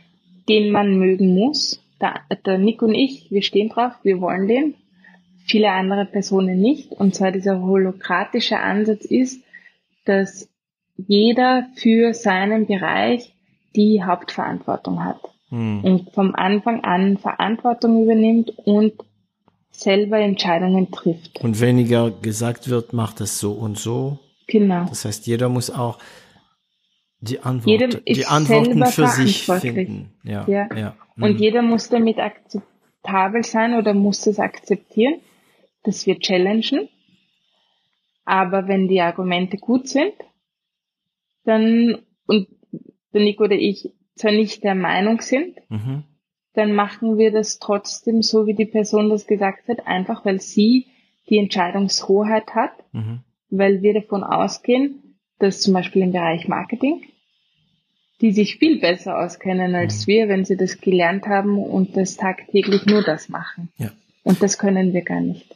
den 0.49 0.71
man 0.71 0.97
mögen 0.97 1.35
muss. 1.35 1.82
Der, 2.03 2.21
der 2.45 2.59
Nick 2.59 2.83
und 2.83 2.95
ich, 2.95 3.31
wir 3.31 3.43
stehen 3.43 3.69
drauf, 3.71 3.93
wir 4.03 4.21
wollen 4.21 4.49
den. 4.49 4.75
Viele 5.47 5.71
andere 5.71 6.05
Personen 6.05 6.61
nicht. 6.61 6.93
Und 6.93 7.15
zwar 7.15 7.33
dieser 7.33 7.63
holokratische 7.63 8.59
Ansatz 8.59 9.05
ist, 9.05 9.43
dass 10.05 10.49
jeder 10.97 11.67
für 11.77 12.13
seinen 12.13 12.67
Bereich 12.67 13.33
die 13.75 14.03
Hauptverantwortung 14.03 15.05
hat 15.05 15.21
Mhm. 15.53 15.85
und 15.85 16.11
vom 16.13 16.35
Anfang 16.35 16.83
an 16.83 17.19
Verantwortung 17.19 18.03
übernimmt 18.05 18.53
und 18.65 18.95
selber 19.71 20.19
Entscheidungen 20.19 20.91
trifft. 20.91 21.41
Und 21.43 21.61
weniger 21.61 22.11
gesagt 22.11 22.71
wird, 22.71 22.95
macht 22.95 23.21
das 23.21 23.39
so 23.39 23.53
und 23.53 23.79
so. 23.79 24.19
Genau. 24.47 24.87
Das 24.89 25.05
heißt, 25.05 25.27
jeder 25.27 25.51
muss 25.51 25.71
auch 25.71 25.99
die, 27.23 27.41
Antwort, 27.41 28.03
die 28.09 28.27
Antworten 28.27 28.85
für 28.87 29.07
sich 29.07 29.47
finden. 29.47 30.13
Ja, 30.25 30.45
ja. 30.49 30.69
ja. 30.75 30.97
Und 31.17 31.35
mhm. 31.35 31.39
jeder 31.39 31.63
muss 31.63 31.89
damit 31.89 32.19
akzeptabel 32.19 33.45
sein 33.45 33.75
oder 33.75 33.95
muss 33.95 34.23
das 34.23 34.39
akzeptieren, 34.39 35.21
dass 35.85 36.07
wir 36.07 36.19
challengen. 36.19 36.89
Aber 38.25 38.69
wenn 38.69 38.89
die 38.89 39.01
Argumente 39.01 39.57
gut 39.57 39.89
sind, 39.89 40.15
dann, 41.45 41.99
und 42.27 42.49
der 43.13 43.23
Nick 43.23 43.41
oder 43.41 43.57
ich 43.57 43.93
zwar 44.17 44.33
nicht 44.33 44.65
der 44.65 44.75
Meinung 44.75 45.21
sind, 45.21 45.59
mhm. 45.69 46.05
dann 46.55 46.75
machen 46.75 47.19
wir 47.19 47.31
das 47.31 47.59
trotzdem 47.59 48.23
so, 48.23 48.47
wie 48.47 48.55
die 48.55 48.67
Person 48.67 49.11
das 49.11 49.27
gesagt 49.27 49.69
hat, 49.69 49.87
einfach 49.87 50.25
weil 50.25 50.41
sie 50.41 50.87
die 51.29 51.39
Entscheidungshoheit 51.39 52.55
hat, 52.55 52.73
mhm. 52.93 53.21
weil 53.49 53.83
wir 53.83 53.95
davon 53.95 54.25
ausgehen, 54.25 55.19
dass 55.39 55.61
zum 55.61 55.75
Beispiel 55.75 56.03
im 56.03 56.13
Bereich 56.13 56.49
Marketing, 56.49 57.03
die 58.23 58.33
sich 58.33 58.57
viel 58.57 58.79
besser 58.81 59.19
auskennen 59.19 59.75
als 59.75 60.07
mhm. 60.07 60.11
wir, 60.11 60.29
wenn 60.29 60.45
sie 60.45 60.57
das 60.57 60.81
gelernt 60.81 61.27
haben 61.27 61.59
und 61.59 61.97
das 61.97 62.17
tagtäglich 62.17 62.87
nur 62.87 63.03
das 63.03 63.29
machen. 63.29 63.69
Ja. 63.77 63.91
Und 64.23 64.43
das 64.43 64.57
können 64.57 64.95
wir 64.95 65.03
gar 65.03 65.21
nicht. 65.21 65.55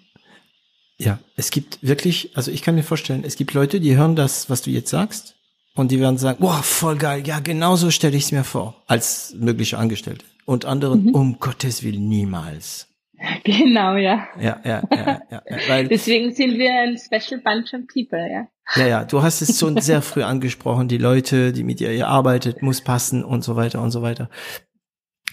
Ja, 0.98 1.20
es 1.36 1.50
gibt 1.50 1.78
wirklich, 1.82 2.36
also 2.36 2.50
ich 2.50 2.62
kann 2.62 2.74
mir 2.74 2.82
vorstellen, 2.82 3.22
es 3.24 3.36
gibt 3.36 3.54
Leute, 3.54 3.80
die 3.80 3.96
hören 3.96 4.16
das, 4.16 4.50
was 4.50 4.62
du 4.62 4.70
jetzt 4.70 4.90
sagst, 4.90 5.36
und 5.74 5.92
die 5.92 6.00
werden 6.00 6.16
sagen, 6.16 6.38
wow, 6.40 6.64
voll 6.64 6.96
geil, 6.96 7.22
ja, 7.26 7.38
genau 7.38 7.76
so 7.76 7.90
stelle 7.90 8.16
ich 8.16 8.24
es 8.24 8.32
mir 8.32 8.44
vor, 8.44 8.82
als 8.86 9.34
mögliche 9.38 9.78
Angestellte. 9.78 10.24
Und 10.46 10.64
andere, 10.64 10.96
mhm. 10.96 11.10
um 11.10 11.38
Gottes 11.38 11.82
Willen, 11.82 12.08
niemals. 12.08 12.88
Genau, 13.44 13.96
ja. 13.96 14.26
Ja, 14.38 14.60
ja, 14.64 14.82
ja, 14.90 15.22
ja, 15.30 15.42
weil, 15.68 15.88
Deswegen 15.88 16.32
sind 16.32 16.58
wir 16.58 16.70
ein 16.72 16.98
Special 16.98 17.40
Bunch 17.40 17.72
of 17.74 17.86
People, 17.92 18.30
ja. 18.30 18.48
Ja, 18.74 18.86
ja, 18.86 19.04
du 19.04 19.22
hast 19.22 19.42
es 19.42 19.58
schon 19.58 19.80
sehr 19.80 20.02
früh 20.02 20.24
angesprochen, 20.24 20.88
die 20.88 20.98
Leute, 20.98 21.52
die 21.52 21.62
mit 21.62 21.80
ihr, 21.80 21.92
ihr 21.92 22.08
arbeitet, 22.08 22.62
muss 22.62 22.80
passen 22.80 23.24
und 23.24 23.44
so 23.44 23.54
weiter 23.54 23.80
und 23.80 23.92
so 23.92 24.02
weiter. 24.02 24.28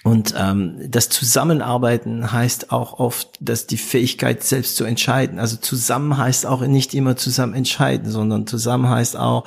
Und 0.03 0.35
ähm, 0.37 0.79
das 0.89 1.07
Zusammenarbeiten 1.07 2.33
heißt 2.33 2.73
auch 2.73 2.99
oft, 2.99 3.37
dass 3.39 3.67
die 3.67 3.77
Fähigkeit 3.77 4.43
selbst 4.43 4.75
zu 4.75 4.83
entscheiden. 4.83 5.39
Also 5.39 5.55
zusammen 5.55 6.17
heißt 6.17 6.45
auch 6.45 6.61
nicht 6.61 6.93
immer 6.93 7.15
zusammen 7.15 7.53
entscheiden, 7.53 8.11
sondern 8.11 8.45
zusammen 8.45 8.89
heißt 8.89 9.15
auch 9.15 9.45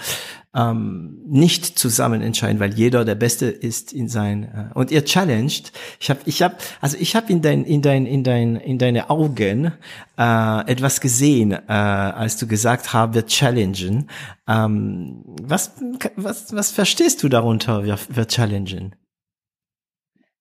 ähm, 0.55 1.19
nicht 1.27 1.79
zusammen 1.79 2.23
entscheiden, 2.23 2.59
weil 2.59 2.73
jeder 2.73 3.05
der 3.05 3.15
Beste 3.17 3.47
ist 3.47 3.93
in 3.93 4.09
sein. 4.09 4.45
Äh, 4.45 4.79
und 4.79 4.91
ihr 4.91 5.05
challenged. 5.05 5.73
Ich 6.01 6.09
habe, 6.09 6.21
ich 6.25 6.41
habe, 6.41 6.57
also 6.81 6.97
ich 6.99 7.15
habe 7.15 7.31
in 7.31 7.43
dein, 7.43 7.65
in 7.65 7.83
dein, 7.83 8.07
in 8.07 8.25
dein, 8.25 8.57
in 8.57 8.79
deine 8.79 9.11
Augen 9.11 9.73
äh, 10.19 10.71
etwas 10.71 11.03
gesehen, 11.03 11.53
äh, 11.53 11.73
als 11.73 12.39
du 12.39 12.47
gesagt 12.47 12.95
hast, 12.95 13.13
wir 13.13 13.27
challengen. 13.27 14.09
Ähm, 14.49 15.23
was, 15.43 15.73
was, 16.17 16.55
was 16.55 16.71
verstehst 16.71 17.23
du 17.23 17.29
darunter? 17.29 17.85
Wir, 17.85 17.99
wir 18.09 18.27
challengen. 18.27 18.95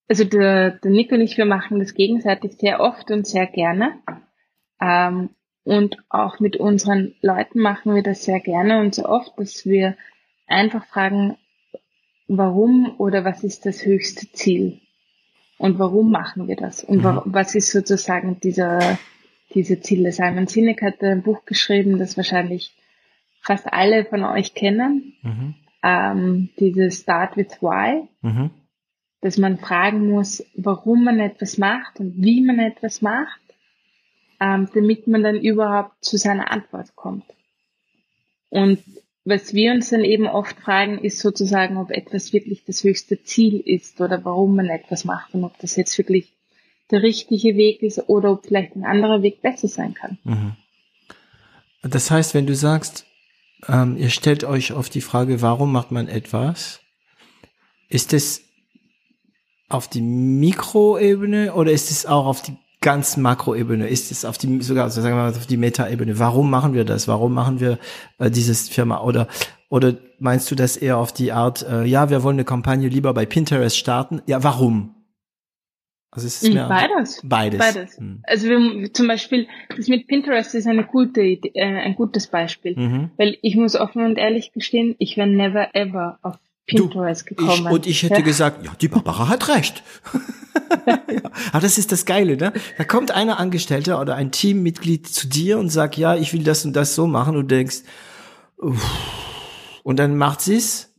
Also 0.08 0.24
der, 0.24 0.70
der 0.70 0.90
Nick 0.90 1.10
und 1.12 1.20
ich, 1.20 1.36
wir 1.36 1.46
machen 1.46 1.80
das 1.80 1.94
gegenseitig 1.94 2.52
sehr 2.58 2.80
oft 2.80 3.10
und 3.10 3.26
sehr 3.26 3.46
gerne. 3.46 3.98
Ähm, 4.80 5.30
und 5.64 5.96
auch 6.08 6.38
mit 6.38 6.56
unseren 6.56 7.14
Leuten 7.22 7.60
machen 7.60 7.94
wir 7.94 8.02
das 8.02 8.24
sehr 8.24 8.38
gerne 8.38 8.78
und 8.78 8.94
so 8.94 9.06
oft, 9.06 9.32
dass 9.36 9.66
wir 9.66 9.96
einfach 10.46 10.86
fragen, 10.86 11.36
warum 12.28 12.94
oder 12.98 13.24
was 13.24 13.42
ist 13.42 13.66
das 13.66 13.84
höchste 13.84 14.30
Ziel? 14.30 14.80
Und 15.58 15.78
warum 15.78 16.12
machen 16.12 16.46
wir 16.46 16.56
das? 16.56 16.84
Und 16.84 17.02
mhm. 17.02 17.22
was 17.24 17.54
ist 17.54 17.72
sozusagen 17.72 18.38
dieser, 18.38 18.98
diese 19.54 19.80
Ziele? 19.80 20.12
Simon 20.12 20.46
Sinek 20.46 20.82
hat 20.82 21.02
ein 21.02 21.22
Buch 21.22 21.44
geschrieben, 21.46 21.98
das 21.98 22.16
wahrscheinlich 22.16 22.76
fast 23.40 23.72
alle 23.72 24.04
von 24.04 24.22
euch 24.22 24.54
kennen. 24.54 25.14
Mhm. 25.22 25.54
Ähm, 25.82 26.50
dieses 26.60 27.00
Start 27.00 27.36
with 27.36 27.60
Why. 27.60 28.08
Mhm 28.20 28.50
dass 29.26 29.38
man 29.38 29.58
fragen 29.58 30.08
muss, 30.08 30.44
warum 30.54 31.02
man 31.02 31.18
etwas 31.18 31.58
macht 31.58 31.98
und 31.98 32.14
wie 32.22 32.42
man 32.42 32.60
etwas 32.60 33.02
macht, 33.02 33.40
ähm, 34.40 34.68
damit 34.72 35.08
man 35.08 35.24
dann 35.24 35.40
überhaupt 35.40 36.04
zu 36.04 36.16
seiner 36.16 36.52
Antwort 36.52 36.94
kommt. 36.94 37.24
Und 38.50 38.78
was 39.24 39.52
wir 39.52 39.72
uns 39.72 39.90
dann 39.90 40.04
eben 40.04 40.28
oft 40.28 40.60
fragen, 40.60 40.98
ist 40.98 41.18
sozusagen, 41.18 41.76
ob 41.76 41.90
etwas 41.90 42.32
wirklich 42.32 42.62
das 42.66 42.84
höchste 42.84 43.20
Ziel 43.24 43.58
ist 43.58 44.00
oder 44.00 44.24
warum 44.24 44.54
man 44.54 44.68
etwas 44.68 45.04
macht 45.04 45.34
und 45.34 45.42
ob 45.42 45.58
das 45.58 45.74
jetzt 45.74 45.98
wirklich 45.98 46.32
der 46.92 47.02
richtige 47.02 47.56
Weg 47.56 47.82
ist 47.82 48.08
oder 48.08 48.30
ob 48.30 48.46
vielleicht 48.46 48.76
ein 48.76 48.84
anderer 48.84 49.22
Weg 49.22 49.42
besser 49.42 49.66
sein 49.66 49.94
kann. 49.94 50.18
Mhm. 50.22 50.52
Das 51.82 52.12
heißt, 52.12 52.32
wenn 52.32 52.46
du 52.46 52.54
sagst, 52.54 53.06
ähm, 53.66 53.96
ihr 53.96 54.10
stellt 54.10 54.44
euch 54.44 54.70
auf 54.70 54.88
die 54.88 55.00
Frage, 55.00 55.42
warum 55.42 55.72
macht 55.72 55.90
man 55.90 56.06
etwas, 56.06 56.80
ist 57.88 58.12
es 58.12 58.45
auf 59.68 59.88
die 59.88 60.02
Mikroebene 60.02 61.54
oder 61.54 61.72
ist 61.72 61.90
es 61.90 62.06
auch 62.06 62.26
auf 62.26 62.42
die 62.42 62.56
ganz 62.80 63.16
Makroebene? 63.16 63.88
Ist 63.88 64.12
es 64.12 64.24
auf 64.24 64.38
die 64.38 64.62
sogar 64.62 64.90
sagen 64.90 65.16
wir 65.16 65.22
mal 65.22 65.30
auf 65.30 65.46
die 65.46 65.56
Metaebene? 65.56 66.18
Warum 66.18 66.50
machen 66.50 66.74
wir 66.74 66.84
das? 66.84 67.08
Warum 67.08 67.34
machen 67.34 67.60
wir 67.60 67.78
äh, 68.18 68.30
dieses 68.30 68.68
Firma 68.68 69.00
oder 69.02 69.28
oder 69.68 69.94
meinst 70.18 70.50
du 70.50 70.54
das 70.54 70.76
eher 70.76 70.98
auf 70.98 71.12
die 71.12 71.32
Art, 71.32 71.66
äh, 71.68 71.84
ja, 71.84 72.10
wir 72.10 72.22
wollen 72.22 72.36
eine 72.36 72.44
Kampagne 72.44 72.88
lieber 72.88 73.12
bei 73.12 73.26
Pinterest 73.26 73.76
starten? 73.76 74.22
Ja, 74.26 74.42
warum? 74.44 74.94
Also 76.12 76.28
es 76.28 76.42
ist 76.42 76.54
mehr 76.54 76.68
beides. 76.68 77.20
Beides. 77.24 77.58
Beides. 77.58 77.98
Hm. 77.98 78.20
Also 78.22 78.48
wir, 78.48 78.92
zum 78.94 79.06
Beispiel 79.06 79.48
das 79.76 79.88
mit 79.88 80.06
Pinterest 80.06 80.54
ist 80.54 80.66
eine 80.66 80.84
gute 80.84 81.20
Idee, 81.20 81.50
äh, 81.54 81.64
ein 81.64 81.94
gutes 81.94 82.28
Beispiel, 82.28 82.74
mhm. 82.74 83.10
weil 83.18 83.36
ich 83.42 83.56
muss 83.56 83.76
offen 83.76 84.04
und 84.04 84.16
ehrlich 84.16 84.52
gestehen, 84.52 84.94
ich 84.98 85.16
wäre 85.16 85.28
never 85.28 85.74
ever 85.74 86.18
auf 86.22 86.38
Pinterest 86.66 87.26
gekommen. 87.26 87.66
Ich, 87.66 87.72
und 87.72 87.86
ich 87.86 88.02
hätte 88.02 88.14
ja. 88.14 88.20
gesagt, 88.20 88.64
ja, 88.64 88.72
die 88.80 88.88
Barbara 88.88 89.28
hat 89.28 89.48
recht. 89.48 89.82
ja. 90.86 91.30
Aber 91.52 91.60
das 91.60 91.78
ist 91.78 91.92
das 91.92 92.04
Geile, 92.04 92.36
ne? 92.36 92.52
Da 92.76 92.84
kommt 92.84 93.12
einer 93.12 93.38
Angestellter 93.38 94.00
oder 94.00 94.16
ein 94.16 94.32
Teammitglied 94.32 95.06
zu 95.06 95.28
dir 95.28 95.58
und 95.58 95.68
sagt, 95.68 95.96
ja, 95.96 96.16
ich 96.16 96.32
will 96.32 96.42
das 96.42 96.64
und 96.64 96.74
das 96.74 96.94
so 96.94 97.06
machen 97.06 97.36
und 97.36 97.48
du 97.50 97.54
denkst, 97.56 97.82
uff. 98.58 99.80
und 99.84 99.98
dann 99.98 100.16
macht 100.16 100.40
sie's 100.40 100.92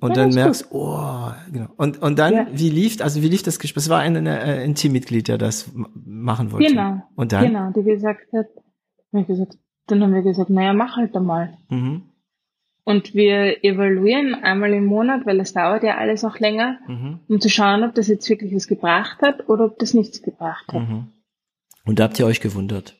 und 0.00 0.16
ja, 0.16 0.24
dann 0.24 0.34
merkst, 0.34 0.70
gut. 0.70 0.80
oh, 0.80 1.30
genau. 1.52 1.68
Und, 1.76 2.02
und 2.02 2.18
dann, 2.18 2.34
ja. 2.34 2.46
wie 2.52 2.70
lief, 2.70 3.00
also 3.00 3.22
wie 3.22 3.28
lief 3.28 3.42
das 3.42 3.58
Gespräch? 3.58 3.84
Es 3.84 3.90
war 3.90 4.00
ein, 4.00 4.26
ein 4.26 4.74
Teammitglied, 4.74 5.28
der 5.28 5.38
das 5.38 5.70
machen 5.74 6.50
wollte. 6.50 6.68
Genau. 6.68 7.02
Und 7.14 7.32
dann? 7.32 7.46
Genau, 7.46 7.70
der 7.70 7.82
gesagt 7.82 8.32
hat, 8.32 8.46
dann 9.12 10.02
haben 10.02 10.14
wir 10.14 10.22
gesagt, 10.22 10.50
naja, 10.50 10.72
mach 10.72 10.96
halt 10.96 11.14
einmal. 11.14 11.58
Mhm. 11.68 12.02
Und 12.84 13.14
wir 13.14 13.62
evaluieren 13.62 14.34
einmal 14.34 14.72
im 14.72 14.86
Monat, 14.86 15.24
weil 15.24 15.38
es 15.38 15.52
dauert 15.52 15.84
ja 15.84 15.98
alles 15.98 16.24
auch 16.24 16.40
länger, 16.40 16.80
mhm. 16.88 17.20
um 17.28 17.40
zu 17.40 17.48
schauen, 17.48 17.84
ob 17.84 17.94
das 17.94 18.08
jetzt 18.08 18.28
wirklich 18.28 18.52
was 18.54 18.66
gebracht 18.66 19.22
hat 19.22 19.48
oder 19.48 19.66
ob 19.66 19.78
das 19.78 19.94
nichts 19.94 20.20
gebracht 20.20 20.66
hat. 20.72 20.88
Mhm. 20.88 21.12
Und 21.84 21.98
da 21.98 22.04
habt 22.04 22.18
ihr 22.18 22.26
euch 22.26 22.40
gewundert? 22.40 22.96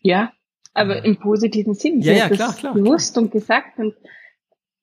Ja, 0.00 0.32
aber 0.72 1.00
mhm. 1.00 1.04
im 1.04 1.16
positiven 1.18 1.74
Sinn. 1.74 2.00
Ja, 2.00 2.14
ja, 2.14 2.28
klar, 2.30 2.54
klar. 2.54 2.72
Bewusst 2.72 3.18
und 3.18 3.30
gesagt 3.30 3.78
und 3.78 3.94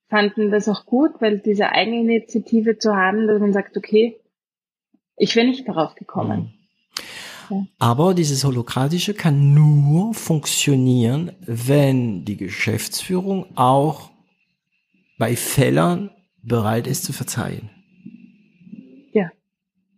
fanden 0.07 0.51
das 0.51 0.69
auch 0.69 0.85
gut, 0.85 1.19
weil 1.19 1.39
diese 1.39 1.69
Eigeninitiative 1.69 2.77
zu 2.77 2.95
haben, 2.95 3.27
dass 3.27 3.39
man 3.39 3.53
sagt, 3.53 3.75
okay, 3.75 4.19
ich 5.15 5.35
wäre 5.35 5.47
nicht 5.47 5.67
darauf 5.67 5.95
gekommen. 5.95 6.53
Aber 7.79 8.13
dieses 8.13 8.43
Holokratische 8.43 9.13
kann 9.13 9.53
nur 9.53 10.13
funktionieren, 10.13 11.31
wenn 11.41 12.25
die 12.25 12.37
Geschäftsführung 12.37 13.57
auch 13.57 14.11
bei 15.17 15.35
Fehlern 15.35 16.11
bereit 16.41 16.87
ist 16.87 17.03
zu 17.03 17.13
verzeihen. 17.13 17.69
Ja. 19.13 19.31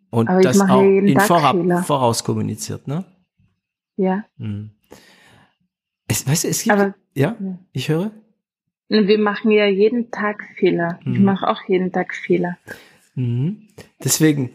Und 0.10 0.30
Aber 0.30 0.42
das 0.42 0.60
auch 0.60 0.82
in 0.82 1.20
Vorab, 1.20 1.86
voraus 1.86 2.24
kommuniziert, 2.24 2.88
ne? 2.88 3.06
Ja. 3.96 4.26
Hm. 4.38 4.72
Es, 6.08 6.28
weißt 6.28 6.44
du, 6.44 6.48
es 6.50 6.64
gibt, 6.64 6.74
Aber, 6.76 6.96
ja, 7.16 7.36
ja, 7.40 7.60
ich 7.72 7.90
höre. 7.90 8.12
Wir 8.90 9.18
machen 9.18 9.52
ja 9.52 9.66
jeden 9.66 10.12
Tag 10.12 10.44
Fehler. 10.58 11.00
Mhm. 11.04 11.14
Ich 11.14 11.20
mache 11.20 11.48
auch 11.48 11.62
jeden 11.68 11.92
Tag 11.92 12.14
Fehler. 12.14 12.58
Mhm. 13.16 13.70
Deswegen, 14.04 14.52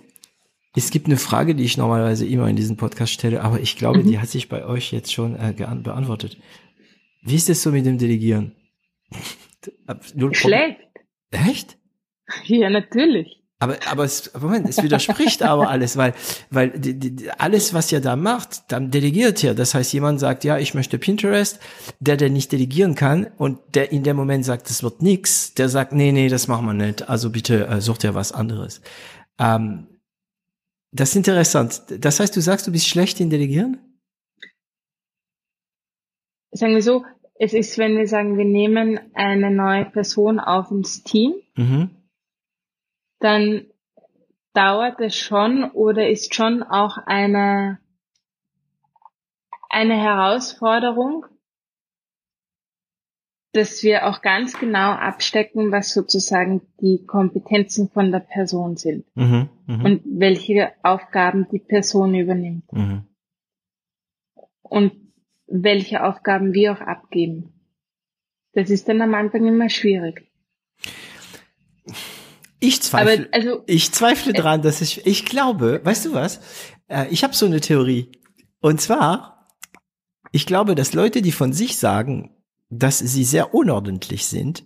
es 0.75 0.91
gibt 0.91 1.07
eine 1.07 1.17
Frage, 1.17 1.55
die 1.55 1.65
ich 1.65 1.77
normalerweise 1.77 2.27
immer 2.27 2.49
in 2.49 2.57
diesem 2.57 2.77
Podcast 2.77 3.13
stelle, 3.13 3.43
aber 3.43 3.61
ich 3.61 3.77
glaube, 3.77 4.01
mhm. 4.01 4.09
die 4.09 4.19
hat 4.19 4.29
sich 4.29 4.49
bei 4.49 4.65
euch 4.65 4.93
jetzt 4.93 5.13
schon 5.13 5.35
äh, 5.37 5.53
beantwortet. 5.57 6.39
Wie 7.23 7.35
ist 7.35 7.51
es 7.51 7.63
so 7.63 7.71
mit 7.71 7.87
dem 7.87 7.99
Delegieren? 7.99 8.55
Schlecht. 10.33 10.79
Echt? 11.31 11.79
Ja, 12.45 12.71
natürlich. 12.71 13.39
Aber, 13.61 13.77
aber 13.91 14.05
es, 14.05 14.33
Moment, 14.41 14.69
es 14.69 14.81
widerspricht 14.83 15.43
aber 15.43 15.69
alles, 15.69 15.97
weil, 15.97 16.15
weil 16.51 16.71
die, 16.71 16.97
die, 16.97 17.31
alles, 17.39 17.75
was 17.75 17.91
ihr 17.91 18.01
da 18.01 18.15
macht, 18.15 18.71
dann 18.71 18.93
delegiert 18.93 19.43
ihr. 19.43 19.55
Das 19.55 19.75
heißt, 19.75 19.93
jemand 19.93 20.21
sagt, 20.21 20.45
ja, 20.45 20.59
ich 20.59 20.75
möchte 20.75 20.97
Pinterest, 20.97 21.59
der, 21.99 22.17
der 22.17 22.31
nicht 22.31 22.53
delegieren 22.53 22.95
kann 22.95 23.27
und 23.37 23.59
der 23.75 23.91
in 23.91 24.05
dem 24.05 24.17
Moment 24.17 24.45
sagt, 24.45 24.71
das 24.71 24.85
wird 24.85 25.03
nix, 25.03 25.55
der 25.55 25.69
sagt, 25.69 25.93
nee, 25.93 26.13
nee, 26.13 26.29
das 26.29 26.47
machen 26.47 26.67
wir 26.67 26.75
nicht, 26.75 27.09
also 27.09 27.31
bitte 27.31 27.67
äh, 27.67 27.81
sucht 27.81 28.05
ja 28.05 28.15
was 28.15 28.31
anderes. 28.31 28.81
Ähm, 29.41 29.89
das 30.91 31.11
ist 31.11 31.17
interessant. 31.17 31.83
Das 32.05 32.21
heißt, 32.21 32.35
du 32.35 32.41
sagst, 32.41 32.67
du 32.67 32.73
bist 32.73 32.89
schlecht 32.89 33.21
in 33.21 33.31
Delegieren? 33.31 34.01
Sagen 36.51 36.75
wir 36.75 36.83
so, 36.83 37.05
es 37.35 37.53
ist, 37.53 37.79
wenn 37.79 37.97
wir 37.97 38.09
sagen, 38.09 38.37
wir 38.39 38.45
nehmen 38.45 38.99
eine 39.15 39.51
neue 39.51 39.85
Person 39.85 40.41
auf 40.41 40.71
ins 40.71 41.03
Team, 41.05 41.35
Mhm. 41.57 41.91
dann 43.21 43.67
dauert 44.55 45.01
es 45.01 45.17
schon 45.17 45.71
oder 45.73 46.09
ist 46.09 46.35
schon 46.35 46.63
auch 46.63 46.99
eine, 46.99 47.79
eine 49.71 49.97
Herausforderung, 49.97 51.27
dass 53.53 53.83
wir 53.83 54.07
auch 54.07 54.21
ganz 54.21 54.59
genau 54.59 54.91
abstecken, 54.93 55.73
was 55.73 55.93
sozusagen 55.95 56.61
die 56.81 57.05
Kompetenzen 57.07 57.89
von 57.91 58.13
der 58.13 58.21
Person 58.21 58.77
sind 58.77 59.05
Mhm. 59.15 59.49
Mhm. 59.67 59.85
und 59.85 60.03
welche 60.05 60.73
Aufgaben 60.83 61.47
die 61.51 61.59
Person 61.59 62.15
übernimmt 62.15 62.71
Mhm. 62.73 63.05
und 64.63 64.93
welche 65.47 66.05
Aufgaben 66.05 66.53
wir 66.53 66.73
auch 66.73 66.81
abgeben. 66.83 67.55
Das 68.53 68.69
ist 68.71 68.89
dann 68.89 69.01
am 69.01 69.15
Anfang 69.15 69.47
immer 69.47 69.71
schwierig. 69.71 70.31
Ich 72.61 72.83
zweifle, 72.83 73.29
Aber 73.31 73.35
also 73.35 73.63
ich 73.67 73.93
zweifle 73.93 74.33
Äh. 74.33 74.37
dran, 74.37 74.63
dass 74.63 74.81
ich, 74.81 75.07
ich 75.07 75.25
glaube, 75.25 75.81
weißt 75.85 76.07
du 76.07 76.13
was? 76.13 76.41
Äh, 76.89 77.07
Ich 77.11 77.23
habe 77.25 77.35
so 77.35 77.47
eine 77.47 77.61
Theorie. 77.61 78.11
Und 78.61 78.81
zwar, 78.81 79.47
ich 80.33 80.45
glaube, 80.45 80.75
dass 80.75 80.93
Leute, 80.93 81.23
die 81.23 81.33
von 81.33 81.53
sich 81.53 81.79
sagen, 81.79 82.35
dass 82.71 82.99
sie 82.99 83.25
sehr 83.25 83.55
unordentlich 83.55 84.27
sind, 84.27 84.65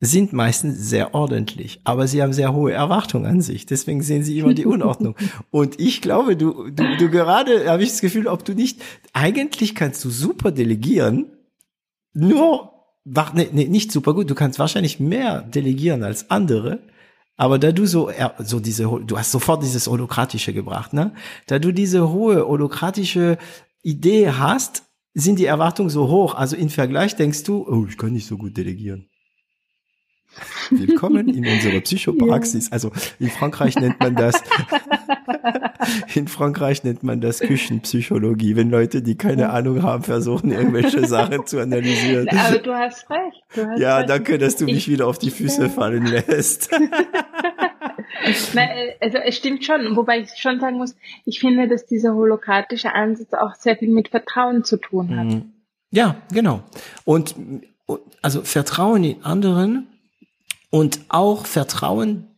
sind 0.00 0.32
meistens 0.32 0.78
sehr 0.90 1.14
ordentlich, 1.14 1.80
aber 1.84 2.06
sie 2.06 2.22
haben 2.22 2.32
sehr 2.32 2.52
hohe 2.52 2.72
Erwartungen 2.72 3.24
an 3.24 3.40
sich. 3.40 3.64
Deswegen 3.64 4.02
sehen 4.02 4.22
sie 4.22 4.38
immer 4.38 4.52
die 4.52 4.66
Unordnung. 4.74 5.16
Und 5.50 5.80
ich 5.80 6.02
glaube, 6.02 6.36
du, 6.36 6.70
du, 6.70 6.96
du 6.96 7.08
gerade 7.08 7.70
habe 7.70 7.82
ich 7.82 7.90
das 7.90 8.00
Gefühl, 8.00 8.26
ob 8.26 8.44
du 8.44 8.54
nicht, 8.54 8.82
eigentlich 9.12 9.74
kannst 9.74 10.04
du 10.04 10.10
super 10.10 10.52
delegieren, 10.52 11.26
nur, 12.12 12.72
nee, 13.04 13.48
nee, 13.52 13.68
nicht 13.68 13.90
super 13.90 14.14
gut, 14.14 14.28
du 14.28 14.34
kannst 14.34 14.58
wahrscheinlich 14.58 15.00
mehr 15.00 15.42
delegieren 15.42 16.02
als 16.02 16.30
andere, 16.30 16.80
aber 17.36 17.58
da 17.58 17.72
du 17.72 17.86
so, 17.86 18.10
so 18.38 18.60
diese, 18.60 18.84
du 18.84 19.18
hast 19.18 19.30
sofort 19.30 19.62
dieses 19.62 19.86
Holokratische 19.86 20.54
gebracht, 20.54 20.94
ne? 20.94 21.12
Da 21.46 21.58
du 21.58 21.72
diese 21.72 22.10
hohe 22.10 22.46
holokratische 22.46 23.36
Idee 23.82 24.30
hast, 24.30 24.84
sind 25.18 25.38
die 25.38 25.46
Erwartungen 25.46 25.88
so 25.88 26.08
hoch. 26.08 26.34
Also 26.34 26.56
im 26.56 26.68
Vergleich 26.68 27.16
denkst 27.16 27.42
du, 27.44 27.66
oh, 27.66 27.86
ich 27.88 27.96
kann 27.96 28.12
nicht 28.12 28.26
so 28.26 28.36
gut 28.36 28.56
delegieren. 28.56 29.08
Willkommen 30.70 31.28
in 31.28 31.46
unserer 31.46 31.80
Psychopraxis. 31.80 32.70
Also 32.72 32.90
in 33.18 33.30
Frankreich 33.30 33.76
nennt 33.76 34.00
man 34.00 34.14
das, 34.14 34.42
in 36.14 36.28
Frankreich 36.28 36.84
nennt 36.84 37.02
man 37.02 37.20
das 37.20 37.40
Küchenpsychologie, 37.40 38.56
wenn 38.56 38.70
Leute, 38.70 39.02
die 39.02 39.16
keine 39.16 39.50
Ahnung 39.50 39.82
haben, 39.82 40.02
versuchen, 40.02 40.50
irgendwelche 40.52 41.06
Sachen 41.06 41.46
zu 41.46 41.60
analysieren. 41.60 42.28
Aber 42.28 42.58
du 42.58 42.74
hast 42.74 43.08
recht. 43.10 43.42
Du 43.54 43.66
hast 43.66 43.78
Ja, 43.80 43.98
recht. 43.98 44.10
danke, 44.10 44.38
dass 44.38 44.56
du 44.56 44.64
mich 44.64 44.76
Ich- 44.76 44.88
wieder 44.88 45.06
auf 45.06 45.18
die 45.18 45.30
Füße 45.30 45.68
fallen 45.70 46.06
lässt. 46.06 46.70
Nein, 48.54 48.68
also 49.00 49.18
es 49.18 49.36
stimmt 49.36 49.64
schon, 49.64 49.94
wobei 49.96 50.20
ich 50.20 50.30
schon 50.38 50.58
sagen 50.60 50.76
muss, 50.78 50.96
ich 51.24 51.38
finde, 51.40 51.68
dass 51.68 51.86
dieser 51.86 52.14
holokratische 52.14 52.92
Ansatz 52.94 53.32
auch 53.34 53.54
sehr 53.54 53.76
viel 53.76 53.90
mit 53.90 54.08
Vertrauen 54.08 54.64
zu 54.64 54.76
tun 54.78 55.16
hat. 55.16 55.26
Mhm. 55.26 55.52
Ja, 55.90 56.16
genau. 56.32 56.62
Und- 57.04 57.34
also 58.20 58.42
Vertrauen 58.42 59.04
in 59.04 59.22
anderen 59.22 59.86
und 60.76 61.00
auch 61.08 61.46
Vertrauen 61.46 62.28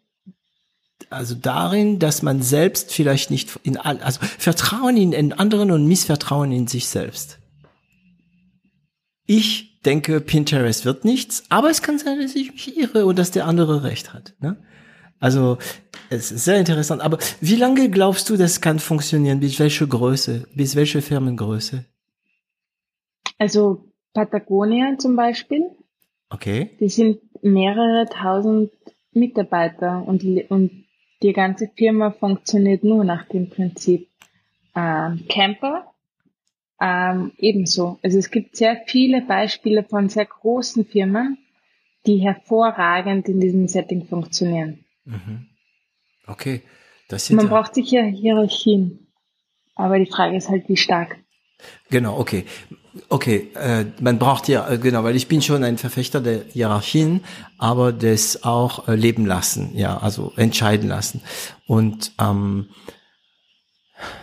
also 1.11 1.35
darin, 1.35 1.99
dass 1.99 2.23
man 2.23 2.41
selbst 2.41 2.93
vielleicht 2.93 3.33
nicht 3.33 3.59
in 3.65 3.77
all, 3.77 3.99
also 3.99 4.21
Vertrauen 4.21 4.97
in, 4.97 5.13
in 5.13 5.33
anderen 5.33 5.73
und 5.73 5.89
Missvertrauen 5.89 6.53
in 6.53 6.69
sich 6.69 6.87
selbst. 6.87 7.39
Ich 9.27 9.81
denke, 9.83 10.21
Pinterest 10.21 10.85
wird 10.85 11.05
nichts, 11.05 11.45
aber 11.49 11.69
es 11.69 11.83
kann 11.83 11.99
sein, 11.99 12.21
dass 12.21 12.37
ich 12.37 12.53
mich 12.53 12.77
irre 12.77 13.07
und 13.07 13.19
dass 13.19 13.33
der 13.33 13.47
andere 13.47 13.83
recht 13.83 14.13
hat. 14.13 14.35
Ne? 14.39 14.57
Also 15.19 15.59
es 16.09 16.31
ist 16.31 16.45
sehr 16.45 16.61
interessant. 16.61 17.03
Aber 17.03 17.19
wie 17.41 17.57
lange 17.57 17.91
glaubst 17.91 18.31
du, 18.31 18.37
das 18.37 18.61
kann 18.61 18.79
funktionieren? 18.79 19.41
Bis 19.41 19.59
welche 19.59 19.89
Größe? 19.89 20.47
Bis 20.55 20.77
welche 20.77 21.03
Firmengröße? 21.03 21.85
Also 23.37 23.93
Patagonia 24.15 24.97
zum 24.97 25.17
Beispiel, 25.17 25.63
Okay. 26.31 26.77
die 26.79 26.89
sind 26.89 27.21
mehrere 27.43 28.07
tausend 28.11 28.71
Mitarbeiter 29.13 30.07
und 30.07 30.23
die, 30.23 30.45
und 30.49 30.85
die 31.23 31.33
ganze 31.33 31.69
Firma 31.77 32.11
funktioniert 32.11 32.85
nur 32.85 33.05
nach 33.05 33.27
dem 33.29 33.51
Prinzip 33.51 34.09
ähm, 34.75 35.25
Camper. 35.29 35.93
Ähm, 36.81 37.33
ebenso. 37.39 37.99
Also 38.05 38.19
es 38.19 38.31
gibt 38.31 38.57
sehr 38.57 38.81
viele 38.87 39.23
Beispiele 39.23 39.83
von 39.83 40.09
sehr 40.09 40.27
großen 40.27 40.85
Firmen, 40.85 41.39
die 42.07 42.19
hervorragend 42.19 43.29
in 43.29 43.41
diesem 43.41 43.67
Setting 43.67 44.07
funktionieren. 44.07 44.85
Mhm. 45.05 45.49
Okay. 46.29 46.63
Das 47.09 47.31
Man 47.31 47.47
ja, 47.47 47.51
braucht 47.51 47.75
sicher 47.75 48.03
Hierarchien. 48.05 49.09
Aber 49.75 49.99
die 49.99 50.11
Frage 50.11 50.37
ist 50.37 50.49
halt, 50.49 50.69
wie 50.69 50.77
stark. 50.77 51.17
genau, 51.91 52.19
okay. 52.19 52.45
Okay, 53.09 53.51
äh, 53.55 53.87
man 54.01 54.19
braucht 54.19 54.49
ja, 54.49 54.69
äh, 54.69 54.79
genau, 54.79 55.05
weil 55.05 55.17
ich 55.17 55.29
bin 55.29 55.43
schon 55.43 55.65
ein 55.65 55.79
Verfechter 55.79 56.21
der 56.21 56.45
Hierarchien, 56.45 57.25
aber 57.59 57.93
das 57.93 58.45
auch 58.45 58.89
äh, 58.89 58.95
leben 58.95 59.27
lassen, 59.27 59.77
ja, 59.77 59.99
also 59.99 60.33
entscheiden 60.37 60.89
lassen. 60.89 61.23
Und 61.67 62.13
ähm, 62.21 62.69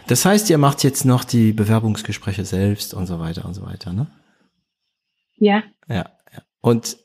das 0.07 0.25
heißt, 0.25 0.49
ihr 0.49 0.57
macht 0.57 0.83
jetzt 0.83 1.05
noch 1.05 1.23
die 1.23 1.51
Bewerbungsgespräche 1.51 2.45
selbst 2.45 2.93
und 2.93 3.07
so 3.07 3.19
weiter 3.19 3.45
und 3.45 3.53
so 3.53 3.65
weiter, 3.65 3.91
ne? 3.93 4.07
Ja, 5.37 5.63
Ja, 5.87 6.09
ja. 6.33 6.41
Und 6.61 6.97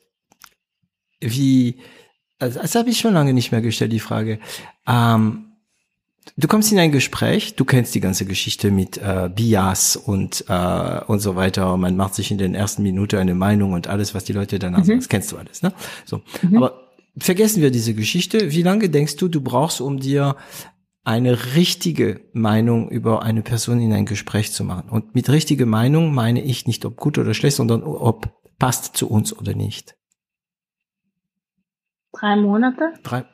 wie, 1.21 1.81
also 2.39 2.61
das 2.61 2.75
habe 2.75 2.91
ich 2.91 2.99
schon 2.99 3.15
lange 3.15 3.35
nicht 3.35 3.53
mehr 3.53 3.61
gestellt, 3.61 3.93
die 3.93 4.01
Frage. 4.01 4.39
Ähm, 4.87 5.50
du 6.37 6.49
kommst 6.49 6.73
in 6.73 6.79
ein 6.79 6.93
Gespräch, 6.93 7.57
du 7.57 7.65
kennst 7.65 7.95
die 7.95 8.01
ganze 8.01 8.25
Geschichte 8.25 8.71
mit 8.71 8.99
äh, 8.99 9.31
Bias 9.35 9.97
und 9.97 10.45
äh, 10.49 11.01
und 11.07 11.21
so 11.21 11.37
weiter. 11.37 11.77
Man 11.77 11.97
macht 11.97 12.15
sich 12.15 12.31
in 12.31 12.39
den 12.39 12.55
ersten 12.55 12.83
Minuten 12.83 13.17
eine 13.17 13.35
Meinung 13.35 13.73
und 13.73 13.89
alles, 13.89 14.15
was 14.15 14.25
die 14.25 14.33
Leute 14.33 14.59
danach 14.59 14.85
sagen, 14.85 14.99
das 14.99 15.09
kennst 15.09 15.33
du 15.33 15.37
alles, 15.37 15.63
ne? 15.63 15.73
So, 16.05 16.23
aber 16.55 16.89
vergessen 17.19 17.63
wir 17.63 17.71
diese 17.71 17.95
Geschichte. 17.95 18.53
Wie 18.53 18.63
lange 18.63 18.89
denkst 18.89 19.17
du, 19.17 19.29
du 19.29 19.41
brauchst, 19.41 19.81
um 19.81 19.99
dir 19.99 20.37
eine 21.03 21.55
richtige 21.55 22.21
Meinung 22.33 22.91
über 22.91 23.23
eine 23.23 23.43
Person 23.43 23.81
in 23.81 23.93
ein 23.93 24.07
Gespräch 24.07 24.53
zu 24.53 24.65
machen? 24.65 24.91
Und 24.91 25.15
mit 25.15 25.29
richtige 25.31 25.67
Meinung 25.67 26.15
meine 26.15 26.43
ich 26.43 26.67
nicht, 26.67 26.85
ob 26.85 26.97
gut 26.97 27.19
oder 27.19 27.35
schlecht, 27.35 27.57
sondern 27.57 27.83
ob 27.83 28.29
passt 28.59 28.97
zu 28.97 29.09
uns 29.09 29.37
oder 29.37 29.55
nicht. 29.55 29.97
drei 32.13 32.37
Monate. 32.37 32.93
Drei. 33.03 33.25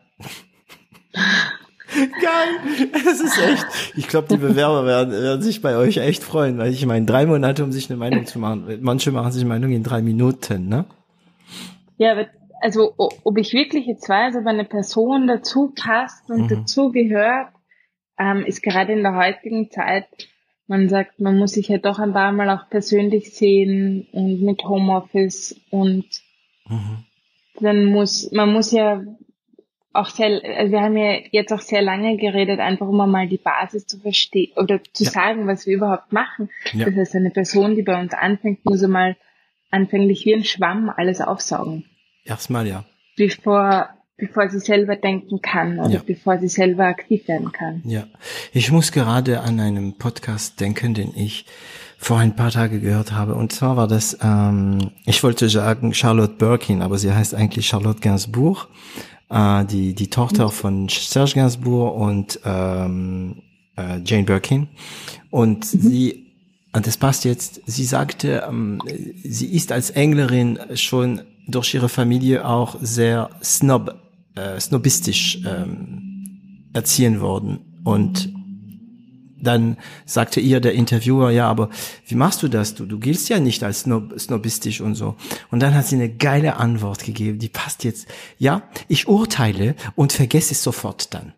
Geil, 2.21 2.91
das 3.05 3.21
ist 3.21 3.39
echt. 3.39 3.67
Ich 3.97 4.09
glaube, 4.09 4.29
die 4.29 4.37
Bewerber 4.37 4.85
werden, 4.87 5.13
werden 5.13 5.43
sich 5.43 5.63
bei 5.63 5.77
euch 5.77 5.99
echt 5.99 6.23
freuen, 6.23 6.59
weil 6.59 6.73
ich 6.73 6.85
meine, 6.87 7.07
drei 7.07 7.27
Monate, 7.27 7.65
um 7.65 7.73
sich 7.73 7.89
eine 7.91 7.99
Meinung 7.99 8.27
zu 8.27 8.39
machen. 8.39 8.79
Manche 8.81 9.13
machen 9.13 9.33
sich 9.33 9.43
eine 9.43 9.49
Meinung 9.49 9.73
in 9.73 9.83
drei 9.83 10.03
Minuten, 10.03 10.69
ne? 10.69 10.85
Ja, 11.99 12.13
aber 12.13 12.27
also 12.61 12.95
ob 12.97 13.39
ich 13.39 13.53
wirklich 13.53 13.87
jetzt 13.87 14.09
weiß, 14.09 14.37
ob 14.37 14.47
eine 14.47 14.65
Person 14.65 15.27
dazu 15.27 15.73
passt 15.75 16.31
und 16.31 16.43
Mhm. 16.43 16.49
dazu 16.49 16.91
gehört, 16.91 17.49
ähm, 18.19 18.45
ist 18.47 18.63
gerade 18.63 18.93
in 18.93 19.03
der 19.03 19.15
heutigen 19.15 19.71
Zeit, 19.71 20.07
man 20.67 20.89
sagt, 20.89 21.21
man 21.21 21.39
muss 21.39 21.53
sich 21.53 21.69
ja 21.69 21.79
doch 21.79 21.99
ein 21.99 22.13
paar 22.13 22.33
Mal 22.33 22.51
auch 22.51 22.69
persönlich 22.69 23.33
sehen 23.35 24.07
und 24.13 24.43
mit 24.43 24.65
Homeoffice 24.65 25.55
und 25.71 26.05
Mhm. 26.69 27.05
dann 27.61 27.85
muss, 27.87 28.31
man 28.33 28.53
muss 28.53 28.73
ja 28.73 29.03
auch 29.99 30.09
sehr, 30.09 30.41
also 30.59 30.73
wir 30.73 30.81
haben 30.81 30.97
ja 30.97 31.19
jetzt 31.31 31.53
auch 31.53 31.61
sehr 31.61 31.83
lange 31.83 32.17
geredet, 32.17 32.61
einfach 32.61 32.87
um 32.87 32.97
mal 33.11 33.29
die 33.29 33.39
Basis 33.39 33.87
zu 33.87 33.99
verstehen 33.99 34.53
oder 34.57 34.81
zu 34.93 35.05
Ja. 35.05 35.11
sagen, 35.11 35.47
was 35.47 35.67
wir 35.67 35.77
überhaupt 35.77 36.13
machen. 36.13 36.51
Ja. 36.73 36.87
Das 36.87 36.95
heißt, 36.97 37.17
eine 37.17 37.31
Person, 37.31 37.75
die 37.75 37.83
bei 37.83 38.01
uns 38.01 38.13
anfängt, 38.15 38.65
muss 38.65 38.83
einmal 38.83 39.17
anfänglich 39.71 40.25
wie 40.25 40.35
ein 40.35 40.45
Schwamm 40.45 40.91
alles 40.95 41.21
aufsaugen 41.21 41.85
Erstmal 42.25 42.67
ja. 42.67 42.85
bevor, 43.17 43.89
bevor 44.17 44.49
sie 44.49 44.61
selber 44.61 44.97
denken 44.97 45.41
kann 45.43 45.79
oder 45.79 45.95
Ja. 45.97 46.03
bevor 46.07 46.39
sie 46.39 46.49
selber 46.49 46.85
aktiv 46.87 47.27
werden 47.29 47.53
kann. 47.53 47.83
Ja, 47.85 48.05
ich 48.53 48.71
muss 48.73 48.93
gerade 48.93 49.41
an 49.41 49.61
einen 49.61 49.99
Podcast 49.99 50.61
denken, 50.61 50.95
den 50.95 51.13
ich 51.17 51.47
vor 51.99 52.19
ein 52.19 52.37
paar 52.37 52.51
Tagen 52.51 52.81
gehört 52.83 53.13
habe. 53.13 53.35
Und 53.35 53.53
zwar 53.53 53.77
war 53.77 53.89
das, 53.89 54.19
ähm, 54.23 54.91
ich 55.07 55.23
wollte 55.23 55.49
sagen 55.49 55.95
Charlotte 55.95 56.35
Birkin, 56.35 56.83
aber 56.83 56.99
sie 56.99 57.13
heißt 57.13 57.35
eigentlich 57.35 57.67
Charlotte 57.67 58.01
Gainsbourg, 58.01 58.69
äh, 59.31 59.65
die 59.65 59.95
die 59.95 60.11
Tochter 60.11 60.51
von 60.51 60.89
Serge 60.89 61.35
Gainsbourg 61.35 61.97
und 61.99 62.41
ähm, 62.45 63.43
äh, 63.77 64.01
Jane 64.05 64.25
Birkin. 64.25 64.69
Und 65.31 65.65
sie 65.65 66.27
und 66.77 66.87
das 66.87 66.99
passt 66.99 67.25
jetzt. 67.25 67.63
Sie 67.65 67.85
sagte, 67.85 68.45
ähm, 68.47 68.83
sie 69.23 69.47
ist 69.47 69.73
als 69.73 69.89
Englerin 69.89 70.59
schon 70.75 71.23
durch 71.49 71.73
ihre 71.73 71.89
Familie 71.89 72.47
auch 72.47 72.77
sehr 72.83 73.31
snob, 73.43 73.95
äh, 74.35 74.61
snobistisch 74.61 75.41
ähm, 75.47 76.69
erziehen 76.75 77.21
worden. 77.21 77.81
Und 77.83 78.31
dann 79.47 79.77
sagte 80.05 80.41
ihr 80.41 80.61
der 80.61 80.75
Interviewer, 80.75 81.31
ja, 81.31 81.49
aber 81.49 81.71
wie 82.07 82.15
machst 82.15 82.43
du 82.43 82.49
das? 82.49 82.75
Du, 82.75 82.87
du 82.87 82.99
giltst 82.99 83.29
ja 83.29 83.39
nicht 83.39 83.63
als 83.63 83.81
snob, 83.81 84.19
snobistisch 84.19 84.81
und 84.81 84.95
so. 84.95 85.17
Und 85.51 85.61
dann 85.61 85.75
hat 85.75 85.87
sie 85.87 85.97
eine 85.97 86.11
geile 86.11 86.57
Antwort 86.57 87.05
gegeben, 87.05 87.39
die 87.39 87.49
passt 87.49 87.85
jetzt. 87.85 88.09
Ja, 88.39 88.63
ich 88.89 89.09
urteile 89.09 89.75
und 89.95 90.13
vergesse 90.13 90.53
es 90.53 90.63
sofort 90.63 91.15
dann. 91.15 91.33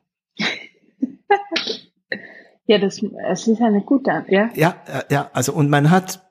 ja, 2.66 2.78
das, 2.78 3.00
es 3.30 3.46
ist 3.46 3.60
eine 3.60 3.82
gute 3.82 4.24
ja. 4.28 4.50
Ja, 4.54 4.76
äh, 4.86 5.02
ja, 5.12 5.30
also 5.32 5.52
und 5.52 5.68
man 5.70 5.90
hat, 5.90 6.28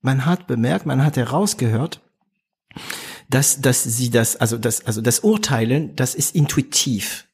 man 0.00 0.26
hat 0.26 0.46
bemerkt, 0.46 0.86
man 0.86 1.04
hat 1.04 1.16
herausgehört, 1.16 2.00
dass, 3.28 3.60
dass 3.60 3.84
sie 3.84 4.10
das, 4.10 4.36
also 4.36 4.58
das, 4.58 4.86
also 4.86 5.00
das 5.00 5.20
Urteilen, 5.20 5.94
das 5.96 6.14
ist 6.14 6.34
intuitiv. 6.34 7.27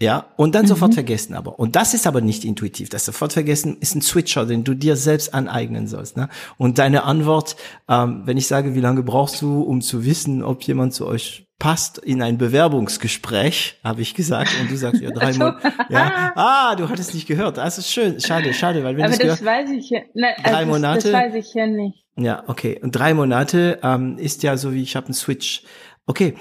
Ja, 0.00 0.26
und 0.36 0.54
dann 0.54 0.64
mhm. 0.64 0.68
sofort 0.68 0.94
vergessen 0.94 1.34
aber. 1.34 1.58
Und 1.58 1.76
das 1.76 1.94
ist 1.94 2.06
aber 2.06 2.20
nicht 2.20 2.44
intuitiv. 2.44 2.88
Das 2.88 3.04
sofort 3.04 3.32
vergessen 3.32 3.76
ist 3.80 3.94
ein 3.94 4.02
Switcher, 4.02 4.46
den 4.46 4.64
du 4.64 4.74
dir 4.74 4.96
selbst 4.96 5.34
aneignen 5.34 5.86
sollst. 5.86 6.16
Ne? 6.16 6.28
Und 6.56 6.78
deine 6.78 7.04
Antwort, 7.04 7.56
ähm, 7.88 8.22
wenn 8.24 8.36
ich 8.36 8.46
sage, 8.46 8.74
wie 8.74 8.80
lange 8.80 9.02
brauchst 9.02 9.42
du, 9.42 9.62
um 9.62 9.80
zu 9.80 10.04
wissen, 10.04 10.42
ob 10.42 10.62
jemand 10.62 10.94
zu 10.94 11.06
euch 11.06 11.48
passt 11.58 11.98
in 11.98 12.22
ein 12.22 12.38
Bewerbungsgespräch, 12.38 13.80
habe 13.82 14.00
ich 14.00 14.14
gesagt, 14.14 14.50
und 14.60 14.70
du 14.70 14.76
sagst 14.76 15.02
ja 15.02 15.10
drei 15.10 15.32
Monate. 15.32 15.72
Ja, 15.88 16.32
ah, 16.36 16.76
du 16.76 16.88
hattest 16.88 17.14
nicht 17.14 17.26
gehört. 17.26 17.56
Das 17.56 17.78
ist 17.78 17.90
schön, 17.90 18.20
schade, 18.20 18.54
schade, 18.54 18.84
weil 18.84 18.96
wenn 18.96 19.04
Aber 19.04 19.10
das 19.10 19.18
gehört, 19.18 19.44
weiß 19.44 19.70
ich 19.70 19.90
ja. 19.90 20.00
Nein, 20.14 20.34
drei 20.42 20.52
also 20.52 20.66
Monate. 20.66 21.10
Das 21.10 21.20
weiß 21.20 21.34
ich 21.34 21.52
ja 21.54 21.66
nicht. 21.66 22.04
Ja, 22.16 22.44
okay. 22.46 22.78
Und 22.80 22.92
drei 22.92 23.14
Monate 23.14 23.80
ähm, 23.82 24.18
ist 24.18 24.42
ja 24.44 24.56
so 24.56 24.72
wie 24.72 24.82
ich 24.82 24.94
habe 24.94 25.06
einen 25.06 25.14
Switch. 25.14 25.62
Okay, 26.06 26.34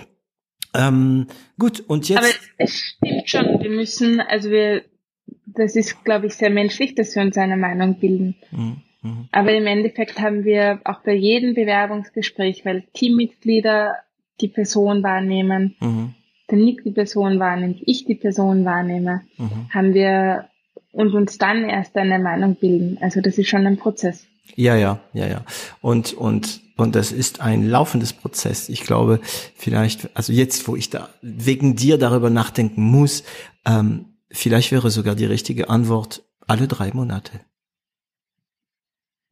ähm, 0.78 1.28
gut, 1.58 1.80
und 1.88 2.08
jetzt. 2.10 2.20
Aber 2.20 2.28
es 2.58 2.80
stimmt 2.80 3.30
schon, 3.30 3.62
wir 3.62 3.70
müssen, 3.70 4.20
also 4.20 4.50
wir, 4.50 4.84
das 5.46 5.76
ist, 5.76 6.04
glaube 6.04 6.28
ich, 6.28 6.36
sehr 6.36 6.50
menschlich, 6.50 6.96
dass 6.96 7.16
wir 7.16 7.24
uns 7.24 7.38
eine 7.38 7.58
Meinung 7.58 8.00
bilden. 8.00 8.36
Mhm. 8.52 8.78
mhm. 9.02 9.30
Aber 9.32 9.54
im 9.54 9.66
Endeffekt 9.66 10.20
haben 10.20 10.46
wir 10.46 10.82
auch 10.86 11.02
bei 11.04 11.14
jedem 11.14 11.54
Bewerbungsgespräch, 11.54 12.66
weil 12.66 12.84
Teammitglieder 12.94 13.96
die 14.40 14.50
Person 14.50 15.04
wahrnehmen, 15.04 15.76
mhm. 15.80 16.14
der 16.50 16.58
Nick 16.60 16.84
die 16.84 16.92
Person 16.92 17.40
wahrnimmt, 17.40 17.82
ich 17.86 18.06
die 18.06 18.16
Person 18.16 18.66
wahrnehme, 18.66 19.22
mhm. 19.38 19.70
haben 19.74 19.94
wir 19.94 20.50
und 20.92 21.14
uns 21.14 21.38
dann 21.38 21.70
erst 21.70 21.96
eine 21.96 22.20
Meinung 22.20 22.56
bilden. 22.56 22.98
Also 23.02 23.22
das 23.22 23.38
ist 23.38 23.50
schon 23.50 23.68
ein 23.68 23.78
Prozess. 23.78 24.28
Ja, 24.56 24.76
ja, 24.76 25.00
ja, 25.14 25.28
ja. 25.28 25.46
Und, 25.82 26.14
und, 26.14 26.62
und 26.78 26.96
das 26.96 27.12
ist 27.12 27.42
ein 27.42 27.68
laufendes 27.68 28.14
Prozess. 28.14 28.70
Ich 28.70 28.82
glaube, 28.82 29.20
vielleicht, 29.56 30.16
also 30.16 30.34
jetzt, 30.34 30.68
wo 30.68 30.76
ich 30.76 30.90
da 30.90 31.10
wegen 31.22 31.76
dir 31.76 31.98
darüber 31.98 32.30
nachdenken 32.30 32.82
muss, 32.82 33.24
ähm, 33.66 34.18
vielleicht 34.32 34.72
wäre 34.72 34.90
sogar 34.90 35.16
die 35.16 35.26
richtige 35.26 35.70
Antwort 35.70 36.24
alle 36.48 36.68
drei 36.68 36.92
Monate. 36.94 37.42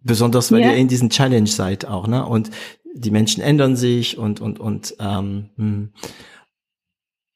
Besonders 0.02 0.52
weil 0.52 0.62
ja. 0.62 0.72
ihr 0.72 0.78
in 0.78 0.88
diesen 0.88 1.10
Challenge 1.10 1.48
seid 1.48 1.86
auch, 1.86 2.06
ne? 2.08 2.26
Und 2.26 2.52
die 2.94 3.12
Menschen 3.12 3.42
ändern 3.42 3.76
sich 3.76 4.18
und 4.18 4.40
und 4.40 4.60
und 4.60 4.96
ähm, 5.00 5.50
hm. 5.58 5.94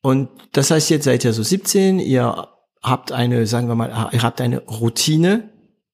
und 0.01 0.29
das 0.53 0.71
heißt 0.71 0.89
jetzt 0.89 1.05
seid 1.05 1.25
ihr 1.25 1.33
so 1.33 1.43
17, 1.43 1.99
ihr 1.99 2.47
habt 2.81 3.11
eine, 3.11 3.45
sagen 3.45 3.67
wir 3.67 3.75
mal, 3.75 4.09
ihr 4.13 4.23
habt 4.23 4.39
eine 4.39 4.59
Routine, 4.59 5.49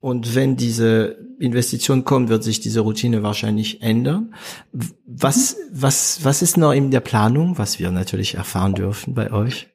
und 0.06 0.36
wenn 0.36 0.56
diese 0.56 1.18
Investition 1.40 2.06
kommt, 2.06 2.30
wird 2.30 2.44
sich 2.44 2.60
diese 2.60 2.82
Routine 2.82 3.24
wahrscheinlich 3.24 3.82
ändern. 3.82 4.36
Was, 4.72 5.58
was, 5.72 6.24
was 6.24 6.44
ist 6.44 6.58
noch 6.58 6.74
in 6.74 6.92
der 6.92 7.00
Planung, 7.00 7.58
was 7.58 7.80
wir 7.80 7.90
natürlich 7.90 8.36
erfahren 8.36 8.76
dürfen 8.76 9.16
bei 9.16 9.32
euch? 9.32 9.68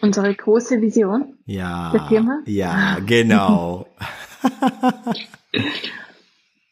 Unsere 0.00 0.34
große 0.34 0.80
Vision 0.80 1.36
ja, 1.44 1.92
der 1.92 2.08
Firma? 2.08 2.42
Ja, 2.46 3.00
genau. 3.00 3.86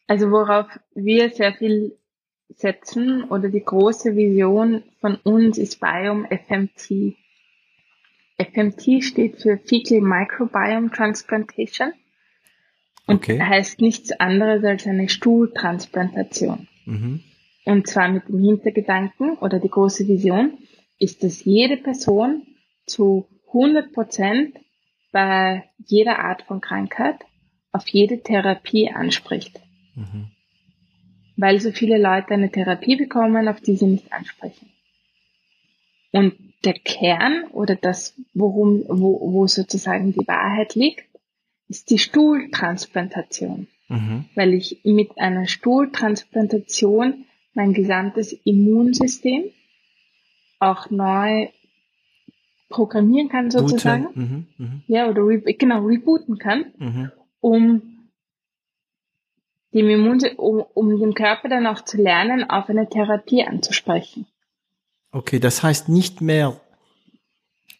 also 0.07 0.31
worauf 0.31 0.65
wir 0.95 1.29
sehr 1.29 1.53
viel 1.53 1.95
setzen 2.49 3.25
oder 3.25 3.49
die 3.49 3.63
große 3.63 4.15
Vision 4.15 4.81
von 4.99 5.17
uns 5.17 5.59
ist 5.59 5.79
Biome 5.79 6.27
FMT. 6.31 7.15
FMT 8.37 9.03
steht 9.03 9.41
für 9.41 9.57
Fecal 9.57 10.01
Microbiome 10.01 10.91
Transplantation 10.91 11.91
und 13.07 13.17
okay. 13.17 13.41
heißt 13.41 13.81
nichts 13.81 14.11
anderes 14.11 14.63
als 14.63 14.85
eine 14.85 15.09
Stuhltransplantation. 15.09 16.67
Mhm. 16.85 17.23
Und 17.65 17.87
zwar 17.87 18.09
mit 18.09 18.27
dem 18.27 18.39
Hintergedanken 18.39 19.37
oder 19.37 19.59
die 19.59 19.69
große 19.69 20.07
Vision 20.07 20.57
ist, 20.99 21.23
dass 21.23 21.43
jede 21.43 21.77
Person 21.77 22.43
zu 22.85 23.27
100 23.47 23.91
Prozent 23.91 24.57
bei 25.11 25.63
jeder 25.85 26.19
Art 26.19 26.43
von 26.43 26.61
Krankheit 26.61 27.17
auf 27.71 27.87
jede 27.87 28.21
Therapie 28.21 28.89
anspricht. 28.89 29.59
Mhm. 29.95 30.31
Weil 31.37 31.59
so 31.59 31.71
viele 31.71 31.97
Leute 31.97 32.33
eine 32.33 32.51
Therapie 32.51 32.95
bekommen, 32.95 33.47
auf 33.47 33.61
die 33.61 33.75
sie 33.75 33.87
nicht 33.87 34.11
ansprechen. 34.13 34.69
Und 36.11 36.46
der 36.65 36.73
Kern 36.73 37.45
oder 37.51 37.75
das, 37.75 38.15
worum, 38.33 38.83
wo, 38.87 39.33
wo 39.33 39.47
sozusagen 39.47 40.13
die 40.13 40.27
Wahrheit 40.27 40.75
liegt, 40.75 41.05
ist 41.69 41.89
die 41.89 41.99
Stuhltransplantation. 41.99 43.67
Mhm. 43.89 44.25
Weil 44.35 44.53
ich 44.53 44.81
mit 44.83 45.17
einer 45.17 45.47
Stuhltransplantation 45.47 47.25
mein 47.53 47.73
gesamtes 47.73 48.33
Immunsystem 48.43 49.45
auch 50.59 50.89
neu 50.89 51.49
programmieren 52.69 53.29
kann 53.29 53.49
sozusagen. 53.49 54.07
Mhm, 54.13 54.47
mh. 54.57 54.81
Ja, 54.87 55.09
oder 55.09 55.21
re 55.25 55.39
genau, 55.39 55.85
rebooten 55.85 56.37
kann, 56.37 56.73
mhm. 56.77 57.11
um 57.39 57.81
dem 59.73 59.89
Immun 59.89 60.19
um, 60.37 60.65
um 60.73 60.99
dem 60.99 61.13
Körper 61.13 61.49
dann 61.49 61.67
auch 61.67 61.81
zu 61.81 62.01
lernen, 62.01 62.49
auf 62.49 62.69
eine 62.69 62.89
Therapie 62.89 63.43
anzusprechen. 63.43 64.25
Okay, 65.17 65.39
das 65.39 65.63
heißt 65.63 65.89
nicht 65.89 66.21
mehr, 66.21 66.61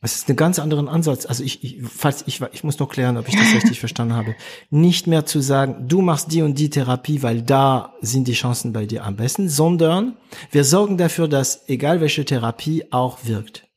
es 0.02 0.16
ist 0.16 0.28
ein 0.28 0.36
ganz 0.36 0.58
anderen 0.58 0.88
Ansatz. 0.88 1.28
Also 1.28 1.44
ich, 1.44 1.64
ich, 1.64 1.84
falls 1.84 2.24
ich, 2.26 2.42
ich 2.52 2.64
muss 2.64 2.80
noch 2.80 2.90
klären, 2.90 3.16
ob 3.16 3.28
ich 3.28 3.36
das 3.36 3.54
richtig 3.54 3.80
verstanden 3.86 4.16
habe. 4.16 4.36
Nicht 4.72 5.06
mehr 5.06 5.28
zu 5.28 5.40
sagen, 5.40 5.88
du 5.88 6.02
machst 6.02 6.32
die 6.32 6.42
und 6.42 6.58
die 6.58 6.72
Therapie, 6.72 7.22
weil 7.22 7.44
da 7.44 7.94
sind 8.02 8.28
die 8.28 8.34
Chancen 8.34 8.74
bei 8.74 8.88
dir 8.88 9.06
am 9.06 9.18
besten, 9.18 9.50
sondern 9.50 10.18
wir 10.50 10.64
sorgen 10.64 10.98
dafür, 10.98 11.28
dass 11.28 11.70
egal 11.70 12.02
welche 12.02 12.26
Therapie 12.26 12.86
auch 12.90 13.20
wirkt. 13.26 13.68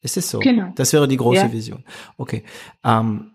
Ist 0.00 0.16
es 0.16 0.30
so? 0.30 0.38
Genau. 0.38 0.72
Das 0.76 0.94
wäre 0.94 1.06
die 1.06 1.18
große 1.18 1.42
ja. 1.42 1.52
Vision. 1.52 1.84
Okay. 2.16 2.42
Ähm, 2.82 3.32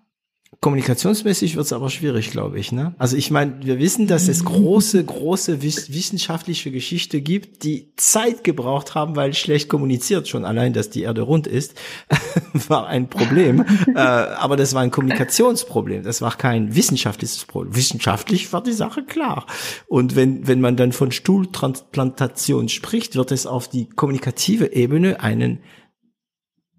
Kommunikationsmäßig 0.66 1.58
wird 1.58 1.68
es 1.68 1.74
aber 1.74 1.92
schwierig, 1.92 2.32
glaube 2.32 2.58
ich. 2.58 2.72
Ne? 2.72 2.96
Also 2.98 3.16
ich 3.18 3.30
meine, 3.30 3.58
wir 3.62 3.78
wissen, 3.78 4.08
dass 4.08 4.28
es 4.28 4.44
große, 4.46 5.06
große 5.06 5.62
wissenschaftliche 5.62 6.72
Geschichte 6.72 7.22
gibt, 7.22 7.64
die 7.64 7.94
Zeit 7.98 8.44
gebraucht 8.44 8.96
haben, 8.96 9.16
weil 9.16 9.36
schlecht 9.36 9.70
kommuniziert. 9.70 10.28
Schon 10.28 10.44
allein, 10.44 10.74
dass 10.74 10.90
die 10.90 11.04
Erde 11.04 11.22
rund 11.22 11.46
ist, 11.46 11.80
war 12.68 12.88
ein 12.88 13.12
Problem. 13.12 13.64
äh, 13.96 14.00
aber 14.00 14.56
das 14.56 14.74
war 14.74 14.82
ein 14.82 14.90
Kommunikationsproblem. 14.90 16.02
Das 16.02 16.24
war 16.24 16.36
kein 16.36 16.74
wissenschaftliches 16.74 17.46
Problem. 17.46 17.76
Wissenschaftlich 17.76 18.52
war 18.52 18.64
die 18.64 18.74
Sache 18.74 19.04
klar. 19.04 19.46
Und 19.86 20.16
wenn, 20.16 20.48
wenn 20.48 20.62
man 20.62 20.78
dann 20.78 20.94
von 20.94 21.12
Stuhltransplantation 21.12 22.70
spricht, 22.70 23.16
wird 23.16 23.32
es 23.32 23.46
auf 23.46 23.68
die 23.68 23.88
kommunikative 23.88 24.74
Ebene 24.74 25.20
einen 25.20 25.60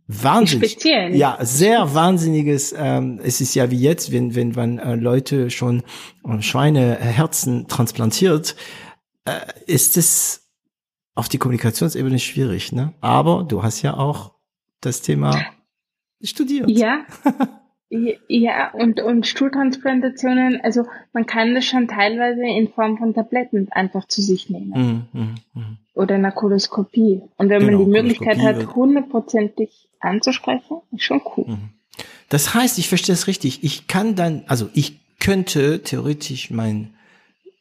Wahnsinnig. 0.09 0.73
Speziell. 0.73 1.17
Ja, 1.17 1.39
sehr 1.41 1.95
wahnsinniges. 1.95 2.75
Ähm, 2.77 3.21
es 3.23 3.41
ist 3.41 3.55
ja 3.55 3.71
wie 3.71 3.81
jetzt, 3.81 4.13
wenn 4.13 4.35
wenn 4.37 4.51
man 4.53 4.79
äh, 4.79 4.95
Leute 4.95 5.51
schon 5.51 5.83
äh, 6.25 6.41
Schweineherzen 6.41 7.67
transplantiert, 7.67 8.55
äh, 9.25 9.41
ist 9.67 9.97
es 9.97 10.49
auf 11.17 11.29
die 11.29 11.39
Kommunikationsebene 11.39 12.21
schwierig. 12.21 12.71
Ne? 12.71 12.95
Aber 13.01 13.43
du 13.43 13.65
hast 13.65 13.83
ja 13.83 13.97
auch 13.97 14.35
das 14.81 15.03
Thema 15.03 15.45
studiert. 16.23 16.71
Ja. 16.71 17.05
Ja, 17.89 18.73
und, 18.73 19.01
und 19.01 19.27
Stuhltransplantationen, 19.29 20.61
also 20.61 20.87
man 21.13 21.27
kann 21.27 21.55
das 21.55 21.67
schon 21.67 21.87
teilweise 21.87 22.43
in 22.43 22.69
Form 22.69 22.99
von 22.99 23.15
Tabletten 23.15 23.69
einfach 23.71 24.09
zu 24.09 24.23
sich 24.23 24.51
nehmen. 24.51 25.09
Mm, 25.13 25.19
mm, 25.19 25.35
mm. 25.55 25.79
Oder 25.95 26.17
einer 26.17 26.33
Koloskopie. 26.33 27.23
Und 27.37 27.49
wenn 27.49 27.61
genau, 27.61 27.79
man 27.79 27.85
die 27.85 27.91
Möglichkeit 27.91 28.39
hat, 28.39 28.75
hundertprozentig 28.75 29.89
anzusprechen, 30.01 30.79
ist 30.91 31.05
schon 31.05 31.23
cool. 31.37 31.47
Mhm. 31.47 31.71
Das 32.29 32.55
heißt, 32.55 32.79
ich 32.79 32.89
verstehe 32.89 33.15
es 33.15 33.29
richtig, 33.29 33.63
ich 33.63 33.87
kann 33.87 34.17
dann, 34.17 34.43
also 34.49 34.69
ich 34.75 34.99
könnte 35.21 35.83
theoretisch 35.83 36.51
mein 36.51 36.95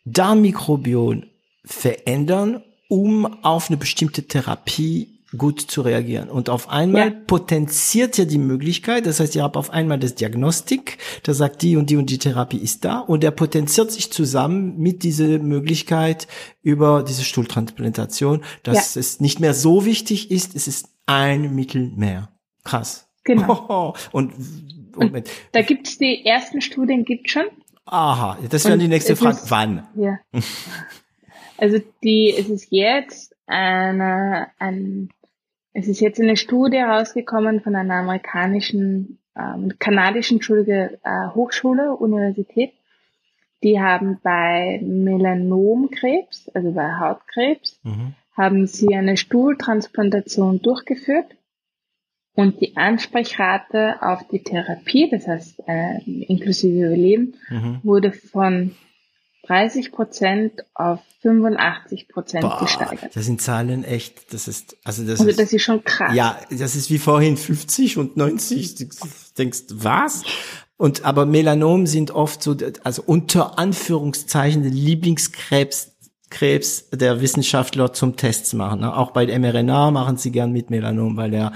Darmmikrobiom 0.05 1.23
verändern, 1.63 2.63
um 2.89 3.25
auf 3.43 3.69
eine 3.69 3.77
bestimmte 3.77 4.23
Therapie 4.27 5.14
gut 5.37 5.61
zu 5.61 5.81
reagieren. 5.81 6.29
Und 6.29 6.49
auf 6.49 6.69
einmal 6.69 7.07
ja. 7.07 7.15
potenziert 7.27 8.17
ihr 8.17 8.25
die 8.25 8.37
Möglichkeit, 8.37 9.05
das 9.05 9.19
heißt, 9.19 9.35
ihr 9.35 9.43
habt 9.43 9.57
auf 9.57 9.69
einmal 9.69 9.99
das 9.99 10.15
Diagnostik, 10.15 10.97
da 11.23 11.33
sagt 11.33 11.61
die 11.61 11.77
und 11.77 11.89
die 11.89 11.97
und 11.97 12.09
die 12.09 12.17
Therapie 12.17 12.57
ist 12.57 12.85
da 12.85 12.99
und 12.99 13.23
der 13.23 13.31
potenziert 13.31 13.91
sich 13.91 14.11
zusammen 14.11 14.77
mit 14.77 15.03
dieser 15.03 15.39
Möglichkeit 15.39 16.27
über 16.61 17.03
diese 17.03 17.23
Stuhltransplantation, 17.23 18.43
dass 18.63 18.95
ja. 18.95 18.99
es 18.99 19.19
nicht 19.19 19.39
mehr 19.39 19.53
so 19.53 19.85
wichtig 19.85 20.31
ist, 20.31 20.55
es 20.55 20.67
ist 20.67 20.89
ein 21.05 21.55
Mittel 21.55 21.91
mehr. 21.95 22.29
Krass. 22.63 23.07
Genau. 23.23 23.95
Und 24.11 24.33
Moment. 24.95 25.29
Da 25.51 25.61
gibt's 25.61 25.97
die 25.97 26.25
ersten 26.25 26.61
Studien, 26.61 27.03
gibt 27.05 27.29
schon. 27.29 27.45
Aha, 27.85 28.37
das 28.49 28.65
wäre 28.65 28.77
die 28.77 28.87
nächste 28.87 29.15
Frage. 29.15 29.37
Ist, 29.37 29.51
Wann? 29.51 29.87
Ja. 29.95 30.19
Also 31.57 31.79
die, 32.03 32.35
es 32.37 32.49
ist 32.49 32.67
jetzt 32.69 33.33
eine, 33.47 34.47
ein, 34.59 35.09
es 35.75 35.89
ist 35.89 35.99
jetzt 35.99 36.21
eine 36.21 36.37
Studie 36.37 36.77
rausgekommen 36.77 37.59
von 37.59 37.75
einer 37.75 37.95
amerikanischen, 37.95 39.19
ähm, 39.37 39.73
kanadischen 39.77 40.37
Entschuldige, 40.37 40.99
äh, 41.03 41.35
Hochschule, 41.35 41.93
Universität. 41.93 42.71
Die 43.61 43.81
haben 43.81 44.19
bei 44.23 44.79
Melanomkrebs, 44.81 46.49
also 46.53 46.71
bei 46.71 46.93
Hautkrebs, 46.97 47.81
mhm. 47.83 48.13
haben 48.37 48.67
sie 48.67 48.95
eine 48.95 49.17
Stuhltransplantation 49.17 50.61
durchgeführt 50.61 51.35
und 52.35 52.61
die 52.61 52.77
Ansprechrate 52.77 54.01
auf 54.01 54.25
die 54.29 54.43
Therapie, 54.43 55.09
das 55.09 55.27
heißt 55.27 55.63
äh, 55.67 55.99
inklusive 56.05 56.85
Überleben, 56.85 57.35
mhm. 57.49 57.79
wurde 57.83 58.13
von 58.13 58.75
30 59.47 59.91
Prozent 59.91 60.65
auf 60.73 60.99
85 61.21 62.07
Prozent 62.07 62.45
gesteigert. 62.59 63.15
Das 63.15 63.25
sind 63.25 63.41
Zahlen 63.41 63.83
echt, 63.83 64.33
das 64.33 64.47
ist, 64.47 64.77
also 64.83 65.03
das 65.03 65.19
also 65.19 65.29
ist, 65.29 65.39
das 65.39 65.53
ist 65.53 65.61
schon 65.63 65.83
krass. 65.83 66.13
Ja, 66.13 66.39
das 66.49 66.75
ist 66.75 66.89
wie 66.89 66.99
vorhin 66.99 67.37
50 67.37 67.97
und 67.97 68.17
90. 68.17 68.75
Du 68.75 68.87
denkst, 69.37 69.63
was? 69.73 70.23
Und, 70.77 71.05
aber 71.05 71.25
Melanom 71.25 71.87
sind 71.87 72.11
oft 72.11 72.43
so, 72.43 72.55
also 72.83 73.03
unter 73.05 73.57
Anführungszeichen 73.57 74.63
Lieblingskrebs 74.63 75.95
Krebs 76.29 76.89
der 76.89 77.21
Wissenschaftler 77.21 77.93
zum 77.93 78.17
Tests 78.17 78.53
machen. 78.53 78.81
Ne? 78.81 78.95
Auch 78.95 79.11
bei 79.11 79.25
mRNA 79.27 79.91
machen 79.91 80.17
sie 80.17 80.31
gern 80.31 80.51
mit 80.51 80.69
Melanom, 80.69 81.15
weil 81.17 81.33
er 81.33 81.53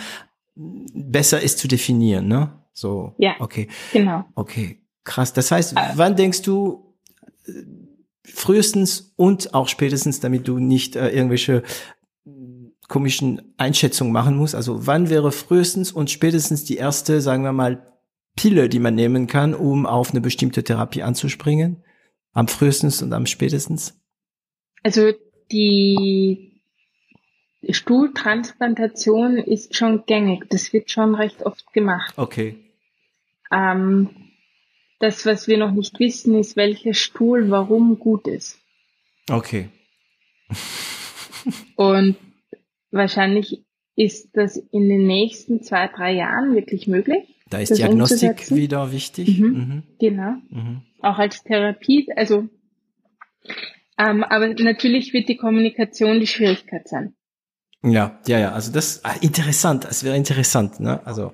besser 0.56 1.42
ist 1.42 1.60
zu 1.60 1.68
definieren, 1.68 2.28
ne? 2.28 2.52
So. 2.74 3.14
Ja. 3.18 3.36
Okay. 3.40 3.68
Genau. 3.92 4.24
Okay. 4.36 4.82
Krass. 5.04 5.34
Das 5.34 5.52
heißt, 5.52 5.74
äh, 5.74 5.82
wann 5.96 6.16
denkst 6.16 6.44
du, 6.44 6.96
frühestens 8.34 9.14
und 9.16 9.54
auch 9.54 9.68
spätestens, 9.68 10.20
damit 10.20 10.48
du 10.48 10.60
nicht 10.60 10.96
äh, 10.96 11.10
irgendwelche 11.10 11.64
komischen 12.88 13.54
Einschätzungen 13.58 14.12
machen 14.12 14.36
musst. 14.36 14.56
Also 14.56 14.88
wann 14.88 15.10
wäre 15.10 15.32
frühestens 15.32 15.92
und 15.92 16.10
spätestens 16.10 16.66
die 16.66 16.78
erste, 16.78 17.22
sagen 17.22 17.44
wir 17.44 17.54
mal, 17.54 17.86
Pille, 18.36 18.68
die 18.68 18.80
man 18.80 18.96
nehmen 18.96 19.28
kann, 19.28 19.54
um 19.54 19.86
auf 19.86 20.12
eine 20.12 20.22
bestimmte 20.22 20.64
Therapie 20.64 21.04
anzuspringen? 21.04 21.84
Am 22.34 22.48
frühestens 22.48 23.02
und 23.02 23.14
am 23.14 23.26
spätestens? 23.26 24.00
Also 24.84 25.12
die 25.52 26.62
Stuhltransplantation 27.68 29.38
ist 29.38 29.76
schon 29.76 30.06
gängig. 30.06 30.50
Das 30.50 30.74
wird 30.74 30.90
schon 30.90 31.16
recht 31.16 31.44
oft 31.44 31.72
gemacht. 31.74 32.14
Okay. 32.18 32.56
Ähm, 33.52 34.10
das, 35.00 35.26
was 35.26 35.48
wir 35.48 35.58
noch 35.58 35.72
nicht 35.72 36.00
wissen, 36.00 36.38
ist, 36.38 36.56
welcher 36.56 36.94
Stuhl 36.94 37.50
warum 37.50 38.00
gut 38.00 38.28
ist. 38.28 38.60
Okay. 39.30 39.70
Und 41.76 42.16
wahrscheinlich 42.92 43.64
ist 43.96 44.30
das 44.34 44.58
in 44.58 44.90
den 44.90 45.08
nächsten 45.08 45.62
zwei, 45.64 45.88
drei 45.88 46.14
Jahren 46.14 46.56
wirklich 46.56 46.88
möglich. 46.88 47.24
Da 47.50 47.60
ist 47.60 47.78
Diagnostik 47.78 48.52
wieder 48.52 48.92
wichtig. 48.92 49.40
Mhm. 49.40 49.48
Mhm. 49.48 49.84
Genau. 50.00 50.36
Mhm. 50.50 50.82
Auch 51.02 51.18
als 51.18 51.44
Therapie, 51.44 52.08
also 52.16 52.48
ähm, 53.98 54.24
aber 54.24 54.48
natürlich 54.48 55.14
wird 55.14 55.28
die 55.28 55.36
Kommunikation 55.36 56.20
die 56.20 56.28
Schwierigkeit 56.28 56.88
sein. 56.88 57.14
Ja, 57.84 58.20
ja, 58.28 58.40
ja. 58.40 58.52
Also 58.54 58.72
das 58.72 59.04
ah, 59.04 59.16
interessant. 59.22 59.86
Es 59.90 60.04
wäre 60.04 60.16
interessant, 60.16 60.80
ne? 60.80 61.06
Also 61.06 61.34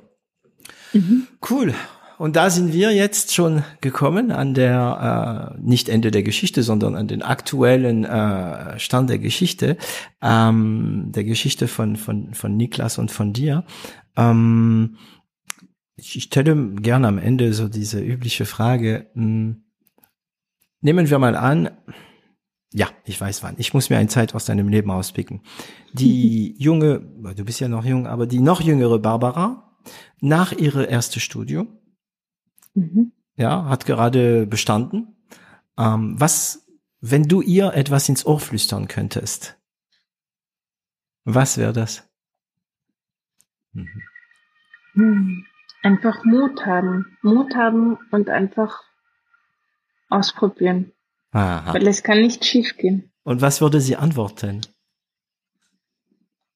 mhm. 0.93 1.27
cool. 1.49 1.75
Und 2.17 2.35
da 2.35 2.49
sind 2.49 2.71
wir 2.71 2.93
jetzt 2.93 3.33
schon 3.33 3.63
gekommen 3.81 4.31
an 4.31 4.53
der, 4.53 5.53
äh, 5.57 5.61
nicht 5.61 5.89
Ende 5.89 6.11
der 6.11 6.23
Geschichte, 6.23 6.63
sondern 6.63 6.95
an 6.95 7.07
den 7.07 7.21
aktuellen 7.21 8.05
äh, 8.05 8.79
Stand 8.79 9.09
der 9.09 9.19
Geschichte, 9.19 9.77
ähm, 10.21 11.11
der 11.13 11.25
Geschichte 11.25 11.67
von, 11.67 11.97
von, 11.97 12.33
von 12.33 12.55
Niklas 12.55 12.97
und 12.97 13.11
von 13.11 13.33
dir. 13.33 13.65
Ähm, 14.15 14.97
ich 15.97 16.23
stelle 16.23 16.73
gerne 16.75 17.07
am 17.07 17.17
Ende 17.17 17.53
so 17.53 17.67
diese 17.67 17.99
übliche 17.99 18.45
Frage. 18.45 19.07
Mh, 19.13 19.23
hm, 19.23 19.63
nehmen 20.81 21.09
wir 21.09 21.19
mal 21.19 21.35
an, 21.35 21.69
ja, 22.71 22.89
ich 23.05 23.19
weiß 23.19 23.41
wann. 23.43 23.55
Ich 23.57 23.73
muss 23.73 23.89
mir 23.89 23.97
eine 23.97 24.09
Zeit 24.09 24.35
aus 24.35 24.45
deinem 24.45 24.67
Leben 24.67 24.91
auspicken. 24.91 25.41
Die 25.93 26.55
junge, 26.59 26.99
du 27.35 27.45
bist 27.45 27.59
ja 27.59 27.67
noch 27.67 27.85
jung, 27.85 28.07
aber 28.07 28.27
die 28.27 28.39
noch 28.39 28.61
jüngere 28.61 28.99
Barbara, 28.99 29.77
nach 30.19 30.51
ihrer 30.51 30.87
erste 30.87 31.19
Studium, 31.19 31.79
Mhm. 32.75 33.11
Ja, 33.35 33.65
hat 33.65 33.85
gerade 33.85 34.45
bestanden. 34.45 35.15
Ähm, 35.77 36.15
was, 36.19 36.67
wenn 37.01 37.23
du 37.23 37.41
ihr 37.41 37.73
etwas 37.73 38.07
ins 38.07 38.25
Ohr 38.25 38.39
flüstern 38.39 38.87
könntest? 38.87 39.57
Was 41.25 41.57
wäre 41.57 41.73
das? 41.73 42.07
Mhm. 43.73 44.03
Hm. 44.93 45.45
Einfach 45.81 46.23
Mut 46.23 46.65
haben. 46.65 47.17
Mut 47.21 47.55
haben 47.55 47.97
und 48.11 48.29
einfach 48.29 48.81
ausprobieren. 50.09 50.91
Aha. 51.31 51.73
Weil 51.73 51.87
es 51.87 52.01
kann 52.01 52.21
nicht 52.21 52.45
schief 52.45 52.77
gehen. 52.77 53.11
Und 53.23 53.41
was 53.41 53.61
würde 53.61 53.81
sie 53.81 53.95
antworten? 53.95 54.61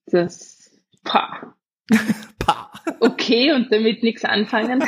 Das, 0.05 0.71
pah. 1.03 1.55
pah. 2.39 2.58
Okay, 3.29 3.51
und 3.51 3.71
damit 3.71 4.01
nichts 4.01 4.25
anfangen. 4.25 4.83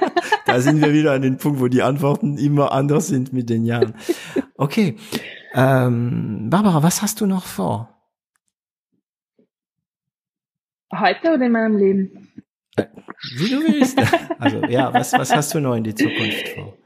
da 0.46 0.60
sind 0.60 0.80
wir 0.80 0.92
wieder 0.92 1.10
an 1.10 1.22
den 1.22 1.38
Punkt, 1.38 1.58
wo 1.58 1.66
die 1.66 1.82
Antworten 1.82 2.38
immer 2.38 2.70
anders 2.70 3.08
sind 3.08 3.32
mit 3.32 3.50
den 3.50 3.64
Jahren. 3.64 3.94
Okay. 4.56 4.94
Ähm, 5.54 6.46
Barbara, 6.50 6.84
was 6.84 7.02
hast 7.02 7.20
du 7.20 7.26
noch 7.26 7.46
vor? 7.46 7.92
Heute 10.96 11.34
oder 11.34 11.46
in 11.46 11.50
meinem 11.50 11.76
Leben? 11.78 12.32
Äh, 12.76 12.86
wie 13.38 13.50
du 13.50 13.60
willst. 13.60 13.98
Also 14.38 14.64
ja, 14.66 14.94
was, 14.94 15.12
was 15.12 15.34
hast 15.34 15.52
du 15.54 15.60
noch 15.60 15.74
in 15.74 15.82
die 15.82 15.94
Zukunft 15.94 16.48
vor? 16.50 16.78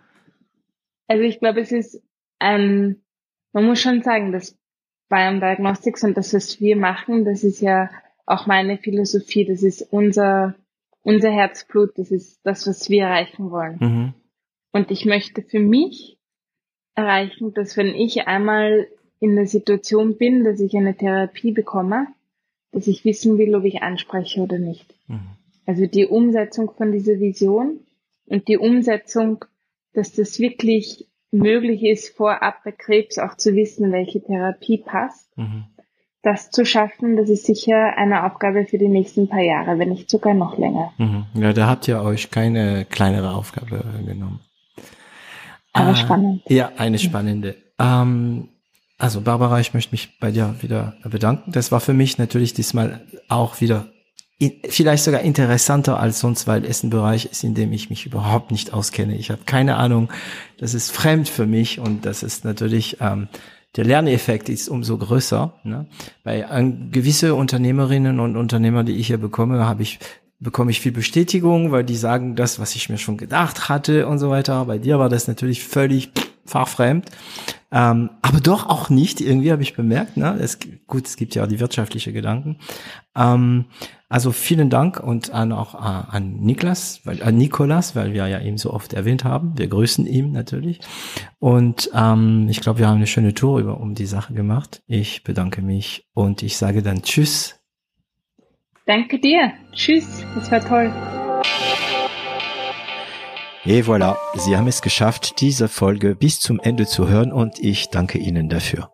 Also 1.07 1.23
ich 1.23 1.39
glaube, 1.39 1.61
es 1.61 1.71
ist 1.71 2.03
ein, 2.39 3.05
man 3.53 3.67
muss 3.67 3.79
schon 3.79 4.01
sagen, 4.01 4.33
dass 4.33 4.59
Biome 5.11 5.41
Diagnostics 5.41 6.03
und 6.03 6.17
das, 6.17 6.33
was 6.33 6.61
wir 6.61 6.77
machen, 6.77 7.27
das 7.27 7.45
ist 7.45 7.61
ja 7.61 7.91
auch 8.25 8.47
meine 8.47 8.79
Philosophie, 8.79 9.45
das 9.45 9.63
ist 9.63 9.83
unser 9.91 10.55
unser 11.05 11.31
Herzblut, 11.31 11.97
das 11.97 12.11
ist 12.11 12.41
das, 12.45 12.67
was 12.67 12.91
wir 12.91 13.05
erreichen 13.05 13.51
wollen. 13.51 13.77
Mhm. 13.79 14.15
Und 14.73 14.91
ich 14.91 15.05
möchte 15.05 15.43
für 15.43 15.61
mich 15.61 16.19
erreichen, 16.97 17.55
dass 17.55 17.77
wenn 17.77 17.95
ich 17.95 18.27
einmal 18.27 18.89
in 19.21 19.37
der 19.37 19.47
Situation 19.47 20.17
bin, 20.17 20.43
dass 20.43 20.59
ich 20.59 20.77
eine 20.77 20.97
Therapie 20.97 21.53
bekomme, 21.53 22.09
dass 22.73 22.89
ich 22.89 23.05
wissen 23.05 23.39
will, 23.39 23.55
ob 23.55 23.65
ich 23.65 23.83
anspreche 23.83 24.41
oder 24.41 24.59
nicht. 24.59 24.93
Mhm. 25.07 25.37
Also 25.67 25.87
die 25.87 26.07
Umsetzung 26.07 26.73
von 26.73 26.91
dieser 26.91 27.21
Vision 27.21 27.81
und 28.27 28.49
die 28.49 28.59
Umsetzung, 28.59 29.45
dass 29.93 30.13
das 30.13 30.41
wirklich 30.41 31.07
möglich 31.31 31.83
ist, 31.85 32.17
vorab 32.17 32.65
bei 32.65 32.73
Krebs 32.73 33.19
auch 33.19 33.37
zu 33.37 33.55
wissen, 33.55 33.93
welche 33.93 34.23
Therapie 34.23 34.79
passt. 34.79 35.37
Mhm 35.37 35.65
das 36.25 36.51
zu 36.51 36.65
schaffen, 36.65 37.17
das 37.17 37.29
ist 37.29 37.47
sicher 37.47 37.97
eine 37.97 38.25
Aufgabe 38.25 38.67
für 38.67 38.79
die 38.79 38.89
nächsten 38.89 39.29
paar 39.29 39.43
Jahre, 39.43 39.79
wenn 39.79 39.91
nicht 39.91 40.11
sogar 40.11 40.35
noch 40.35 40.59
länger. 40.59 40.93
Mhm. 40.99 41.27
Ja, 41.35 41.53
da 41.53 41.67
habt 41.67 41.87
ihr 41.87 42.01
euch 42.01 42.31
keine 42.31 42.85
kleinere 42.85 43.35
Aufgabe 43.35 43.85
genommen. 44.07 44.41
Aber 45.73 45.91
äh, 45.91 45.97
spannend. 45.97 46.43
Ja, 46.49 46.73
eine 46.77 46.99
spannende. 46.99 47.57
Ähm, 47.79 48.49
also 48.99 49.21
Barbara, 49.21 49.61
ich 49.61 49.75
möchte 49.75 49.93
mich 49.93 50.19
bei 50.19 50.31
dir 50.31 50.55
wieder 50.61 50.95
bedanken. 51.05 51.53
Das 51.53 51.73
war 51.73 51.81
für 51.81 51.93
mich 51.93 52.17
natürlich 52.17 52.55
diesmal 52.55 53.03
auch 53.29 53.61
wieder 53.61 53.87
vielleicht 54.69 55.05
sogar 55.05 55.21
interessanter 55.21 55.99
als 55.99 56.21
sonst, 56.21 56.47
weil 56.47 56.65
es 56.65 56.83
ein 56.83 56.91
Bereich 56.91 57.27
ist, 57.27 57.45
in 57.45 57.55
dem 57.55 57.73
ich 57.73 57.89
mich 57.89 58.05
überhaupt 58.05 58.51
nicht 58.51 58.73
auskenne. 58.73 59.17
Ich 59.17 59.31
habe 59.31 59.43
keine 59.47 59.77
Ahnung. 59.77 60.11
Das 60.59 60.75
ist 60.75 60.91
fremd 60.91 61.29
für 61.29 61.47
mich 61.47 61.79
und 61.79 62.05
das 62.05 62.23
ist 62.23 62.45
natürlich 62.45 62.99
ähm, 63.01 63.29
der 63.77 63.85
Lerneffekt 63.85 64.49
ist 64.49 64.69
umso 64.69 64.99
größer. 64.99 65.55
Ne? 65.65 65.87
Bei 66.23 66.47
an, 66.47 66.91
gewisse 66.91 67.35
Unternehmerinnen 67.35 68.21
und 68.21 68.37
Unternehmer, 68.37 68.85
die 68.85 68.97
ich 68.97 69.09
hier 69.09 69.19
bekomme, 69.19 69.67
habe 69.67 69.83
ich 69.83 69.99
bekomme 70.41 70.71
ich 70.71 70.81
viel 70.81 70.93
Bestätigung, 70.93 71.73
weil 71.73 71.85
die 71.85 71.97
sagen 71.97 72.37
das, 72.37 72.59
was 72.59 72.75
ich 72.75 72.89
mir 72.89 72.99
schon 72.99 73.17
gedacht 73.17 73.69
hatte 73.69 74.07
und 74.07 74.19
so 74.19 74.31
weiter. 74.31 74.65
Bei 74.67 74.79
dir 74.79 74.99
war 74.99 75.09
das 75.09 75.27
natürlich 75.27 75.65
völlig 75.65 76.11
fachfremd, 76.45 77.11
ähm, 77.73 78.11
aber 78.21 78.41
doch 78.41 78.69
auch 78.69 78.91
nicht. 78.91 79.21
Irgendwie 79.21 79.51
habe 79.51 79.63
ich 79.63 79.75
bemerkt. 79.75 80.17
Ne? 80.17 80.37
Es, 80.39 80.59
gut, 80.87 81.07
es 81.07 81.17
gibt 81.17 81.35
ja 81.35 81.45
auch 81.45 81.49
die 81.49 81.61
wirtschaftliche 81.61 82.13
Gedanken. 82.13 82.59
Ähm, 83.17 83.65
also 84.15 84.31
vielen 84.31 84.71
Dank 84.71 85.01
und 85.01 85.33
an, 85.33 85.51
auch 85.51 85.75
äh, 85.75 85.79
an 86.17 86.37
Niklas, 86.37 87.01
weil, 87.03 87.21
an 87.21 87.37
Nikolas, 87.37 87.97
weil 87.97 88.13
wir 88.13 88.29
ja 88.29 88.39
ihn 88.39 88.59
so 88.59 88.73
oft 88.73 88.93
erwähnt 88.93 89.25
haben. 89.25 89.59
Wir 89.59 89.67
grüßen 89.67 90.07
ihn 90.07 90.31
natürlich. 90.31 90.79
Und 91.41 91.91
ähm, 91.93 92.47
ich 92.49 92.61
glaube, 92.61 92.79
wir 92.79 92.87
haben 92.87 92.99
eine 92.99 93.09
schöne 93.09 93.35
Tour 93.35 93.59
über 93.59 93.81
um 93.81 93.97
die 93.97 94.07
Sache 94.07 94.33
gemacht. 94.33 94.85
Ich 94.87 95.25
bedanke 95.25 95.63
mich 95.63 96.07
und 96.15 96.45
ich 96.45 96.57
sage 96.57 96.81
dann 96.81 97.03
Tschüss. 97.03 97.59
Danke 98.87 99.19
dir. 99.19 99.51
Tschüss. 99.73 100.25
Das 100.37 100.49
war 100.53 100.61
toll. 100.61 100.93
Et 103.65 103.85
voilà, 103.85 104.17
Sie 104.37 104.57
haben 104.57 104.69
es 104.69 104.81
geschafft, 104.81 105.41
diese 105.41 105.67
Folge 105.67 106.15
bis 106.15 106.39
zum 106.39 106.61
Ende 106.61 106.87
zu 106.87 107.09
hören 107.09 107.33
und 107.33 107.59
ich 107.59 107.89
danke 107.89 108.19
Ihnen 108.19 108.49
dafür. 108.49 108.94